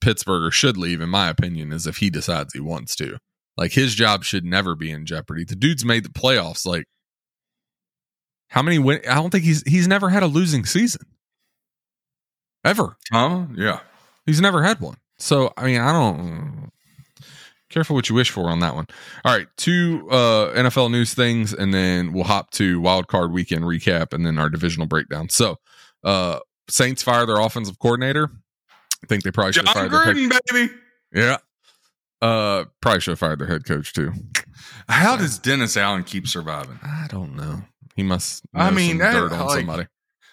Pittsburgh 0.00 0.44
or 0.44 0.50
should 0.50 0.76
leave, 0.76 1.00
in 1.00 1.08
my 1.10 1.28
opinion, 1.28 1.72
is 1.72 1.86
if 1.86 1.98
he 1.98 2.10
decides 2.10 2.52
he 2.54 2.60
wants 2.60 2.96
to. 2.96 3.18
Like 3.56 3.72
his 3.72 3.94
job 3.94 4.24
should 4.24 4.44
never 4.44 4.74
be 4.74 4.90
in 4.90 5.04
jeopardy. 5.04 5.44
The 5.44 5.56
dude's 5.56 5.84
made 5.84 6.04
the 6.04 6.10
playoffs. 6.10 6.64
Like 6.66 6.84
how 8.48 8.62
many 8.62 8.78
win? 8.78 9.00
I 9.08 9.16
don't 9.16 9.30
think 9.30 9.44
he's 9.44 9.62
he's 9.66 9.88
never 9.88 10.08
had 10.08 10.22
a 10.22 10.26
losing 10.26 10.64
season 10.64 11.02
ever. 12.64 12.96
Tom, 13.12 13.54
yeah. 13.58 13.80
He's 14.26 14.40
never 14.40 14.62
had 14.62 14.80
one. 14.80 14.96
So 15.18 15.52
I 15.56 15.64
mean, 15.66 15.80
I 15.80 15.92
don't. 15.92 16.70
Careful 17.70 17.94
what 17.94 18.08
you 18.08 18.14
wish 18.14 18.30
for 18.30 18.48
on 18.48 18.60
that 18.60 18.74
one. 18.74 18.86
All 19.24 19.36
right, 19.36 19.46
two 19.56 20.08
uh, 20.10 20.52
NFL 20.54 20.90
news 20.90 21.12
things, 21.12 21.52
and 21.52 21.72
then 21.74 22.12
we'll 22.14 22.24
hop 22.24 22.50
to 22.52 22.80
wild 22.80 23.08
card 23.08 23.30
weekend 23.32 23.64
recap, 23.64 24.12
and 24.14 24.24
then 24.24 24.38
our 24.38 24.48
divisional 24.48 24.86
breakdown. 24.86 25.28
So, 25.28 25.56
uh, 26.02 26.38
Saints 26.70 27.02
fire 27.02 27.26
their 27.26 27.38
offensive 27.40 27.78
coordinator. 27.78 28.30
I 29.02 29.06
think 29.06 29.22
they 29.22 29.30
probably 29.30 29.52
should 29.52 29.66
Jon 29.66 29.74
have 29.74 29.90
fired 29.90 29.92
their 29.92 30.04
head. 30.04 30.16
Gruden, 30.16 30.40
baby. 30.50 30.74
Yeah, 31.12 31.36
uh, 32.22 32.64
probably 32.80 33.00
should 33.00 33.12
have 33.12 33.18
fired 33.18 33.38
their 33.38 33.46
head 33.48 33.64
coach 33.66 33.92
too. 33.92 34.12
How 34.88 35.16
does 35.16 35.38
Dennis 35.38 35.76
Allen 35.76 36.04
keep 36.04 36.26
surviving? 36.26 36.78
I 36.82 37.06
don't 37.10 37.36
know. 37.36 37.62
He 37.96 38.02
must. 38.02 38.44
I 38.54 38.70
mean, 38.70 38.92
some 38.92 38.98
that- 38.98 39.12
dirt 39.12 39.32
on 39.32 39.46
like- 39.46 39.56
somebody. 39.58 39.86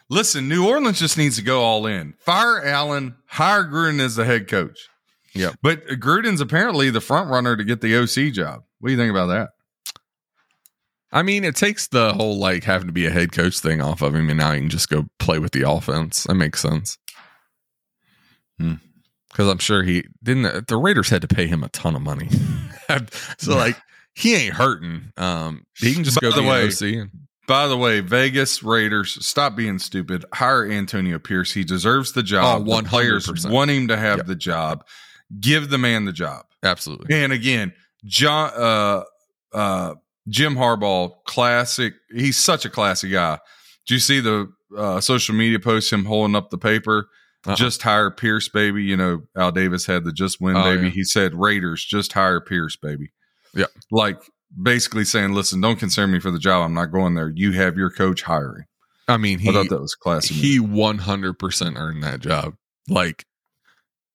Listen, 0.08 0.48
New 0.48 0.68
Orleans 0.68 1.00
just 1.00 1.18
needs 1.18 1.36
to 1.38 1.42
go 1.42 1.62
all 1.64 1.88
in. 1.88 2.14
Fire 2.20 2.64
Allen, 2.64 3.16
hire 3.26 3.64
Gruden 3.64 4.00
as 4.00 4.16
the 4.16 4.24
head 4.24 4.48
coach. 4.48 4.88
Yep. 5.36 5.56
But 5.62 5.86
Gruden's 5.88 6.42
apparently 6.42 6.90
the 6.90 7.02
front 7.02 7.30
runner 7.30 7.56
to 7.56 7.64
get 7.64 7.82
the 7.82 7.96
OC 7.98 8.34
job. 8.34 8.64
What 8.80 8.88
do 8.90 8.94
you 8.94 8.98
think 8.98 9.12
about 9.12 9.28
that? 9.28 9.50
I 11.12 11.22
mean, 11.24 11.44
it 11.44 11.56
takes 11.56 11.88
the 11.88 12.14
whole 12.14 12.38
like 12.38 12.64
having 12.64 12.88
to 12.88 12.94
be 12.94 13.06
a 13.06 13.10
head 13.12 13.32
coach 13.32 13.60
thing 13.60 13.82
off 13.82 14.02
of 14.02 14.16
him, 14.16 14.30
and 14.30 14.38
now 14.40 14.52
he 14.52 14.60
can 14.60 14.70
just 14.70 14.90
go 14.90 15.06
play 15.20 15.40
with 15.40 15.52
the 15.52 15.70
offense. 15.70 16.24
That 16.24 16.36
makes 16.36 16.62
sense. 16.62 16.98
Hmm. 18.60 18.76
Because 19.30 19.50
I'm 19.50 19.58
sure 19.60 19.84
he 19.84 20.06
didn't. 20.24 20.68
The 20.68 20.78
Raiders 20.78 21.10
had 21.10 21.22
to 21.22 21.28
pay 21.28 21.48
him 21.48 21.64
a 21.64 21.70
ton 21.70 21.96
of 21.96 22.02
money, 22.02 22.30
so 23.38 23.56
like 23.56 23.76
he 24.14 24.34
ain't 24.36 24.54
hurting. 24.56 25.12
Um, 25.18 25.66
he 25.78 25.94
can 25.94 26.04
just 26.06 26.20
By 26.22 26.30
go 26.30 26.36
the 26.36 26.44
way, 26.44 26.68
OC. 26.68 27.10
By 27.48 27.68
the 27.68 27.78
way, 27.78 28.00
Vegas 28.00 28.64
Raiders, 28.64 29.24
stop 29.26 29.56
being 29.56 29.78
stupid. 29.78 30.24
Hire 30.34 30.70
Antonio 30.72 31.20
Pierce. 31.20 31.54
He 31.54 31.64
deserves 31.66 32.14
the 32.14 32.24
job. 32.24 32.66
Oh, 32.68 32.82
The 32.82 32.88
players 32.88 33.28
100%. 33.28 33.52
want 33.52 33.70
him 33.72 33.88
to 33.90 33.98
have 33.98 34.18
Yep. 34.20 34.26
the 34.28 34.36
job. 34.36 34.86
Give 35.40 35.70
the 35.70 35.78
man 35.78 36.06
the 36.06 36.14
job. 36.14 36.46
absolutely. 36.64 37.16
And 37.16 37.34
again, 37.34 37.74
Jon 38.06 38.52
uh 38.56 39.04
uh 39.54 39.96
Jim 40.28 40.56
Harbaugh, 40.56 41.12
classic. 41.26 41.94
He's 42.14 42.38
such 42.38 42.66
a 42.66 42.70
classy 42.70 43.10
guy. 43.10 43.40
Do 43.88 43.94
you 43.94 44.00
see 44.00 44.20
the 44.20 44.52
uh, 44.76 45.00
social 45.00 45.36
media 45.36 45.60
posts 45.60 45.92
him 45.92 46.06
holding 46.06 46.36
up 46.36 46.50
the 46.50 46.58
paper? 46.58 47.08
Uh-uh. 47.46 47.56
Just 47.56 47.84
hire 47.84 48.10
Pierce, 48.10 48.50
baby. 48.50 48.84
You 48.84 48.98
know, 48.98 49.22
Al 49.38 49.52
Davis 49.52 49.86
had 49.86 50.04
the 50.04 50.12
just 50.12 50.42
win, 50.42 50.58
Oh, 50.58 50.64
baby. 50.64 50.86
yeah. 50.88 50.90
He 50.94 51.04
said, 51.04 51.36
Raiders, 51.36 51.86
just 51.86 52.12
hire 52.14 52.42
Pierce, 52.42 52.76
baby. 52.76 53.12
Yeah. 53.54 53.66
Like 53.92 54.18
basically 54.60 55.06
saying, 55.06 55.34
listen, 55.34 55.62
don't 55.62 55.78
consider 55.78 56.08
me 56.08 56.20
for 56.20 56.32
the 56.32 56.40
job. 56.40 56.66
I'm 56.66 56.74
not 56.74 56.88
going 56.92 57.14
there. 57.14 57.32
You 57.36 57.52
have 57.52 57.78
your 57.78 57.92
coach 57.92 58.24
hiring. 58.24 58.66
I 59.08 59.18
mean, 59.18 59.38
he 59.38 59.50
I 59.50 59.54
thought 59.54 59.70
that 59.70 59.80
was 59.80 59.94
classic. 59.94 60.36
he 60.36 60.60
100% 60.60 61.76
earned 61.78 62.04
that 62.04 62.20
job. 62.22 62.56
Like 62.90 63.26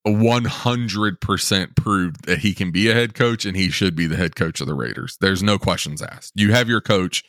100% 0.07 1.77
proved 1.77 2.25
that 2.25 2.39
he 2.39 2.55
can 2.55 2.71
be 2.71 2.89
a 2.89 2.95
head 2.95 3.15
coach 3.15 3.45
and 3.45 3.57
he 3.57 3.71
should 3.71 3.95
be 3.95 4.07
the 4.07 4.17
head 4.17 4.35
coach 4.35 4.61
of 4.61 4.67
the 4.67 4.75
Raiders. 4.75 5.17
There's 5.21 5.43
no 5.43 5.59
questions 5.59 6.01
asked. 6.01 6.33
You 6.35 6.53
have 6.53 6.69
your 6.69 6.81
coach. 6.81 7.25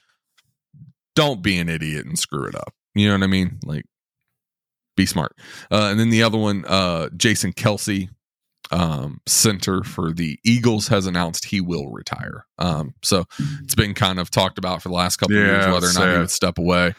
Don't 1.15 1.41
be 1.41 1.57
an 1.57 1.67
idiot 1.67 2.05
and 2.05 2.17
screw 2.17 2.45
it 2.45 2.55
up. 2.55 2.73
You 2.95 3.07
know 3.07 3.15
what 3.15 3.23
I 3.23 3.27
mean? 3.27 3.59
Like, 3.65 3.85
be 4.95 5.05
smart. 5.05 5.35
Uh, 5.69 5.87
and 5.91 5.99
then 5.99 6.09
the 6.09 6.23
other 6.23 6.37
one, 6.37 6.63
uh, 6.65 7.09
Jason 7.15 7.53
Kelce, 7.53 8.09
um, 8.71 9.19
center 9.27 9.83
for 9.83 10.13
the 10.13 10.39
Eagles, 10.45 10.87
has 10.87 11.05
announced 11.05 11.45
he 11.45 11.59
will 11.59 11.89
retire. 11.91 12.45
Um, 12.57 12.93
so 13.01 13.25
it's 13.63 13.75
been 13.75 13.93
kind 13.93 14.19
of 14.19 14.31
talked 14.31 14.57
about 14.57 14.81
for 14.81 14.89
the 14.89 14.95
last 14.95 15.17
couple 15.17 15.35
of 15.35 15.41
years 15.41 15.67
whether 15.67 15.87
or 15.87 15.93
not 15.93 16.13
he 16.13 16.19
would 16.19 16.31
step 16.31 16.57
away. 16.57 16.93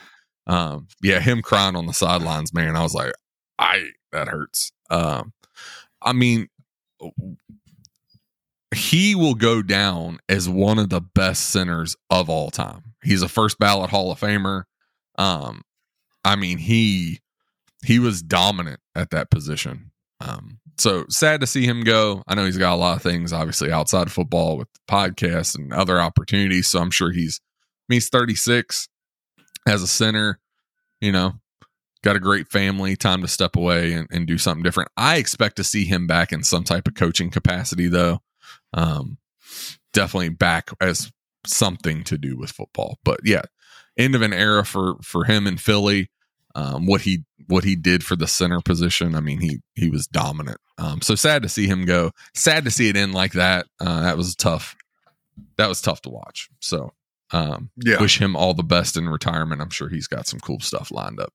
Um, 0.46 0.88
yeah, 1.02 1.20
him 1.20 1.40
crying 1.40 1.76
on 1.76 1.86
the 1.86 1.94
sidelines, 1.94 2.52
man. 2.52 2.76
I 2.76 2.82
was 2.82 2.94
like, 2.94 3.12
I 3.58 3.90
that 4.10 4.28
hurts. 4.28 4.72
Um, 4.90 5.32
I 6.04 6.12
mean, 6.12 6.48
he 8.74 9.14
will 9.14 9.34
go 9.34 9.62
down 9.62 10.18
as 10.28 10.48
one 10.48 10.78
of 10.78 10.88
the 10.88 11.00
best 11.00 11.50
centers 11.50 11.96
of 12.10 12.30
all 12.30 12.50
time. 12.50 12.94
He's 13.02 13.22
a 13.22 13.28
first 13.28 13.58
ballot 13.58 13.90
Hall 13.90 14.10
of 14.10 14.20
Famer. 14.20 14.64
Um, 15.18 15.62
I 16.24 16.36
mean, 16.36 16.58
he 16.58 17.20
he 17.84 17.98
was 17.98 18.22
dominant 18.22 18.80
at 18.94 19.10
that 19.10 19.30
position. 19.30 19.90
Um, 20.20 20.58
so 20.78 21.04
sad 21.08 21.40
to 21.40 21.46
see 21.46 21.66
him 21.66 21.82
go. 21.82 22.22
I 22.26 22.34
know 22.34 22.44
he's 22.44 22.56
got 22.56 22.74
a 22.74 22.76
lot 22.76 22.96
of 22.96 23.02
things, 23.02 23.32
obviously, 23.32 23.72
outside 23.72 24.06
of 24.06 24.12
football 24.12 24.56
with 24.56 24.68
podcasts 24.88 25.56
and 25.56 25.72
other 25.72 26.00
opportunities. 26.00 26.68
So 26.68 26.80
I'm 26.80 26.90
sure 26.90 27.10
he's 27.10 27.40
he's 27.88 28.08
36 28.08 28.88
as 29.66 29.82
a 29.82 29.86
center, 29.86 30.40
you 31.00 31.12
know, 31.12 31.34
got 32.02 32.16
a 32.16 32.20
great 32.20 32.48
family, 32.48 32.96
time 32.96 33.22
to 33.22 33.28
step 33.28 33.56
away 33.56 33.92
and, 33.92 34.08
and 34.10 34.26
do 34.26 34.38
something 34.38 34.62
different. 34.62 34.90
I 34.96 35.16
expect 35.16 35.56
to 35.56 35.64
see 35.64 35.84
him 35.84 36.06
back 36.06 36.32
in 36.32 36.42
some 36.42 36.64
type 36.64 36.86
of 36.88 36.94
coaching 36.94 37.30
capacity, 37.30 37.88
though. 37.88 38.20
Um, 38.74 39.18
definitely 39.92 40.30
back 40.30 40.70
as 40.80 41.12
something 41.46 42.04
to 42.04 42.18
do 42.18 42.36
with 42.36 42.50
football. 42.50 42.98
But 43.04 43.20
yeah, 43.24 43.42
end 43.96 44.14
of 44.14 44.22
an 44.22 44.32
era 44.32 44.64
for 44.64 44.94
for 45.02 45.24
him 45.24 45.46
in 45.46 45.56
Philly. 45.58 46.10
Um, 46.54 46.86
what 46.86 47.02
he 47.02 47.24
what 47.46 47.64
he 47.64 47.76
did 47.76 48.04
for 48.04 48.14
the 48.16 48.26
center 48.26 48.60
position. 48.60 49.14
I 49.14 49.20
mean, 49.20 49.40
he 49.40 49.60
he 49.74 49.88
was 49.90 50.06
dominant. 50.06 50.58
Um, 50.78 51.00
so 51.00 51.14
sad 51.14 51.42
to 51.42 51.48
see 51.48 51.66
him 51.66 51.84
go. 51.86 52.10
Sad 52.34 52.64
to 52.64 52.70
see 52.70 52.88
it 52.88 52.96
end 52.96 53.14
like 53.14 53.32
that. 53.32 53.66
Uh, 53.80 54.02
that 54.02 54.16
was 54.16 54.34
tough. 54.34 54.76
That 55.56 55.68
was 55.68 55.80
tough 55.80 56.02
to 56.02 56.10
watch. 56.10 56.48
So 56.60 56.92
um, 57.30 57.70
Yeah. 57.76 58.00
wish 58.00 58.18
him 58.20 58.36
all 58.36 58.52
the 58.54 58.62
best 58.62 58.96
in 58.96 59.08
retirement. 59.08 59.62
I'm 59.62 59.70
sure 59.70 59.88
he's 59.88 60.06
got 60.06 60.26
some 60.26 60.40
cool 60.40 60.60
stuff 60.60 60.90
lined 60.90 61.20
up. 61.20 61.32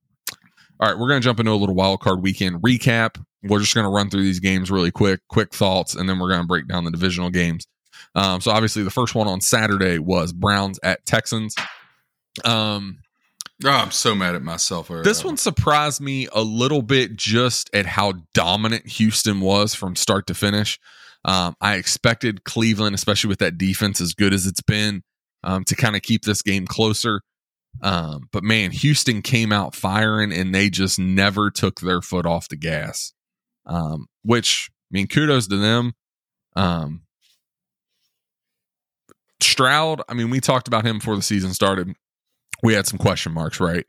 All 0.80 0.88
right, 0.88 0.98
we're 0.98 1.08
going 1.08 1.22
to 1.22 1.26
jump 1.26 1.40
into 1.40 1.52
a 1.52 1.56
little 1.56 1.76
wild 1.76 2.02
card 2.02 2.22
weekend 2.22 2.62
recap. 2.62 3.24
We're 3.44 3.60
just 3.60 3.74
going 3.74 3.86
to 3.86 3.90
run 3.90 4.10
through 4.10 4.24
these 4.24 4.40
games 4.40 4.70
really 4.70 4.92
quick, 4.92 5.22
quick 5.28 5.54
thoughts, 5.54 5.96
and 5.96 6.08
then 6.08 6.20
we're 6.20 6.30
going 6.30 6.42
to 6.42 6.48
break 6.48 6.68
down 6.68 6.84
the 6.84 6.92
divisional 6.92 7.30
games. 7.30 7.66
Um, 8.14 8.42
so 8.42 8.52
obviously, 8.52 8.84
the 8.84 8.92
first 8.92 9.16
one 9.16 9.28
on 9.28 9.42
Saturday 9.42 9.98
was 10.00 10.34
Browns 10.34 10.80
at 10.84 11.06
Texans. 11.06 11.56
Um, 12.46 13.00
Oh, 13.66 13.70
I'm 13.70 13.92
so 13.92 14.14
mad 14.14 14.36
at 14.36 14.44
myself. 14.44 14.92
over 14.92 15.02
this 15.02 15.20
that 15.22 15.26
one 15.26 15.38
surprised 15.38 16.00
me 16.00 16.28
a 16.32 16.42
little 16.42 16.84
bit 16.84 17.16
just 17.16 17.72
at 17.74 17.88
how 17.88 18.14
dominant 18.36 18.86
Houston 18.88 19.42
was 19.42 19.74
from 19.74 19.96
start 19.96 20.28
to 20.28 20.36
finish. 20.36 20.80
Um, 21.26 21.56
I 21.60 21.76
expected 21.76 22.44
Cleveland, 22.44 22.94
especially 22.94 23.30
with 23.30 23.40
that 23.40 23.58
defense 23.58 24.00
as 24.00 24.14
good 24.14 24.34
as 24.34 24.46
it's 24.46 24.62
been, 24.62 25.02
um, 25.44 25.64
to 25.66 25.76
kind 25.76 25.96
of 25.96 26.04
keep 26.04 26.24
this 26.24 26.44
game 26.44 26.68
closer. 26.68 27.22
Um, 27.82 28.28
but 28.32 28.44
man, 28.44 28.72
Houston 28.72 29.22
came 29.22 29.52
out 29.52 29.76
firing 29.76 30.32
and 30.32 30.54
they 30.54 30.70
just 30.70 31.00
never 31.00 31.52
took 31.52 31.80
their 31.80 32.02
foot 32.02 32.26
off 32.26 32.50
the 32.50 32.56
gas. 32.56 33.14
Um, 33.66 34.08
which 34.24 34.70
I 34.92 34.98
mean, 34.98 35.08
kudos 35.08 35.48
to 35.48 35.58
them. 35.58 35.94
Um, 36.56 37.02
Stroud, 39.42 40.02
I 40.10 40.14
mean, 40.14 40.30
we 40.30 40.40
talked 40.40 40.68
about 40.68 40.86
him 40.86 41.00
before 41.00 41.16
the 41.16 41.22
season 41.22 41.54
started. 41.54 41.94
We 42.64 42.74
had 42.74 42.88
some 42.88 42.98
question 42.98 43.34
marks, 43.34 43.60
right? 43.60 43.86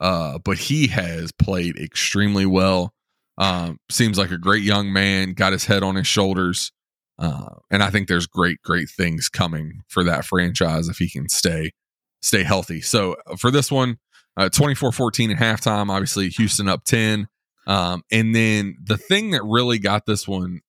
Uh, 0.00 0.38
but 0.38 0.58
he 0.58 0.88
has 0.88 1.30
played 1.32 1.76
extremely 1.76 2.46
well. 2.46 2.94
Um, 3.38 3.78
seems 3.90 4.18
like 4.18 4.30
a 4.30 4.38
great 4.38 4.62
young 4.62 4.92
man, 4.92 5.34
got 5.34 5.52
his 5.52 5.66
head 5.66 5.82
on 5.82 5.94
his 5.94 6.06
shoulders. 6.06 6.72
Uh, 7.18 7.56
and 7.70 7.82
I 7.82 7.90
think 7.90 8.08
there's 8.08 8.26
great, 8.26 8.62
great 8.62 8.88
things 8.88 9.28
coming 9.28 9.82
for 9.88 10.02
that 10.04 10.24
franchise 10.24 10.88
if 10.88 10.96
he 10.96 11.08
can 11.08 11.28
stay 11.28 11.72
stay 12.20 12.42
healthy. 12.42 12.80
So 12.80 13.16
uh, 13.26 13.36
for 13.36 13.50
this 13.50 13.70
one, 13.70 13.98
uh, 14.36 14.48
24-14 14.52 15.32
at 15.32 15.38
halftime, 15.38 15.90
obviously 15.90 16.28
Houston 16.30 16.68
up 16.68 16.84
10. 16.84 17.28
Um, 17.66 18.02
and 18.10 18.34
then 18.34 18.76
the 18.82 18.96
thing 18.96 19.32
that 19.32 19.42
really 19.44 19.78
got 19.78 20.06
this 20.06 20.26
one 20.26 20.60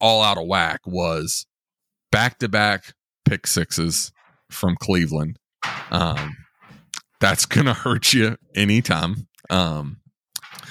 all 0.00 0.22
out 0.22 0.38
of 0.38 0.46
whack 0.46 0.80
was 0.86 1.46
back-to-back 2.12 2.94
pick 3.24 3.46
sixes 3.46 4.12
from 4.50 4.76
Cleveland. 4.76 5.38
Um, 5.90 6.36
that's 7.20 7.46
gonna 7.46 7.74
hurt 7.74 8.12
you 8.12 8.36
anytime. 8.54 9.28
Um, 9.50 9.98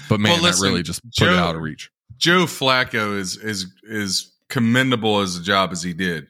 But 0.10 0.20
man, 0.20 0.34
Well, 0.34 0.44
listen, 0.44 0.64
that 0.66 0.70
really 0.70 0.84
just 0.84 1.04
put 1.04 1.28
it 1.28 1.32
Joe- 1.32 1.38
out 1.38 1.56
of 1.56 1.62
reach. 1.62 1.92
Joe 2.18 2.44
Flacco 2.46 3.18
is 3.18 3.38
is 3.38 3.68
is 3.84 4.34
commendable 4.50 5.20
as 5.20 5.38
a 5.38 5.42
job 5.44 5.72
as 5.72 5.84
he 5.84 5.94
did. 5.94 6.28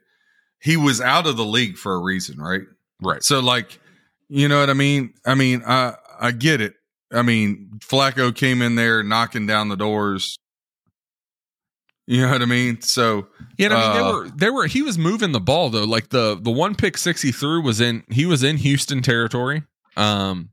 He 0.62 0.78
was 0.78 1.02
out 1.02 1.26
of 1.26 1.36
the 1.38 1.46
league 1.46 1.78
for 1.78 1.94
a 1.96 2.00
reason, 2.00 2.38
right? 2.40 2.62
Right. 3.02 3.24
So 3.24 3.40
like, 3.40 3.80
you 4.28 4.48
know 4.48 4.60
what 4.60 4.70
I 4.70 4.74
mean? 4.74 5.14
I 5.26 5.36
mean, 5.36 5.64
I 5.66 5.96
I 6.20 6.32
get 6.32 6.62
it. 6.62 6.74
I 7.12 7.22
mean, 7.24 7.72
Flacco 7.80 8.36
came 8.36 8.62
in 8.62 8.76
there 8.76 9.02
knocking 9.04 9.48
down 9.48 9.70
the 9.70 9.78
doors. 9.78 10.38
You 12.08 12.22
know 12.24 12.32
what 12.32 12.42
I 12.42 12.46
mean? 12.46 12.82
So 12.82 13.28
Yeah, 13.58 13.68
I 13.68 13.70
mean 13.70 13.80
Uh, 13.80 13.94
they 13.94 14.02
were 14.02 14.30
they 14.38 14.50
were 14.50 14.68
he 14.68 14.82
was 14.82 14.98
moving 14.98 15.32
the 15.32 15.40
ball 15.40 15.70
though. 15.70 15.84
Like 15.84 16.10
the 16.10 16.38
the 16.42 16.50
one 16.52 16.74
pick 16.76 16.98
six 16.98 17.22
he 17.22 17.32
threw 17.32 17.62
was 17.62 17.80
in 17.80 18.04
he 18.10 18.26
was 18.26 18.42
in 18.44 18.58
Houston 18.58 19.02
territory. 19.02 19.64
Um 19.96 20.50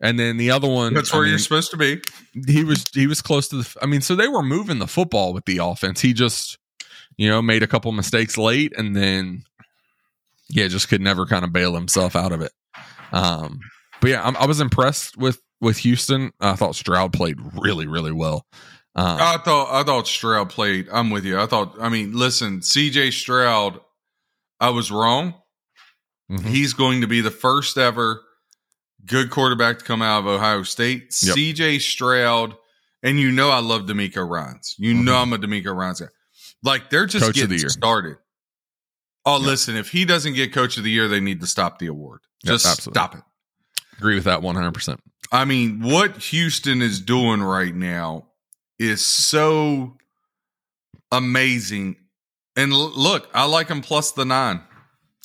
and 0.00 0.18
then 0.18 0.36
the 0.36 0.50
other 0.50 0.68
one 0.68 0.92
that's 0.94 1.12
I 1.12 1.16
where 1.16 1.24
mean, 1.24 1.30
you're 1.30 1.38
supposed 1.38 1.70
to 1.70 1.76
be. 1.78 2.00
he 2.46 2.64
was 2.64 2.84
he 2.92 3.06
was 3.06 3.22
close 3.22 3.48
to 3.48 3.56
the 3.62 3.74
I 3.80 3.86
mean, 3.86 4.02
so 4.02 4.14
they 4.14 4.28
were 4.28 4.42
moving 4.42 4.78
the 4.78 4.86
football 4.86 5.32
with 5.32 5.46
the 5.46 5.56
offense. 5.58 6.02
He 6.02 6.12
just, 6.12 6.58
you 7.16 7.28
know, 7.30 7.40
made 7.40 7.62
a 7.62 7.66
couple 7.66 7.90
mistakes 7.92 8.36
late 8.36 8.74
and 8.76 8.94
then 8.94 9.44
yeah, 10.48 10.66
just 10.68 10.88
could 10.88 11.00
never 11.00 11.26
kind 11.26 11.44
of 11.44 11.52
bail 11.52 11.74
himself 11.74 12.16
out 12.16 12.32
of 12.32 12.40
it. 12.42 12.52
Um 13.12 13.60
but 14.00 14.10
yeah, 14.10 14.22
I'm, 14.24 14.36
I 14.36 14.46
was 14.46 14.60
impressed 14.60 15.16
with 15.16 15.40
with 15.60 15.78
Houston. 15.78 16.32
I 16.40 16.54
thought 16.54 16.76
Stroud 16.76 17.12
played 17.12 17.36
really 17.54 17.86
really 17.86 18.12
well. 18.12 18.46
Um, 18.94 19.18
I 19.20 19.38
thought 19.44 19.68
I 19.72 19.82
thought 19.84 20.06
Stroud 20.08 20.50
played. 20.50 20.88
I'm 20.90 21.10
with 21.10 21.24
you. 21.24 21.38
I 21.38 21.46
thought. 21.46 21.76
I 21.80 21.88
mean, 21.88 22.16
listen, 22.16 22.62
C.J. 22.62 23.10
Stroud. 23.12 23.80
I 24.60 24.70
was 24.70 24.90
wrong. 24.90 25.34
mhm. 26.30 26.40
He's 26.40 26.72
going 26.72 27.00
to 27.02 27.06
be 27.06 27.20
the 27.20 27.30
first 27.30 27.78
ever 27.78 28.22
good 29.06 29.30
quarterback 29.30 29.78
to 29.80 29.84
come 29.84 30.02
out 30.02 30.20
of 30.20 30.26
Ohio 30.26 30.64
State. 30.64 31.02
Yep. 31.22 31.34
C.J. 31.34 31.78
Stroud, 31.78 32.56
and 33.02 33.20
you 33.20 33.30
know 33.30 33.50
I 33.50 33.60
love 33.60 33.82
DeMeco 33.82 34.28
Ryans. 34.28 34.74
You 34.78 34.94
know 34.94 35.16
I'm 35.16 35.32
a 35.32 35.38
DeMeco 35.38 35.76
Ryans 35.76 36.00
guy. 36.00 36.06
Like 36.64 36.90
they're 36.90 37.06
just 37.06 37.24
Mm-hmm. 37.24 37.32
Coach 37.32 37.42
of 37.42 37.48
the 37.50 37.56
getting 37.56 37.68
started. 37.70 38.16
Oh, 39.28 39.36
listen, 39.38 39.76
if 39.76 39.90
he 39.90 40.04
doesn't 40.04 40.34
get 40.34 40.52
Coach 40.52 40.76
of 40.78 40.84
the 40.84 40.90
Year, 40.90 41.06
they 41.08 41.20
need 41.20 41.40
to 41.40 41.46
stop 41.46 41.78
the 41.78 41.86
award. 41.86 42.20
Just 42.44 42.66
absolutely. 42.66 42.98
stop 42.98 43.14
it. 43.14 43.22
agree 43.98 44.14
with 44.14 44.24
that 44.24 44.40
100%. 44.40 44.98
I 45.30 45.44
mean, 45.44 45.80
what 45.82 46.16
Houston 46.16 46.80
is 46.80 47.00
doing 47.00 47.42
right 47.42 47.74
now 47.74 48.28
is 48.78 49.04
so 49.04 49.98
amazing. 51.12 51.96
And 52.56 52.72
l- 52.72 52.92
look, 52.96 53.28
I 53.34 53.44
like 53.44 53.68
him 53.68 53.82
plus 53.82 54.12
the 54.12 54.24
nine. 54.24 54.62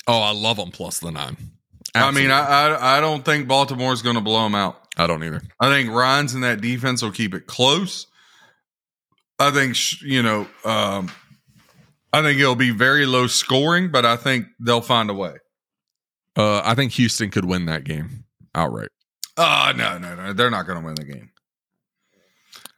Oh, 0.07 0.19
I 0.19 0.31
love 0.31 0.57
him 0.57 0.71
plus 0.71 0.99
the 0.99 1.11
9. 1.11 1.37
I 1.95 2.11
mean, 2.11 2.31
I, 2.31 2.41
I 2.41 2.97
I 2.97 3.01
don't 3.01 3.23
think 3.23 3.47
Baltimore's 3.47 4.01
going 4.01 4.15
to 4.15 4.21
blow 4.21 4.45
him 4.47 4.55
out. 4.55 4.81
I 4.97 5.05
don't 5.05 5.23
either. 5.23 5.41
I 5.59 5.69
think 5.69 5.91
Ryans 5.91 6.33
in 6.33 6.41
that 6.41 6.59
defense 6.59 7.03
will 7.03 7.11
keep 7.11 7.35
it 7.35 7.45
close. 7.45 8.07
I 9.37 9.51
think 9.51 9.75
sh- 9.75 10.01
you 10.01 10.23
know, 10.23 10.47
um, 10.65 11.11
I 12.13 12.21
think 12.21 12.39
it'll 12.39 12.55
be 12.55 12.69
very 12.69 13.05
low 13.07 13.25
scoring, 13.27 13.91
but 13.91 14.05
I 14.05 14.15
think 14.15 14.45
they'll 14.59 14.81
find 14.81 15.09
a 15.09 15.13
way. 15.13 15.33
Uh, 16.37 16.61
I 16.63 16.75
think 16.75 16.91
Houston 16.93 17.31
could 17.31 17.45
win 17.45 17.65
that 17.65 17.83
game 17.83 18.25
outright. 18.55 18.89
Oh 19.35 19.71
no, 19.75 19.97
no, 19.97 20.15
no! 20.15 20.33
They're 20.33 20.51
not 20.51 20.67
going 20.67 20.79
to 20.79 20.85
win 20.85 20.93
the 20.95 21.05
game. 21.05 21.31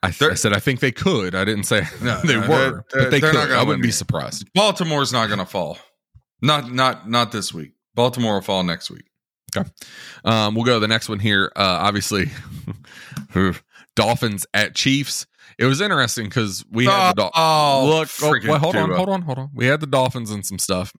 I, 0.02 0.12
th- 0.12 0.32
I 0.32 0.34
said 0.36 0.54
I 0.54 0.60
think 0.60 0.80
they 0.80 0.92
could. 0.92 1.36
I 1.36 1.44
didn't 1.46 1.64
say 1.66 1.82
No, 2.02 2.20
they 2.24 2.36
no, 2.40 2.42
were, 2.42 2.48
they're- 2.48 2.86
but 3.04 3.12
they 3.12 3.20
they're 3.20 3.32
could. 3.32 3.52
I 3.52 3.64
wouldn't 3.64 3.84
be 3.84 3.92
surprised. 3.92 4.48
Baltimore's 4.54 5.12
not 5.12 5.28
going 5.28 5.40
to 5.40 5.46
fall. 5.46 5.78
Not 6.42 6.72
not 6.72 7.10
not 7.10 7.32
this 7.32 7.54
week. 7.54 7.74
Baltimore 7.94 8.36
will 8.36 8.42
fall 8.42 8.64
next 8.64 8.90
week. 8.90 9.06
Um, 10.26 10.54
we'll 10.54 10.66
go 10.66 10.74
to 10.76 10.80
the 10.82 10.88
next 10.88 11.08
one 11.08 11.20
here. 11.20 11.52
Uh, 11.56 11.80
obviously, 11.82 12.30
Dolphins 13.96 14.46
at 14.54 14.76
Chiefs. 14.76 15.26
It 15.58 15.66
was 15.66 15.82
interesting 15.82 16.26
because 16.26 16.66
we 16.70 16.86
had 16.86 17.12
the 17.12 17.22
Dol- 17.22 17.32
oh, 17.34 17.86
look. 17.88 18.10
Oh, 18.22 18.32
wait, 18.32 18.62
hold 18.62 18.76
on, 18.76 18.92
hold 18.92 19.10
on, 19.10 19.22
hold 19.22 19.38
on. 19.38 19.50
We 19.54 19.66
had 19.66 19.80
the 19.80 19.88
Dolphins 19.88 20.32
and 20.32 20.46
some 20.46 20.60
stuff, 20.60 20.92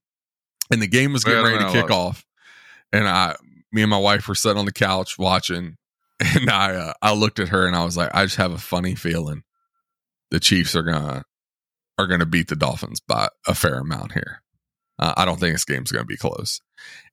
and 0.71 0.81
the 0.81 0.87
game 0.87 1.13
was 1.13 1.25
getting 1.25 1.45
Yeah, 1.45 1.53
ready 1.53 1.65
to 1.65 1.83
kick 1.83 1.91
off. 1.91 2.25
And 2.93 3.07
I, 3.07 3.35
me 3.73 3.83
and 3.83 3.91
my 3.91 3.99
wife 3.99 4.29
were 4.29 4.35
sitting 4.35 4.59
on 4.59 4.65
the 4.65 4.73
couch 4.73 5.19
watching, 5.19 5.77
and 6.21 6.49
I, 6.49 6.75
uh, 6.75 6.93
I 7.03 7.13
looked 7.13 7.39
at 7.39 7.49
her 7.49 7.67
and 7.67 7.77
I 7.77 7.85
was 7.85 7.97
like, 7.97 8.11
I 8.15 8.25
just 8.25 8.37
have 8.37 8.53
a 8.53 8.59
funny 8.59 8.95
feeling 8.95 9.43
the 10.31 10.41
Chiefs 10.41 10.75
are 10.75 10.83
gonna 10.83 11.25
are 11.99 12.07
gonna 12.07 12.27
beat 12.27 12.49
the 12.49 12.57
Dolphins 12.57 13.01
by 13.01 13.29
a 13.47 13.55
fair 13.55 13.79
amount 13.79 14.13
here. 14.13 14.43
Uh, 14.99 15.13
I 15.17 15.25
don't 15.25 15.39
think 15.39 15.55
this 15.55 15.65
game's 15.65 15.93
gonna 15.93 16.05
be 16.05 16.17
close, 16.17 16.61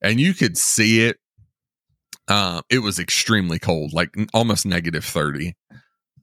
and 0.02 0.20
you 0.20 0.34
could 0.34 0.58
see 0.58 1.06
it. 1.06 1.18
Uh, 2.30 2.62
it 2.70 2.80
was 2.80 3.00
extremely 3.00 3.60
cold, 3.60 3.92
like 3.92 4.16
almost 4.34 4.66
negative 4.66 5.04
thirty. 5.04 5.56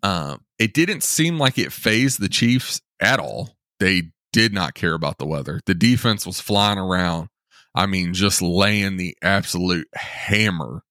Um, 0.03 0.41
it 0.61 0.75
didn't 0.75 1.03
seem 1.03 1.39
like 1.39 1.57
it 1.57 1.73
fazed 1.73 2.21
the 2.21 2.29
Chiefs 2.29 2.83
at 3.01 3.19
all. 3.19 3.57
They 3.81 4.11
did 4.31 4.53
not 4.53 4.75
care 4.75 4.93
about 4.93 5.17
the 5.17 5.27
weather. 5.27 5.61
The 5.65 5.75
defense 5.75 6.27
was 6.27 6.39
flying 6.39 6.79
around. 6.79 7.29
I 7.75 7.87
mean, 7.87 8.13
just 8.13 8.43
laying 8.43 8.99
the 8.99 9.17
absolute 9.23 9.89
hammer 9.95 10.83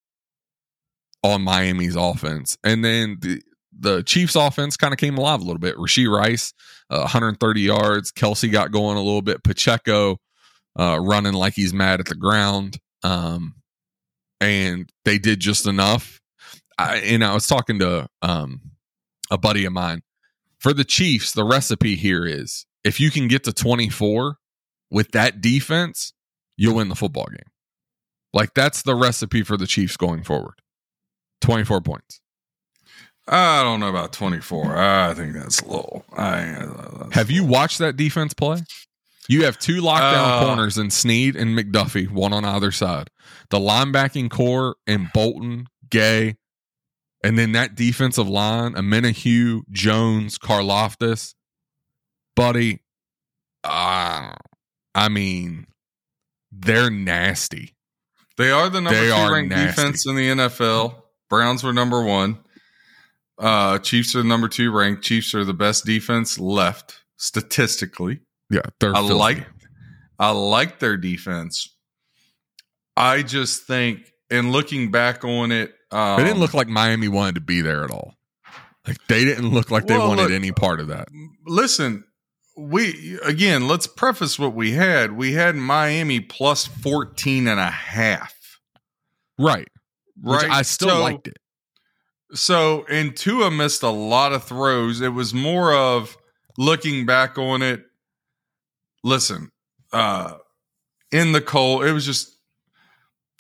on 1.23 1.43
Miami's 1.43 1.95
offense. 1.95 2.57
And 2.63 2.83
then 2.83 3.17
the, 3.21 3.43
the 3.77 4.01
Chiefs 4.01 4.35
offense 4.35 4.75
kind 4.75 4.91
of 4.91 4.97
came 4.97 5.19
alive 5.19 5.39
a 5.39 5.43
little 5.43 5.59
bit. 5.59 5.75
Rashee 5.75 6.11
Rice, 6.11 6.51
uh, 6.89 6.99
130 6.99 7.61
yards. 7.61 8.11
Kelce 8.11 8.51
got 8.51 8.71
going 8.71 8.97
a 8.97 9.03
little 9.03 9.21
bit. 9.21 9.43
Pacheco 9.43 10.17
uh, 10.79 10.99
running 10.99 11.33
like 11.33 11.53
he's 11.53 11.75
mad 11.75 11.99
at 11.99 12.07
the 12.07 12.15
ground. 12.15 12.79
Um, 13.03 13.53
and 14.41 14.91
they 15.05 15.19
did 15.19 15.39
just 15.39 15.67
enough. 15.67 16.19
I, 16.79 16.97
and 16.97 17.23
I 17.23 17.35
was 17.35 17.45
talking 17.45 17.77
to 17.79 18.07
um, 18.23 18.61
a 19.29 19.37
buddy 19.37 19.65
of 19.65 19.73
mine. 19.73 20.01
For 20.59 20.73
the 20.73 20.83
Chiefs, 20.83 21.31
the 21.31 21.43
recipe 21.43 21.95
here 21.95 22.25
is 22.25 22.65
if 22.83 22.99
you 22.99 23.11
can 23.11 23.27
get 23.27 23.43
to 23.45 23.53
24 23.53 24.37
with 24.91 25.11
that 25.11 25.41
defense, 25.41 26.13
you'll 26.57 26.75
win 26.75 26.89
the 26.89 26.95
football 26.95 27.27
game. 27.29 27.51
Like 28.33 28.53
that's 28.53 28.81
the 28.81 28.95
recipe 28.95 29.43
for 29.43 29.57
the 29.57 29.67
Chiefs 29.67 29.97
going 29.97 30.23
forward. 30.23 30.55
24 31.41 31.81
points. 31.81 32.19
I 33.27 33.63
don't 33.63 33.79
know 33.79 33.89
about 33.89 34.11
24. 34.11 34.75
I 34.75 35.13
think 35.13 35.33
that's 35.33 35.63
low. 35.63 36.03
I, 36.17 36.65
Have 37.11 37.29
you 37.29 37.45
watched 37.45 37.77
that 37.77 37.95
defense 37.95 38.33
play? 38.33 38.63
You 39.27 39.45
have 39.45 39.59
two 39.59 39.81
lockdown 39.81 40.41
Uh, 40.41 40.45
corners 40.45 40.79
in 40.79 40.89
Sneed 40.89 41.35
and 41.35 41.55
McDuffie, 41.57 42.09
one 42.09 42.33
on 42.33 42.43
either 42.43 42.71
side. 42.71 43.11
The 43.51 43.59
linebacking 43.59 44.31
core 44.31 44.77
and 44.87 45.09
Bolton, 45.13 45.67
Gay, 45.91 46.35
and 47.23 47.37
then 47.37 47.51
that 47.53 47.75
defensive 47.75 48.27
line, 48.29 48.73
Omenihu, 48.73 49.61
Jones, 49.71 50.37
Karlaftis. 50.37 51.33
Buddy, 52.35 52.79
uh, 53.63 54.33
I 54.95 55.09
mean, 55.09 55.67
they're 56.51 56.89
nasty. 56.89 57.75
They 58.37 58.51
are 58.51 58.69
the 58.69 58.79
number 58.79 58.97
They 58.99 59.09
two 59.09 59.33
ranked 59.33 59.49
nasty. 59.49 59.67
defense 59.81 60.07
in 60.07 60.15
the 60.15 60.29
NFL. 60.29 61.01
Browns 61.29 61.63
were 61.63 61.73
number 61.73 62.01
one. 62.03 62.39
Uh, 63.37 63.79
Chiefs 63.79 64.15
are 64.15 64.23
number 64.23 64.47
two 64.47 64.71
ranked. 64.71 65.03
Chiefs 65.03 65.35
are 65.35 65.43
the 65.43 65.53
best 65.53 65.85
defense 65.85 66.39
left 66.39 67.03
statistically. 67.17 68.21
Yeah, 68.49 68.61
they're 68.79 68.95
I 68.95 69.01
like 69.01 69.45
I 70.17 70.31
like 70.31 70.79
their 70.79 70.97
defense. 70.97 71.75
I 72.97 73.21
just 73.23 73.63
think, 73.63 74.11
and 74.31 74.51
looking 74.51 74.91
back 74.91 75.23
on 75.23 75.51
it, 75.51 75.73
um, 75.91 76.17
They 76.19 76.25
didn't 76.25 76.39
look 76.39 76.53
like 76.53 76.67
Miami 76.67 77.07
wanted 77.07 77.35
to 77.35 77.41
be 77.41 77.61
there 77.61 77.83
at 77.83 77.91
all. 77.91 78.13
Like 78.87 78.97
they 79.07 79.25
didn't 79.25 79.49
look 79.49 79.71
like 79.71 79.87
they 79.87 79.97
Well, 79.97 80.07
wanted 80.09 80.23
look- 80.23 80.31
any 80.31 80.51
part 80.51 80.79
of 80.79 80.87
that. 80.87 81.07
listen 81.45 82.03
we 82.57 83.17
again 83.23 83.67
let's 83.69 83.87
preface 83.87 84.37
what 84.37 84.53
we 84.53 84.71
had 84.71 85.13
we 85.13 85.31
had 85.31 85.55
miami 85.55 86.19
plus 86.19 86.65
14 86.67 87.47
and 87.47 87.57
a 87.59 87.69
half 87.71 88.33
Right. 89.37 89.67
Which 90.21 90.41
right 90.41 90.51
I 90.51 90.61
still 90.63 90.89
So- 90.89 91.01
liked 91.01 91.27
it. 91.29 91.37
so 92.33 92.85
and 92.89 93.15
tua 93.15 93.49
missed 93.49 93.81
a 93.83 93.89
lot 93.89 94.33
of 94.33 94.43
throws 94.43 94.99
it 94.99 95.13
was 95.13 95.33
more 95.33 95.73
of 95.73 96.17
looking 96.57 97.05
back 97.05 97.37
on 97.37 97.61
it 97.61 97.85
listen 99.03 99.51
uh 99.93 100.33
in 101.11 101.31
the 101.31 101.41
cold 101.41 101.85
it 101.85 101.93
was 101.93 102.05
just 102.05 102.35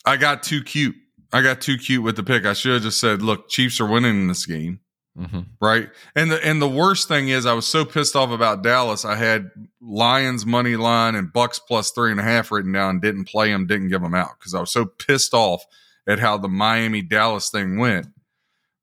i 0.05 0.15
got 0.17 0.43
too 0.43 0.61
cute 0.63 0.95
i 1.33 1.41
got 1.41 1.61
too 1.61 1.77
cute 1.77 2.03
with 2.03 2.15
the 2.15 2.23
pick 2.23 2.45
i 2.45 2.53
should 2.53 2.73
have 2.73 2.81
just 2.83 2.99
said 2.99 3.21
look 3.21 3.49
chiefs 3.49 3.79
are 3.79 3.87
winning 3.87 4.15
in 4.21 4.27
this 4.27 4.45
game 4.45 4.79
Mhm. 5.17 5.47
right? 5.59 5.89
And 6.15 6.31
the 6.31 6.41
and 6.45 6.61
the 6.61 6.69
worst 6.69 7.09
thing 7.09 7.27
is, 7.27 7.45
I 7.45 7.51
was 7.51 7.67
so 7.67 7.83
pissed 7.83 8.15
off 8.15 8.29
about 8.29 8.63
Dallas. 8.63 9.03
I 9.03 9.15
had 9.15 9.49
Lions 9.81 10.45
money 10.45 10.77
line 10.77 11.15
and 11.15 11.27
Bucs 11.33 11.59
plus 11.67 11.91
three 11.91 12.11
and 12.11 12.21
a 12.21 12.23
half 12.23 12.51
written 12.51 12.71
down. 12.71 13.01
Didn't 13.01 13.25
play 13.25 13.51
them. 13.51 13.67
Didn't 13.67 13.89
give 13.89 14.01
them 14.01 14.15
out 14.15 14.39
because 14.39 14.53
I 14.53 14.61
was 14.61 14.71
so 14.71 14.85
pissed 14.85 15.33
off 15.33 15.65
at 16.07 16.19
how 16.19 16.37
the 16.37 16.47
Miami 16.47 17.01
Dallas 17.01 17.49
thing 17.49 17.79
went. 17.79 18.07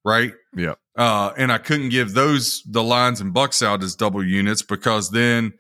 Right? 0.05 0.35
Yeah. 0.55 0.75
Uh, 0.95 1.33
and 1.39 1.51
I 1.51 1.57
couldn't 1.57 1.89
give 1.89 2.13
those 2.13 2.63
the 2.67 2.83
lines 2.83 3.23
and 3.23 3.33
Bucs 3.33 3.65
out 3.65 3.83
as 3.83 3.95
double 3.95 4.23
units 4.23 4.61
because 4.61 5.13
then 5.13 5.55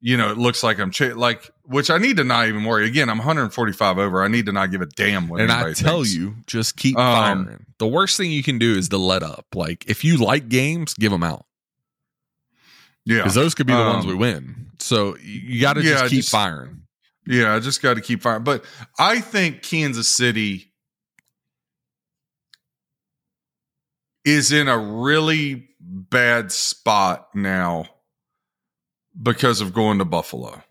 you 0.00 0.16
know, 0.16 0.30
it 0.30 0.38
looks 0.38 0.62
like 0.62 0.78
I'm 0.78 0.92
like, 1.18 1.50
which 1.70 1.88
I 1.88 1.98
need 1.98 2.16
to 2.16 2.24
not 2.24 2.48
even 2.48 2.64
worry. 2.64 2.86
Again, 2.86 3.08
I'm 3.08 3.18
145 3.18 3.98
over. 3.98 4.22
I 4.22 4.28
need 4.28 4.46
to 4.46 4.52
not 4.52 4.70
give 4.70 4.80
a 4.82 4.86
damn 4.86 5.28
what. 5.28 5.40
and 5.40 5.50
I 5.52 5.72
tell 5.72 5.98
thinks. 5.98 6.14
you, 6.14 6.34
just 6.46 6.76
keep 6.76 6.96
Um, 6.98 7.44
firing. 7.46 7.66
The 7.78 7.86
worst 7.86 8.16
thing 8.16 8.30
you 8.32 8.42
can 8.42 8.58
do 8.58 8.74
is 8.76 8.88
to 8.90 8.98
let 8.98 9.22
up. 9.22 9.46
Like 9.54 9.84
if 9.88 10.04
you 10.04 10.16
like 10.16 10.48
games, 10.48 10.94
give 10.94 11.12
them 11.12 11.22
out 11.22 11.46
yeah, 13.06 13.18
because 13.18 13.34
those 13.34 13.54
could 13.54 13.66
be 13.66 13.72
the 13.72 13.78
ones 13.78 14.04
Um, 14.04 14.10
we 14.10 14.14
win. 14.16 14.66
So 14.80 15.16
you, 15.18 15.40
you 15.54 15.60
got 15.60 15.74
to 15.74 15.82
yeah, 15.82 15.90
just 16.00 16.10
keep 16.10 16.18
just- 16.20 16.30
firing. 16.32 16.82
yeah. 17.26 17.54
I 17.54 17.60
just 17.60 17.80
got 17.82 17.94
to 17.94 18.00
keep 18.00 18.20
firing. 18.22 18.42
But 18.44 18.64
I 18.98 19.20
think 19.20 19.62
Kansas 19.62 20.08
City 20.08 20.72
is 24.24 24.52
in 24.52 24.68
a 24.68 24.76
really 24.78 25.68
bad 25.80 26.52
spot 26.52 27.28
now 27.34 27.86
because 29.20 29.60
of 29.60 29.72
going 29.72 29.98
to 29.98 30.04
Buffalo. 30.04 30.62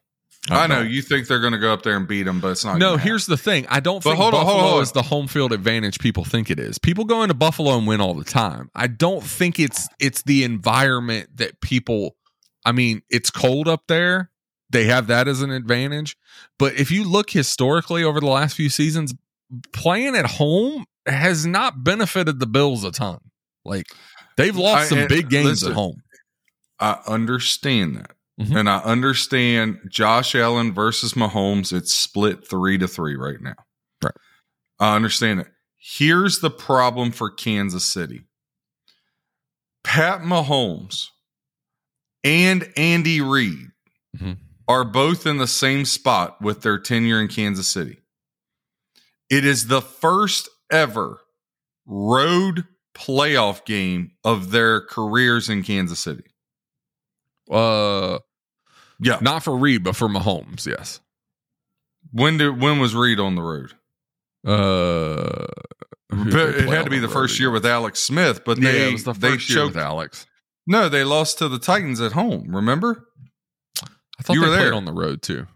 I 0.50 0.68
know 0.68 0.82
you 0.82 1.02
think 1.02 1.28
they're 1.28 1.42
going 1.42 1.54
to 1.54 1.60
go 1.60 1.74
up 1.74 1.84
there 1.84 1.96
and 1.98 2.08
beat 2.08 2.24
them, 2.24 2.40
but 2.40 2.50
it's 2.52 2.64
not. 2.66 2.78
No, 2.80 2.98
here's 2.98 3.26
the 3.26 3.38
thing. 3.38 3.68
I 3.70 3.80
don't 3.82 4.04
But 4.04 4.12
think 4.12 4.22
hold 4.22 4.34
on, 4.34 4.46
Buffalo 4.46 4.62
hold 4.64 4.74
on. 4.78 4.84
is 4.84 4.92
the 4.94 5.02
home 5.04 5.28
field 5.28 5.52
advantage 5.52 6.00
people 6.00 6.24
think 6.24 6.50
it 6.50 6.60
is. 6.60 6.78
People 6.80 7.06
go 7.06 7.22
into 7.24 7.34
Buffalo 7.36 7.78
and 7.78 7.86
win 7.86 8.00
all 8.02 8.14
the 8.14 8.24
time. 8.24 8.72
I 8.74 8.88
don't 8.88 9.24
think 9.24 9.60
it's 9.60 9.88
it's 10.00 10.22
the 10.24 10.44
environment 10.44 11.30
that 11.38 11.60
people 11.62 12.16
I 12.66 12.72
mean, 12.72 13.02
it's 13.10 13.30
cold 13.30 13.68
up 13.68 13.84
there. 13.88 14.32
They 14.72 14.86
have 14.86 15.08
that 15.08 15.28
as 15.28 15.42
an 15.42 15.52
advantage. 15.52 16.16
But 16.58 16.74
if 16.76 16.90
you 16.92 17.04
look 17.04 17.30
historically 17.32 18.04
over 18.04 18.20
the 18.20 18.28
last 18.28 18.56
few 18.56 18.70
seasons, 18.70 19.14
playing 19.74 20.16
at 20.16 20.26
home 20.26 20.86
has 21.06 21.46
not 21.46 21.84
benefited 21.84 22.40
the 22.40 22.46
Bills 22.48 22.84
a 22.84 22.92
ton. 22.92 23.20
Like 23.66 23.88
they've 24.38 24.56
lost 24.56 24.92
I- 24.92 24.96
some 24.96 25.08
big 25.08 25.30
games 25.30 25.48
listen, 25.64 25.72
at 25.72 25.76
home. 25.76 26.02
I 26.80 27.00
understand 27.08 27.98
that. 27.98 28.12
Mhm. 28.40 28.56
And 28.56 28.70
I 28.70 28.78
understand 28.80 29.80
Josh 29.90 30.34
Allen 30.36 30.74
versus 30.74 31.14
Mahomes, 31.14 31.74
it's 31.74 31.94
split 31.94 32.48
three 32.48 32.78
to 32.78 32.88
three 32.88 33.16
right 33.16 33.42
now. 33.42 33.56
Right. 34.04 34.14
I 34.80 34.96
understand 34.96 35.42
it. 35.42 35.48
Here's 35.78 36.40
the 36.40 36.50
problem 36.52 37.12
for 37.12 37.30
Kansas 37.30 37.86
City 37.86 38.24
Pat 39.84 40.22
Mahomes 40.22 41.08
and 42.24 42.72
Andy 42.78 43.22
Reid 43.22 43.72
Mhm. 44.18 44.38
are 44.68 44.84
both 44.86 45.26
in 45.26 45.38
the 45.38 45.48
same 45.48 45.86
spot 45.86 46.42
with 46.42 46.62
their 46.62 46.78
tenure 46.80 47.20
in 47.22 47.28
Kansas 47.28 47.68
City. 47.68 48.02
It 49.30 49.46
is 49.46 49.68
the 49.68 49.82
first 49.82 50.50
ever 50.72 51.22
road 51.86 52.68
playoff 52.94 53.66
game 53.66 54.12
of 54.24 54.52
their 54.52 54.82
careers 54.82 55.50
in 55.50 55.64
Kansas 55.64 56.00
City. 56.00 56.24
Uh 57.50 58.20
Yeah. 59.00 59.20
not 59.22 59.44
for 59.44 59.56
Reid, 59.58 59.84
but 59.84 59.96
for 59.96 60.08
Mahomes, 60.08 60.66
yes. 60.66 61.00
When 62.12 62.38
did 62.38 62.60
when 62.62 62.80
was 62.80 62.96
Reid 62.96 63.20
on 63.20 63.36
the 63.36 63.42
road? 63.42 63.74
Uh 64.46 65.46
who 66.12 66.24
did 66.26 66.34
But 66.34 66.52
they 66.58 66.64
it 66.64 66.70
had 66.70 66.84
to 66.86 66.90
be 66.90 67.00
the 67.00 67.08
road 67.08 67.14
first 67.14 67.40
year 67.40 67.52
with 67.52 67.66
Alex 67.66 68.00
Smith, 68.00 68.44
but 68.46 68.58
yeah, 68.58 68.72
they 68.72 68.96
the 68.96 69.14
they 69.14 69.38
choked. 69.38 69.76
with 69.76 69.84
Alex. 69.84 70.26
No, 70.66 70.90
they 70.90 71.04
lost 71.04 71.38
to 71.40 71.48
the 71.50 71.60
Titans 71.60 72.02
at 72.02 72.12
home. 72.14 72.56
Remember? 72.56 73.06
I 73.80 74.24
thought 74.24 74.34
You 74.34 74.42
they 74.42 74.48
were 74.48 74.54
played 74.56 74.66
there. 74.68 74.74
on 74.74 74.86
the 74.86 74.94
road 74.94 75.22
too. 75.22 75.48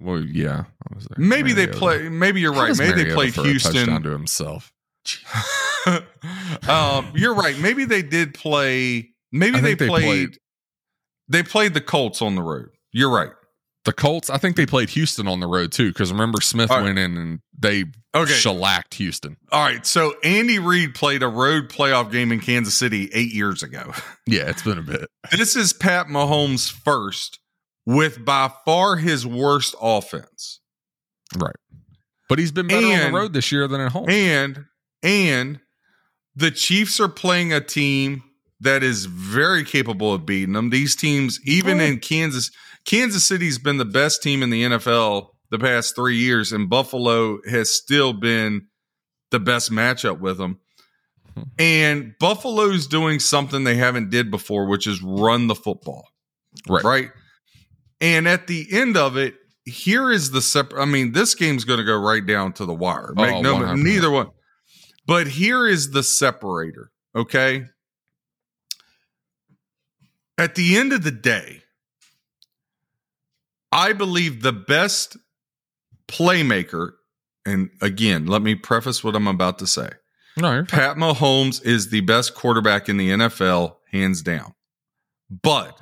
Well, 0.00 0.20
yeah, 0.20 0.64
I 0.90 0.94
was 0.94 1.04
there. 1.04 1.16
Maybe 1.24 1.52
they 1.52 1.66
play. 1.68 2.08
Maybe 2.08 2.40
you're 2.40 2.52
right. 2.52 2.76
Maybe 2.76 3.04
they 3.04 3.14
played 3.14 3.34
throw 3.34 3.44
a 3.44 3.52
touchdown 3.54 3.72
Houston. 3.74 4.02
to 4.02 4.10
himself. 4.10 4.72
um, 6.68 7.12
you're 7.14 7.34
right. 7.34 7.58
Maybe 7.58 7.84
they 7.84 8.02
did 8.02 8.34
play. 8.34 9.10
Maybe 9.32 9.60
they 9.60 9.74
they 9.74 9.86
played, 9.88 10.04
played- 10.04 10.38
They 11.34 11.42
played 11.42 11.74
the 11.74 11.80
Colts 11.80 12.22
on 12.22 12.34
the 12.36 12.42
road. 12.42 12.68
You're 12.92 13.10
right. 13.12 13.30
The 13.84 13.92
Colts, 13.92 14.30
I 14.30 14.38
think 14.38 14.56
they 14.56 14.64
played 14.64 14.88
Houston 14.90 15.28
on 15.28 15.40
the 15.40 15.46
road 15.46 15.70
too, 15.72 15.88
because 15.88 16.10
remember 16.10 16.40
Smith 16.40 16.70
right. 16.70 16.82
went 16.82 16.98
in 16.98 17.16
and 17.18 17.40
they 17.58 17.84
Okay. 18.14 18.32
shellacked 18.32 18.94
Houston. 18.94 19.36
All 19.52 19.62
right. 19.62 19.84
So 19.84 20.14
Andy 20.22 20.58
Reid 20.58 20.94
played 20.94 21.22
a 21.22 21.28
road 21.28 21.68
playoff 21.68 22.10
game 22.12 22.30
in 22.32 22.40
Kansas 22.40 22.76
City 22.76 23.10
eight 23.12 23.32
years 23.34 23.62
ago. 23.62 23.92
Yeah, 24.26 24.48
it's 24.48 24.62
been 24.62 24.78
a 24.78 24.82
bit. 24.82 25.06
this 25.32 25.54
is 25.54 25.74
Pat 25.74 26.06
Mahomes' 26.06 26.72
first 26.72 27.40
with 27.84 28.24
by 28.24 28.50
far 28.64 28.96
his 28.96 29.26
worst 29.26 29.74
offense. 29.82 30.60
Right. 31.36 31.54
But 32.30 32.38
he's 32.38 32.52
been 32.52 32.68
better 32.68 32.86
on 32.86 33.12
the 33.12 33.18
road 33.18 33.34
this 33.34 33.52
year 33.52 33.68
than 33.68 33.82
at 33.82 33.92
home. 33.92 34.08
And 34.08 34.64
and 35.02 35.60
the 36.34 36.50
Chiefs 36.50 36.98
are 37.00 37.08
playing 37.08 37.52
a 37.52 37.60
team 37.60 38.22
that 38.60 38.82
is 38.82 39.06
very 39.06 39.64
capable 39.64 40.12
of 40.14 40.24
beating 40.26 40.52
them. 40.54 40.70
These 40.70 40.96
teams, 40.96 41.40
even 41.44 41.80
in 41.80 41.98
Kansas, 41.98 42.50
Kansas 42.84 43.24
City's 43.24 43.58
been 43.58 43.76
the 43.78 43.84
best 43.84 44.22
team 44.22 44.42
in 44.42 44.50
the 44.50 44.62
NFL 44.64 45.28
the 45.50 45.58
past 45.58 45.94
three 45.94 46.16
years, 46.16 46.52
and 46.52 46.68
Buffalo 46.70 47.38
has 47.48 47.70
still 47.70 48.12
been 48.12 48.66
the 49.30 49.40
best 49.40 49.70
matchup 49.70 50.20
with 50.20 50.38
them. 50.38 50.58
And 51.58 52.14
Buffalo's 52.20 52.86
doing 52.86 53.18
something 53.18 53.64
they 53.64 53.74
haven't 53.74 54.10
did 54.10 54.30
before, 54.30 54.66
which 54.66 54.86
is 54.86 55.02
run 55.02 55.48
the 55.48 55.54
football. 55.54 56.04
right. 56.68 56.84
Right. 56.84 57.10
And 58.00 58.28
at 58.28 58.46
the 58.46 58.66
end 58.70 58.96
of 58.96 59.16
it, 59.16 59.34
here 59.64 60.10
is 60.10 60.30
the 60.30 60.42
separate. 60.42 60.80
I 60.80 60.84
mean, 60.84 61.12
this 61.12 61.34
game's 61.34 61.64
going 61.64 61.78
to 61.78 61.84
go 61.84 61.98
right 61.98 62.24
down 62.24 62.52
to 62.54 62.66
the 62.66 62.74
wire. 62.74 63.12
Make 63.16 63.34
Oh, 63.34 63.40
no, 63.40 63.54
100%. 63.56 63.82
neither 63.82 64.10
one. 64.10 64.28
But 65.06 65.26
here 65.26 65.66
is 65.66 65.90
the 65.90 66.02
separator. 66.02 66.90
Okay. 67.16 67.64
At 70.36 70.54
the 70.56 70.76
end 70.76 70.92
of 70.92 71.04
the 71.04 71.10
day, 71.10 71.62
I 73.72 73.92
believe 73.92 74.42
the 74.42 74.52
best 74.52 75.16
playmaker, 76.08 76.92
and 77.46 77.70
again, 77.80 78.26
let 78.26 78.42
me 78.42 78.54
preface 78.54 79.02
what 79.02 79.16
I'm 79.16 79.26
about 79.28 79.58
to 79.60 79.66
say. 79.66 79.90
No. 80.36 80.64
Pat 80.64 80.96
Mahomes 80.96 81.64
is 81.64 81.90
the 81.90 82.00
best 82.00 82.34
quarterback 82.34 82.88
in 82.88 82.96
the 82.96 83.10
NFL, 83.10 83.76
hands 83.92 84.22
down. 84.22 84.54
But 85.30 85.80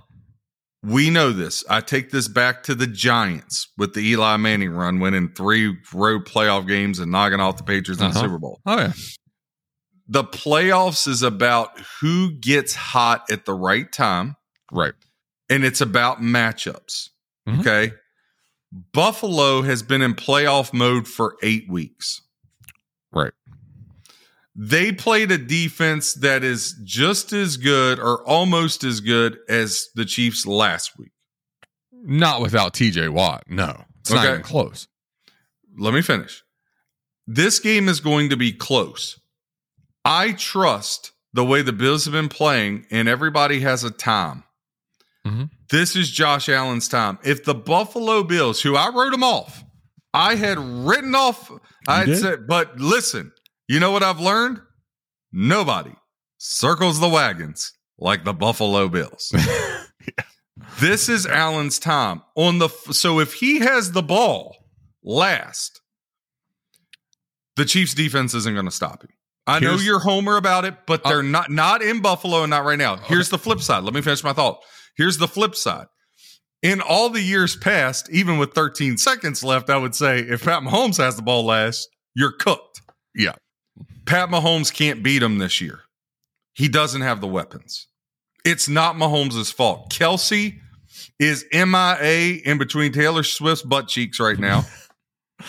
we 0.83 1.11
know 1.11 1.33
this. 1.33 1.65
I 1.71 1.81
take 1.81 2.11
this 2.11 2.29
back 2.29 2.63
to 2.65 2.75
the 2.75 2.87
Giants 2.87 3.69
with 3.79 3.95
the 3.95 4.01
Eli 4.01 4.37
Manning 4.37 4.71
run, 4.73 5.01
winning 5.01 5.31
three 5.35 5.77
road 5.95 6.27
playoff 6.27 6.67
games 6.69 6.99
and 6.99 7.11
knocking 7.11 7.41
off 7.41 7.57
the 7.57 7.63
Patriots 7.65 8.03
in 8.03 8.11
the 8.11 8.15
Uh-huh. 8.17 8.21
Super 8.27 8.39
Bowl. 8.39 8.61
Oh 8.67 8.77
yeah. 8.79 8.93
The 10.09 10.25
playoffs 10.25 11.09
is 11.09 11.23
about 11.23 11.79
who 12.01 12.33
gets 12.33 12.75
hot 12.75 13.31
at 13.31 13.47
the 13.47 13.55
right 13.55 13.91
time, 13.91 14.37
Right. 14.73 14.95
and 15.51 15.65
it's 15.65 15.81
about 15.83 16.21
matchups. 16.23 17.11
Mhm. 17.47 17.61
Okay. 17.61 17.93
Buffalo 18.93 19.61
has 19.63 19.83
been 19.83 20.01
in 20.01 20.15
playoff 20.15 20.73
mode 20.73 21.07
for 21.07 21.37
eight 21.43 21.69
weeks. 21.71 22.23
Right. 23.13 23.33
they 24.55 24.93
played 24.93 25.31
a 25.31 25.39
defense 25.39 26.13
that 26.15 26.43
is 26.45 26.75
just 26.85 27.33
as 27.33 27.57
good 27.57 27.99
or 27.99 28.23
almost 28.29 28.85
as 28.85 29.01
good 29.01 29.39
as 29.49 29.87
the 29.95 30.05
Chiefs 30.05 30.45
last 30.47 30.99
week. 30.99 31.13
Not 31.93 32.41
without 32.43 32.75
TJ 32.75 33.09
Watt. 33.09 33.45
No. 33.49 33.85
It's 34.01 34.11
not 34.11 34.25
Okay. 34.25 34.33
even 34.35 34.43
close. 34.43 34.89
Let 35.79 35.95
me 35.95 36.03
finish. 36.03 36.43
This 37.27 37.61
game 37.61 37.89
is 37.89 38.01
going 38.01 38.29
to 38.31 38.37
be 38.37 38.53
close. 38.53 39.19
I 40.05 40.33
trust 40.33 41.13
the 41.33 41.45
way 41.47 41.63
the 41.63 41.73
Bills 41.73 42.05
have 42.05 42.13
been 42.13 42.29
playing, 42.29 42.87
and 42.91 43.09
everybody 43.09 43.61
has 43.61 43.85
a 43.85 43.91
time. 43.91 44.45
Mhm. 45.27 45.51
This 45.71 45.95
is 45.97 46.11
Josh 46.11 46.49
Allen's 46.49 46.89
time. 46.89 47.19
If 47.25 47.45
the 47.45 47.55
Buffalo 47.55 48.23
Bills, 48.25 48.61
who 48.61 48.75
I 48.77 48.89
wrote 48.89 49.13
them 49.13 49.23
off, 49.23 49.63
I 50.13 50.35
had 50.35 50.59
written 50.59 51.15
off, 51.15 51.51
I 51.89 52.05
said, 52.15 52.47
but 52.47 52.79
listen, 52.79 53.33
you 53.69 53.79
know 53.81 53.91
what 53.93 54.03
I've 54.03 54.21
learned? 54.21 54.61
Nobody 55.33 55.95
circles 56.39 56.99
the 57.01 57.09
wagons 57.09 57.73
like 57.99 58.25
the 58.25 58.33
Buffalo 58.35 58.89
Bills. 58.89 59.33
This 60.81 61.09
is 61.09 61.27
Allen's 61.27 61.79
time 61.79 62.23
on 62.37 62.59
the 62.59 62.69
so 62.91 63.21
if 63.21 63.35
he 63.35 63.61
has 63.61 63.93
the 63.93 64.03
ball 64.03 64.57
last, 65.03 65.81
the 67.57 67.65
Chiefs 67.65 67.95
defense 67.95 68.35
isn't 68.35 68.53
going 68.55 68.67
to 68.67 68.71
stop 68.73 69.03
him. 69.03 69.11
I 69.47 69.59
know 69.61 69.75
you're 69.77 69.99
homer 69.99 70.37
about 70.37 70.65
it, 70.65 70.75
but 70.87 71.05
Uh, 71.05 71.09
they're 71.09 71.23
not 71.23 71.51
not 71.51 71.83
in 71.83 72.01
Buffalo 72.01 72.43
and 72.43 72.51
not 72.51 72.65
right 72.65 72.79
now. 72.79 72.97
Here's 72.97 73.29
the 73.29 73.39
flip 73.39 73.61
side. 73.61 73.83
Let 73.85 73.95
me 73.95 74.03
finish 74.03 74.23
my 74.23 74.33
thought. 74.33 74.61
Here's 74.97 75.19
the 75.19 75.29
flip 75.29 75.55
side. 75.55 75.87
In 76.63 76.81
all 76.81 77.09
the 77.11 77.21
years 77.23 77.57
past, 77.57 78.09
even 78.11 78.39
with 78.39 78.53
13 78.53 78.97
seconds 78.97 79.43
left, 79.43 79.69
I 79.69 79.77
would 79.77 79.95
say 79.95 80.21
if 80.21 80.45
Pat 80.45 80.63
Mahomes 80.63 80.99
has 80.99 81.17
the 81.17 81.23
ball 81.23 81.45
last, 81.45 81.89
you're 82.15 82.33
cooked. 82.33 82.83
Yeah. 83.15 83.35
Pat 84.07 84.29
Mahomes 84.29 84.73
can't 84.73 85.03
beat 85.03 85.23
him 85.23 85.39
this 85.39 85.61
year. 85.61 85.81
He 86.55 86.69
doesn't 86.69 87.01
have 87.01 87.21
the 87.21 87.27
weapons. 87.27 87.89
It's 88.45 88.69
not 88.69 88.97
Mahomes' 88.97 89.53
fault. 89.53 89.91
Kelce 89.93 90.59
is 91.19 91.45
MIA 91.53 92.41
in 92.45 92.59
between 92.59 92.93
Taylor 92.93 93.23
Swift's 93.23 93.65
butt 93.65 93.89
cheeks 93.89 94.21
right 94.21 94.39
now. 94.39 94.59
All 95.41 95.47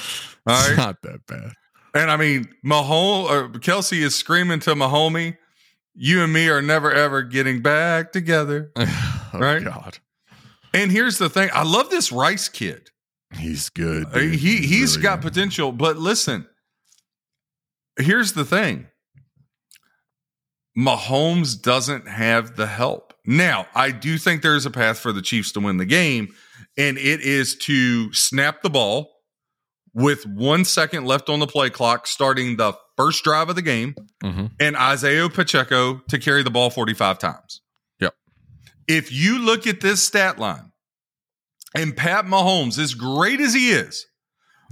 It's 0.60 0.70
right. 0.70 0.78
not 0.78 1.02
that 1.04 1.26
bad. 1.28 1.52
And 1.94 2.10
I 2.10 2.18
mean, 2.18 2.48
Mahomes 2.66 3.30
or 3.30 3.46
uh, 3.46 3.48
Kelce 3.60 4.02
is 4.02 4.16
screaming 4.16 4.60
to 4.62 4.72
Mahomie, 4.76 5.38
you 5.94 6.24
and 6.24 6.32
me 6.34 6.50
are 6.50 6.62
never 6.62 6.92
ever 6.92 7.22
getting 7.22 7.62
back 7.62 8.12
together. 8.12 8.72
oh, 8.76 9.30
Right? 9.34 9.64
God. 9.64 9.98
And 10.74 10.92
here's 10.92 11.18
the 11.18 11.30
thing: 11.30 11.50
I 11.54 11.64
love 11.64 11.90
this 11.90 12.12
Rice 12.12 12.50
kid. 12.50 12.90
He's 13.36 13.70
good. 13.70 14.06
Uh, 14.08 14.20
dude. 14.20 14.36
He 14.36 14.58
he's 14.58 14.96
really 14.98 15.04
got 15.04 15.22
good. 15.22 15.34
potential, 15.34 15.72
but 15.72 15.98
listen. 15.98 16.48
Here's 18.00 18.34
the 18.34 18.46
thing. 18.46 18.88
Mahomes 20.78 21.62
doesn't 21.62 22.08
have 22.08 22.56
the 22.56 22.66
help. 22.66 23.14
Now, 23.26 23.68
I 23.76 23.92
do 23.92 24.18
think 24.18 24.42
there's 24.42 24.66
a 24.66 24.72
path 24.72 25.00
for 25.00 25.12
the 25.12 25.22
Chiefs 25.22 25.52
to 25.54 25.60
win 25.60 25.78
the 25.78 25.86
game, 25.86 26.30
and 26.78 26.98
it 26.98 27.22
is 27.22 27.56
to 27.58 28.12
snap 28.14 28.62
the 28.64 28.70
ball 28.70 29.12
with 29.94 30.26
one 30.26 30.66
second 30.66 31.06
left 31.06 31.30
on 31.30 31.40
the 31.40 31.48
play 31.48 31.70
clock, 31.70 32.08
starting 32.08 32.58
the 32.58 32.74
first 32.98 33.24
drive 33.24 33.50
of 33.50 33.56
the 33.56 33.62
game, 33.62 33.96
Mhm. 34.24 34.52
and 34.60 34.76
Isaiah 34.78 35.30
Pacheco 35.30 36.02
to 36.10 36.20
carry 36.20 36.44
the 36.44 36.52
ball 36.52 36.70
45 36.70 37.20
times. 37.20 37.62
Yep. 38.00 38.16
If 38.88 39.12
you 39.12 39.40
look 39.40 39.66
at 39.68 39.82
this 39.82 40.06
stat 40.06 40.38
line, 40.40 40.72
and 41.76 41.98
Pat 41.98 42.26
Mahomes, 42.26 42.78
as 42.78 42.94
great 42.94 43.40
as 43.42 43.54
he 43.54 43.72
is, 43.72 44.06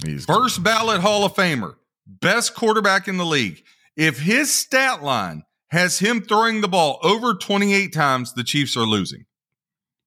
He's 0.05 0.25
first 0.25 0.63
ballot 0.63 1.01
Hall 1.01 1.25
of 1.25 1.33
Famer, 1.33 1.75
best 2.07 2.55
quarterback 2.55 3.07
in 3.07 3.17
the 3.17 3.25
league. 3.25 3.63
If 3.95 4.19
his 4.19 4.53
stat 4.53 5.03
line 5.03 5.43
has 5.69 5.99
him 5.99 6.21
throwing 6.21 6.61
the 6.61 6.67
ball 6.67 6.99
over 7.03 7.33
28 7.33 7.93
times, 7.93 8.33
the 8.33 8.43
Chiefs 8.43 8.75
are 8.75 8.85
losing. 8.85 9.25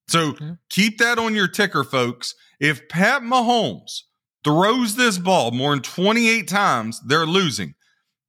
So 0.08 0.36
Yeah. 0.40 0.54
keep 0.68 0.98
that 0.98 1.18
on 1.18 1.34
your 1.34 1.48
ticker, 1.48 1.84
folks. 1.84 2.34
If 2.60 2.88
Pat 2.88 3.22
Mahomes 3.22 4.02
throws 4.42 4.96
this 4.96 5.18
ball 5.18 5.50
more 5.52 5.70
than 5.72 5.82
28 5.82 6.48
times, 6.48 7.00
they're 7.06 7.26
losing. 7.26 7.74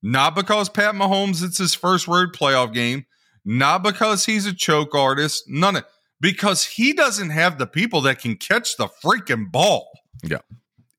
Not 0.08 0.36
because 0.36 0.70
Pat 0.70 0.94
Mahomes, 0.94 1.44
it's 1.44 1.58
his 1.58 1.74
first 1.74 2.08
road 2.08 2.32
playoff 2.32 2.72
game, 2.72 3.08
not 3.44 3.82
because 3.82 4.24
he's 4.24 4.46
a 4.46 4.54
choke 4.54 4.94
artist, 4.94 5.46
none 5.48 5.78
of 5.78 5.84
because 6.22 6.64
he 6.64 6.94
doesn't 6.94 7.32
have 7.32 7.58
the 7.58 7.66
people 7.66 8.02
that 8.02 8.20
can 8.20 8.36
catch 8.36 8.78
the 8.78 8.88
freaking 9.04 9.52
ball. 9.52 9.90
Yeah. 10.24 10.42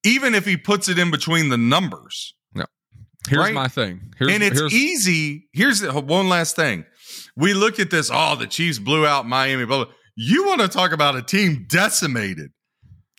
Even 0.05 0.35
if 0.35 0.45
he 0.45 0.57
puts 0.57 0.89
it 0.89 0.99
in 0.99 1.13
between 1.13 1.51
the 1.51 1.57
numbers. 1.57 2.35
Yeah. 2.53 2.65
Here's 3.29 3.45
right? 3.45 3.55
my 3.55 3.69
thing. 3.69 4.13
Here's, 4.19 4.33
and 4.33 4.43
it's 4.43 4.59
here's, 4.59 4.75
easy. 4.75 5.49
Here's 5.53 5.79
the- 5.79 5.93
one 5.93 6.29
last 6.29 6.57
thing. 6.57 6.85
We 7.37 7.55
look 7.55 7.79
at 7.79 7.91
this, 7.91 8.11
oh, 8.13 8.35
the 8.35 8.49
Chiefs 8.49 8.81
blew 8.81 9.07
out 9.07 9.25
Miami, 9.25 9.67
blah, 9.67 9.85
blah. 9.85 9.95
You 10.17 10.47
want 10.47 10.63
to 10.63 10.69
talk 10.69 10.91
about 10.91 11.15
a 11.15 11.23
team 11.23 11.67
decimated 11.69 12.51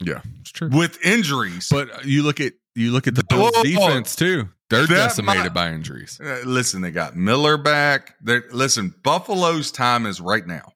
yeah, 0.01 0.19
it's 0.41 0.51
true. 0.51 0.69
with 0.69 1.01
injuries. 1.05 1.69
But 1.71 2.03
you 2.03 2.23
look 2.23 2.41
at 2.41 2.51
you 2.75 2.91
look 2.91 3.07
at 3.07 3.15
the 3.15 3.23
Bills 3.23 3.55
defense 3.63 4.17
too. 4.17 4.49
They're 4.69 4.85
That 4.87 4.95
decimated 5.09 5.43
might- 5.45 5.53
by 5.53 5.71
injuries. 5.71 6.19
Uh, 6.23 6.41
listen, 6.45 6.81
they 6.81 6.91
got 6.91 7.15
Miller 7.15 7.57
back. 7.57 8.15
They're, 8.21 8.43
listen, 8.51 8.93
Buffalo's 9.03 9.71
time 9.71 10.05
is 10.05 10.19
right 10.19 10.45
now. 10.45 10.73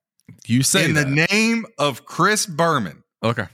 You 0.48 0.64
say 0.64 0.86
in 0.86 0.94
that. 0.94 1.08
the 1.08 1.28
name 1.32 1.66
of 1.78 2.06
Chris 2.06 2.46
Berman, 2.46 3.04
okay. 3.22 3.48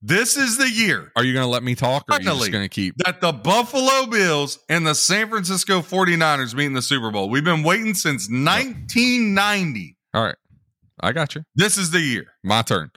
this 0.00 0.36
is 0.36 0.56
the 0.58 0.70
year 0.70 1.10
Are 1.16 1.24
you 1.24 1.32
going 1.32 1.44
to 1.44 1.50
let 1.50 1.62
me 1.64 1.74
talk, 1.74 2.04
or 2.08 2.14
are 2.14 2.20
you 2.20 2.24
just 2.26 2.52
going 2.52 2.64
to 2.64 2.68
keep? 2.68 2.96
that 3.04 3.20
the 3.20 3.32
Buffalo 3.32 4.06
Bills 4.06 4.58
and 4.68 4.86
the 4.86 4.94
San 4.94 5.28
Francisco 5.28 5.80
49ers 5.80 6.54
meet 6.54 6.66
in 6.66 6.72
the 6.72 6.80
Super 6.82 7.10
Bowl. 7.10 7.28
We've 7.28 7.44
been 7.44 7.62
waiting 7.64 7.94
since 7.94 8.28
1990. 8.30 9.96
All 10.14 10.22
right, 10.24 10.36
I 11.00 11.12
got 11.12 11.34
you. 11.34 11.42
This 11.56 11.76
is 11.76 11.90
the 11.90 12.00
year. 12.00 12.26
My 12.42 12.62
turn. 12.62 12.90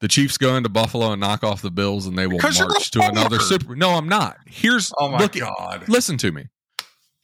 The 0.00 0.08
Chiefs 0.08 0.38
go 0.38 0.56
into 0.56 0.68
Buffalo 0.70 1.12
and 1.12 1.20
knock 1.20 1.44
off 1.44 1.60
the 1.60 1.70
Bills, 1.70 2.06
and 2.06 2.16
they 2.16 2.26
will 2.26 2.38
Because 2.38 2.58
march 2.60 2.90
to 2.92 3.02
another. 3.06 3.38
Super. 3.38 3.76
No, 3.76 3.90
I'm 3.90 4.08
not. 4.08 4.38
Here's 4.46 4.92
Oh 4.98 5.08
my 5.10 5.18
look 5.18 5.36
at- 5.36 5.42
God. 5.42 5.88
listen 5.88 6.16
to 6.18 6.32
me. 6.32 6.46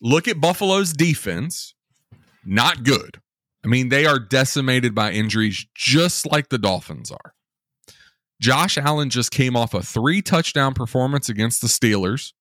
Look 0.00 0.28
at 0.28 0.40
Buffalo's 0.40 0.92
defense. 0.92 1.74
Not 2.44 2.84
good. 2.84 3.18
I 3.64 3.68
mean, 3.68 3.88
they 3.88 4.04
are 4.06 4.18
decimated 4.18 4.94
by 4.94 5.12
injuries 5.12 5.66
just 5.74 6.30
like 6.30 6.50
the 6.50 6.58
Dolphins 6.58 7.10
are. 7.10 7.32
Josh 8.40 8.76
Allen 8.76 9.08
just 9.08 9.30
came 9.30 9.56
off 9.56 9.72
a 9.72 9.82
three 9.82 10.20
touchdown 10.20 10.74
performance 10.74 11.28
against 11.30 11.62
the 11.62 11.66
Steelers, 11.68 12.32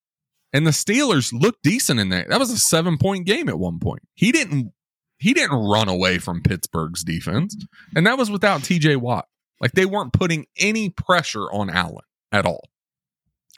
and 0.52 0.68
the 0.68 0.72
Steelers 0.72 1.32
looked 1.32 1.64
decent 1.64 2.00
in 2.02 2.10
that. 2.10 2.28
That 2.28 2.40
was 2.40 2.52
a 2.52 2.58
seven 2.58 2.98
point 2.98 3.26
game 3.26 3.48
at 3.48 3.58
one 3.58 3.80
point. 3.80 4.04
He 4.14 4.32
didn't 4.34 4.74
he 5.18 5.34
didn't 5.34 5.56
run 5.58 5.88
away 5.88 6.18
from 6.18 6.42
Pittsburgh's 6.42 7.04
defense, 7.06 7.56
and 7.96 8.06
that 8.06 8.18
was 8.18 8.30
without 8.30 8.62
TJ 8.62 8.98
Watt. 8.98 9.28
Like 9.60 9.72
they 9.72 9.86
weren't 9.86 10.14
putting 10.14 10.46
any 10.58 10.90
pressure 10.90 11.52
on 11.52 11.70
Allen 11.70 12.06
at 12.32 12.46
all. 12.46 12.70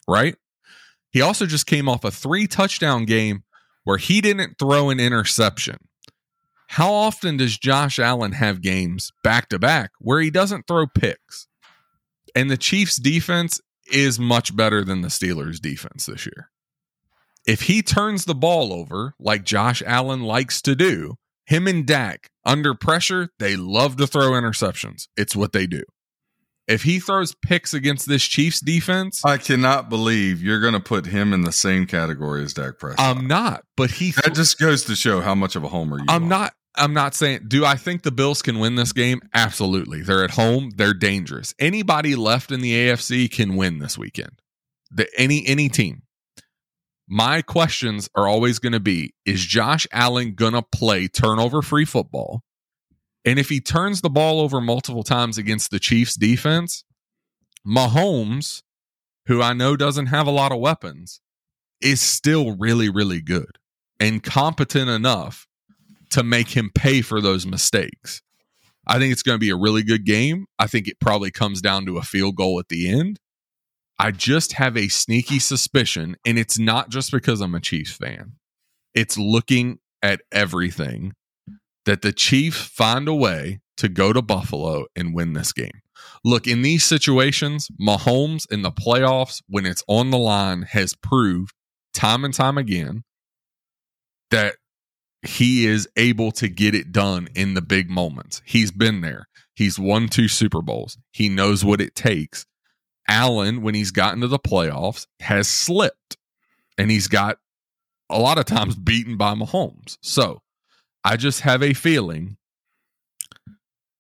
Right? 0.08 0.36
He 1.12 1.22
also 1.22 1.46
just 1.46 1.66
came 1.66 1.90
off 1.90 2.04
a 2.04 2.12
three 2.12 2.48
touchdown 2.48 3.06
game 3.06 3.44
where 3.84 3.98
he 3.98 4.22
didn't 4.22 4.60
throw 4.60 4.90
an 4.90 5.00
interception. 5.00 5.78
How 6.68 6.94
often 6.94 7.38
does 7.38 7.58
Josh 7.58 7.98
Allen 7.98 8.34
have 8.34 8.62
games 8.62 9.12
back 9.24 9.50
to 9.50 9.60
back 9.60 9.92
where 10.00 10.20
he 10.20 10.30
doesn't 10.30 10.68
throw 10.68 10.86
picks? 10.86 11.48
And 12.36 12.52
the 12.52 12.58
Chiefs 12.58 12.98
defense 12.98 13.62
is 13.92 14.20
much 14.20 14.56
better 14.56 14.84
than 14.84 15.02
the 15.02 15.08
Steelers 15.08 15.60
defense 15.62 16.06
this 16.06 16.26
year. 16.26 16.52
If 17.48 17.62
he 17.62 17.82
turns 17.82 18.26
the 18.26 18.36
ball 18.36 18.74
over 18.74 19.16
like 19.18 19.46
Josh 19.46 19.82
Allen 19.86 20.22
likes 20.22 20.62
to 20.64 20.76
do, 20.76 21.16
him 21.48 21.66
and 21.68 21.86
Dak 21.86 22.30
under 22.46 22.76
pressure, 22.76 23.30
they 23.40 23.56
love 23.56 23.98
to 23.98 24.06
throw 24.06 24.32
interceptions. 24.32 25.08
It's 25.18 25.36
what 25.36 25.54
they 25.54 25.66
do. 25.66 25.84
If 26.68 26.84
he 26.84 27.00
throws 27.00 27.34
picks 27.34 27.74
against 27.74 28.10
this 28.10 28.24
Chiefs 28.24 28.60
defense, 28.60 29.24
I 29.24 29.38
cannot 29.38 29.90
believe 29.90 30.44
you're 30.44 30.60
going 30.60 30.74
to 30.74 30.82
put 30.82 31.06
him 31.06 31.32
in 31.32 31.42
the 31.42 31.54
same 31.54 31.86
category 31.88 32.44
as 32.44 32.54
Dak 32.54 32.78
Prescott. 32.78 33.00
I'm 33.18 33.26
not, 33.26 33.64
but 33.78 33.90
he 33.92 34.12
that 34.12 34.36
just 34.36 34.60
goes 34.60 34.84
to 34.86 34.96
show 34.96 35.22
how 35.22 35.34
much 35.34 35.56
of 35.56 35.64
a 35.64 35.70
homer 35.70 36.00
you 36.00 36.06
I'm 36.10 36.26
are. 36.26 36.28
not. 36.28 36.54
I'm 36.76 36.94
not 36.94 37.16
saying. 37.16 37.46
Do 37.48 37.66
I 37.66 37.76
think 37.76 38.04
the 38.04 38.12
Bills 38.12 38.42
can 38.42 38.60
win 38.60 38.76
this 38.76 38.92
game? 38.92 39.22
Absolutely. 39.34 40.02
They're 40.02 40.24
at 40.26 40.32
home. 40.32 40.72
They're 40.76 40.94
dangerous. 40.94 41.56
Anybody 41.58 42.16
left 42.16 42.52
in 42.52 42.60
the 42.60 42.74
AFC 42.74 43.32
can 43.32 43.56
win 43.56 43.80
this 43.80 43.98
weekend. 43.98 44.42
The, 44.92 45.08
any 45.18 45.48
any 45.48 45.70
team. 45.70 46.04
My 47.08 47.42
questions 47.42 48.10
are 48.16 48.28
always 48.28 48.60
going 48.60 48.74
to 48.74 48.80
be: 48.80 49.14
Is 49.26 49.46
Josh 49.46 49.88
Allen 49.92 50.34
gonna 50.36 50.62
play 50.62 51.08
turnover 51.08 51.62
free 51.62 51.86
football? 51.86 52.44
And 53.24 53.40
if 53.40 53.50
he 53.50 53.62
turns 53.62 54.02
the 54.02 54.10
ball 54.10 54.42
over 54.42 54.60
multiple 54.60 55.04
times 55.04 55.38
against 55.38 55.72
the 55.72 55.80
Chiefs 55.80 56.16
defense, 56.16 56.84
Mahomes, 57.66 58.62
who 59.28 59.42
I 59.42 59.54
know 59.54 59.76
doesn't 59.76 60.08
have 60.08 60.28
a 60.28 60.32
lot 60.32 60.52
of 60.52 60.60
weapons, 60.60 61.22
is 61.82 62.02
still 62.02 62.58
really 62.58 62.90
really 62.90 63.22
good 63.22 63.58
and 64.00 64.24
competent 64.24 64.90
enough 64.90 65.48
to 66.10 66.24
make 66.24 66.50
him 66.50 66.72
pay 66.74 67.02
for 67.02 67.22
those 67.22 67.46
mistakes. 67.46 68.22
I 68.86 69.00
think 69.00 69.12
it's 69.12 69.24
going 69.24 69.36
to 69.36 69.40
be 69.40 69.50
a 69.50 69.58
really 69.58 69.84
good 69.84 70.06
game. 70.06 70.46
I 70.58 70.68
think 70.68 70.88
it 70.88 71.00
probably 71.00 71.32
comes 71.32 71.62
down 71.62 71.86
to 71.86 71.98
a 71.98 72.04
field 72.04 72.36
goal 72.38 72.60
at 72.60 72.70
the 72.70 72.90
end. 72.90 73.20
I 74.00 74.12
just 74.12 74.54
have 74.54 74.78
a 74.78 74.90
sneaky 74.90 75.40
suspicion, 75.40 76.18
and 76.26 76.38
it's 76.38 76.60
not 76.60 76.90
just 76.90 77.12
because 77.12 77.42
I'm 77.42 77.56
a 77.56 77.60
Chiefs 77.60 77.92
fan. 77.92 78.34
It's 78.94 79.18
looking 79.18 79.80
at 80.04 80.22
everything 80.32 81.14
that 81.86 82.02
the 82.02 82.14
Chiefs 82.14 82.62
find 82.62 83.08
a 83.08 83.14
way 83.14 83.60
to 83.78 83.90
go 83.90 84.14
to 84.14 84.22
Buffalo 84.22 84.86
and 84.96 85.16
win 85.16 85.34
this 85.34 85.54
game. 85.54 85.82
Look, 86.24 86.48
in 86.48 86.62
these 86.62 86.84
situations, 86.84 87.70
Mahomes 87.80 88.46
in 88.52 88.62
the 88.62 88.72
playoffs, 88.72 89.42
when 89.48 89.66
it's 89.66 89.84
on 89.88 90.12
the 90.12 90.18
line, 90.18 90.64
has 90.64 90.94
proved 90.96 91.54
time 91.94 92.24
and 92.24 92.34
time 92.34 92.58
again 92.58 93.04
that 94.30 94.56
he 95.24 95.66
is 95.66 95.88
able 95.96 96.32
to 96.34 96.48
get 96.48 96.76
it 96.76 96.92
done 96.92 97.28
in 97.36 97.54
the 97.54 97.62
big 97.62 97.90
moments. 97.90 98.42
He's 98.46 98.72
been 98.72 99.02
there. 99.02 99.28
He's 99.56 99.80
won 99.80 100.08
two 100.08 100.28
Super 100.28 100.62
Bowls. 100.62 100.98
He 101.12 101.30
knows 101.30 101.66
what 101.66 101.82
it 101.82 101.96
takes. 101.96 102.46
Allen, 103.08 103.62
when 103.62 103.76
he's 103.76 103.92
gotten 103.92 104.22
to 104.22 104.28
the 104.28 104.40
playoffs, 104.40 105.08
has 105.20 105.48
slipped 105.48 106.18
and 106.78 106.92
he's 106.92 107.08
got 107.08 107.38
a 108.10 108.20
lot 108.20 108.38
of 108.38 108.46
times 108.46 108.76
beaten 108.76 109.18
by 109.18 109.34
Mahomes. 109.34 109.98
So 110.02 110.42
I 111.04 111.18
just 111.18 111.42
have 111.42 111.64
a 111.64 111.74
feeling 111.74 112.38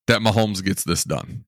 that 0.07 0.21
Mahomes 0.21 0.63
gets 0.63 0.83
this 0.83 1.03
done. 1.03 1.45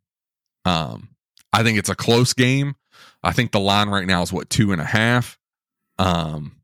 Um, 0.65 1.09
I 1.51 1.63
think 1.63 1.77
it's 1.77 1.89
a 1.89 1.95
close 1.95 2.33
game. 2.33 2.75
I 3.23 3.31
think 3.31 3.51
the 3.51 3.59
line 3.59 3.89
right 3.89 4.07
now 4.07 4.21
is 4.21 4.31
what 4.31 4.49
two 4.49 4.71
and 4.71 4.81
a 4.81 4.85
half. 4.85 5.37
Um, 5.97 6.61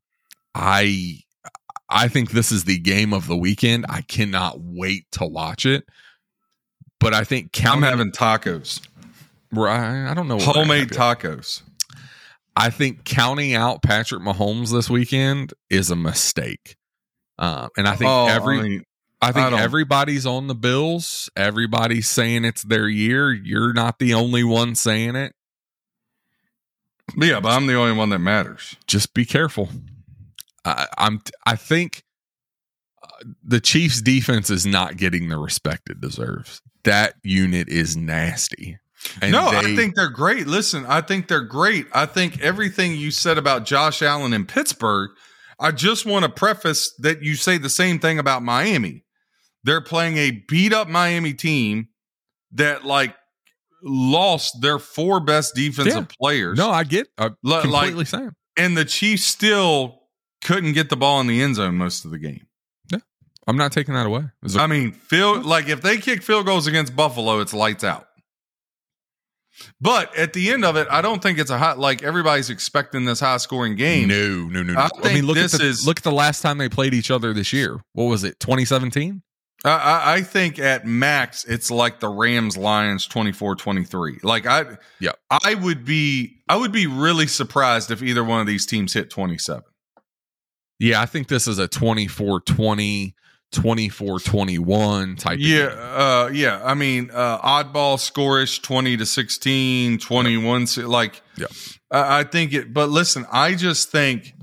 I 0.54 1.20
I 1.90 2.08
think 2.08 2.32
this 2.32 2.52
is 2.52 2.64
the 2.64 2.80
game 2.80 3.14
of 3.14 3.28
the 3.28 3.38
weekend. 3.38 3.86
I 3.90 4.02
cannot 4.02 4.60
wait 4.60 5.06
to 5.14 5.26
watch 5.26 5.66
it. 5.66 5.86
But 7.00 7.14
I 7.14 7.24
think 7.24 7.52
I'm 7.66 7.82
having 7.82 8.12
tacos, 8.12 8.82
I, 9.54 10.12
I 10.12 10.14
don't 10.14 10.28
know 10.28 10.36
what 10.36 10.56
homemade 10.56 10.90
tacos. 10.90 11.62
I 12.56 12.70
think 12.70 13.04
counting 13.04 13.54
out 13.54 13.82
Patrick 13.82 14.22
Mahomes 14.22 14.72
this 14.72 14.90
weekend 14.90 15.54
is 15.70 15.90
a 15.90 15.96
mistake. 15.96 16.78
Um, 17.38 17.70
and 17.76 17.88
I 17.88 17.96
think 17.96 18.10
oh, 18.10 18.28
every 18.28 18.60
I 18.60 18.64
mean, 18.64 18.84
I 19.22 19.32
think 19.32 19.54
I 19.54 19.62
everybody's 19.62 20.26
on 20.26 20.48
the 20.48 20.56
Bills. 20.56 21.30
Everybody's 21.36 22.08
saying 22.08 22.46
it's 22.46 22.64
their 22.64 22.88
year. 22.88 23.34
You're 23.34 23.74
not 23.74 24.00
the 24.00 24.14
only 24.14 24.44
one 24.44 24.76
saying 24.76 25.16
it. 25.16 25.34
yeah, 27.18 27.40
but 27.40 27.50
I'm 27.50 27.68
the 27.68 27.76
only 27.76 27.98
one 27.98 28.10
that 28.10 28.20
matters. 28.20 28.78
Just 28.88 29.14
be 29.14 29.26
careful. 29.26 29.70
I, 30.64 30.88
I'm. 30.98 31.22
I 31.46 31.56
think 31.56 32.04
uh, 33.04 33.08
the 33.44 33.60
Chiefs' 33.60 34.02
defense 34.02 34.50
is 34.50 34.66
not 34.66 34.96
getting 34.96 35.28
the 35.28 35.38
respect 35.38 35.90
it 35.90 36.00
deserves. 36.00 36.62
That 36.84 37.16
unit 37.24 37.68
is 37.68 37.98
nasty. 37.98 38.78
And 39.22 39.32
no, 39.32 39.52
they- 39.52 39.58
I 39.58 39.76
think 39.76 39.96
they're 39.96 40.10
great. 40.10 40.48
Listen, 40.48 40.86
I 40.88 41.02
think 41.02 41.28
they're 41.28 41.42
great. 41.46 41.88
I 41.94 42.06
think 42.06 42.42
everything 42.42 42.96
you 42.96 43.12
said 43.12 43.38
about 43.38 43.66
Josh 43.66 44.02
Allen 44.02 44.34
in 44.34 44.46
Pittsburgh, 44.46 45.12
I 45.60 45.72
just 45.72 46.06
want 46.06 46.24
to 46.26 46.30
preface 46.32 46.94
that 47.00 47.22
you 47.24 47.36
say 47.36 47.58
the 47.58 47.70
same 47.70 48.00
thing 48.00 48.20
about 48.20 48.44
Miami. 48.44 49.04
They're 49.64 49.82
playing 49.82 50.18
a 50.18 50.32
beat 50.48 50.74
up 50.74 50.88
Miami 50.90 51.34
team 51.34 51.88
that 52.54 52.86
like 52.86 53.16
lost 53.84 54.62
their 54.62 54.80
four 54.80 55.20
best 55.20 55.56
defensive 55.56 56.08
players. 56.22 56.58
no, 56.58 56.70
I 56.72 56.84
get. 56.84 57.08
I 57.18 57.30
Li- 57.44 57.62
completely 57.62 57.94
like- 58.00 58.08
saying. 58.08 58.32
and 58.58 58.76
the 58.78 58.86
Chiefs 58.86 59.24
still 59.26 60.02
couldn't 60.44 60.74
get 60.74 60.90
the 60.90 60.96
ball 60.98 61.22
in 61.22 61.28
the 61.28 61.42
end 61.42 61.56
zone 61.56 61.76
most 61.76 62.06
of 62.06 62.12
the 62.12 62.20
game. 62.20 62.48
I'm 63.48 63.58
not 63.58 63.72
taking 63.72 63.94
that 63.94 64.08
away. 64.08 64.24
A- 64.56 64.60
I 64.60 64.66
mean, 64.66 64.92
field 64.92 65.46
like 65.46 65.70
if 65.70 65.82
they 65.84 65.98
kick 65.98 66.24
field 66.24 66.48
goals 66.48 66.66
against 66.66 66.96
Buffalo, 66.96 67.42
it's 67.42 67.54
lights 67.54 67.84
out. 67.84 68.08
But 69.80 70.16
at 70.18 70.34
the 70.34 70.52
end 70.52 70.66
of 70.66 70.76
it, 70.76 70.88
I 70.92 71.02
don't 71.02 71.22
think 71.24 71.40
it's 71.40 71.50
a 71.52 71.58
hot 71.58 71.80
like 71.80 72.04
everybody's 72.04 72.50
expecting 72.50 73.06
this 73.06 73.20
high 73.20 73.38
scoring 73.38 73.76
game. 73.76 74.08
no, 74.08 74.48
no, 74.48 74.64
no. 74.64 74.74
no. 74.74 74.80
I 74.80 74.90
I, 75.04 75.14
mean, 75.14 75.26
look 75.26 75.38
at 75.38 75.44
this 75.52 75.58
the 75.58 75.66
is- 75.66 75.86
look 75.88 75.98
at 76.00 76.04
the 76.04 76.12
last 76.12 76.42
time 76.42 76.58
they 76.58 76.70
played 76.70 76.94
each 76.94 77.10
other 77.12 77.34
this 77.34 77.54
year. 77.54 77.80
What 77.94 78.06
was 78.06 78.24
it? 78.24 78.40
2017. 78.40 79.22
I, 79.64 79.70
I, 79.70 80.14
I 80.16 80.22
think 80.22 80.60
at 80.60 80.86
max 80.86 81.44
it's 81.46 81.72
like 81.72 82.00
the 82.00 82.10
Rams 82.10 82.56
Lions 82.58 83.08
24-23. 83.08 84.24
Like 84.24 84.46
I 84.46 84.78
Yeah. 85.00 85.12
I 85.32 85.56
would 85.56 85.86
be 85.86 86.42
I 86.48 86.56
would 86.58 86.72
be 86.72 86.86
really 86.88 87.26
surprised 87.28 87.90
if 87.90 88.04
either 88.04 88.24
one 88.24 88.42
of 88.42 88.48
these 88.48 88.66
teams 88.66 88.94
hit 88.94 89.10
27. 89.10 89.64
Yeah, 90.78 91.02
I 91.02 91.06
think 91.06 91.30
this 91.30 91.48
is 91.48 91.58
a 91.58 91.70
24-20, 91.70 93.14
24-21 93.54 95.18
type. 95.20 95.36
of 95.36 95.40
Yeah, 95.40 95.66
uh 95.66 96.30
yeah, 96.34 96.62
I 96.64 96.74
mean 96.74 97.10
uh 97.14 97.40
oddball 97.40 97.98
scorish 97.98 98.62
20 98.62 98.98
to 98.98 99.06
16, 99.06 99.98
21 100.00 100.68
si- 100.68 100.82
like 100.84 101.22
Yeah. 101.38 101.48
I 101.92 102.20
I 102.20 102.24
think 102.24 102.54
it 102.54 102.74
but 102.74 102.90
listen, 102.90 103.26
I 103.32 103.56
just 103.56 103.92
think 103.92 104.34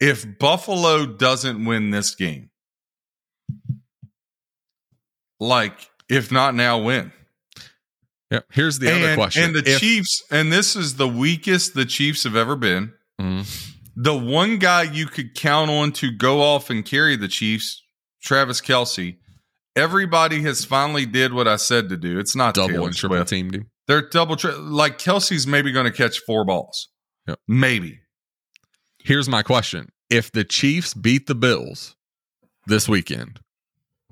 if 0.00 0.38
Buffalo 0.38 1.06
doesn't 1.06 1.64
win 1.64 1.90
this 1.90 2.14
game 2.14 2.50
like 5.40 5.90
if 6.08 6.30
not 6.32 6.54
now 6.54 6.78
when 6.78 7.12
yeah. 8.30 8.40
Here's 8.50 8.78
the 8.78 8.90
other 8.94 9.14
question. 9.14 9.44
and 9.44 9.54
the 9.54 9.70
If- 9.70 9.78
Chiefs, 9.78 10.22
and 10.30 10.50
this 10.50 10.74
is 10.74 10.94
the 10.96 11.06
weakest 11.06 11.74
the 11.74 11.84
Chiefs 11.84 12.24
have 12.24 12.34
ever 12.34 12.56
been. 12.56 12.94
Mhm. 13.20 13.71
The 13.94 14.16
one 14.16 14.58
guy 14.58 14.82
you 14.84 15.06
could 15.06 15.34
count 15.34 15.70
on 15.70 15.92
to 15.92 16.10
go 16.10 16.40
off 16.40 16.70
and 16.70 16.84
carry 16.84 17.16
the 17.16 17.28
Chiefs, 17.28 17.82
Travis 18.22 18.60
Kelce. 18.60 19.18
Everybody 19.76 20.42
has 20.42 20.64
finally 20.64 21.06
did 21.06 21.32
what 21.32 21.48
I 21.48 21.56
said 21.56 21.88
to 21.90 21.96
do. 21.96 22.18
It's 22.18 22.36
not 22.36 22.54
double 22.54 22.68
Taylor 22.68 22.86
and 22.88 22.96
triple 22.96 23.16
Swift. 23.18 23.30
team 23.30 23.50
dude. 23.50 23.66
They're 23.88 24.08
double 24.08 24.36
tri- 24.36 24.54
like 24.54 24.98
Kelce's 24.98 25.46
maybe 25.46 25.72
going 25.72 25.86
to 25.86 25.92
catch 25.92 26.18
four 26.20 26.44
balls. 26.44 26.88
Yep. 27.26 27.38
Maybe. 27.48 28.00
Here's 29.02 29.28
my 29.28 29.42
question: 29.42 29.88
If 30.10 30.30
the 30.30 30.44
Chiefs 30.44 30.94
beat 30.94 31.26
the 31.26 31.34
Bills 31.34 31.96
this 32.66 32.88
weekend, 32.88 33.40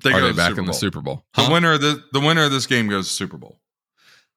They 0.03 0.13
are 0.13 0.21
go 0.21 0.27
they 0.29 0.33
back 0.33 0.59
in 0.59 0.65
the 0.65 0.73
Super 0.73 1.01
Bowl? 1.01 1.25
The 1.37 1.49
winner 1.51 1.75
of 1.75 1.81
the 1.81 2.03
the 2.13 2.21
winner 2.21 2.45
of 2.45 2.53
this 2.53 2.67
game 2.67 2.89
goes 2.89 3.09
to 3.09 3.15
Super 3.15 3.37
Bowl. 3.37 3.61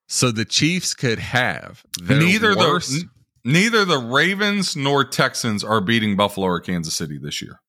So 0.08 0.32
the 0.32 0.46
Chiefs 0.46 0.94
could 0.94 1.20
have 1.20 1.84
their 2.02 2.20
neither 2.20 2.56
worst, 2.56 2.92
the 2.92 3.06
neither 3.44 3.86
the 3.86 3.98
Ravens 3.98 4.76
nor 4.76 5.04
Texans 5.04 5.64
are 5.64 5.82
beating 5.82 6.16
Buffalo 6.16 6.48
or 6.48 6.60
Kansas 6.60 6.96
City 6.96 7.18
this 7.18 7.42
year. 7.42 7.60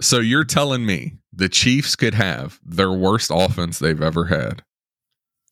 So 0.00 0.20
you're 0.20 0.44
telling 0.44 0.86
me 0.86 1.18
the 1.32 1.48
Chiefs 1.48 1.96
could 1.96 2.14
have 2.14 2.60
their 2.64 2.92
worst 2.92 3.30
offense 3.34 3.78
they've 3.78 4.00
ever 4.00 4.26
had 4.26 4.62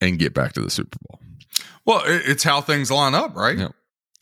and 0.01 0.18
get 0.18 0.35
back 0.35 0.52
to 0.55 0.60
the 0.60 0.70
Super 0.70 0.98
Bowl? 1.09 1.20
Well, 1.85 2.02
it's 2.06 2.43
how 2.43 2.60
things 2.60 2.90
line 2.90 3.14
up, 3.14 3.36
right? 3.36 3.59
Yep. 3.59 3.73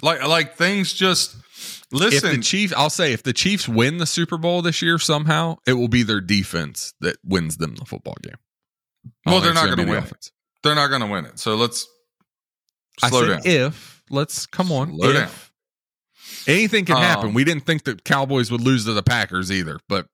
Like 0.03 0.27
like 0.27 0.57
things 0.57 0.93
just 0.93 1.37
if 1.37 1.93
listen. 1.93 2.37
the 2.37 2.43
Chiefs, 2.43 2.73
I'll 2.77 2.91
say, 2.91 3.13
if 3.13 3.23
the 3.23 3.33
Chiefs 3.33 3.69
win 3.69 3.99
the 3.99 4.07
Super 4.07 4.37
Bowl 4.37 4.61
this 4.61 4.83
year 4.83 4.99
somehow, 4.99 5.57
it 5.67 5.75
will 5.75 5.89
be 5.89 6.03
their 6.03 6.21
defense 6.21 6.93
that 7.01 7.17
wins 7.25 7.57
them 7.57 7.77
the 7.77 7.85
football 7.85 8.17
game. 8.23 8.37
Well, 9.25 9.37
oh, 9.37 9.41
they're 9.41 9.55
not 9.55 9.65
gonna 9.65 9.77
be 9.77 9.85
the 9.85 9.91
win 9.91 10.05
it. 10.05 10.31
they're 10.63 10.75
not 10.75 10.89
going 10.89 11.01
to 11.03 11.07
win 11.07 11.27
it. 11.27 11.39
So 11.39 11.55
let's 11.57 11.87
slow 12.99 13.27
down. 13.27 13.43
if. 13.45 13.94
Let's 14.11 14.47
come 14.47 14.71
on. 14.71 14.97
Slow 14.97 15.13
down. 15.13 15.31
Anything 16.47 16.85
can 16.85 16.97
happen. 16.97 17.29
Um, 17.29 17.35
we 17.35 17.45
didn't 17.45 17.65
think 17.67 17.85
the 17.85 17.97
Cowboys 17.97 18.51
would 18.51 18.61
lose 18.61 18.85
to 18.85 18.93
the 18.93 19.03
Packers 19.03 19.51
either, 19.51 19.79
but 19.89 20.07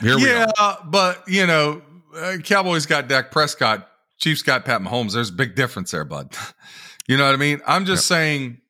here 0.00 0.16
we 0.16 0.24
go. 0.24 0.30
yeah, 0.30 0.46
are. 0.58 0.78
but 0.84 1.22
you 1.26 1.46
know, 1.46 1.82
uh, 2.16 2.36
Cowboys 2.42 2.86
got 2.86 3.08
Dak 3.08 3.30
Prescott, 3.30 3.88
Chiefs 4.18 4.42
got 4.42 4.64
Pat 4.64 4.80
Mahomes. 4.80 5.14
There's 5.14 5.30
a 5.30 5.34
big 5.34 5.54
difference 5.54 5.90
there, 5.90 6.04
bud. 6.04 6.36
you 7.08 7.16
know 7.16 7.24
what 7.24 7.34
I 7.34 7.38
mean? 7.38 7.60
I'm 7.66 7.84
just 7.84 8.06
saying. 8.06 8.60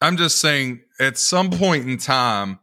I'm 0.00 0.16
just 0.16 0.38
saying. 0.38 0.82
At 0.98 1.18
some 1.18 1.50
point 1.50 1.86
in 1.86 1.98
time, 1.98 2.58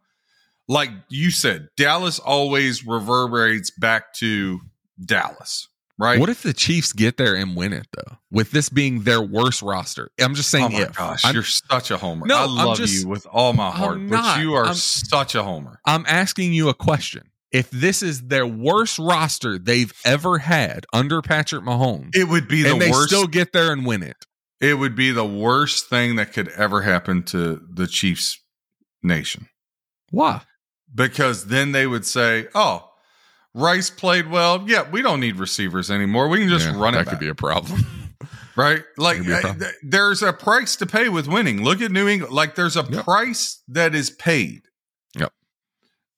like 0.67 0.89
you 1.07 1.29
said, 1.29 1.69
Dallas 1.77 2.17
always 2.17 2.85
reverberates 2.85 3.69
back 3.69 4.13
to 4.15 4.59
Dallas, 5.03 5.67
right? 5.99 6.19
What 6.19 6.29
if 6.29 6.41
the 6.43 6.53
Chiefs 6.53 6.93
get 6.93 7.17
there 7.17 7.35
and 7.35 7.55
win 7.55 7.73
it 7.73 7.87
though? 7.95 8.17
With 8.31 8.51
this 8.51 8.69
being 8.69 9.03
their 9.03 9.21
worst 9.21 9.61
roster, 9.61 10.09
I'm 10.19 10.35
just 10.35 10.49
saying 10.49 10.65
Oh 10.65 10.69
my 10.69 10.81
if. 10.83 10.95
gosh, 10.95 11.25
I'm, 11.25 11.33
you're 11.33 11.43
such 11.43 11.91
a 11.91 11.97
homer. 11.97 12.25
No, 12.25 12.37
I 12.37 12.43
I'm 12.43 12.49
love 12.55 12.77
just- 12.77 12.93
you 13.03 13.07
with 13.07 13.25
all 13.31 13.53
my 13.53 13.71
heart, 13.71 13.97
I'm 13.97 14.09
but 14.09 14.15
not. 14.21 14.39
you 14.41 14.53
are 14.55 14.65
I'm- 14.65 14.73
such 14.75 15.35
a 15.35 15.43
homer. 15.43 15.79
I'm 15.85 16.05
asking 16.07 16.53
you 16.53 16.69
a 16.69 16.73
question. 16.73 17.23
If 17.51 17.69
this 17.69 18.01
is 18.01 18.23
their 18.29 18.47
worst 18.47 18.97
roster 18.97 19.59
they've 19.59 19.93
ever 20.03 20.39
had 20.39 20.85
under 20.91 21.21
Patrick 21.21 21.63
Mahomes, 21.63 22.09
It 22.15 22.27
would 22.27 22.47
be 22.47 22.63
the 22.63 22.71
and 22.71 22.81
they 22.81 22.89
worst. 22.89 23.09
still 23.09 23.27
get 23.27 23.53
there 23.53 23.71
and 23.71 23.85
win 23.85 24.01
it, 24.01 24.25
it 24.59 24.73
would 24.79 24.95
be 24.95 25.11
the 25.11 25.23
worst 25.25 25.87
thing 25.87 26.15
that 26.15 26.33
could 26.33 26.47
ever 26.49 26.81
happen 26.81 27.21
to 27.25 27.61
the 27.71 27.85
Chiefs 27.85 28.39
nation 29.03 29.47
why? 30.09 30.41
because 30.95 31.47
then 31.47 31.73
they 31.73 31.85
would 31.85 32.05
say, 32.05 32.47
"Oh, 32.55 32.89
Rice 33.53 33.89
played 33.89 34.29
well. 34.29 34.63
Yeah, 34.67 34.89
we 34.89 35.01
don't 35.01 35.19
need 35.19 35.37
receivers 35.37 35.91
anymore. 35.91 36.27
We 36.27 36.39
can 36.39 36.49
just 36.49 36.65
Yeah, 36.65 36.79
run 36.79 36.95
it 36.95 36.97
That 36.99 37.05
back." 37.05 37.11
could 37.13 37.19
be 37.19 37.27
a 37.29 37.35
problem. 37.35 37.85
right? 38.55 38.83
Like 38.97 39.19
a 39.19 39.23
problem. 39.23 39.59
th- 39.59 39.73
there's 39.83 40.21
a 40.23 40.33
price 40.33 40.75
to 40.77 40.85
pay 40.85 41.09
with 41.09 41.27
winning. 41.27 41.63
Look 41.63 41.81
at 41.81 41.91
New 41.91 42.07
England. 42.07 42.33
Like 42.33 42.55
there's 42.55 42.75
a 42.77 42.83
Yep. 42.89 43.03
price 43.03 43.61
that 43.67 43.93
is 43.95 44.09
paid. 44.09 44.63
Yep. 45.15 45.31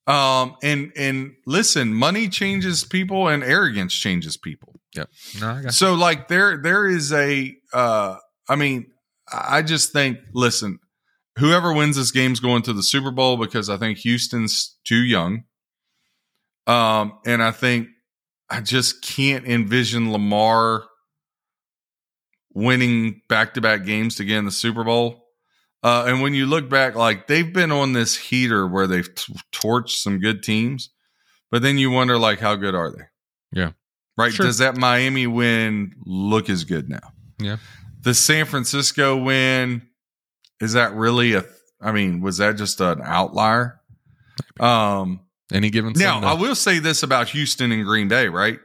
Um 0.06 0.56
and 0.62 0.92
and 0.96 1.32
listen, 1.46 1.92
money 1.92 2.28
changes 2.28 2.84
people 2.84 3.28
and 3.28 3.42
arrogance 3.42 3.92
changes 3.94 4.36
people. 4.36 4.80
yep. 4.94 5.08
No, 5.40 5.50
I 5.50 5.62
got 5.62 5.74
So 5.74 5.94
like 5.94 6.28
there 6.28 6.56
there 6.56 6.86
is 6.86 7.12
a 7.12 7.54
uh 7.72 8.16
I 8.48 8.56
mean 8.56 8.86
I 9.32 9.62
just 9.62 9.92
think 9.92 10.18
listen, 10.32 10.78
whoever 11.38 11.72
wins 11.72 11.96
this 11.96 12.12
game's 12.12 12.38
going 12.40 12.62
to 12.62 12.72
the 12.72 12.82
Super 12.82 13.10
Bowl 13.10 13.36
because 13.36 13.68
I 13.68 13.76
think 13.76 13.98
Houston's 13.98 14.76
too 14.84 15.02
young. 15.02 15.44
Um 16.66 17.18
and 17.24 17.42
I 17.42 17.50
think 17.50 17.88
I 18.48 18.60
just 18.60 19.02
can't 19.02 19.46
envision 19.46 20.12
Lamar 20.12 20.84
winning 22.54 23.20
back-to-back 23.28 23.84
games 23.84 24.14
to 24.14 24.24
get 24.24 24.38
in 24.38 24.44
the 24.46 24.50
Super 24.50 24.84
Bowl. 24.84 25.24
Uh, 25.82 26.04
and 26.06 26.22
when 26.22 26.32
you 26.32 26.46
look 26.46 26.70
back, 26.70 26.94
like 26.94 27.26
they've 27.26 27.52
been 27.52 27.70
on 27.70 27.92
this 27.92 28.16
heater 28.16 28.66
where 28.66 28.86
they've 28.86 29.14
t- 29.14 29.34
torched 29.52 29.98
some 29.98 30.18
good 30.18 30.42
teams, 30.42 30.90
but 31.50 31.60
then 31.62 31.76
you 31.76 31.90
wonder, 31.90 32.18
like, 32.18 32.40
how 32.40 32.54
good 32.56 32.74
are 32.74 32.90
they? 32.90 33.04
Yeah. 33.52 33.72
Right. 34.16 34.32
Sure. 34.32 34.46
Does 34.46 34.58
that 34.58 34.76
Miami 34.76 35.26
win 35.26 35.92
look 36.06 36.48
as 36.48 36.64
good 36.64 36.88
now? 36.88 37.12
Yeah. 37.38 37.58
The 38.00 38.14
San 38.14 38.46
Francisco 38.46 39.16
win, 39.16 39.82
is 40.60 40.72
that 40.72 40.94
really 40.94 41.34
a, 41.34 41.44
I 41.80 41.92
mean, 41.92 42.20
was 42.20 42.38
that 42.38 42.56
just 42.56 42.80
an 42.80 43.00
outlier? 43.02 43.80
Um, 44.58 45.20
any 45.52 45.70
given 45.70 45.92
now, 45.96 46.14
Sunday. 46.14 46.28
I 46.28 46.34
will 46.34 46.54
say 46.54 46.78
this 46.78 47.02
about 47.02 47.28
Houston 47.30 47.72
and 47.72 47.84
Green 47.84 48.08
Bay, 48.08 48.28
right? 48.28 48.58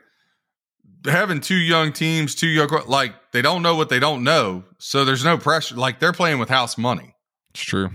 Having 1.06 1.42
two 1.42 1.56
young 1.56 1.94
teams, 1.94 2.36
two 2.36 2.48
young, 2.48 2.70
like 2.88 3.14
they 3.32 3.42
don't 3.42 3.62
know 3.62 3.76
what 3.76 3.90
they 3.90 4.00
don't 4.00 4.24
know. 4.24 4.64
So 4.78 5.06
there's 5.06 5.24
no 5.24 5.38
pressure. 5.38 5.76
Like 5.76 6.00
they're 6.00 6.14
playing 6.14 6.40
with 6.40 6.50
house 6.50 6.78
money. 6.78 7.16
it's 7.52 7.64
true. 7.64 7.90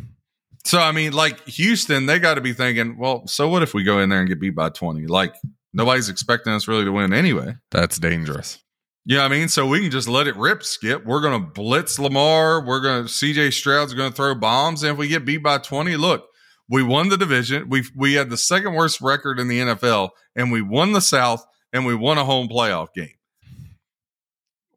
So, 0.65 0.81
I 0.81 0.91
mean, 0.91 1.13
like 1.13 1.47
Houston, 1.47 2.07
they 2.07 2.19
got 2.19 2.35
to 2.35 2.41
be 2.41 2.53
thinking, 2.53 2.99
well, 2.99 3.25
so 3.29 3.49
what 3.49 3.63
if 3.63 3.73
we 3.73 3.85
go 3.85 4.01
in 4.01 4.09
there 4.09 4.19
and 4.19 4.29
get 4.29 4.41
beat 4.41 4.57
by 4.57 4.71
20? 4.71 5.07
Like 5.07 5.35
nobody's 5.73 6.09
expecting 6.09 6.53
us 6.53 6.67
really 6.67 6.85
to 6.85 6.91
win 6.91 7.13
anyway. 7.13 7.55
That's 7.71 7.99
dangerous. 7.99 8.59
Yeah, 9.09 9.25
I 9.25 9.29
mean, 9.29 9.47
so 9.47 9.69
we 9.69 9.83
can 9.83 9.93
just 9.93 10.09
let 10.09 10.27
it 10.27 10.35
rip, 10.35 10.65
Skip. 10.65 11.07
We're 11.07 11.21
going 11.21 11.41
to 11.41 11.49
blitz 11.49 12.01
Lamar. 12.01 12.61
We're 12.67 12.81
going 12.81 13.05
to, 13.05 13.09
CJ 13.09 13.53
Stroud's 13.53 13.95
going 13.95 14.11
to 14.11 14.17
throw 14.17 14.35
bombs. 14.35 14.83
And 14.83 14.93
if 14.93 14.99
we 14.99 15.07
get 15.07 15.25
beat 15.25 15.45
by 15.45 15.59
20, 15.59 15.97
look, 15.97 16.27
we 16.69 16.83
won 16.83 17.09
the 17.09 17.17
division. 17.17 17.69
We 17.69 17.85
we 17.95 18.15
had 18.15 18.31
the 18.31 18.37
second 18.37 18.75
worst 18.75 19.01
record 19.01 19.39
in 19.39 19.49
the 19.49 19.61
NFL, 19.61 20.11
and 20.35 20.51
we 20.51 20.63
won 20.63 20.93
the 20.93 21.01
South, 21.01 21.45
and 21.73 21.87
we 21.87 21.95
won 21.95 22.19
a 22.19 22.25
home 22.25 22.49
playoff 22.49 22.93
game. 22.95 23.11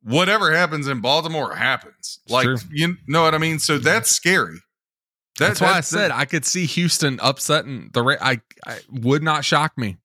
Whatever 0.02 0.52
happens 0.56 0.88
in 0.88 1.02
Baltimore 1.02 1.56
happens. 1.56 2.20
like, 2.30 2.46
true. 2.46 2.58
you 2.72 2.96
know 3.08 3.22
what 3.24 3.34
I 3.36 3.38
mean? 3.38 3.60
So 3.60 3.78
that's 3.78 4.10
scary. 4.10 4.56
That- 5.38 5.48
That's 5.48 5.62
why 5.62 5.70
I 5.72 5.74
that- 5.76 5.86
said 5.86 6.12
I 6.12 6.26
could 6.26 6.46
see 6.46 6.66
Houston 6.66 7.20
upsetting 7.22 7.90
the. 7.94 8.02
Ra- 8.04 8.16
I, 8.22 8.42
I 8.66 8.80
would 8.92 9.24
not 9.24 9.44
shock 9.46 9.78
me. 9.78 9.98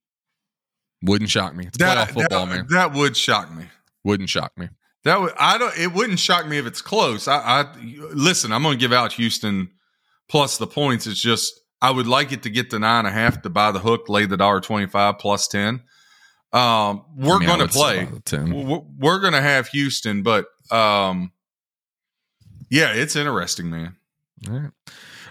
Wouldn't 1.02 1.30
shock 1.30 1.54
me. 1.54 1.66
It's 1.66 1.76
playoff 1.78 1.94
that, 1.94 2.10
football, 2.12 2.46
that, 2.46 2.54
man. 2.54 2.66
that 2.70 2.92
would 2.94 3.16
shock 3.16 3.52
me. 3.54 3.64
Wouldn't 4.04 4.30
shock 4.30 4.56
me. 4.56 4.68
That 5.04 5.20
would 5.20 5.32
I 5.38 5.58
don't. 5.58 5.76
It 5.78 5.92
wouldn't 5.92 6.18
shock 6.18 6.46
me 6.46 6.56
if 6.58 6.66
it's 6.66 6.80
close. 6.80 7.28
I, 7.28 7.36
I 7.36 7.66
listen. 8.14 8.52
I'm 8.52 8.62
going 8.62 8.78
to 8.78 8.80
give 8.80 8.92
out 8.92 9.12
Houston 9.14 9.70
plus 10.30 10.56
the 10.56 10.66
points. 10.66 11.06
It's 11.06 11.20
just 11.20 11.60
I 11.82 11.90
would 11.90 12.06
like 12.06 12.32
it 12.32 12.42
to 12.44 12.50
get 12.50 12.70
to 12.70 12.78
nine 12.78 13.00
and 13.06 13.08
a 13.08 13.10
half 13.10 13.42
to 13.42 13.50
buy 13.50 13.70
the 13.70 13.78
hook, 13.78 14.08
lay 14.08 14.26
the 14.26 14.36
dollar 14.36 14.60
twenty 14.60 14.86
five 14.86 15.18
plus 15.18 15.48
ten. 15.48 15.82
Um, 16.52 17.04
we're 17.16 17.34
I 17.34 17.38
mean, 17.40 17.48
going 17.48 17.60
to 17.60 17.68
play. 17.68 18.08
10. 18.24 18.68
We're, 18.68 18.80
we're 18.96 19.18
going 19.18 19.32
to 19.32 19.40
have 19.42 19.66
Houston, 19.68 20.22
but 20.22 20.46
um, 20.70 21.32
yeah, 22.70 22.92
it's 22.92 23.16
interesting, 23.16 23.70
man. 23.70 23.96
All 24.48 24.54
right. 24.54 24.70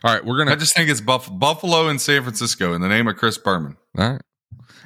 All 0.03 0.13
right, 0.13 0.25
we're 0.25 0.37
gonna. 0.37 0.51
I 0.51 0.55
just 0.55 0.75
think 0.75 0.89
it's 0.89 0.99
Buff- 0.99 1.29
Buffalo 1.31 1.87
and 1.87 2.01
San 2.01 2.23
Francisco 2.23 2.73
in 2.73 2.81
the 2.81 2.89
name 2.89 3.07
of 3.07 3.15
Chris 3.15 3.37
Berman. 3.37 3.77
All 3.97 4.11
right. 4.11 4.21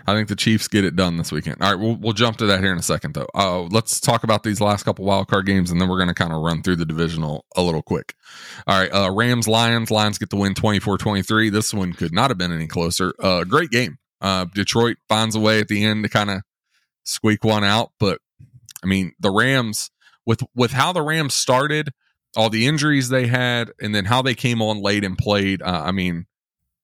I 0.05 0.13
think 0.13 0.29
the 0.29 0.35
Chiefs 0.35 0.67
get 0.67 0.85
it 0.85 0.95
done 0.95 1.17
this 1.17 1.31
weekend. 1.31 1.57
All 1.61 1.69
right, 1.69 1.79
we'll, 1.79 1.95
we'll 1.95 2.13
jump 2.13 2.37
to 2.37 2.45
that 2.45 2.59
here 2.61 2.71
in 2.71 2.77
a 2.77 2.83
second, 2.83 3.13
though. 3.13 3.27
Uh, 3.35 3.63
let's 3.63 3.99
talk 3.99 4.23
about 4.23 4.43
these 4.43 4.61
last 4.61 4.83
couple 4.83 5.05
wild 5.05 5.27
card 5.27 5.45
games, 5.45 5.71
and 5.71 5.81
then 5.81 5.89
we're 5.89 5.97
going 5.97 6.07
to 6.07 6.13
kind 6.13 6.31
of 6.31 6.41
run 6.41 6.63
through 6.63 6.77
the 6.77 6.85
divisional 6.85 7.45
a 7.55 7.61
little 7.61 7.81
quick. 7.81 8.15
All 8.67 8.79
right, 8.79 8.89
uh, 8.89 9.11
Rams, 9.11 9.47
Lions. 9.47 9.91
Lions 9.91 10.17
get 10.17 10.29
the 10.29 10.37
win 10.37 10.53
24 10.53 10.97
23. 10.97 11.49
This 11.49 11.73
one 11.73 11.93
could 11.93 12.13
not 12.13 12.29
have 12.29 12.37
been 12.37 12.53
any 12.53 12.67
closer. 12.67 13.13
Uh, 13.19 13.43
great 13.43 13.69
game. 13.69 13.97
Uh, 14.21 14.45
Detroit 14.53 14.97
finds 15.07 15.35
a 15.35 15.39
way 15.39 15.59
at 15.59 15.67
the 15.67 15.83
end 15.83 16.03
to 16.03 16.09
kind 16.09 16.29
of 16.29 16.41
squeak 17.03 17.43
one 17.43 17.63
out, 17.63 17.91
but 17.99 18.19
I 18.83 18.87
mean, 18.87 19.13
the 19.19 19.31
Rams, 19.31 19.91
with, 20.25 20.41
with 20.55 20.71
how 20.71 20.93
the 20.93 21.01
Rams 21.01 21.33
started, 21.33 21.91
all 22.35 22.49
the 22.49 22.67
injuries 22.67 23.09
they 23.09 23.27
had, 23.27 23.71
and 23.81 23.93
then 23.93 24.05
how 24.05 24.21
they 24.21 24.35
came 24.35 24.61
on 24.61 24.81
late 24.81 25.03
and 25.03 25.17
played, 25.17 25.61
uh, 25.61 25.83
I 25.85 25.91
mean, 25.91 26.25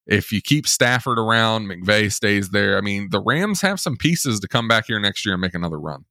if 0.05 0.31
you 0.31 0.41
keep 0.41 0.67
Stafford 0.67 1.17
around, 1.17 1.67
McVay 1.67 2.11
stays 2.11 2.49
there. 2.49 2.77
I 2.77 2.81
mean, 2.81 3.09
the 3.11 3.19
Rams 3.21 3.61
have 3.61 3.79
some 3.79 3.97
pieces 3.97 4.39
to 4.41 4.47
come 4.47 4.67
back 4.67 4.85
here 4.87 4.99
next 4.99 5.25
year 5.25 5.35
and 5.35 5.41
make 5.41 5.53
another 5.53 5.79
run. 5.79 6.05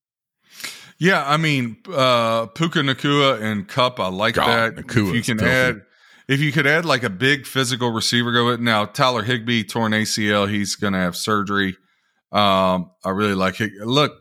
Yeah, 0.99 1.25
I 1.27 1.37
mean, 1.37 1.79
uh, 1.93 2.47
Puka 2.47 2.81
Nacua 2.81 3.43
and 3.43 3.67
Kupp, 3.67 3.99
I 3.99 4.09
like 4.09 4.35
God, 4.35 4.77
that. 4.77 4.87
Nakua 4.87 5.09
if 5.09 5.15
you 5.17 5.23
can 5.23 5.39
filthy. 5.39 5.53
add, 5.53 5.83
if 6.29 6.41
you 6.41 6.53
could 6.53 6.67
add 6.67 6.85
like 6.85 7.03
a 7.03 7.11
big 7.11 7.47
physical 7.47 7.91
receiver, 7.91 8.33
go 8.33 8.47
with 8.47 8.61
now. 8.61 8.85
Tyler 8.85 9.23
Higbee 9.23 9.65
torn 9.65 9.93
ACL, 9.93 10.49
he's 10.49 10.77
going 10.77 10.93
to 10.93 10.99
have 11.01 11.17
surgery. 11.17 11.77
Um, 12.31 12.91
I 13.05 13.11
really 13.11 13.35
like 13.35 13.61
it. 13.61 13.73
Look, 13.85 14.13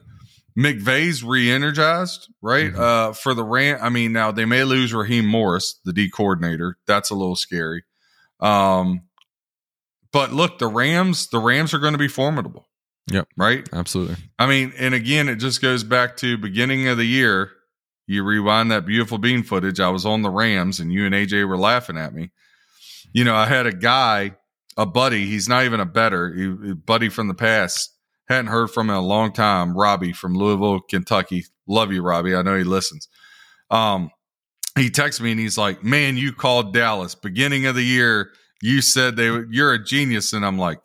McVay's 0.58 1.24
re-energized, 1.24 2.28
right? 2.42 2.74
Mhm. 2.74 2.78
Uh, 2.80 3.14
for 3.14 3.34
the 3.34 3.44
Ram, 3.44 3.78
I 3.82 3.90
mean, 3.90 4.12
now 4.12 4.32
they 4.32 4.46
may 4.46 4.64
lose 4.64 4.94
Raheem 4.94 5.26
Morris, 5.26 5.80
the 5.86 5.94
D 5.94 6.10
coordinator. 6.10 6.78
That's 6.88 7.10
a 7.10 7.16
little 7.16 7.36
scary. 7.38 7.84
Um, 8.40 9.04
but 10.12 10.34
look, 10.34 10.60
the 10.60 10.68
Rams, 10.68 11.28
the 11.28 11.40
Rams 11.40 11.74
are 11.74 11.80
going 11.80 11.94
to 11.94 12.00
be 12.00 12.08
formidable. 12.08 12.68
Yep. 13.12 13.28
Right. 13.38 13.68
Absolutely. 13.74 14.18
I 14.38 14.48
mean, 14.48 14.74
and 14.78 14.94
again, 14.94 15.28
it 15.30 15.38
just 15.38 15.62
goes 15.62 15.84
back 15.84 16.18
to 16.18 16.38
beginning 16.38 16.88
of 16.88 16.98
the 16.98 17.06
year. 17.06 17.52
You 18.08 18.24
rewind 18.24 18.72
that 18.72 18.86
beautiful 18.86 19.18
bean 19.18 19.44
footage. 19.44 19.80
I 19.80 19.90
was 19.90 20.06
on 20.06 20.22
the 20.22 20.30
Rams, 20.30 20.80
and 20.80 20.92
you 20.92 21.06
and 21.06 21.16
AJ 21.16 21.48
were 21.48 21.58
laughing 21.58 21.98
at 21.98 22.14
me. 22.14 22.32
You 23.14 23.24
know, 23.24 23.36
I 23.36 23.46
had 23.46 23.68
a 23.68 23.72
guy, 23.72 24.36
a 24.78 24.86
buddy. 24.86 25.26
He's 25.26 25.48
not 25.48 25.64
even 25.64 25.80
a 25.80 25.86
better 25.86 26.34
he, 26.34 26.72
a 26.72 26.76
buddy 26.76 27.10
from 27.10 27.28
the 27.28 27.34
past. 27.34 27.96
Hadn't 28.28 28.52
heard 28.52 28.70
from 28.72 28.90
him 28.90 28.96
in 28.96 29.02
a 29.02 29.06
long 29.06 29.34
time. 29.34 29.78
Robbie 29.78 30.14
from 30.14 30.36
Louisville, 30.36 30.82
Kentucky. 30.82 31.46
Love 31.68 31.92
you, 31.92 32.02
Robbie. 32.02 32.36
I 32.36 32.42
know 32.42 32.58
he 32.58 32.64
listens. 32.64 33.08
Um, 33.70 34.10
he 34.78 34.90
texts 34.90 35.22
me 35.22 35.32
and 35.32 35.40
he's 35.40 35.58
like, 35.58 35.84
"Man, 35.84 36.18
you 36.18 36.34
called 36.34 36.74
Dallas 36.74 37.16
beginning 37.16 37.66
of 37.66 37.76
the 37.76 37.84
year. 37.84 38.32
You 38.62 38.82
said 38.82 39.16
they 39.16 39.30
you're 39.50 39.74
a 39.74 39.84
genius." 39.84 40.34
And 40.34 40.46
I'm 40.46 40.58
like, 40.58 40.80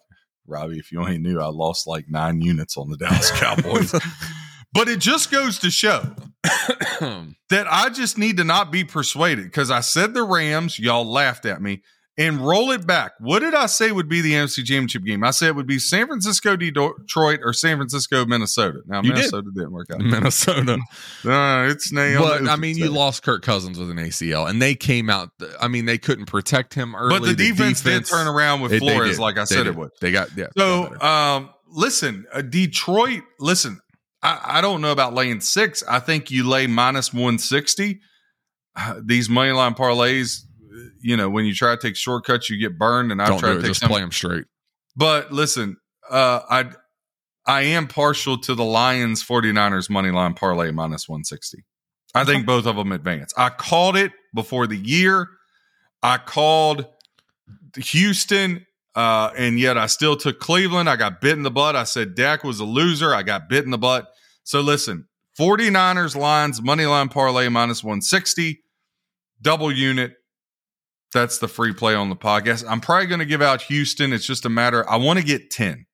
Robbie, 0.46 0.78
if 0.78 0.92
you 0.92 1.00
only 1.00 1.18
knew, 1.18 1.40
I 1.40 1.46
lost 1.46 1.86
like 1.86 2.06
nine 2.08 2.40
units 2.40 2.76
on 2.76 2.90
the 2.90 2.96
Dallas 2.98 3.30
Cowboys. 3.32 3.92
but 4.72 4.88
it 4.88 5.00
just 5.00 5.30
goes 5.30 5.58
to 5.60 5.70
show 5.70 6.14
that 6.42 7.66
I 7.70 7.90
just 7.90 8.18
need 8.18 8.36
to 8.38 8.44
not 8.44 8.70
be 8.70 8.84
persuaded 8.84 9.44
because 9.44 9.70
I 9.70 9.80
said 9.80 10.14
the 10.14 10.22
Rams, 10.22 10.78
y'all 10.78 11.04
laughed 11.04 11.46
at 11.46 11.60
me, 11.60 11.82
and 12.18 12.40
roll 12.40 12.70
it 12.70 12.86
back. 12.86 13.12
What 13.20 13.40
did 13.40 13.54
I 13.54 13.66
say 13.66 13.92
would 13.92 14.08
be 14.08 14.20
the 14.22 14.32
NFC 14.32 14.64
Championship 14.64 15.04
game? 15.04 15.22
I 15.22 15.30
said 15.32 15.48
it 15.48 15.54
would 15.56 15.66
be 15.66 15.78
San 15.78 16.06
Francisco, 16.06 16.56
Detroit, 16.56 17.40
or 17.42 17.52
San 17.52 17.76
Francisco, 17.76 18.24
Minnesota. 18.24 18.80
Now, 18.86 19.02
You. 19.02 19.10
Minnesota 19.12 19.50
did. 19.54 19.62
not 19.64 19.72
work 19.72 19.90
out. 19.90 20.00
Minnesota. 20.00 20.78
Uh, 21.24 21.68
it's 21.70 21.90
nailed. 21.92 22.22
But 22.44 22.48
I 22.48 22.56
mean, 22.56 22.76
you 22.78 22.88
lost 22.88 23.22
Kirk 23.22 23.42
Cousins 23.42 23.78
with 23.78 23.90
an 23.90 23.96
ACL, 23.96 24.48
and 24.48 24.62
they 24.62 24.74
came 24.74 25.10
out. 25.10 25.30
I 25.60 25.66
mean, 25.68 25.84
they 25.84 25.98
couldn't 25.98 26.26
protect 26.26 26.72
him 26.74 26.94
early. 26.94 27.18
But 27.18 27.26
the, 27.26 27.34
defense, 27.34 27.82
did 27.82 28.06
turn 28.06 28.26
around 28.28 28.60
with 28.60 28.72
It- 28.72 28.78
Flores, 28.78 29.18
like 29.18 29.36
I 29.36 29.42
They 29.42 29.46
said 29.46 29.64
did. 29.64 29.68
it 29.68 29.76
would. 29.76 29.90
They 30.00 30.12
got 30.12 30.28
yeah. 30.36 30.46
So, 30.56 30.98
um, 31.00 31.50
listen, 31.68 32.26
uh, 32.32 32.42
Detroit. 32.42 33.22
Listen, 33.40 33.80
I, 34.22 34.40
I 34.58 34.60
don't 34.60 34.80
know 34.80 34.92
about 34.92 35.14
laying 35.14 35.40
six. 35.40 35.82
I 35.88 35.98
think 35.98 36.30
you 36.30 36.48
lay 36.48 36.66
minus 36.66 37.12
one 37.12 37.38
sixty. 37.38 38.00
Uh, 38.76 39.00
these 39.04 39.28
money 39.28 39.52
line 39.52 39.74
parlays, 39.74 40.42
you 41.00 41.16
know, 41.16 41.28
when 41.28 41.44
you 41.44 41.54
try 41.54 41.74
to 41.74 41.80
take 41.80 41.96
shortcuts, 41.96 42.50
you 42.50 42.58
get 42.58 42.78
burned. 42.78 43.12
And 43.12 43.20
I 43.20 43.28
don't 43.28 43.38
try 43.38 43.52
to 43.52 43.58
it. 43.58 43.62
take 43.62 43.70
Just 43.70 43.82
play 43.82 44.00
them 44.00 44.12
straight. 44.12 44.44
But 44.96 45.32
listen, 45.32 45.76
uh, 46.10 46.40
I 46.48 46.70
I 47.46 47.62
am 47.62 47.86
partial 47.86 48.38
to 48.38 48.54
the 48.54 48.64
Lions 48.64 49.24
49ers 49.24 49.88
money 49.88 50.10
line 50.10 50.34
parlay 50.34 50.70
minus 50.70 51.08
160. 51.08 51.64
I 52.14 52.24
think 52.24 52.46
both 52.46 52.66
of 52.66 52.76
them 52.76 52.92
advance. 52.92 53.34
I 53.36 53.50
called 53.50 53.96
it 53.96 54.10
before 54.34 54.66
the 54.66 54.76
year. 54.76 55.28
I 56.02 56.16
called 56.16 56.86
Houston, 57.76 58.66
uh, 58.94 59.30
and 59.36 59.58
yet 59.60 59.76
I 59.76 59.86
still 59.86 60.16
took 60.16 60.40
Cleveland. 60.40 60.88
I 60.88 60.96
got 60.96 61.20
bit 61.20 61.32
in 61.32 61.42
the 61.42 61.50
butt. 61.50 61.76
I 61.76 61.84
said 61.84 62.14
Dak 62.14 62.42
was 62.42 62.58
a 62.58 62.64
loser. 62.64 63.14
I 63.14 63.22
got 63.22 63.48
bit 63.48 63.64
in 63.64 63.70
the 63.70 63.78
butt. 63.78 64.08
So 64.44 64.60
listen, 64.60 65.08
49ers 65.38 66.16
lines, 66.16 66.62
money 66.62 66.86
line 66.86 67.08
parlay 67.08 67.48
minus 67.48 67.84
160, 67.84 68.62
double 69.42 69.70
unit. 69.70 70.14
That's 71.16 71.38
the 71.38 71.48
free 71.48 71.72
play 71.72 71.94
on 71.94 72.10
the 72.10 72.16
podcast. 72.16 72.64
I'm 72.68 72.80
probably 72.80 73.06
going 73.06 73.20
to 73.20 73.26
give 73.26 73.40
out 73.40 73.62
Houston. 73.62 74.12
It's 74.12 74.26
just 74.26 74.44
a 74.44 74.50
matter. 74.50 74.88
I 74.88 74.96
want 74.96 75.18
to 75.18 75.24
get 75.24 75.50
10, 75.50 75.86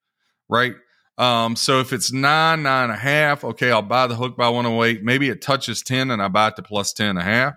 right? 0.48 0.74
Um, 1.16 1.54
so 1.54 1.78
if 1.78 1.92
it's 1.92 2.12
nine, 2.12 2.64
nine 2.64 2.84
and 2.84 2.92
a 2.92 2.96
half, 2.96 3.44
okay, 3.44 3.70
I'll 3.70 3.82
buy 3.82 4.08
the 4.08 4.16
hook 4.16 4.36
by 4.36 4.48
108. 4.48 5.04
Maybe 5.04 5.28
it 5.28 5.40
touches 5.40 5.82
10 5.82 6.10
and 6.10 6.20
I 6.20 6.26
buy 6.26 6.48
it 6.48 6.56
to 6.56 6.62
plus 6.62 6.92
10 6.92 7.10
and 7.10 7.18
a 7.20 7.22
half. 7.22 7.54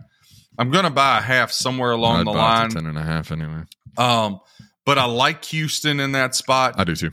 I'm 0.60 0.70
going 0.70 0.84
to 0.84 0.92
buy 0.92 1.18
a 1.18 1.22
half 1.22 1.52
somewhere 1.52 1.92
along 1.92 2.20
I'd 2.20 2.28
the 2.28 2.32
line. 2.32 2.70
to 2.70 2.76
ten 2.76 2.86
and 2.86 2.98
a 2.98 3.04
half 3.04 3.32
anyway. 3.32 3.64
Um, 3.98 4.40
but 4.86 4.98
I 4.98 5.06
like 5.06 5.44
Houston 5.46 6.00
in 6.00 6.12
that 6.14 6.36
spot. 6.36 6.76
I 6.78 6.84
do 6.84 6.96
too. 6.96 7.12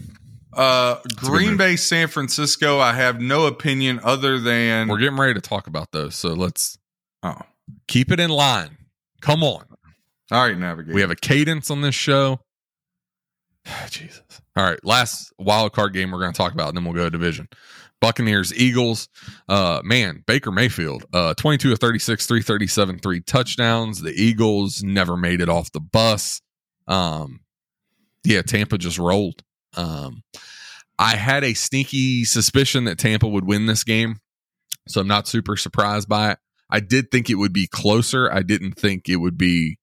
Uh, 0.53 0.97
Green. 1.16 1.57
Bay, 1.57 1.77
San 1.77 2.09
Francisco. 2.09 2.79
I 2.79 2.93
have 2.93 3.20
no 3.20 3.47
opinion 3.47 4.01
other 4.05 4.39
than 4.39 4.89
We're 4.89 4.99
getting 4.99 5.19
ready 5.19 5.35
to 5.35 5.41
talk 5.41 5.66
about 5.66 5.93
those, 5.93 6.15
so 6.15 6.35
let's 6.35 6.79
oh, 7.23 7.41
keep 7.89 8.12
it 8.12 8.20
in 8.20 8.31
line. 8.31 8.77
Come 9.23 9.43
on. 9.43 9.65
All 10.31 10.47
right, 10.47 10.57
navigate. 10.57 10.94
We 10.94 11.01
have 11.01 11.11
a 11.11 11.16
cadence 11.16 11.70
on 11.70 11.81
this 11.81 11.94
show. 11.94 12.40
Jesus. 13.90 14.23
All 14.57 14.65
right. 14.65 14.82
Last 14.85 15.32
wild 15.39 15.73
card 15.73 15.93
game 15.93 16.11
we're 16.11 16.20
going 16.20 16.32
to 16.32 16.36
talk 16.36 16.53
about, 16.53 16.69
and 16.69 16.77
then 16.77 16.85
we'll 16.85 16.94
go 16.94 17.05
to 17.05 17.11
division. 17.11 17.49
Buccaneers, 18.01 18.53
Eagles. 18.55 19.09
Uh, 19.49 19.81
man, 19.85 20.24
Baker 20.27 20.51
Mayfield, 20.51 21.05
uh, 21.12 21.35
22 21.35 21.73
of 21.73 21.78
36, 21.78 22.27
337, 22.27 22.99
three 22.99 23.20
touchdowns. 23.20 24.03
The 24.03 24.11
Eagles 24.11 24.82
never 24.82 25.16
made 25.16 25.40
it 25.40 25.49
off 25.49 25.70
the 25.70 25.81
bus. 25.81 26.43
Um, 26.89 27.40
yeah, 28.24 28.43
Tampa 28.43 28.77
just 28.77 28.99
rolled. 28.99 29.43
Um, 29.77 30.23
I 30.99 31.16
had 31.16 31.44
a 31.44 31.55
sneaky 31.55 32.24
suspicion 32.24 32.85
that 32.85 32.99
Tampa 32.99 33.28
would 33.28 33.47
win 33.47 33.66
this 33.66 33.85
game, 33.85 34.16
so 34.89 35.01
I'm 35.01 35.09
not 35.09 35.28
super 35.28 35.57
surprised 35.57 36.09
by 36.09 36.32
it. 36.32 36.39
I 36.69 36.81
did 36.81 37.11
think 37.11 37.31
it 37.31 37.36
would 37.36 37.53
be 37.53 37.69
closer. 37.69 38.32
I 38.32 38.43
didn't 38.43 38.73
think 38.73 39.09
it 39.09 39.16
would 39.16 39.39
be 39.39 39.78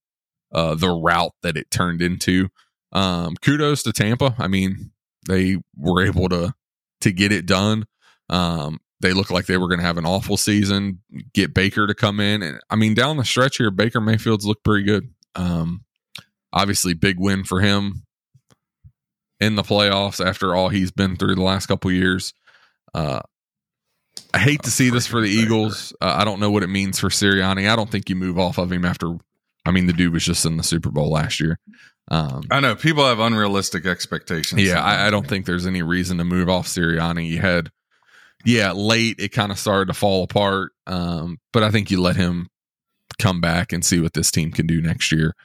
uh, 0.52 0.76
the 0.76 0.90
route 0.90 1.34
that 1.44 1.58
it 1.58 1.72
turned 1.72 2.02
into. 2.02 2.50
Um, 2.92 3.36
kudos 3.42 3.84
to 3.84 3.94
Tampa. 3.94 4.36
I 4.38 4.48
mean, 4.48 4.92
they 5.28 5.58
were 5.78 6.06
able 6.06 6.30
to 6.30 6.54
to 7.02 7.12
get 7.12 7.32
it 7.32 7.46
done. 7.46 7.86
Um, 8.30 8.80
they 9.02 9.14
look 9.14 9.30
like 9.32 9.46
they 9.46 9.58
were 9.58 9.68
going 9.68 9.80
to 9.80 9.86
have 9.86 9.98
an 9.98 10.06
awful 10.06 10.38
season. 10.38 11.00
Get 11.34 11.54
Baker 11.54 11.88
to 11.88 11.96
come 11.96 12.20
in, 12.20 12.42
and 12.44 12.60
I 12.70 12.76
mean, 12.76 12.94
down 12.94 13.18
the 13.18 13.24
stretch 13.24 13.58
here, 13.58 13.72
Baker 13.72 14.02
Mayfield's 14.02 14.46
looked 14.46 14.64
pretty 14.64 14.84
good. 14.84 15.14
Um, 15.36 15.86
obviously, 16.52 16.94
big 16.94 17.20
win 17.20 17.44
for 17.44 17.62
him 17.62 18.04
in 19.40 19.56
the 19.56 19.64
playoffs 19.64 20.26
after 20.26 20.54
all 20.56 20.70
he's 20.70 20.92
been 20.92 21.16
through 21.16 21.36
the 21.36 21.44
last 21.44 21.68
couple 21.68 21.92
years. 21.92 22.34
Uh, 22.94 23.22
I 24.34 24.40
hate 24.40 24.64
to 24.64 24.72
see 24.72 24.90
this 24.90 25.08
for 25.08 25.22
the. 25.22 25.30
Eagles. 25.30 25.94
Uh, 26.02 26.16
I 26.18 26.26
don't 26.26 26.40
know 26.40 26.52
what 26.52 26.64
it 26.64 26.68
means 26.68 27.00
for 27.00 27.10
Sirianni. 27.10 27.70
I 27.70 27.76
don't 27.76 27.90
think 27.90 28.10
you 28.10 28.16
move 28.16 28.38
off 28.38 28.58
of 28.58 28.72
him 28.72 28.86
after. 28.86 29.18
I 29.66 29.72
mean, 29.72 29.88
the 29.88 29.94
dude 29.94 30.14
was 30.14 30.26
just 30.26 30.46
in 30.46 30.58
the 30.58 30.64
Super 30.64 30.90
Bowl 30.90 31.10
last 31.12 31.40
year. 31.40 31.60
Um, 32.10 32.44
I 32.50 32.60
know 32.60 32.76
people 32.76 33.06
have 33.06 33.20
unrealistic 33.20 33.86
expectations. 33.86 34.62
yeah, 34.62 34.84
I, 34.84 35.08
I 35.08 35.10
don't 35.10 35.28
think 35.28 35.46
there's 35.46 35.68
any 35.68 35.84
reason 35.84 36.18
to 36.18 36.24
move 36.24 36.50
off 36.50 36.68
Sirianni. 36.68 37.28
You 37.28 37.40
had, 37.40 37.70
yeah, 38.46 38.72
late 38.72 39.18
it 39.20 39.30
kind 39.30 39.52
of 39.52 39.60
started 39.60 39.88
to 39.88 39.94
fall 39.94 40.24
apart, 40.24 40.72
um, 40.88 41.40
but 41.54 41.64
I 41.64 41.72
think 41.72 41.92
you 41.92 42.02
let 42.02 42.16
him 42.16 42.48
come 43.20 43.42
back 43.42 43.74
and 43.74 43.86
see 43.86 44.00
what 44.00 44.14
this 44.14 44.32
team 44.32 44.52
can 44.52 44.66
do 44.66 44.82
next 44.82 45.12
year. 45.12 45.36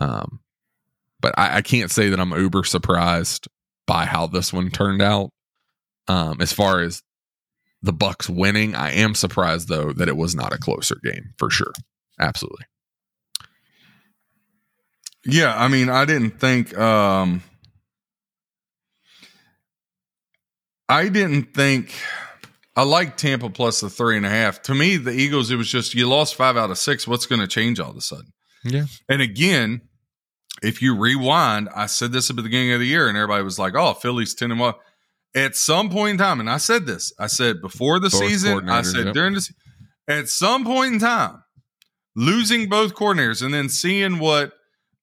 Um, 0.00 0.40
but 1.20 1.34
I, 1.38 1.58
I 1.58 1.62
can't 1.62 1.90
say 1.90 2.08
that 2.08 2.18
I'm 2.18 2.32
uber 2.32 2.64
surprised 2.64 3.48
by 3.86 4.04
how 4.04 4.26
this 4.26 4.52
one 4.52 4.70
turned 4.70 5.02
out. 5.02 5.30
Um, 6.08 6.38
as 6.40 6.54
far 6.54 6.80
as 6.80 7.02
the 7.82 7.92
Bucs 7.92 8.28
winning. 8.28 8.74
I 8.74 8.92
am 8.92 9.14
surprised 9.14 9.68
though 9.68 9.92
that 9.92 10.08
it 10.08 10.16
was 10.16 10.34
not 10.34 10.52
a 10.52 10.58
closer 10.58 10.96
game 11.02 11.34
for 11.36 11.50
sure. 11.50 11.72
Absolutely. 12.18 12.64
Yeah, 15.30 15.54
I 15.54 15.68
mean, 15.68 15.90
I 15.90 16.06
didn't 16.06 16.40
think 16.40 16.76
um 16.76 17.42
I 20.88 21.08
didn't 21.08 21.54
think 21.54 21.92
I 22.74 22.82
like 22.82 23.16
Tampa 23.16 23.50
plus 23.50 23.80
the 23.80 23.90
three 23.90 24.16
and 24.16 24.24
a 24.24 24.30
half. 24.30 24.62
To 24.62 24.74
me, 24.74 24.96
the 24.96 25.10
Eagles, 25.10 25.50
it 25.50 25.56
was 25.56 25.68
just 25.68 25.94
you 25.94 26.08
lost 26.08 26.34
five 26.34 26.56
out 26.56 26.70
of 26.70 26.78
six. 26.78 27.06
What's 27.06 27.26
going 27.26 27.40
to 27.40 27.46
change 27.46 27.78
all 27.78 27.90
of 27.90 27.96
a 27.96 28.00
sudden? 28.00 28.32
Yeah. 28.64 28.84
And 29.08 29.20
again, 29.20 29.82
if 30.62 30.80
you 30.80 30.96
rewind, 30.96 31.68
I 31.74 31.86
said 31.86 32.12
this 32.12 32.30
at 32.30 32.36
the 32.36 32.42
beginning 32.42 32.72
of 32.72 32.80
the 32.80 32.86
year, 32.86 33.08
and 33.08 33.16
everybody 33.16 33.42
was 33.44 33.58
like, 33.58 33.74
"Oh, 33.74 33.94
Philly's 33.94 34.34
ten 34.34 34.50
and 34.50 34.60
one." 34.60 34.74
At 35.34 35.56
some 35.56 35.90
point 35.90 36.12
in 36.12 36.18
time, 36.18 36.40
and 36.40 36.48
I 36.48 36.56
said 36.56 36.86
this, 36.86 37.12
I 37.18 37.26
said 37.26 37.60
before 37.60 38.00
the 38.00 38.08
Both 38.08 38.20
season, 38.20 38.68
I 38.68 38.80
said 38.80 39.06
yep. 39.06 39.14
during 39.14 39.34
this, 39.34 39.52
at 40.08 40.28
some 40.28 40.64
point 40.64 40.94
in 40.94 41.00
time, 41.00 41.42
losing 42.16 42.68
both 42.68 42.94
coordinators 42.94 43.42
and 43.42 43.52
then 43.52 43.68
seeing 43.68 44.20
what 44.20 44.52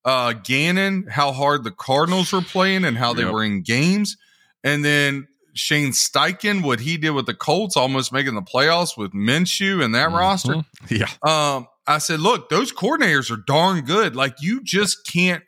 uh 0.05 0.33
Gannon, 0.33 1.07
how 1.09 1.31
hard 1.33 1.63
the 1.63 1.71
Cardinals 1.71 2.31
were 2.31 2.41
playing 2.41 2.85
and 2.85 2.97
how 2.97 3.13
they 3.13 3.23
Yep. 3.23 3.33
were 3.33 3.43
in 3.43 3.61
games, 3.63 4.15
and 4.63 4.85
then 4.85 5.27
Shane 5.55 5.91
Steichen, 5.91 6.63
what 6.63 6.81
he 6.81 6.97
did 6.97 7.11
with 7.11 7.25
the 7.25 7.33
Colts, 7.33 7.75
almost 7.77 8.11
making 8.13 8.35
the 8.35 8.41
playoffs 8.41 8.97
with 8.97 9.13
Minshew 9.13 9.83
and 9.83 9.95
that 9.95 10.11
roster. 10.11 10.53
Mhm. 10.53 10.65
Yeah. 10.89 11.09
Um, 11.55 11.67
I 11.87 11.99
said, 11.99 12.19
look, 12.19 12.49
those 12.49 12.71
coordinators 12.73 13.31
are 13.31 13.41
darn 13.47 13.81
good. 13.85 14.15
Like 14.15 14.35
you 14.41 14.61
just 14.63 15.05
can't 15.07 15.43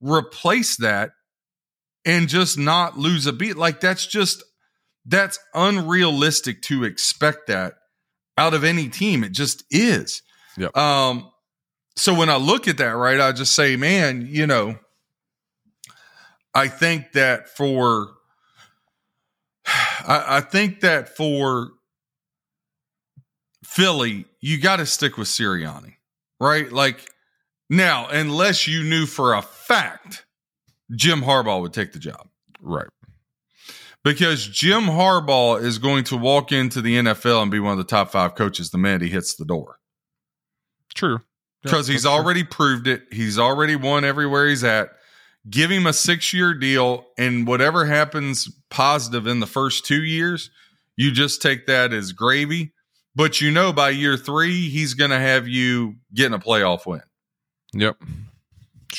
replace 0.00 0.76
that 0.78 1.10
and 2.04 2.28
just 2.28 2.58
not 2.58 2.98
lose 2.98 3.26
a 3.26 3.32
beat. 3.32 3.56
Like 3.56 3.80
that's 3.80 4.06
just 4.06 4.42
that's 5.04 5.38
unrealistic 5.54 6.60
to 6.62 6.82
expect 6.84 7.46
that 7.46 7.74
out 8.36 8.52
of 8.54 8.64
any 8.64 8.88
team. 8.88 9.22
It 9.22 9.30
just 9.32 9.62
is. 9.70 10.22
Yep. 10.56 10.76
Um, 10.76 11.30
so 11.96 12.14
when 12.14 12.28
I 12.28 12.36
look 12.36 12.68
at 12.68 12.78
that, 12.78 12.94
right, 12.96 13.18
I 13.20 13.32
just 13.32 13.54
say, 13.54 13.76
man, 13.76 14.26
you 14.30 14.46
know, 14.46 14.78
I 16.54 16.68
think 16.68 17.12
that 17.12 17.48
for 17.48 18.08
I, 19.66 20.36
I 20.36 20.40
think 20.40 20.80
that 20.80 21.16
for 21.16 21.70
Philly, 23.64 24.26
you 24.40 24.60
got 24.60 24.76
to 24.76 24.86
stick 24.86 25.16
with 25.16 25.28
Sirianni, 25.28 25.94
right? 26.40 26.70
Like 26.70 27.10
now, 27.68 28.06
unless 28.08 28.66
you 28.68 28.84
knew 28.84 29.06
for 29.06 29.34
a 29.34 29.42
fact 29.42 30.24
Jim 30.94 31.22
Harbaugh 31.22 31.60
would 31.60 31.72
take 31.72 31.92
the 31.92 31.98
job, 31.98 32.28
Right. 32.60 32.86
because 34.04 34.46
Jim 34.46 34.84
Harbaugh 34.84 35.60
is 35.60 35.78
going 35.78 36.04
to 36.04 36.16
walk 36.16 36.52
into 36.52 36.80
the 36.80 36.96
NFL 36.96 37.42
and 37.42 37.50
be 37.50 37.58
one 37.58 37.72
of 37.72 37.78
the 37.78 37.84
top 37.84 38.12
five 38.12 38.34
coaches 38.36 38.70
the 38.70 38.78
minute 38.78 39.02
he 39.02 39.08
hits 39.08 39.34
the 39.34 39.44
door 39.44 39.80
True. 40.94 41.20
Because 41.66 41.86
he's 41.86 42.06
already 42.06 42.44
proved 42.44 42.86
it. 42.86 43.02
He's 43.12 43.38
already 43.38 43.76
won 43.76 44.04
everywhere 44.04 44.48
he's 44.48 44.64
at. 44.64 44.90
Give 45.48 45.70
him 45.70 45.86
a 45.86 45.92
six 45.92 46.32
year 46.32 46.54
deal, 46.54 47.06
and 47.18 47.46
whatever 47.46 47.84
happens 47.86 48.48
positive 48.70 49.26
in 49.26 49.40
the 49.40 49.46
first 49.46 49.84
two 49.86 50.02
years, 50.02 50.50
you 50.96 51.12
just 51.12 51.40
take 51.42 51.66
that 51.66 51.92
as 51.92 52.12
gravy. 52.12 52.72
But 53.14 53.40
you 53.40 53.50
know, 53.50 53.72
by 53.72 53.90
year 53.90 54.16
three, 54.16 54.68
he's 54.68 54.94
going 54.94 55.10
to 55.10 55.18
have 55.18 55.46
you 55.46 55.94
getting 56.14 56.34
a 56.34 56.38
playoff 56.38 56.84
win, 56.86 57.00
Yep. 57.74 57.96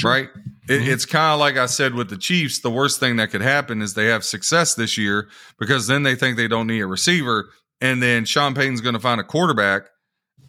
right? 0.04 0.30
It, 0.70 0.82
Mhm. 0.82 0.88
it's 0.88 1.06
kind 1.06 1.34
of 1.34 1.40
like 1.40 1.58
I 1.58 1.66
said 1.66 1.94
with 1.94 2.10
the 2.10 2.18
Chiefs. 2.18 2.60
The 2.60 2.70
worst 2.70 3.00
thing 3.00 3.18
that 3.18 3.30
could 3.32 3.42
happen 3.42 3.82
is 3.82 3.94
they 3.94 4.06
have 4.08 4.24
success 4.24 4.74
this 4.76 4.98
year 4.98 5.30
because 5.60 5.88
then 5.88 6.04
they 6.04 6.16
think 6.16 6.36
they 6.38 6.48
don't 6.48 6.68
need 6.68 6.82
a 6.82 6.88
receiver, 6.88 7.50
and 7.82 8.02
then 8.02 8.26
Sean 8.26 8.54
Payton's 8.56 8.82
going 8.82 8.96
to 8.96 9.00
find 9.00 9.20
a 9.22 9.24
quarterback, 9.24 9.84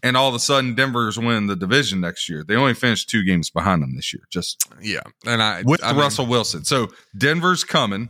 and 0.02 0.16
all 0.16 0.28
of 0.28 0.34
a 0.34 0.38
sudden 0.38 0.74
Denver's 0.74 1.18
win 1.18 1.46
the 1.46 1.56
division 1.56 2.00
next 2.00 2.28
year. 2.28 2.44
They 2.46 2.54
only 2.56 2.74
finished 2.74 3.08
two 3.08 3.24
games 3.24 3.50
behind 3.50 3.82
them 3.82 3.94
this 3.96 4.12
year, 4.12 4.22
just 4.30 4.68
Yeah. 4.82 5.00
And 5.26 5.42
I 5.42 5.62
with 5.64 5.82
I 5.84 5.92
mean- 5.92 6.00
Russell 6.00 6.26
Wilson. 6.26 6.64
So 6.64 6.88
Denver's 7.16 7.64
coming, 7.64 8.08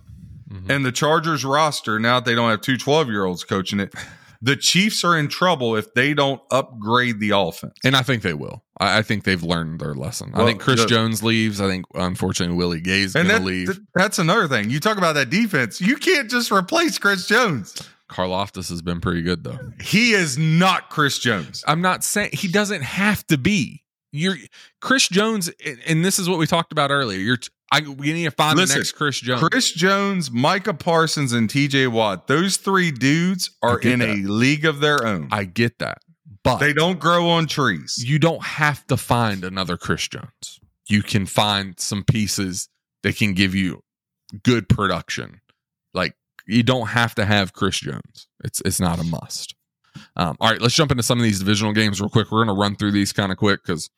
Mhm. 0.53 0.71
and 0.71 0.85
the 0.85 0.93
Chargers 0.93 1.45
roster 1.45 1.99
now 1.99 2.21
that 2.21 2.25
they 2.25 2.35
don't 2.35 2.51
have 2.51 2.61
two 2.63 2.77
12 2.79 3.09
year 3.09 3.25
olds 3.25 3.45
coaching 3.45 3.81
it. 3.81 3.95
The 4.41 4.55
Chiefs 4.55 5.03
are 5.03 5.19
in 5.19 5.27
trouble 5.27 5.75
if 5.75 5.93
they 5.95 6.15
don't 6.15 6.41
upgrade 6.53 7.19
the 7.19 7.31
offense. 7.31 7.75
And 7.83 7.97
I 7.97 8.03
think 8.03 8.23
they 8.23 8.35
will. 8.35 8.63
I, 8.79 8.99
I 8.99 9.03
think 9.03 9.25
they've 9.25 9.43
learned 9.43 9.81
their 9.81 9.95
lesson. 9.97 10.31
I 10.35 10.45
think 10.45 10.61
Chris 10.61 10.81
the- 10.81 10.87
Jones 10.87 11.25
leaves. 11.25 11.61
I 11.61 11.67
think 11.67 11.87
unfortunately 11.95 12.57
Willie 12.57 12.81
Gay's 12.81 13.15
going 13.15 13.27
to 13.27 13.33
that, 13.33 13.43
leave. 13.45 13.67
th- 13.67 13.79
that's 13.97 14.21
another 14.21 14.47
thing. 14.47 14.71
You 14.71 14.79
talk 14.79 14.97
about 14.97 15.17
that 15.17 15.29
defense. 15.29 15.81
You 15.81 15.97
can't 15.97 16.31
just 16.31 16.53
replace 16.53 16.99
Chris 16.99 17.27
Jones. 17.27 17.75
Karlaftis 18.09 18.71
has 18.71 18.83
been 18.83 19.01
pretty 19.01 19.23
good 19.23 19.45
though. 19.45 19.59
He 19.81 20.13
is 20.13 20.39
not 20.39 20.91
Chris 20.91 21.19
Jones. 21.19 21.63
I'm 21.67 21.83
not 21.83 22.05
saying 22.05 22.31
he 22.33 22.49
doesn't 22.49 22.83
have 22.83 23.27
to 23.29 23.39
be. 23.39 23.85
You're 24.13 24.37
Chris 24.81 25.09
Jones, 25.09 25.51
and- 25.87 26.05
this 26.05 26.19
is 26.19 26.29
what 26.29 26.39
we 26.39 26.47
talked 26.47 26.73
about 26.73 26.91
earlier. 26.91 27.19
You're 27.19 27.39
I 27.71 27.81
we 27.81 28.15
need 28.15 28.25
to 28.25 28.31
find 28.31 28.57
Listen, 28.57 28.77
the 28.77 28.79
next 28.81 28.93
Chris 28.93 29.21
Jones. 29.21 29.47
Chris 29.47 29.73
Jones, 29.73 30.31
Micah 30.31 30.73
Parsons, 30.73 31.35
and 31.35 31.51
TJ 31.51 31.89
Watt, 31.89 32.27
those 32.27 32.57
three 32.57 32.91
dudes 32.91 33.51
are 33.63 33.79
in 33.79 34.01
a 34.01 34.15
league 34.15 34.65
of 34.65 34.81
their 34.81 35.05
own. 35.05 35.29
I 35.31 35.45
get 35.45 35.79
that, 35.81 35.99
but 36.43 36.59
they 36.59 36.73
don't 36.73 36.99
grow 36.99 37.29
on 37.29 37.47
trees. 37.47 38.03
you 38.03 38.19
don't 38.19 38.43
have 38.43 38.87
to 38.87 38.97
find 38.97 39.45
another 39.45 39.77
Chris 39.77 40.09
Jones. 40.09 40.61
You 40.89 41.03
can 41.03 41.27
find 41.27 41.79
some 41.79 42.05
pieces 42.05 42.71
that 43.03 43.17
can 43.17 43.35
give 43.35 43.55
you 43.55 43.83
good 44.43 44.71
production. 44.71 45.43
Like 45.93 46.15
you 46.49 46.63
don't 46.63 46.89
have 46.89 47.15
to 47.17 47.25
have 47.25 47.53
Chris 47.53 47.79
Jones. 47.79 48.27
It's 48.43 48.61
it's 48.65 48.81
not 48.81 48.99
a 48.99 49.05
must. 49.05 49.55
Um, 50.17 50.37
all 50.41 50.51
right, 50.51 50.61
let's 50.61 50.75
jump 50.75 50.91
into 50.91 51.03
some 51.03 51.19
of 51.19 51.25
these 51.25 51.39
divisional 51.41 51.73
games 51.73 52.01
real 52.01 52.11
quick. 52.11 52.31
We're 52.31 52.45
going 52.45 52.57
to 52.57 52.61
run 52.61 52.77
through 52.77 52.93
these 52.93 53.13
kind 53.13 53.33
of 53.33 53.39
quick 53.39 53.61
because 53.65 53.91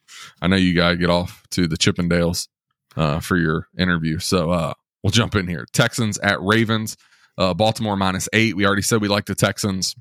I 0.43 0.48
know 0.48 0.56
you 0.56 0.74
got 0.74 0.90
to 0.90 0.97
get 0.97 1.10
off 1.10 1.47
to 1.51 1.66
the 1.66 1.77
Chippendales 1.77 2.48
uh, 2.97 3.20
for 3.20 3.36
your 3.36 3.68
interview. 3.78 4.18
So 4.18 4.51
uh, 4.51 4.74
we'll 5.02 5.10
jump 5.10 5.35
in 5.35 5.47
here. 5.47 5.66
Texans 5.72 6.18
at 6.18 6.40
Ravens. 6.43 6.97
Uh, 7.39 7.55
Baltimore 7.55 7.97
minus 7.97 8.28
eight. 8.35 8.55
We 8.55 8.66
already 8.66 8.82
said 8.82 9.01
we 9.01 9.09
like 9.09 9.24
the 9.24 9.35
Texans. 9.35 9.94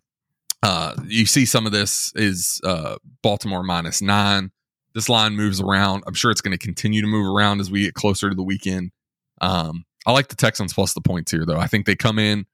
Uh, 0.61 0.95
you 1.05 1.25
see 1.25 1.45
some 1.45 1.65
of 1.65 1.71
this 1.71 2.11
is 2.15 2.59
uh, 2.65 2.97
Baltimore 3.21 3.63
minus 3.63 4.01
nine. 4.01 4.51
This 4.93 5.07
line 5.07 5.35
moves 5.35 5.61
around. 5.61 6.03
I'm 6.05 6.15
sure 6.15 6.31
it's 6.31 6.41
going 6.41 6.57
to 6.57 6.65
continue 6.65 7.01
to 7.01 7.07
move 7.07 7.33
around 7.33 7.61
as 7.61 7.71
we 7.71 7.83
get 7.83 7.93
closer 7.93 8.29
to 8.29 8.35
the 8.35 8.43
weekend. 8.43 8.91
Um, 9.39 9.85
I 10.05 10.11
like 10.11 10.29
the 10.29 10.35
Texans 10.35 10.73
plus 10.73 10.93
the 10.93 11.01
points 11.01 11.31
here, 11.31 11.45
though. 11.45 11.59
I 11.59 11.67
think 11.67 11.85
they 11.85 11.95
come 11.95 12.19
in. 12.19 12.45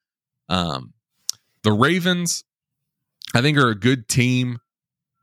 Um, 0.50 0.94
the 1.64 1.72
Ravens, 1.72 2.44
I 3.34 3.42
think, 3.42 3.58
are 3.58 3.70
a 3.70 3.76
good 3.76 4.08
team, 4.08 4.60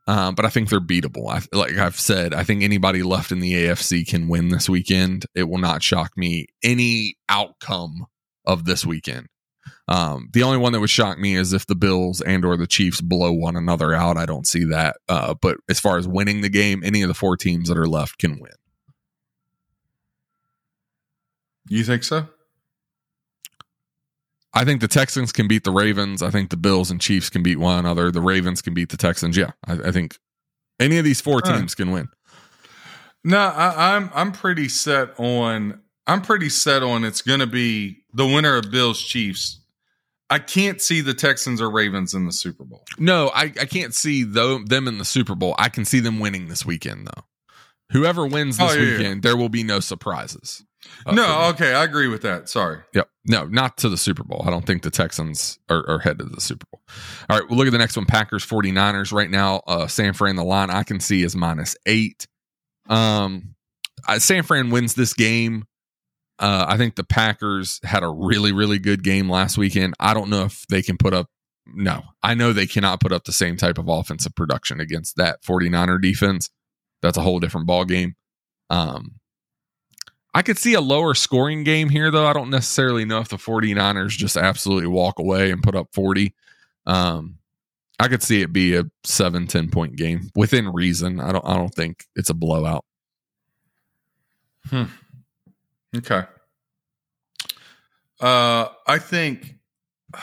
um, 0.07 0.35
but 0.35 0.45
I 0.45 0.49
think 0.49 0.69
they're 0.69 0.79
beatable. 0.79 1.29
I, 1.29 1.41
like 1.55 1.77
I've 1.77 1.99
said, 1.99 2.33
I 2.33 2.43
think 2.43 2.63
anybody 2.63 3.03
left 3.03 3.31
in 3.31 3.39
the 3.39 3.53
AFC 3.53 4.07
can 4.07 4.27
win 4.27 4.49
this 4.49 4.69
weekend. 4.69 5.25
It 5.35 5.43
will 5.43 5.59
not 5.59 5.83
shock 5.83 6.17
me 6.17 6.47
any 6.63 7.15
outcome 7.29 8.07
of 8.45 8.65
this 8.65 8.85
weekend. 8.85 9.27
Um, 9.87 10.29
the 10.33 10.43
only 10.43 10.57
one 10.57 10.73
that 10.73 10.79
would 10.79 10.89
shock 10.89 11.17
me 11.17 11.35
is 11.35 11.53
if 11.53 11.67
the 11.67 11.75
Bills 11.75 12.21
and 12.21 12.45
or 12.45 12.57
the 12.57 12.67
Chiefs 12.67 13.01
blow 13.01 13.31
one 13.31 13.55
another 13.55 13.93
out. 13.93 14.17
I 14.17 14.25
don't 14.25 14.47
see 14.47 14.65
that. 14.65 14.97
Uh, 15.07 15.33
but 15.41 15.57
as 15.69 15.79
far 15.79 15.97
as 15.97 16.07
winning 16.07 16.41
the 16.41 16.49
game, 16.49 16.83
any 16.83 17.01
of 17.01 17.07
the 17.07 17.13
four 17.13 17.37
teams 17.37 17.69
that 17.69 17.77
are 17.77 17.87
left 17.87 18.17
can 18.17 18.39
win. 18.39 18.53
You 21.67 21.83
think 21.83 22.03
so? 22.03 22.27
I 24.53 24.65
think 24.65 24.81
the 24.81 24.87
Texans 24.87 25.31
can 25.31 25.47
beat 25.47 25.63
the 25.63 25.71
Ravens. 25.71 26.21
I 26.21 26.29
think 26.29 26.51
the 26.51 26.57
Bills 26.57 26.91
and 26.91 27.01
Chiefs 27.01 27.29
can 27.29 27.41
beat 27.41 27.57
one 27.57 27.79
another. 27.79 28.11
The 28.11 28.21
Ravens 28.21 28.61
can 28.61 28.73
beat 28.73 28.89
the 28.89 28.97
Texans. 28.97 29.35
Yeah, 29.35 29.51
I, 29.65 29.73
I 29.87 29.91
think 29.91 30.17
any 30.79 30.97
of 30.97 31.05
these 31.05 31.21
four 31.21 31.41
teams 31.41 31.73
can 31.73 31.91
win. 31.91 32.09
No, 33.23 33.39
I, 33.39 33.95
I'm 33.95 34.11
I'm 34.13 34.31
pretty 34.31 34.67
set 34.69 35.17
on 35.17 35.81
I'm 36.05 36.21
pretty 36.21 36.49
set 36.49 36.83
on 36.83 37.03
it's 37.03 37.21
going 37.21 37.39
to 37.39 37.47
be 37.47 38.03
the 38.13 38.25
winner 38.27 38.57
of 38.57 38.69
Bills 38.69 39.01
Chiefs. 39.01 39.61
I 40.29 40.39
can't 40.39 40.81
see 40.81 41.01
the 41.01 41.13
Texans 41.13 41.61
or 41.61 41.69
Ravens 41.69 42.13
in 42.13 42.25
the 42.25 42.31
Super 42.31 42.63
Bowl. 42.63 42.83
No, 42.97 43.29
I, 43.33 43.43
I 43.43 43.65
can't 43.65 43.93
see 43.93 44.23
though 44.23 44.59
them 44.59 44.87
in 44.87 44.97
the 44.97 45.05
Super 45.05 45.35
Bowl. 45.35 45.55
I 45.57 45.69
can 45.69 45.85
see 45.85 45.99
them 45.99 46.19
winning 46.19 46.47
this 46.47 46.65
weekend 46.65 47.07
though. 47.07 47.23
Whoever 47.91 48.25
wins 48.25 48.59
oh, 48.59 48.67
this 48.67 48.75
Oh, 48.75 48.79
yeah, 48.79 48.85
yeah. 48.85 48.97
weekend, 48.97 49.23
there 49.23 49.37
will 49.37 49.49
be 49.49 49.63
no 49.63 49.79
surprises. 49.79 50.63
Uh, 51.05 51.13
no, 51.13 51.49
okay, 51.49 51.73
I 51.73 51.83
agree 51.83 52.07
with 52.07 52.21
that. 52.21 52.49
Sorry. 52.49 52.79
Yep. 52.93 53.09
No, 53.25 53.45
not 53.45 53.77
to 53.77 53.89
the 53.89 53.97
Super 53.97 54.23
Bowl. 54.23 54.43
I 54.45 54.49
don't 54.49 54.65
think 54.65 54.83
the 54.83 54.91
Texans 54.91 55.59
are, 55.69 55.89
are 55.89 55.99
headed 55.99 56.19
to 56.19 56.25
the 56.25 56.41
Super 56.41 56.65
Bowl. 56.71 56.81
All 57.29 57.39
right, 57.39 57.49
we'll 57.49 57.57
look 57.57 57.67
at 57.67 57.71
the 57.71 57.77
next 57.77 57.95
one. 57.95 58.05
Packers 58.05 58.45
49ers. 58.45 59.13
Right 59.13 59.29
now, 59.29 59.61
uh, 59.67 59.87
San 59.87 60.13
Fran, 60.13 60.35
the 60.35 60.43
line 60.43 60.69
I 60.69 60.83
can 60.83 60.99
see 60.99 61.23
is 61.23 61.35
minus 61.35 61.75
eight. 61.85 62.27
Um, 62.89 63.55
I, 64.07 64.17
San 64.17 64.43
Fran 64.43 64.69
wins 64.69 64.95
this 64.95 65.13
game. 65.13 65.65
Uh, 66.39 66.65
I 66.67 66.77
think 66.77 66.95
the 66.95 67.03
Packers 67.03 67.79
had 67.83 68.03
a 68.03 68.09
really, 68.09 68.51
really 68.51 68.79
good 68.79 69.03
game 69.03 69.29
last 69.29 69.57
weekend. 69.57 69.93
I 69.99 70.13
don't 70.13 70.29
know 70.29 70.43
if 70.43 70.65
they 70.67 70.81
can 70.81 70.97
put 70.97 71.13
up, 71.13 71.27
no, 71.65 72.01
I 72.21 72.33
know 72.33 72.51
they 72.51 72.67
cannot 72.67 72.99
put 72.99 73.13
up 73.13 73.23
the 73.23 73.31
same 73.31 73.55
type 73.55 73.77
of 73.77 73.87
offensive 73.87 74.35
production 74.35 74.81
against 74.81 75.15
that 75.15 75.43
49er 75.43 76.01
defense. 76.01 76.49
That's 77.01 77.17
a 77.17 77.21
whole 77.21 77.39
different 77.39 77.67
ball 77.67 77.85
game. 77.85 78.15
Um, 78.69 79.15
I 80.33 80.41
could 80.41 80.57
see 80.57 80.73
a 80.73 80.81
lower 80.81 81.13
scoring 81.13 81.63
game 81.63 81.89
here, 81.89 82.09
though. 82.09 82.25
I 82.25 82.33
don't 82.33 82.49
necessarily 82.49 83.05
know 83.05 83.19
if 83.19 83.29
the 83.29 83.37
49ers 83.37 84.09
just 84.09 84.35
absolutely 84.35 84.87
walk 84.87 85.19
away 85.19 85.51
and 85.51 85.61
put 85.61 85.75
up 85.75 85.89
40. 85.93 86.33
Um, 86.85 87.37
I 87.99 88.07
could 88.07 88.23
see 88.23 88.41
it 88.41 88.51
be 88.51 88.75
a 88.75 88.85
seven, 89.03 89.45
10 89.45 89.69
point 89.69 89.95
game 89.95 90.31
within 90.35 90.69
reason. 90.69 91.19
I 91.19 91.31
don't, 91.31 91.45
I 91.45 91.55
don't 91.55 91.73
think 91.73 92.05
it's 92.15 92.31
a 92.31 92.33
blowout. 92.33 92.85
Hmm. 94.69 94.85
Okay. 95.95 96.23
Uh, 98.19 98.67
I 98.87 98.97
think. 98.99 99.55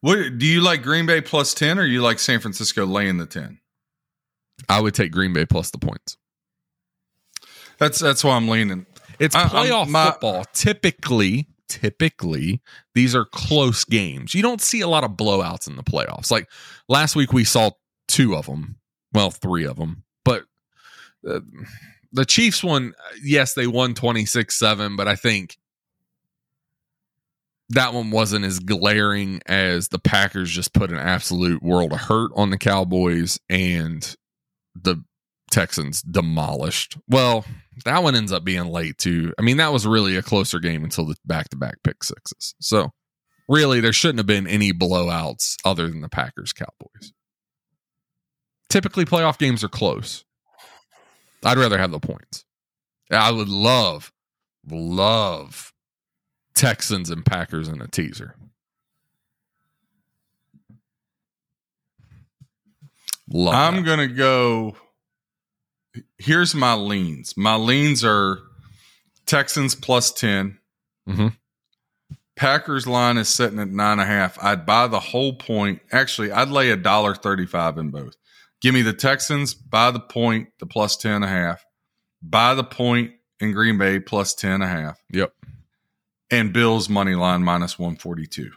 What 0.00 0.36
do 0.36 0.44
you 0.44 0.60
like 0.60 0.82
Green 0.82 1.06
Bay 1.06 1.22
plus 1.22 1.54
ten, 1.54 1.78
or 1.78 1.86
you 1.86 2.02
like 2.02 2.18
San 2.18 2.38
Francisco 2.38 2.84
laying 2.84 3.16
the 3.16 3.24
ten? 3.24 3.58
I 4.68 4.78
would 4.78 4.92
take 4.92 5.12
Green 5.12 5.32
Bay 5.32 5.46
plus 5.46 5.70
the 5.70 5.78
points. 5.78 6.18
That's 7.78 7.98
that's 7.98 8.22
why 8.24 8.36
I'm 8.36 8.48
leaning. 8.48 8.86
It's 9.18 9.34
I- 9.34 9.44
playoff 9.48 9.88
my- 9.88 10.10
football. 10.10 10.44
Typically, 10.52 11.48
typically, 11.68 12.60
these 12.94 13.14
are 13.14 13.24
close 13.24 13.84
games. 13.84 14.34
You 14.34 14.42
don't 14.42 14.60
see 14.60 14.80
a 14.80 14.88
lot 14.88 15.04
of 15.04 15.12
blowouts 15.12 15.66
in 15.66 15.76
the 15.76 15.82
playoffs. 15.82 16.30
Like 16.30 16.48
last 16.88 17.16
week, 17.16 17.32
we 17.32 17.44
saw 17.44 17.70
two 18.08 18.34
of 18.36 18.46
them. 18.46 18.76
Well, 19.12 19.30
three 19.30 19.64
of 19.64 19.76
them. 19.76 20.02
But 20.24 20.44
uh, 21.28 21.40
the 22.12 22.24
Chiefs 22.24 22.62
one, 22.64 22.92
yes, 23.22 23.54
they 23.54 23.66
won 23.66 23.94
26 23.94 24.58
7, 24.58 24.96
but 24.96 25.06
I 25.08 25.16
think 25.16 25.56
that 27.70 27.94
one 27.94 28.10
wasn't 28.10 28.44
as 28.44 28.58
glaring 28.58 29.40
as 29.46 29.88
the 29.88 29.98
Packers 29.98 30.50
just 30.50 30.74
put 30.74 30.90
an 30.90 30.98
absolute 30.98 31.62
world 31.62 31.92
of 31.92 32.00
hurt 32.00 32.30
on 32.36 32.50
the 32.50 32.58
Cowboys 32.58 33.38
and 33.48 34.16
the 34.74 35.02
Texans 35.54 36.02
demolished. 36.02 36.98
Well, 37.08 37.44
that 37.84 38.02
one 38.02 38.16
ends 38.16 38.32
up 38.32 38.42
being 38.42 38.66
late 38.66 38.98
too. 38.98 39.32
I 39.38 39.42
mean, 39.42 39.58
that 39.58 39.72
was 39.72 39.86
really 39.86 40.16
a 40.16 40.22
closer 40.22 40.58
game 40.58 40.82
until 40.82 41.06
the 41.06 41.14
back 41.24 41.48
to 41.50 41.56
back 41.56 41.76
pick 41.84 42.02
sixes. 42.02 42.56
So, 42.60 42.90
really, 43.48 43.78
there 43.78 43.92
shouldn't 43.92 44.18
have 44.18 44.26
been 44.26 44.48
any 44.48 44.72
blowouts 44.72 45.56
other 45.64 45.88
than 45.88 46.00
the 46.00 46.08
Packers 46.08 46.52
Cowboys. 46.52 47.12
Typically, 48.68 49.04
playoff 49.04 49.38
games 49.38 49.62
are 49.62 49.68
close. 49.68 50.24
I'd 51.44 51.56
rather 51.58 51.78
have 51.78 51.92
the 51.92 52.00
points. 52.00 52.44
I 53.12 53.30
would 53.30 53.48
love, 53.48 54.12
love 54.68 55.72
Texans 56.56 57.10
and 57.10 57.24
Packers 57.24 57.68
in 57.68 57.80
a 57.80 57.86
teaser. 57.86 58.34
Love 63.28 63.54
I'm 63.54 63.76
that. 63.76 63.84
gonna 63.84 64.08
go. 64.08 64.76
Here's 66.18 66.54
my 66.54 66.74
leans. 66.74 67.36
My 67.36 67.56
leans 67.56 68.04
are 68.04 68.38
Texans 69.26 69.74
plus 69.74 70.12
10 70.12 70.58
Mhm. 71.08 71.36
Packers 72.36 72.86
line 72.86 73.16
is 73.16 73.28
sitting 73.28 73.60
at 73.60 73.68
nine 73.68 73.92
and 73.92 74.00
a 74.00 74.04
half. 74.06 74.36
I'd 74.42 74.66
buy 74.66 74.88
the 74.88 74.98
whole 74.98 75.36
point. 75.36 75.80
Actually, 75.92 76.32
I'd 76.32 76.48
lay 76.48 76.70
a 76.70 76.76
dollar 76.76 77.14
thirty-five 77.14 77.78
in 77.78 77.90
both. 77.90 78.16
Give 78.60 78.74
me 78.74 78.82
the 78.82 78.92
Texans, 78.92 79.54
buy 79.54 79.92
the 79.92 80.00
point, 80.00 80.48
the 80.58 80.66
plus 80.66 80.96
ten 80.96 81.12
and 81.16 81.24
a 81.24 81.28
half. 81.28 81.64
Buy 82.20 82.54
the 82.54 82.64
point 82.64 83.12
in 83.38 83.52
Green 83.52 83.78
Bay 83.78 84.00
plus 84.00 84.34
ten 84.34 84.54
and 84.54 84.62
a 84.64 84.66
half. 84.66 84.98
Yep. 85.12 85.32
And 86.30 86.52
Bills 86.52 86.88
money 86.88 87.14
line 87.14 87.44
minus 87.44 87.78
one 87.78 87.96
forty-two. 87.96 88.50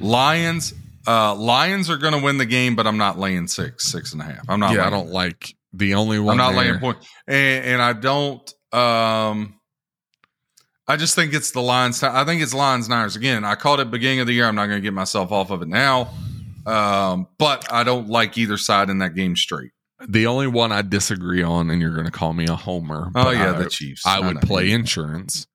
Lions, 0.00 0.74
uh, 1.06 1.34
Lions 1.34 1.90
are 1.90 1.96
going 1.96 2.12
to 2.14 2.22
win 2.22 2.38
the 2.38 2.46
game, 2.46 2.76
but 2.76 2.86
I'm 2.86 2.98
not 2.98 3.18
laying 3.18 3.46
six, 3.48 3.90
six 3.90 4.12
and 4.12 4.22
a 4.22 4.24
half. 4.24 4.44
I'm 4.48 4.60
not. 4.60 4.74
yeah, 4.74 4.86
I 4.86 4.90
don't 4.90 5.10
like 5.10 5.54
the 5.72 5.94
only 5.94 6.18
one. 6.18 6.32
I'm 6.32 6.36
not 6.38 6.52
there- 6.52 6.70
laying 6.70 6.80
point, 6.80 6.98
and, 7.26 7.64
and 7.64 7.82
I 7.82 7.92
don't. 7.92 8.52
Um, 8.72 9.58
I 10.88 10.96
just 10.96 11.14
think 11.14 11.32
it's 11.32 11.52
the 11.52 11.60
Lions. 11.60 12.02
I 12.02 12.24
think 12.24 12.42
it's 12.42 12.54
Lions 12.54 12.88
Niners 12.88 13.16
again. 13.16 13.44
I 13.44 13.54
called 13.54 13.80
it 13.80 13.90
beginning 13.90 14.20
of 14.20 14.26
the 14.26 14.32
year. 14.32 14.46
I'm 14.46 14.54
not 14.54 14.66
going 14.66 14.78
to 14.78 14.82
get 14.82 14.94
myself 14.94 15.30
off 15.32 15.50
of 15.50 15.62
it 15.62 15.68
now. 15.68 16.10
Um, 16.66 17.28
but 17.38 17.72
I 17.72 17.84
don't 17.84 18.08
like 18.08 18.38
either 18.38 18.56
side 18.56 18.90
in 18.90 18.98
that 18.98 19.14
game 19.14 19.36
straight. 19.36 19.70
The 20.08 20.26
only 20.26 20.48
one 20.48 20.72
I 20.72 20.82
disagree 20.82 21.42
on, 21.42 21.70
and 21.70 21.80
you're 21.80 21.94
going 21.94 22.06
to 22.06 22.12
call 22.12 22.32
me 22.32 22.46
a 22.46 22.56
homer. 22.56 23.06
Oh 23.14 23.24
but 23.24 23.36
yeah, 23.36 23.54
I, 23.54 23.62
the 23.62 23.70
Chiefs. 23.70 24.04
I 24.06 24.20
would 24.20 24.36
know. 24.36 24.40
play 24.40 24.70
insurance. 24.70 25.46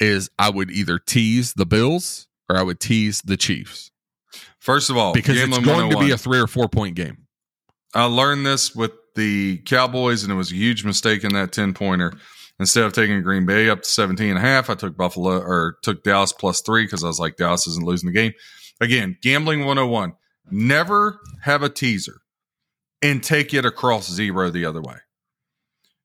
Is 0.00 0.28
I 0.38 0.50
would 0.50 0.72
either 0.72 0.98
tease 0.98 1.54
the 1.54 1.66
Bills 1.66 2.26
or 2.48 2.56
I 2.56 2.62
would 2.62 2.80
tease 2.80 3.22
the 3.22 3.36
Chiefs 3.36 3.92
First 4.64 4.88
of 4.88 4.96
all, 4.96 5.12
because 5.12 5.38
it's 5.38 5.58
going 5.58 5.90
to 5.90 5.98
be 5.98 6.10
a 6.10 6.16
three 6.16 6.40
or 6.40 6.46
four 6.46 6.70
point 6.70 6.96
game. 6.96 7.26
I 7.94 8.06
learned 8.06 8.46
this 8.46 8.74
with 8.74 8.92
the 9.14 9.58
Cowboys, 9.58 10.22
and 10.22 10.32
it 10.32 10.36
was 10.36 10.50
a 10.50 10.54
huge 10.54 10.86
mistake 10.86 11.22
in 11.22 11.34
that 11.34 11.52
10 11.52 11.74
pointer. 11.74 12.14
Instead 12.58 12.84
of 12.84 12.94
taking 12.94 13.20
Green 13.20 13.44
Bay 13.44 13.68
up 13.68 13.82
to 13.82 13.88
17 13.88 14.30
and 14.30 14.38
a 14.38 14.40
half, 14.40 14.70
I 14.70 14.74
took 14.74 14.96
Buffalo 14.96 15.36
or 15.36 15.76
took 15.82 16.02
Dallas 16.02 16.32
plus 16.32 16.62
three 16.62 16.84
because 16.84 17.04
I 17.04 17.08
was 17.08 17.20
like, 17.20 17.36
Dallas 17.36 17.66
isn't 17.66 17.84
losing 17.84 18.06
the 18.06 18.14
game. 18.14 18.32
Again, 18.80 19.18
gambling 19.20 19.60
101. 19.66 20.14
Never 20.50 21.20
have 21.42 21.62
a 21.62 21.68
teaser 21.68 22.22
and 23.02 23.22
take 23.22 23.52
it 23.52 23.66
across 23.66 24.10
zero 24.10 24.48
the 24.48 24.64
other 24.64 24.80
way. 24.80 24.96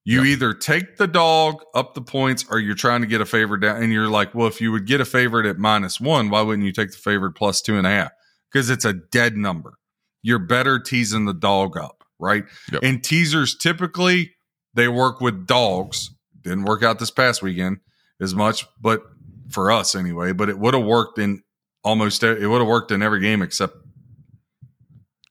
You 0.03 0.25
either 0.25 0.53
take 0.53 0.97
the 0.97 1.07
dog 1.07 1.63
up 1.73 1.93
the 1.93 2.01
points 2.01 2.45
or 2.49 2.59
you're 2.59 2.75
trying 2.75 3.01
to 3.01 3.07
get 3.07 3.21
a 3.21 3.25
favorite 3.25 3.61
down. 3.61 3.81
And 3.81 3.93
you're 3.93 4.09
like, 4.09 4.35
well, 4.35 4.47
if 4.47 4.59
you 4.59 4.73
would 4.73 4.85
get 4.85 4.99
a 4.99 5.05
favorite 5.05 5.45
at 5.45 5.57
minus 5.57 6.01
one, 6.01 6.29
why 6.29 6.41
wouldn't 6.41 6.65
you 6.65 6.73
take 6.73 6.91
the 6.91 6.97
favorite 6.97 7.33
plus 7.33 7.61
two 7.61 7.77
and 7.77 7.87
a 7.87 7.89
half? 7.89 8.11
Because 8.51 8.69
it's 8.69 8.85
a 8.85 8.93
dead 8.93 9.37
number. 9.37 9.75
You're 10.21 10.39
better 10.39 10.79
teasing 10.79 11.25
the 11.25 11.33
dog 11.33 11.77
up, 11.77 12.03
right? 12.19 12.43
Yep. 12.71 12.81
And 12.83 13.03
teasers 13.03 13.55
typically 13.55 14.33
they 14.73 14.87
work 14.87 15.21
with 15.21 15.45
dogs. 15.47 16.11
Didn't 16.41 16.63
work 16.65 16.83
out 16.83 16.99
this 16.99 17.11
past 17.11 17.41
weekend 17.41 17.77
as 18.21 18.33
much, 18.33 18.65
but 18.81 19.03
for 19.49 19.71
us 19.71 19.95
anyway. 19.95 20.31
But 20.33 20.49
it 20.49 20.57
would 20.59 20.73
have 20.73 20.83
worked 20.85 21.19
in 21.19 21.41
almost 21.83 22.23
it 22.23 22.47
would 22.47 22.59
have 22.59 22.67
worked 22.67 22.91
in 22.91 23.01
every 23.01 23.19
game 23.21 23.41
except 23.41 23.75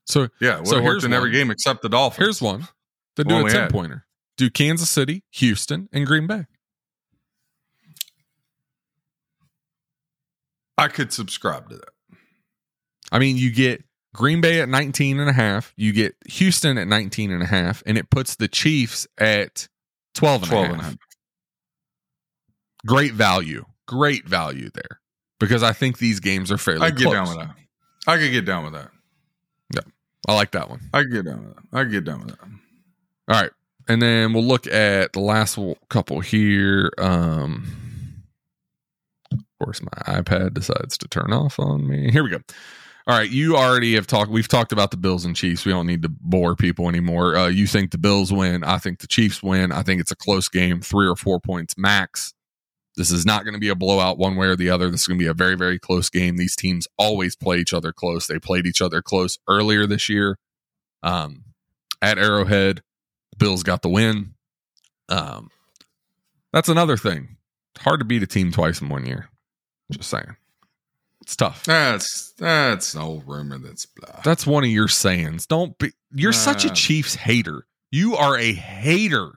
So 0.05 0.29
yeah, 0.41 0.55
it 0.55 0.59
would 0.59 0.67
So 0.67 0.75
have 0.75 0.83
worked 0.85 1.03
in 1.03 1.13
every 1.13 1.31
game 1.31 1.51
except 1.51 1.81
the 1.81 1.89
Dolphins. 1.89 2.25
here's 2.25 2.41
one 2.41 2.67
to 3.15 3.23
do 3.23 3.33
One 3.35 3.47
a 3.47 3.49
10 3.51 3.61
had. 3.61 3.71
pointer. 3.71 4.05
Do 4.37 4.49
Kansas 4.49 4.89
City, 4.89 5.23
Houston, 5.31 5.89
and 5.91 6.05
Green 6.07 6.25
Bay. 6.25 6.45
I 10.77 10.87
could 10.87 11.11
subscribe 11.11 11.69
to 11.69 11.75
that. 11.77 11.89
I 13.11 13.19
mean, 13.19 13.37
you 13.37 13.51
get 13.51 13.83
Green 14.13 14.41
Bay 14.41 14.61
at 14.61 14.69
19 14.69 15.19
and 15.19 15.29
a 15.29 15.33
half, 15.33 15.73
you 15.77 15.93
get 15.93 16.15
Houston 16.27 16.77
at 16.77 16.87
19 16.87 17.31
and 17.31 17.43
a 17.43 17.45
half, 17.45 17.83
and 17.85 17.97
it 17.97 18.09
puts 18.09 18.35
the 18.35 18.47
Chiefs 18.47 19.07
at 19.17 19.67
12 20.15 20.43
and, 20.43 20.51
12 20.51 20.63
a 20.63 20.67
half. 20.67 20.73
and 20.73 20.81
a 20.81 20.83
half. 20.85 20.95
Great 22.85 23.13
value. 23.13 23.65
Great 23.87 24.27
value 24.27 24.69
there. 24.73 24.99
Because 25.39 25.63
I 25.63 25.73
think 25.73 25.99
these 25.99 26.19
games 26.19 26.51
are 26.51 26.57
fairly 26.57 26.81
I 26.87 26.89
could 26.89 26.99
get 26.99 27.03
close. 27.05 27.15
down 27.15 27.27
with 27.27 27.47
that. 27.47 27.55
I 28.07 28.17
could 28.17 28.31
get 28.31 28.45
down 28.45 28.63
with 28.63 28.73
that. 28.73 28.91
Yeah. 29.73 29.81
I 30.27 30.35
like 30.35 30.51
that 30.51 30.69
one. 30.69 30.81
I 30.93 31.03
could 31.03 31.11
get 31.11 31.25
down 31.25 31.45
with 31.45 31.55
that. 31.55 31.63
I 31.73 31.83
could 31.83 31.91
get 31.91 32.03
down 32.05 32.19
with 32.19 32.29
that. 32.29 32.39
All 32.41 33.41
right. 33.41 33.51
And 33.87 34.01
then 34.01 34.33
we'll 34.33 34.43
look 34.43 34.67
at 34.67 35.13
the 35.13 35.19
last 35.19 35.57
couple 35.89 36.19
here. 36.19 36.91
Um, 36.97 38.23
of 39.31 39.39
course, 39.59 39.81
my 39.81 40.13
iPad 40.19 40.53
decides 40.53 40.97
to 40.99 41.07
turn 41.07 41.33
off 41.33 41.59
on 41.59 41.87
me. 41.87 42.11
Here 42.11 42.23
we 42.23 42.29
go. 42.29 42.39
All 43.09 43.17
right. 43.17 43.31
You 43.31 43.57
already 43.57 43.95
have 43.95 44.05
talked. 44.05 44.29
We've 44.29 44.47
talked 44.47 44.71
about 44.71 44.91
the 44.91 44.97
Bills 44.97 45.25
and 45.25 45.35
Chiefs. 45.35 45.65
We 45.65 45.71
don't 45.71 45.87
need 45.87 46.03
to 46.03 46.09
bore 46.09 46.55
people 46.55 46.87
anymore. 46.87 47.35
Uh, 47.35 47.47
you 47.47 47.65
think 47.65 47.89
the 47.89 47.97
Bills 47.97 48.31
win. 48.31 48.63
I 48.63 48.77
think 48.77 48.99
the 48.99 49.07
Chiefs 49.07 49.41
win. 49.41 49.71
I 49.71 49.81
think 49.81 49.99
it's 49.99 50.11
a 50.11 50.15
close 50.15 50.47
game, 50.47 50.79
three 50.79 51.07
or 51.07 51.15
four 51.15 51.39
points 51.39 51.75
max. 51.75 52.35
This 52.97 53.09
is 53.09 53.25
not 53.25 53.45
going 53.45 53.55
to 53.55 53.59
be 53.59 53.69
a 53.69 53.73
blowout 53.73 54.19
one 54.19 54.35
way 54.35 54.45
or 54.45 54.55
the 54.55 54.69
other. 54.69 54.91
This 54.91 55.01
is 55.01 55.07
going 55.07 55.17
to 55.17 55.23
be 55.23 55.27
a 55.27 55.33
very, 55.33 55.57
very 55.57 55.79
close 55.79 56.07
game. 56.07 56.37
These 56.37 56.55
teams 56.55 56.87
always 56.99 57.35
play 57.35 57.57
each 57.57 57.73
other 57.73 57.91
close. 57.91 58.27
They 58.27 58.37
played 58.37 58.67
each 58.67 58.79
other 58.79 59.01
close 59.01 59.39
earlier 59.47 59.87
this 59.87 60.07
year 60.07 60.37
um, 61.01 61.45
at 62.03 62.19
Arrowhead. 62.19 62.83
The 63.31 63.37
Bills 63.37 63.63
got 63.63 63.81
the 63.81 63.89
win. 63.89 64.35
Um, 65.07 65.49
that's 66.53 66.69
another 66.69 66.95
thing. 66.95 67.37
It's 67.73 67.83
hard 67.83 68.01
to 68.01 68.05
beat 68.05 68.21
a 68.21 68.27
team 68.27 68.51
twice 68.51 68.81
in 68.81 68.89
one 68.89 69.07
year. 69.07 69.29
Just 69.91 70.11
saying. 70.11 70.35
It's 71.29 71.35
tough. 71.35 71.63
That's 71.63 72.33
that's 72.39 72.95
an 72.95 73.01
old 73.03 73.23
rumor 73.27 73.59
that's 73.59 73.85
blah. 73.85 74.21
That's 74.23 74.47
one 74.47 74.63
of 74.63 74.71
your 74.71 74.87
sayings. 74.87 75.45
Don't 75.45 75.77
be 75.77 75.91
you're 76.11 76.33
such 76.33 76.65
a 76.65 76.71
Chiefs 76.71 77.13
hater. 77.13 77.67
You 77.91 78.15
are 78.15 78.35
a 78.35 78.51
hater. 78.51 79.33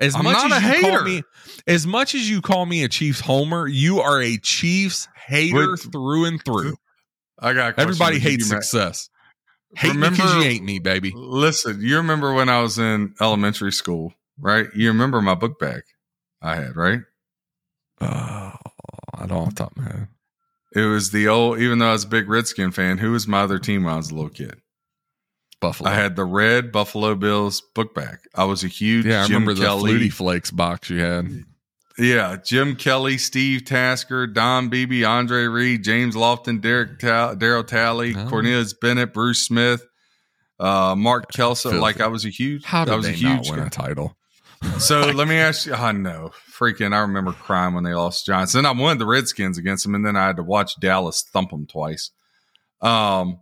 As 0.00 0.14
I'm 0.14 0.22
much 0.22 0.34
not 0.36 0.52
as 0.52 0.62
a 0.62 0.76
you 0.76 0.82
call 0.88 1.02
me 1.02 1.22
as 1.66 1.84
much 1.84 2.14
as 2.14 2.30
you 2.30 2.40
call 2.40 2.64
me 2.64 2.84
a 2.84 2.88
Chiefs 2.88 3.18
homer, 3.18 3.66
you 3.66 3.98
are 3.98 4.22
a 4.22 4.38
Chiefs 4.38 5.08
hater 5.26 5.70
Wait. 5.72 5.80
through 5.80 6.26
and 6.26 6.44
through. 6.44 6.76
I 7.40 7.54
got. 7.54 7.76
Everybody 7.76 8.20
hates 8.20 8.48
success. 8.48 9.10
Hate 9.74 9.94
Remember- 9.94 10.10
me 10.12 10.16
because 10.18 10.34
you 10.36 10.42
hate 10.42 10.62
me, 10.62 10.78
baby. 10.78 11.12
Listen, 11.12 11.80
you 11.80 11.96
remember 11.96 12.34
when 12.34 12.48
I 12.48 12.60
was 12.62 12.78
in 12.78 13.16
elementary 13.20 13.72
school, 13.72 14.14
right? 14.38 14.68
You 14.76 14.86
remember 14.90 15.20
my 15.20 15.34
book 15.34 15.58
bag 15.58 15.82
I 16.40 16.54
had, 16.54 16.76
right? 16.76 17.00
Oh, 18.00 18.52
I 19.14 19.26
don't 19.26 19.32
off 19.32 19.54
top 19.56 19.72
of 19.76 19.78
my 19.78 19.90
head. 19.90 20.08
It 20.76 20.84
was 20.84 21.10
the 21.10 21.28
old, 21.28 21.58
even 21.58 21.78
though 21.78 21.88
I 21.88 21.92
was 21.92 22.04
a 22.04 22.08
big 22.08 22.28
Redskin 22.28 22.70
fan, 22.70 22.98
who 22.98 23.12
was 23.12 23.26
my 23.26 23.40
other 23.40 23.58
team 23.58 23.84
when 23.84 23.94
I 23.94 23.96
was 23.96 24.10
a 24.10 24.14
little 24.14 24.28
kid? 24.30 24.60
Buffalo. 25.60 25.88
I 25.88 25.94
had 25.94 26.16
the 26.16 26.24
red 26.24 26.70
Buffalo 26.70 27.14
Bills 27.14 27.62
book 27.74 27.94
bag. 27.94 28.18
I 28.34 28.44
was 28.44 28.62
a 28.62 28.68
huge 28.68 29.06
yeah, 29.06 29.22
I 29.22 29.26
Jim 29.26 29.36
remember 29.46 29.54
the 29.54 29.62
Kelly. 29.66 29.92
Flutie 29.92 30.12
Flakes 30.12 30.50
box 30.50 30.90
you 30.90 31.00
had. 31.00 31.44
Yeah, 31.98 32.36
Jim 32.44 32.76
Kelly, 32.76 33.16
Steve 33.16 33.64
Tasker, 33.64 34.26
Don 34.26 34.68
Beebe, 34.68 35.02
Andre 35.02 35.44
Reed, 35.44 35.82
James 35.82 36.14
Lofton, 36.14 36.60
Derek 36.60 36.98
Ta- 36.98 37.34
Daryl 37.36 37.66
Talley, 37.66 38.14
Oh. 38.14 38.28
Cornelius 38.28 38.74
Bennett, 38.74 39.14
Bruce 39.14 39.38
Smith, 39.46 39.82
uh, 40.60 40.94
Mark 40.94 41.32
Kelso. 41.32 41.70
Filthy. 41.70 41.80
Like 41.80 42.02
I 42.02 42.08
was 42.08 42.26
a 42.26 42.28
huge, 42.28 42.64
How 42.66 42.82
I 42.82 42.84
did 42.84 42.96
was 42.96 43.06
they 43.06 43.14
a 43.14 43.22
not 43.22 43.36
huge 43.46 43.50
win 43.50 43.60
a 43.60 43.70
title? 43.70 44.14
So 44.78 45.00
let 45.00 45.26
me 45.26 45.36
ask 45.36 45.66
you. 45.66 45.74
I 45.74 45.92
know, 45.92 46.32
freaking. 46.52 46.94
I 46.94 47.00
remember 47.00 47.32
crying 47.32 47.74
when 47.74 47.84
they 47.84 47.94
lost 47.94 48.26
Johnson. 48.26 48.66
I 48.66 48.72
wanted 48.72 48.98
the 48.98 49.06
Redskins 49.06 49.58
against 49.58 49.84
them, 49.84 49.94
and 49.94 50.06
then 50.06 50.16
I 50.16 50.26
had 50.26 50.36
to 50.36 50.42
watch 50.42 50.78
Dallas 50.80 51.24
thump 51.32 51.50
them 51.50 51.66
twice. 51.66 52.10
Um, 52.80 53.40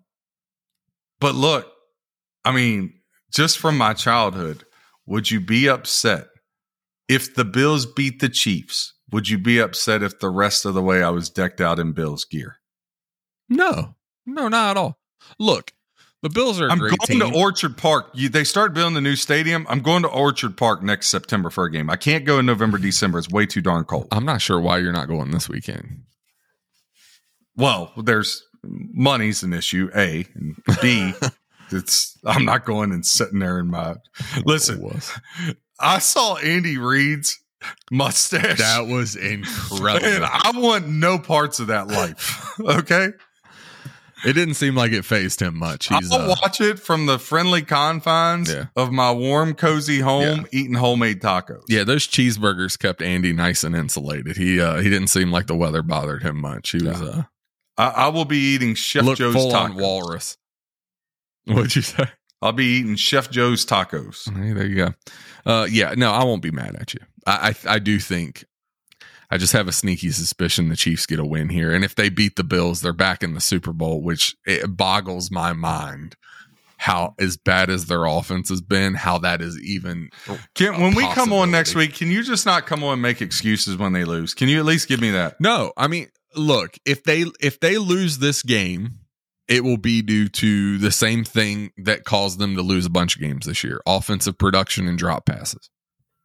but 1.20 1.34
look, 1.34 1.70
I 2.44 2.52
mean, 2.52 2.94
just 3.32 3.58
from 3.58 3.76
my 3.76 3.94
childhood, 3.94 4.64
would 5.06 5.30
you 5.30 5.40
be 5.40 5.68
upset 5.68 6.28
if 7.08 7.34
the 7.34 7.44
Bills 7.44 7.84
beat 7.84 8.20
the 8.20 8.28
Chiefs? 8.28 8.94
Would 9.10 9.28
you 9.28 9.38
be 9.38 9.58
upset 9.58 10.02
if 10.02 10.20
the 10.20 10.30
rest 10.30 10.64
of 10.64 10.74
the 10.74 10.82
way 10.82 11.02
I 11.02 11.10
was 11.10 11.30
decked 11.30 11.60
out 11.60 11.78
in 11.78 11.92
Bills 11.92 12.24
gear? 12.24 12.56
No, 13.48 13.96
no, 14.24 14.48
not 14.48 14.70
at 14.70 14.76
all. 14.76 14.98
Look, 15.38 15.72
the 16.24 16.30
Bills 16.30 16.58
are 16.58 16.70
I'm 16.70 16.78
going 16.78 16.96
team. 17.04 17.20
to 17.20 17.38
Orchard 17.38 17.76
Park. 17.76 18.08
You, 18.14 18.30
they 18.30 18.44
start 18.44 18.72
building 18.72 18.94
the 18.94 19.02
new 19.02 19.14
stadium. 19.14 19.66
I'm 19.68 19.80
going 19.80 20.02
to 20.04 20.08
Orchard 20.08 20.56
Park 20.56 20.82
next 20.82 21.08
September 21.08 21.50
for 21.50 21.64
a 21.64 21.70
game. 21.70 21.90
I 21.90 21.96
can't 21.96 22.24
go 22.24 22.38
in 22.38 22.46
November, 22.46 22.78
December. 22.78 23.18
It's 23.18 23.28
way 23.28 23.44
too 23.44 23.60
darn 23.60 23.84
cold. 23.84 24.08
I'm 24.10 24.24
not 24.24 24.40
sure 24.40 24.58
why 24.58 24.78
you're 24.78 24.90
not 24.90 25.06
going 25.06 25.32
this 25.32 25.50
weekend. 25.50 26.04
Well, 27.56 27.92
there's 28.02 28.42
money's 28.62 29.42
an 29.42 29.52
issue. 29.52 29.90
A 29.94 30.24
and 30.34 30.56
B. 30.80 31.12
it's 31.70 32.18
I'm 32.24 32.46
not 32.46 32.64
going 32.64 32.92
and 32.92 33.04
sitting 33.04 33.40
there 33.40 33.58
in 33.58 33.66
my. 33.66 33.96
Listen, 34.46 34.80
oh, 34.82 34.94
was. 34.94 35.12
I 35.78 35.98
saw 35.98 36.36
Andy 36.36 36.78
Reid's 36.78 37.38
mustache. 37.90 38.58
that 38.60 38.86
was 38.86 39.14
incredible. 39.16 40.26
I 40.26 40.52
want 40.54 40.88
no 40.88 41.18
parts 41.18 41.60
of 41.60 41.66
that 41.66 41.88
life. 41.88 42.58
Okay, 42.60 43.10
it 44.24 44.32
didn't 44.34 44.54
seem 44.54 44.74
like 44.74 44.92
it 44.92 45.04
fazed 45.04 45.40
him 45.40 45.58
much. 45.58 45.88
He's 45.88 46.10
I'll 46.12 46.30
uh, 46.32 46.36
watch 46.42 46.60
it 46.60 46.78
from 46.78 47.06
the 47.06 47.18
friendly 47.18 47.62
confines 47.62 48.52
Yeah. 48.52 48.66
of 48.76 48.92
my 48.92 49.12
warm, 49.12 49.54
cozy 49.54 50.00
home, 50.00 50.22
Yeah. 50.52 50.60
eating 50.60 50.74
homemade 50.74 51.20
tacos. 51.20 51.62
yeah, 51.68 51.84
those 51.84 52.06
cheeseburgers 52.06 52.78
kept 52.78 53.02
Andy 53.02 53.32
nice 53.32 53.64
and 53.64 53.74
insulated. 53.76 54.36
He 54.36 54.60
uh 54.60 54.76
he 54.80 54.88
didn't 54.90 55.08
seem 55.08 55.30
like 55.30 55.46
the 55.46 55.56
weather 55.56 55.82
bothered 55.82 56.22
him 56.22 56.40
much. 56.40 56.70
He 56.70 56.82
was 56.82 57.00
uh 57.00 57.22
I, 57.76 57.88
I 57.88 58.08
will 58.08 58.24
be 58.24 58.38
eating 58.38 58.74
Chef 58.74 59.04
Joe's 59.16 59.34
full 59.34 59.50
tacos. 59.50 59.70
on 59.70 59.74
walrus. 59.76 60.36
What'd 61.46 61.74
you 61.76 61.82
say? 61.82 62.04
I'll 62.40 62.52
be 62.52 62.64
eating 62.66 62.96
Chef 62.96 63.30
Joe's 63.30 63.64
tacos. 63.66 64.32
Hey, 64.34 64.52
there 64.52 64.66
you 64.66 64.76
go. 64.76 64.94
Uh, 65.46 65.66
yeah, 65.70 65.94
no, 65.96 66.10
I 66.12 66.24
won't 66.24 66.42
be 66.42 66.50
mad 66.50 66.76
at 66.76 66.94
you. 66.94 67.00
I, 67.26 67.54
I 67.66 67.74
I 67.74 67.78
do 67.78 67.98
think 67.98 68.44
I 69.34 69.36
just 69.36 69.52
have 69.52 69.66
a 69.66 69.72
sneaky 69.72 70.12
suspicion 70.12 70.68
the 70.68 70.76
Chiefs 70.76 71.06
get 71.06 71.18
a 71.18 71.24
win 71.24 71.48
here, 71.48 71.74
and 71.74 71.84
if 71.84 71.96
they 71.96 72.08
beat 72.08 72.36
the 72.36 72.44
Bills, 72.44 72.82
they're 72.82 72.92
back 72.92 73.20
in 73.20 73.34
the 73.34 73.40
Super 73.40 73.72
Bowl, 73.72 74.00
which 74.00 74.36
it 74.46 74.76
boggles 74.76 75.28
my 75.28 75.52
mind 75.52 76.14
how 76.76 77.16
as 77.18 77.36
bad 77.36 77.68
as 77.68 77.86
their 77.86 78.04
offense 78.04 78.48
has 78.48 78.60
been, 78.60 78.94
how 78.94 79.18
that 79.18 79.40
is 79.40 79.60
even. 79.60 80.10
Can 80.54 80.80
when 80.80 80.94
we 80.94 81.02
come 81.08 81.32
on 81.32 81.50
next 81.50 81.74
week, 81.74 81.94
can 81.94 82.12
you 82.12 82.22
just 82.22 82.46
not 82.46 82.66
come 82.66 82.84
on 82.84 82.92
and 82.92 83.02
make 83.02 83.20
excuses 83.20 83.76
when 83.76 83.92
they 83.92 84.04
lose? 84.04 84.34
Can 84.34 84.48
you 84.48 84.60
at 84.60 84.64
least 84.64 84.86
give 84.86 85.00
me 85.00 85.10
that? 85.10 85.40
No, 85.40 85.72
I 85.76 85.88
mean, 85.88 86.10
look 86.36 86.78
if 86.86 87.02
they 87.02 87.24
if 87.40 87.58
they 87.58 87.76
lose 87.76 88.18
this 88.18 88.40
game. 88.40 89.00
It 89.46 89.62
will 89.62 89.76
be 89.76 90.00
due 90.00 90.28
to 90.28 90.78
the 90.78 90.90
same 90.90 91.22
thing 91.22 91.70
that 91.76 92.04
caused 92.04 92.38
them 92.38 92.56
to 92.56 92.62
lose 92.62 92.86
a 92.86 92.90
bunch 92.90 93.14
of 93.14 93.20
games 93.20 93.44
this 93.44 93.62
year 93.62 93.82
offensive 93.84 94.38
production 94.38 94.88
and 94.88 94.96
drop 94.96 95.26
passes. 95.26 95.68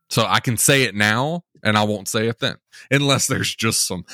So 0.10 0.26
I 0.26 0.40
can 0.40 0.56
say 0.56 0.84
it 0.84 0.96
now 0.96 1.44
and 1.64 1.78
I 1.78 1.84
won't 1.84 2.08
say 2.08 2.28
it 2.28 2.40
then, 2.40 2.56
unless 2.92 3.28
there's 3.28 3.54
just 3.56 3.88
some 3.88 4.06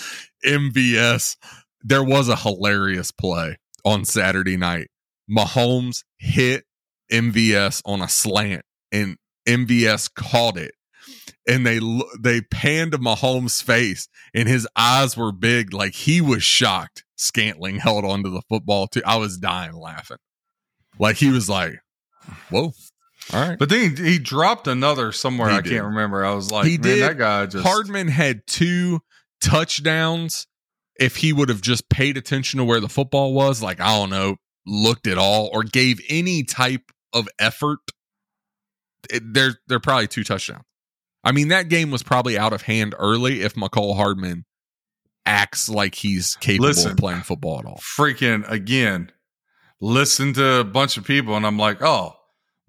MVS. 0.45 1.37
There 1.83 2.03
was 2.03 2.29
a 2.29 2.35
hilarious 2.35 3.11
play 3.11 3.57
on 3.83 4.05
Saturday 4.05 4.57
night. 4.57 4.87
Mahomes 5.29 6.03
hit 6.17 6.65
MVS 7.11 7.81
on 7.85 8.01
a 8.01 8.09
slant 8.09 8.63
and 8.91 9.17
MVS 9.47 10.13
caught 10.13 10.57
it. 10.57 10.73
And 11.47 11.65
they 11.65 11.79
they 12.19 12.41
panned 12.41 12.93
Mahomes' 12.93 13.61
face 13.61 14.07
and 14.33 14.49
his 14.49 14.67
eyes 14.75 15.15
were 15.15 15.31
big, 15.31 15.73
like 15.73 15.93
he 15.93 16.21
was 16.21 16.43
shocked. 16.43 17.03
Scantling 17.17 17.77
held 17.77 18.03
onto 18.03 18.29
the 18.29 18.41
football 18.49 18.87
too. 18.87 19.01
I 19.05 19.17
was 19.17 19.37
dying 19.37 19.75
laughing. 19.75 20.17
Like 20.99 21.17
he 21.17 21.29
was 21.29 21.47
like, 21.47 21.79
Whoa. 22.49 22.73
All 23.33 23.49
right. 23.49 23.57
But 23.57 23.69
then 23.69 23.95
he, 23.95 24.03
he 24.13 24.19
dropped 24.19 24.67
another 24.67 25.11
somewhere. 25.11 25.49
He 25.49 25.55
I 25.57 25.61
did. 25.61 25.71
can't 25.71 25.85
remember. 25.85 26.23
I 26.23 26.33
was 26.33 26.51
like, 26.51 26.65
He 26.67 26.77
man, 26.77 26.81
did. 26.81 27.01
that 27.03 27.17
guy 27.17 27.45
just 27.47 27.65
Hardman 27.65 28.07
had 28.07 28.45
two 28.47 29.01
touchdowns. 29.41 30.47
If 30.99 31.17
he 31.17 31.33
would 31.33 31.49
have 31.49 31.61
just 31.61 31.89
paid 31.89 32.15
attention 32.17 32.59
to 32.59 32.63
where 32.63 32.79
the 32.79 32.87
football 32.87 33.33
was, 33.33 33.61
like, 33.61 33.81
I 33.81 33.97
don't 33.97 34.09
know, 34.09 34.37
looked 34.65 35.07
at 35.07 35.17
all 35.17 35.49
or 35.51 35.63
gave 35.63 35.99
any 36.07 36.43
type 36.43 36.89
of 37.11 37.27
effort, 37.37 37.79
it, 39.09 39.21
they're, 39.33 39.57
they're 39.67 39.81
probably 39.81 40.07
two 40.07 40.23
touchdowns. 40.23 40.63
I 41.23 41.31
mean, 41.33 41.49
that 41.49 41.67
game 41.69 41.91
was 41.91 42.01
probably 42.03 42.37
out 42.37 42.53
of 42.53 42.61
hand 42.61 42.95
early 42.97 43.41
if 43.41 43.55
Mecole 43.55 43.95
Hardman 43.97 44.45
acts 45.25 45.67
like 45.67 45.95
he's 45.95 46.35
capable 46.35 46.67
Listen. 46.69 46.91
of 46.91 46.97
playing 46.97 47.21
football 47.23 47.59
at 47.59 47.65
all. 47.65 47.81
freaking 47.97 48.49
again. 48.49 49.11
Listen 49.81 50.31
to 50.33 50.59
a 50.59 50.63
bunch 50.63 50.95
of 50.97 51.03
people, 51.03 51.35
and 51.35 51.45
I'm 51.45 51.57
like, 51.57 51.81
oh, 51.81 52.13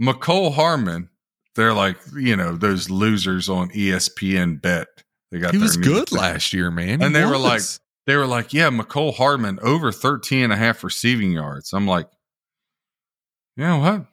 Mecole 0.01 0.55
Harmon. 0.55 1.09
They're 1.55 1.73
like, 1.75 1.97
you 2.15 2.37
know, 2.37 2.55
those 2.57 2.91
losers 2.91 3.49
on 3.49 3.71
ESPN 3.71 4.61
bet. 4.61 4.89
They 5.31 5.39
got 5.39 5.53
He 5.55 5.59
was 5.59 5.77
good 5.77 6.09
thing. 6.11 6.19
last 6.19 6.53
year, 6.53 6.71
man. 6.71 7.01
He 7.01 7.07
And 7.07 7.15
they 7.17 7.25
were 7.25 7.39
like, 7.39 7.63
they 8.07 8.15
were 8.17 8.27
like, 8.27 8.53
yeah, 8.53 8.69
Mecole 8.71 9.15
Harmon 9.15 9.59
over 9.63 9.91
13 9.91 10.45
and 10.45 10.53
a 10.53 10.57
half 10.57 10.85
receiving 10.85 11.33
yards. 11.33 11.73
I'm 11.73 11.87
like, 11.87 12.09
you 13.57 13.65
know 13.65 13.79
what? 13.79 14.07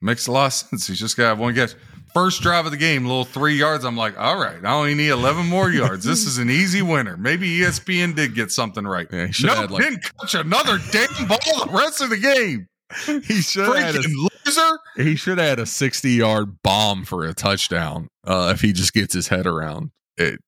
Makes 0.00 0.28
a 0.28 0.32
lot 0.32 0.46
of 0.46 0.52
sense. 0.54 0.86
He's 0.86 1.00
just 1.00 1.16
got 1.16 1.24
to 1.24 1.28
have 1.30 1.38
one 1.40 1.54
catch. 1.54 1.74
First 2.14 2.40
drive 2.40 2.64
of 2.64 2.70
the 2.70 2.78
game, 2.78 3.04
little 3.04 3.24
three 3.24 3.54
yards. 3.56 3.84
I'm 3.84 3.96
like, 3.96 4.18
all 4.18 4.38
right, 4.40 4.64
I 4.64 4.72
only 4.72 4.94
need 4.94 5.08
11 5.10 5.46
more 5.46 5.70
yards. 5.70 6.04
This 6.04 6.24
is 6.26 6.38
an 6.38 6.48
easy 6.48 6.80
winner. 6.80 7.16
Maybe 7.18 7.58
ESPN 7.58 8.14
did 8.16 8.34
get 8.34 8.50
something 8.50 8.86
right. 8.86 9.06
Yeah, 9.12 9.26
he 9.26 9.32
should 9.32 9.46
no, 9.46 9.54
have 9.56 9.70
like- 9.70 9.82
didn't 9.82 10.04
catch 10.20 10.34
another 10.34 10.78
damn 10.90 11.26
ball 11.28 11.38
the 11.66 11.68
rest 11.72 12.00
of 12.00 12.08
the 12.10 12.16
game. 12.16 12.66
He 13.06 13.40
should 13.42 13.66
have 13.66 13.76
had 13.76 13.96
a 13.96 14.08
loser. 14.08 14.78
He 14.96 15.16
should 15.16 15.38
have 15.38 15.48
had 15.48 15.58
a 15.60 15.66
60 15.66 16.10
yard 16.10 16.62
bomb 16.62 17.04
for 17.04 17.24
a 17.24 17.34
touchdown 17.34 18.08
uh, 18.26 18.50
if 18.54 18.60
he 18.60 18.72
just 18.72 18.92
gets 18.92 19.14
his 19.14 19.28
head 19.28 19.46
around 19.46 19.90
it. 20.16 20.40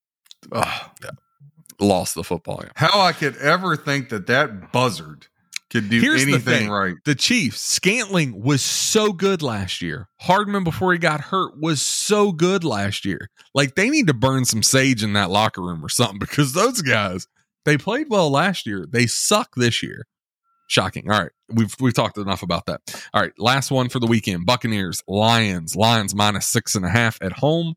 Ugh. 0.52 0.90
Lost 1.78 2.14
the 2.14 2.24
football. 2.24 2.60
yeah. 2.62 2.70
how 2.74 3.00
I 3.00 3.12
could 3.12 3.36
ever 3.38 3.76
think 3.76 4.10
that 4.10 4.26
that 4.26 4.70
buzzard 4.72 5.28
could 5.70 5.88
do 5.88 6.00
Here's 6.00 6.22
anything 6.22 6.40
thing. 6.40 6.68
right. 6.68 6.96
The 7.04 7.14
Chiefs, 7.14 7.60
Scantling 7.60 8.42
was 8.42 8.60
so 8.60 9.12
good 9.12 9.40
last 9.40 9.80
year. 9.80 10.08
Hardman, 10.20 10.64
before 10.64 10.92
he 10.92 10.98
got 10.98 11.20
hurt, 11.20 11.58
was 11.60 11.80
so 11.80 12.32
good 12.32 12.64
last 12.64 13.04
year. 13.04 13.30
Like 13.54 13.76
they 13.76 13.88
need 13.88 14.08
to 14.08 14.14
burn 14.14 14.44
some 14.44 14.62
sage 14.62 15.02
in 15.02 15.12
that 15.14 15.30
locker 15.30 15.62
room 15.62 15.84
or 15.84 15.88
something 15.88 16.18
because 16.18 16.52
those 16.52 16.82
guys, 16.82 17.26
they 17.64 17.78
played 17.78 18.08
well 18.10 18.30
last 18.30 18.66
year. 18.66 18.84
They 18.90 19.06
suck 19.06 19.50
this 19.56 19.82
year. 19.82 20.06
Shocking. 20.70 21.10
All 21.10 21.20
right. 21.20 21.32
We've 21.52 21.74
we've 21.80 21.94
talked 21.94 22.16
enough 22.16 22.44
about 22.44 22.66
that. 22.66 22.80
All 23.12 23.20
right. 23.20 23.32
Last 23.38 23.72
one 23.72 23.88
for 23.88 23.98
the 23.98 24.06
weekend. 24.06 24.46
Buccaneers, 24.46 25.02
Lions, 25.08 25.74
Lions 25.74 26.14
minus 26.14 26.46
six 26.46 26.76
and 26.76 26.84
a 26.84 26.88
half 26.88 27.18
at 27.20 27.32
home. 27.32 27.74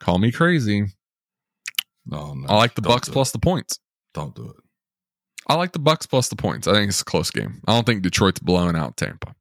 Call 0.00 0.16
me 0.16 0.32
crazy. 0.32 0.86
No, 2.06 2.32
no, 2.32 2.46
I 2.48 2.56
like 2.56 2.74
the 2.74 2.80
Bucs 2.80 3.12
plus 3.12 3.32
the 3.32 3.38
points. 3.38 3.80
Don't 4.14 4.34
do 4.34 4.48
it. 4.48 4.56
I 5.46 5.56
like 5.56 5.72
the 5.72 5.78
Bucs 5.78 6.08
plus 6.08 6.28
the 6.28 6.36
points. 6.36 6.66
I 6.66 6.72
think 6.72 6.88
it's 6.88 7.02
a 7.02 7.04
close 7.04 7.30
game. 7.30 7.60
I 7.68 7.74
don't 7.74 7.84
think 7.84 8.02
Detroit's 8.02 8.40
blowing 8.40 8.74
out 8.74 8.96
Tampa. 8.96 9.34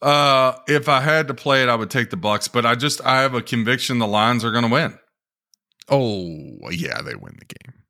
Uh, 0.00 0.52
if 0.68 0.88
I 0.88 1.00
had 1.00 1.26
to 1.26 1.34
play 1.34 1.64
it, 1.64 1.68
I 1.68 1.74
would 1.74 1.90
take 1.90 2.10
the 2.10 2.16
Bucs, 2.16 2.50
but 2.52 2.64
I 2.64 2.76
just 2.76 3.04
I 3.04 3.22
have 3.22 3.34
a 3.34 3.42
conviction 3.42 3.98
the 3.98 4.06
Lions 4.06 4.44
are 4.44 4.52
going 4.52 4.64
to 4.64 4.70
win. 4.70 4.96
Oh, 5.88 6.70
yeah, 6.70 7.02
they 7.02 7.16
win 7.16 7.36
the 7.36 7.46
game. 7.46 7.82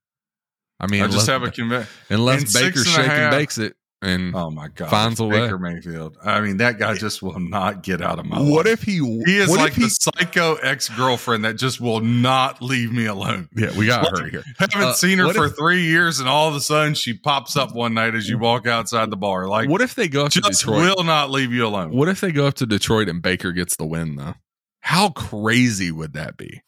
I 0.78 0.86
mean, 0.88 1.02
I 1.02 1.06
just 1.06 1.26
unless, 1.26 1.26
have 1.28 1.42
a 1.42 1.50
conviction. 1.50 1.88
unless 2.10 2.52
Baker 2.52 2.84
shake 2.84 3.08
and 3.08 3.30
bakes 3.30 3.58
it. 3.58 3.74
And 4.02 4.36
Oh 4.36 4.50
my 4.50 4.68
god, 4.68 4.90
Finds 4.90 5.18
a 5.20 5.24
way. 5.24 5.40
Baker 5.40 5.58
Mayfield. 5.58 6.18
I 6.22 6.42
mean, 6.42 6.58
that 6.58 6.78
guy 6.78 6.94
just 6.94 7.22
will 7.22 7.40
not 7.40 7.82
get 7.82 8.02
out 8.02 8.18
of 8.18 8.26
my. 8.26 8.38
what 8.38 8.66
life. 8.66 8.74
if 8.74 8.82
he? 8.82 8.98
he 9.24 9.38
is 9.38 9.48
like 9.48 9.72
he, 9.72 9.84
the 9.84 9.88
psycho 9.88 10.56
ex 10.56 10.90
girlfriend 10.90 11.46
that 11.46 11.54
just 11.54 11.80
will 11.80 12.00
not 12.00 12.60
leave 12.60 12.92
me 12.92 13.06
alone? 13.06 13.48
Yeah, 13.56 13.76
we 13.76 13.86
got 13.86 14.06
her 14.16 14.28
here. 14.28 14.44
Haven't 14.58 14.82
Uh, 14.82 14.92
seen 14.92 15.16
her 15.18 15.32
for 15.32 15.46
if- 15.46 15.56
three 15.56 15.84
years, 15.84 16.20
and 16.20 16.28
all 16.28 16.46
of 16.46 16.54
a 16.54 16.60
sudden 16.60 16.92
she 16.92 17.14
pops 17.14 17.56
up 17.56 17.74
one 17.74 17.94
night 17.94 18.14
as 18.14 18.28
you 18.28 18.38
walk 18.38 18.66
outside 18.66 19.08
the 19.08 19.16
bar. 19.16 19.48
Like, 19.48 19.70
What 19.70 19.80
if 19.80 19.94
they 19.94 20.08
go 20.08 20.26
up 20.26 20.32
to 20.32 20.42
just 20.42 20.60
Detroit? 20.60 20.94
will 20.98 21.04
not 21.04 21.30
leave 21.30 21.50
you 21.54 21.66
alone. 21.66 21.90
What 21.96 22.08
if 22.10 22.20
they 22.20 22.32
go 22.32 22.46
up 22.46 22.54
to 22.56 22.66
Detroit 22.66 23.08
and 23.08 23.22
Baker 23.22 23.50
gets 23.52 23.76
the 23.76 23.86
win 23.86 24.16
though? 24.16 24.34
How 24.80 25.08
crazy 25.08 25.90
would 25.90 26.12
that 26.12 26.36
be? 26.36 26.60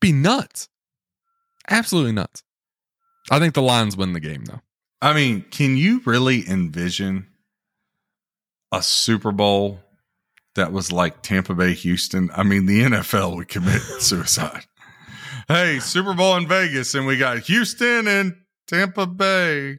Be 0.00 0.12
nuts. 0.12 0.68
Absolutely 1.68 2.12
nuts. 2.12 2.44
I 3.30 3.38
think 3.38 3.54
the 3.54 3.62
Lions 3.62 3.96
win 3.96 4.12
the 4.12 4.20
game 4.20 4.44
though. 4.44 4.60
I 5.00 5.14
mean, 5.14 5.42
can 5.50 5.76
you 5.76 6.02
really 6.04 6.46
envision 6.48 7.28
a 8.72 8.82
Super 8.82 9.32
Bowl 9.32 9.80
that 10.56 10.72
was 10.72 10.92
like 10.92 11.22
Tampa 11.22 11.54
Bay, 11.54 11.74
Houston, 11.74 12.30
I 12.34 12.42
mean, 12.42 12.66
the 12.66 12.82
NFL 12.82 13.36
would 13.36 13.48
commit 13.48 13.80
suicide. 13.98 14.66
Hey, 15.48 15.78
Super 15.80 16.14
Bowl 16.14 16.36
in 16.36 16.46
Vegas, 16.46 16.94
and 16.94 17.06
we 17.06 17.16
got 17.16 17.38
Houston 17.40 18.06
and 18.06 18.36
Tampa 18.66 19.06
Bay. 19.06 19.78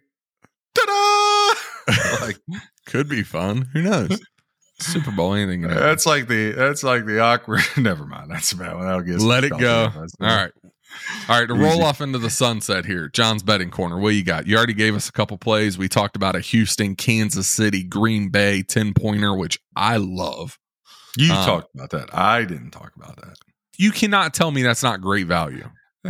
Ta-da! 0.76 2.22
like 2.22 2.38
Could 2.86 3.08
be 3.08 3.24
fun. 3.24 3.70
Who 3.74 3.82
knows? 3.82 4.20
Super 4.80 5.12
Bowl, 5.12 5.34
anything. 5.34 5.62
that's 5.62 6.06
like 6.06 6.28
the 6.28 6.52
that's 6.54 6.84
like 6.84 7.06
the 7.06 7.20
awkward. 7.20 7.62
Never 7.78 8.06
mind. 8.06 8.32
That's 8.32 8.52
about 8.52 8.78
one. 8.78 8.88
I'll 8.88 9.02
get 9.02 9.20
Let 9.20 9.44
it 9.44 9.58
go. 9.58 9.92
All 9.96 10.08
right. 10.20 10.52
All 11.30 11.40
right, 11.40 11.48
to 11.48 11.54
roll 11.54 11.84
off 11.84 12.02
into 12.02 12.18
the 12.20 12.30
sunset 12.30 12.86
here, 12.86 13.08
Jon's 13.10 13.44
betting 13.44 13.70
corner. 13.72 13.98
What 13.98 14.10
you 14.16 14.24
got? 14.24 14.48
You 14.48 14.58
already 14.58 14.74
gave 14.74 14.96
us 14.96 15.08
a 15.08 15.12
couple 15.12 15.38
plays. 15.38 15.78
We 15.78 15.88
talked 15.88 16.16
about 16.16 16.36
a 16.36 16.40
Houston, 16.42 16.96
Kansas 16.96 17.48
City, 17.48 17.84
Green 17.84 18.30
Bay 18.30 18.64
10 18.64 18.94
pointer, 18.94 19.34
which 19.36 19.60
I 19.76 19.98
love. 19.98 20.58
You 21.18 21.32
Um, 21.34 21.46
talked 21.46 21.74
about 21.76 21.90
that. 21.92 22.14
I 22.14 22.44
didn't 22.44 22.72
talk 22.72 22.92
about 22.96 23.16
that. 23.18 23.36
You 23.78 23.92
cannot 23.92 24.34
tell 24.34 24.52
me 24.52 24.62
that's 24.64 24.84
not 24.84 25.00
great 25.02 25.28
value. 25.28 25.70
Uh, 26.06 26.10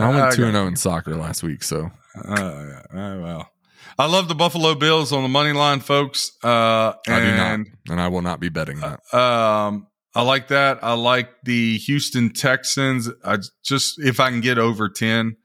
I 0.00 0.08
went 0.10 0.34
2 0.34 0.50
0 0.50 0.66
in 0.66 0.76
soccer 0.76 1.14
last 1.16 1.42
week, 1.42 1.62
so 1.62 1.90
Uh, 2.16 2.30
yeah. 2.38 2.82
Uh, 2.92 3.20
well, 3.20 3.50
I 3.98 4.06
love 4.06 4.28
the 4.28 4.34
Buffalo 4.34 4.74
Bills 4.74 5.12
on 5.12 5.22
the 5.22 5.28
money 5.28 5.52
line, 5.52 5.80
folks. 5.80 6.32
Uh, 6.42 6.48
I 6.48 6.94
do 7.06 7.12
and 7.12 7.36
not. 7.64 7.92
And 7.92 8.00
I 8.00 8.08
will 8.08 8.22
not 8.22 8.40
be 8.40 8.48
betting 8.48 8.80
that. 8.80 9.00
um, 9.14 9.86
I 10.16 10.22
like 10.22 10.48
that. 10.48 10.82
I 10.82 10.94
like 10.94 11.28
the 11.44 11.76
Houston 11.76 12.32
Texans. 12.32 13.10
I 13.22 13.36
just 13.62 13.98
if 13.98 14.18
I 14.18 14.30
can 14.30 14.40
get 14.40 14.58
over 14.58 14.88
ten. 14.88 15.36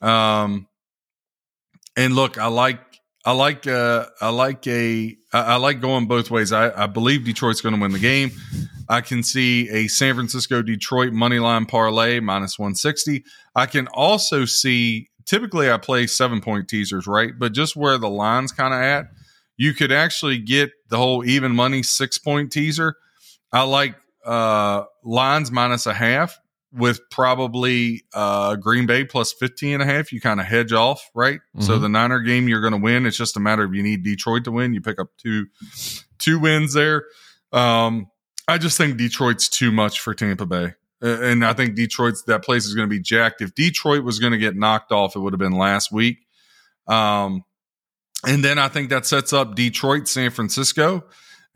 Um, 0.00 0.68
and 1.96 2.14
look, 2.14 2.38
I 2.38 2.46
like 2.46 2.80
I 3.24 3.32
like 3.32 3.66
uh 3.66 4.06
I 4.20 4.28
like 4.28 4.64
a 4.68 5.16
I, 5.32 5.40
I 5.40 5.56
like 5.56 5.80
going 5.80 6.06
both 6.06 6.30
ways. 6.30 6.52
I, 6.52 6.84
I 6.84 6.86
believe 6.86 7.24
Detroit's 7.24 7.60
going 7.60 7.74
to 7.74 7.80
win 7.80 7.90
the 7.90 7.98
game. 7.98 8.30
I 8.88 9.00
can 9.00 9.24
see 9.24 9.68
a 9.70 9.88
San 9.88 10.14
Francisco 10.14 10.62
Detroit 10.62 11.12
money 11.12 11.40
line 11.40 11.66
parlay 11.66 12.20
minus 12.20 12.60
160. 12.60 13.24
I 13.56 13.66
can 13.66 13.88
also 13.88 14.44
see 14.44 15.08
typically 15.24 15.68
I 15.68 15.78
play 15.78 16.06
seven 16.06 16.40
point 16.40 16.68
teasers, 16.68 17.08
right? 17.08 17.32
But 17.36 17.54
just 17.54 17.74
where 17.74 17.98
the 17.98 18.08
line's 18.08 18.52
kind 18.52 18.72
of 18.72 18.80
at, 18.80 19.06
you 19.56 19.74
could 19.74 19.90
actually 19.90 20.38
get 20.38 20.70
the 20.90 20.96
whole 20.96 21.24
even 21.24 21.56
money 21.56 21.82
six 21.82 22.18
point 22.18 22.52
teaser. 22.52 22.94
I 23.52 23.62
like 23.62 23.96
uh 24.24 24.84
lines 25.04 25.50
minus 25.52 25.86
a 25.86 25.94
half 25.94 26.38
with 26.72 27.00
probably 27.10 28.02
uh 28.12 28.56
Green 28.56 28.86
Bay 28.86 29.04
plus 29.04 29.32
15 29.32 29.74
and 29.74 29.82
a 29.82 29.86
half. 29.86 30.12
You 30.12 30.20
kind 30.20 30.40
of 30.40 30.46
hedge 30.46 30.72
off, 30.72 31.08
right? 31.14 31.40
So 31.60 31.78
Mhm. 31.78 31.80
the 31.82 31.88
Niner 31.88 32.20
game 32.20 32.48
you're 32.48 32.60
going 32.60 32.72
to 32.72 32.78
win. 32.78 33.06
It's 33.06 33.16
just 33.16 33.36
a 33.36 33.40
matter 33.40 33.62
of 33.64 33.74
you 33.74 33.82
need 33.82 34.02
Detroit 34.02 34.44
to 34.44 34.50
win. 34.52 34.74
You 34.74 34.80
pick 34.80 35.00
up 35.00 35.08
two 35.16 35.46
two 36.18 36.38
wins 36.38 36.74
there. 36.74 37.04
Um 37.52 38.08
I 38.48 38.58
just 38.58 38.76
think 38.78 38.96
Detroit's 38.96 39.48
too 39.48 39.72
much 39.72 40.00
for 40.00 40.14
Tampa 40.14 40.46
Bay. 40.46 40.74
And 41.00 41.44
I 41.44 41.52
think 41.52 41.74
Detroit's 41.74 42.22
that 42.24 42.42
place 42.44 42.64
is 42.64 42.74
going 42.74 42.88
to 42.88 42.94
be 42.94 43.00
jacked. 43.00 43.42
If 43.42 43.54
Detroit 43.54 44.02
was 44.04 44.18
going 44.18 44.32
to 44.32 44.38
get 44.38 44.56
knocked 44.56 44.92
off, 44.92 45.14
it 45.14 45.18
would 45.18 45.32
have 45.32 45.38
been 45.40 45.52
last 45.52 45.92
week. 45.92 46.18
Um, 46.88 47.44
and 48.24 48.42
then 48.44 48.58
I 48.58 48.68
think 48.68 48.90
that 48.90 49.04
sets 49.04 49.32
up 49.32 49.54
Detroit, 49.56 50.08
San 50.08 50.30
Francisco. 50.30 51.04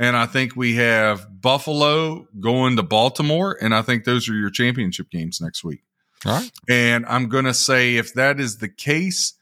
And 0.00 0.16
I 0.16 0.24
think 0.24 0.56
we 0.56 0.76
have 0.76 1.42
Buffalo 1.42 2.26
going 2.40 2.76
to 2.76 2.82
Baltimore. 2.82 3.56
And 3.60 3.74
I 3.74 3.82
think 3.82 4.04
those 4.04 4.30
are 4.30 4.34
your 4.34 4.48
championship 4.48 5.10
games 5.10 5.42
next 5.42 5.62
week. 5.62 5.82
All 6.24 6.32
right. 6.32 6.50
And 6.70 7.04
I'm 7.04 7.28
going 7.28 7.44
to 7.44 7.52
say 7.52 7.96
if 7.96 8.14
that 8.14 8.40
is 8.40 8.58
the 8.58 8.68
case, 8.68 9.34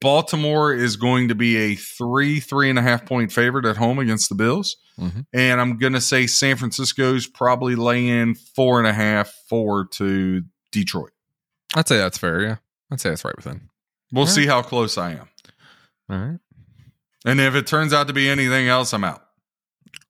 Baltimore 0.00 0.72
is 0.72 0.94
going 0.96 1.28
to 1.28 1.34
be 1.34 1.56
a 1.56 1.74
three, 1.74 2.38
three 2.38 2.70
and 2.70 2.78
a 2.78 2.82
half 2.82 3.04
point 3.04 3.32
favorite 3.32 3.66
at 3.66 3.76
home 3.76 3.98
against 3.98 4.28
the 4.28 4.36
Bills. 4.36 4.76
Mhm. 5.00 5.26
And 5.32 5.60
I'm 5.60 5.78
going 5.78 5.94
to 5.94 6.00
say 6.00 6.28
San 6.28 6.56
Francisco's 6.56 7.26
probably 7.26 7.74
laying 7.74 8.36
four 8.36 8.78
and 8.78 8.86
a 8.86 8.92
half, 8.92 9.32
four 9.48 9.86
to 9.92 10.44
Detroit. 10.70 11.10
I'd 11.74 11.88
say 11.88 11.96
that's 11.96 12.18
fair. 12.18 12.40
Yeah. 12.40 12.56
I'd 12.92 13.00
say 13.00 13.08
that's 13.08 13.24
right 13.24 13.34
within. 13.34 13.68
We'll 14.12 14.26
All 14.26 14.30
see 14.30 14.46
how 14.46 14.62
close 14.62 14.96
I 14.96 15.12
am. 15.12 15.28
All 16.08 16.18
right. 16.18 16.38
And 17.24 17.40
if 17.40 17.56
it 17.56 17.66
turns 17.66 17.92
out 17.92 18.06
to 18.06 18.12
be 18.12 18.28
anything 18.28 18.68
else, 18.68 18.92
I'm 18.92 19.02
out. 19.02 19.22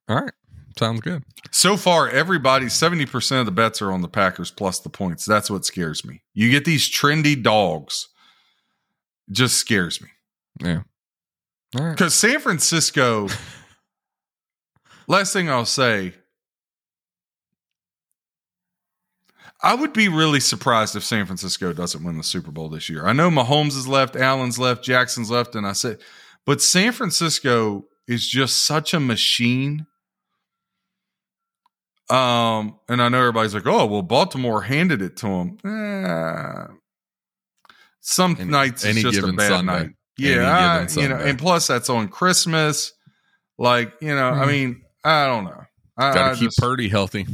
All 0.07 0.17
right. 0.17 0.33
Sounds 0.77 1.01
good. 1.01 1.23
So 1.51 1.77
far, 1.77 2.09
everybody, 2.09 2.65
70% 2.65 3.39
of 3.39 3.45
the 3.45 3.51
bets 3.51 3.81
are 3.81 3.91
on 3.91 4.01
the 4.01 4.09
Packers 4.09 4.51
plus 4.51 4.79
the 4.79 4.89
points. 4.89 5.25
That's 5.25 5.49
what 5.49 5.65
scares 5.65 6.03
me. 6.03 6.21
You 6.33 6.51
get 6.51 6.65
these 6.65 6.89
trendy 6.89 7.41
dogs, 7.41 8.09
just 9.31 9.55
scares 9.55 10.01
me. 10.01 10.09
Yeah. 10.61 10.81
All 11.77 11.85
right. 11.85 11.91
Because 11.91 12.13
San 12.13 12.39
Francisco, 12.39 13.29
last 15.07 15.31
thing 15.31 15.49
I'll 15.49 15.65
say, 15.65 16.13
I 19.61 19.73
would 19.73 19.93
be 19.93 20.09
really 20.09 20.41
surprised 20.41 20.95
if 20.95 21.03
San 21.03 21.25
Francisco 21.25 21.73
doesn't 21.73 22.03
win 22.03 22.17
the 22.17 22.23
Super 22.23 22.51
Bowl 22.51 22.69
this 22.69 22.89
year. 22.89 23.07
I 23.07 23.13
know 23.13 23.29
Mahomes 23.29 23.77
is 23.77 23.87
left, 23.87 24.15
Allen's 24.15 24.59
left, 24.59 24.83
Jackson's 24.83 25.31
left, 25.31 25.55
and 25.55 25.65
I 25.65 25.71
said, 25.71 25.99
but 26.45 26.61
San 26.61 26.91
Francisco 26.91 27.85
is 28.07 28.27
just 28.27 28.65
such 28.65 28.93
a 28.93 28.99
machine. 28.99 29.87
Um, 32.09 32.79
and 32.87 33.01
I 33.01 33.09
know 33.09 33.19
everybody's 33.19 33.53
like, 33.55 33.65
"Oh, 33.65 33.85
well, 33.87 34.01
Baltimore 34.03 34.61
handed 34.61 35.01
it 35.01 35.15
to 35.17 35.25
them." 35.27 35.57
Eh, 35.65 36.67
some 38.01 38.35
Any- 38.39 38.49
nights 38.51 38.85
it's 38.85 39.01
just 39.01 39.19
a 39.19 39.33
bad 39.33 39.47
Sunday. 39.49 39.73
night. 39.73 39.89
Yeah, 40.17 40.85
I- 40.87 41.01
you 41.01 41.09
know, 41.09 41.15
and 41.17 41.37
plus 41.39 41.67
that's 41.67 41.89
on 41.89 42.07
Christmas. 42.07 42.93
Like, 43.57 43.93
you 44.01 44.13
know, 44.13 44.29
I 44.29 44.45
Mhm. 44.45 44.47
mean, 44.47 44.81
I 45.03 45.25
don't 45.25 45.45
know. 45.45 45.63
I, 45.97 46.13
Got 46.13 46.31
I 46.31 46.35
keep 46.35 46.49
just- 46.49 46.59
Purdy 46.59 46.89
healthy. 46.89 47.25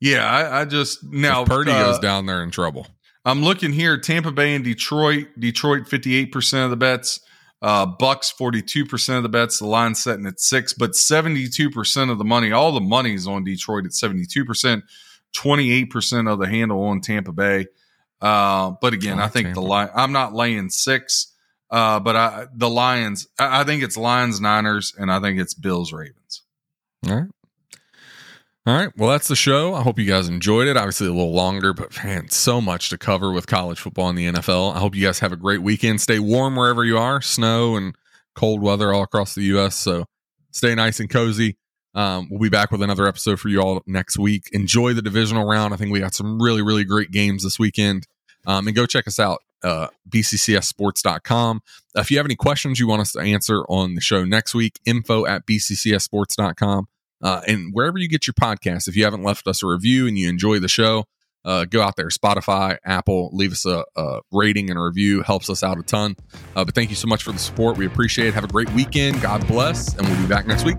Yeah, 0.00 0.24
I, 0.24 0.60
I 0.60 0.64
just 0.64 1.04
now 1.04 1.42
if 1.42 1.48
Purdy 1.48 1.72
uh, 1.72 1.82
goes 1.84 1.98
down 1.98 2.24
there 2.26 2.42
in 2.42 2.50
trouble. 2.50 2.86
I'm 3.26 3.42
looking 3.42 3.72
here: 3.72 3.98
Tampa 3.98 4.32
Bay 4.32 4.54
and 4.54 4.64
Detroit. 4.64 5.26
Detroit 5.38 5.86
58 5.88 6.32
percent 6.32 6.64
of 6.64 6.70
the 6.70 6.76
bets. 6.76 7.20
Uh, 7.62 7.86
Bucs 7.86 8.32
42 8.32 8.86
percent 8.86 9.18
of 9.18 9.22
the 9.22 9.28
bets. 9.28 9.58
The 9.58 9.66
line 9.66 9.94
setting 9.94 10.26
at 10.26 10.40
six, 10.40 10.72
but 10.72 10.96
72 10.96 11.70
percent 11.70 12.10
of 12.10 12.18
the 12.18 12.24
money. 12.24 12.52
All 12.52 12.72
the 12.72 12.80
money 12.80 13.14
is 13.14 13.26
on 13.26 13.44
Detroit 13.44 13.84
at 13.84 13.92
72 13.92 14.44
percent. 14.44 14.84
28 15.32 15.84
percent 15.90 16.28
of 16.28 16.38
the 16.38 16.48
handle 16.48 16.82
on 16.84 17.00
Tampa 17.00 17.32
Bay. 17.32 17.66
Uh, 18.20 18.72
but 18.80 18.92
again, 18.92 19.18
I 19.18 19.24
I, 19.24 19.28
think 19.28 19.48
Tampa. 19.48 19.60
the 19.60 19.66
line. 19.66 19.88
I'm 19.94 20.12
not 20.12 20.34
laying 20.34 20.70
six. 20.70 21.28
Uh, 21.70 22.00
but 22.00 22.16
I 22.16 22.46
the 22.52 22.68
Lions. 22.68 23.28
I, 23.38 23.60
I 23.60 23.64
think 23.64 23.82
it's 23.82 23.96
Lions 23.96 24.40
Niners, 24.40 24.92
and 24.98 25.10
I 25.10 25.20
think 25.20 25.38
it's 25.38 25.54
Bills 25.54 25.92
Ravens. 25.92 26.42
All 27.08 27.14
right. 27.14 27.30
All 28.66 28.76
right. 28.76 28.90
Well, 28.96 29.08
that's 29.08 29.28
the 29.28 29.36
show. 29.36 29.74
I 29.74 29.82
hope 29.82 29.98
you 29.98 30.04
guys 30.04 30.28
enjoyed 30.28 30.68
it. 30.68 30.76
Obviously, 30.76 31.06
a 31.06 31.12
little 31.12 31.32
longer, 31.32 31.72
but 31.72 31.96
man, 32.04 32.28
so 32.28 32.60
much 32.60 32.90
to 32.90 32.98
cover 32.98 33.32
with 33.32 33.46
college 33.46 33.80
football 33.80 34.10
and 34.10 34.18
the 34.18 34.26
NFL. 34.26 34.74
I 34.74 34.78
hope 34.78 34.94
you 34.94 35.04
guys 35.04 35.20
have 35.20 35.32
a 35.32 35.36
great 35.36 35.62
weekend. 35.62 36.00
Stay 36.00 36.18
warm 36.18 36.56
wherever 36.56 36.84
you 36.84 36.98
are, 36.98 37.22
snow 37.22 37.76
and 37.76 37.94
cold 38.34 38.60
weather 38.60 38.92
all 38.92 39.02
across 39.02 39.34
the 39.34 39.42
U.S. 39.44 39.76
So 39.76 40.04
stay 40.50 40.74
nice 40.74 41.00
and 41.00 41.08
cozy. 41.08 41.56
Um, 41.94 42.28
we'll 42.30 42.38
be 42.38 42.50
back 42.50 42.70
with 42.70 42.82
another 42.82 43.06
episode 43.06 43.40
for 43.40 43.48
you 43.48 43.60
all 43.60 43.82
next 43.86 44.18
week. 44.18 44.44
Enjoy 44.52 44.92
the 44.92 45.02
divisional 45.02 45.48
round. 45.48 45.72
I 45.72 45.78
think 45.78 45.90
we 45.90 46.00
got 46.00 46.14
some 46.14 46.40
really, 46.40 46.62
really 46.62 46.84
great 46.84 47.10
games 47.10 47.42
this 47.42 47.58
weekend. 47.58 48.06
Um, 48.46 48.66
and 48.66 48.76
go 48.76 48.86
check 48.86 49.08
us 49.08 49.18
out, 49.18 49.38
uh, 49.64 49.88
bccsports.com. 50.08 51.62
If 51.96 52.10
you 52.10 52.18
have 52.18 52.26
any 52.26 52.36
questions 52.36 52.78
you 52.78 52.86
want 52.86 53.00
us 53.00 53.12
to 53.12 53.20
answer 53.20 53.64
on 53.68 53.94
the 53.94 54.00
show 54.00 54.24
next 54.24 54.54
week, 54.54 54.80
info 54.84 55.26
at 55.26 55.46
bccsports.com. 55.46 56.88
Uh, 57.22 57.40
and 57.46 57.70
wherever 57.72 57.98
you 57.98 58.08
get 58.08 58.26
your 58.26 58.34
podcast, 58.34 58.88
if 58.88 58.96
you 58.96 59.04
haven't 59.04 59.22
left 59.22 59.46
us 59.46 59.62
a 59.62 59.66
review 59.66 60.06
and 60.06 60.18
you 60.18 60.28
enjoy 60.28 60.58
the 60.58 60.68
show, 60.68 61.04
uh, 61.44 61.64
go 61.64 61.80
out 61.80 61.96
there, 61.96 62.08
Spotify, 62.08 62.76
Apple, 62.84 63.30
leave 63.32 63.52
us 63.52 63.64
a, 63.64 63.84
a 63.96 64.20
rating 64.30 64.70
and 64.70 64.78
a 64.78 64.82
review. 64.82 65.22
Helps 65.22 65.48
us 65.48 65.62
out 65.62 65.78
a 65.78 65.82
ton. 65.82 66.16
Uh, 66.54 66.64
but 66.64 66.74
thank 66.74 66.90
you 66.90 66.96
so 66.96 67.08
much 67.08 67.22
for 67.22 67.32
the 67.32 67.38
support. 67.38 67.76
We 67.78 67.86
appreciate 67.86 68.28
it. 68.28 68.34
Have 68.34 68.44
a 68.44 68.48
great 68.48 68.70
weekend. 68.72 69.22
God 69.22 69.46
bless. 69.46 69.94
And 69.96 70.06
we'll 70.06 70.20
be 70.20 70.28
back 70.28 70.46
next 70.46 70.64
week. 70.64 70.78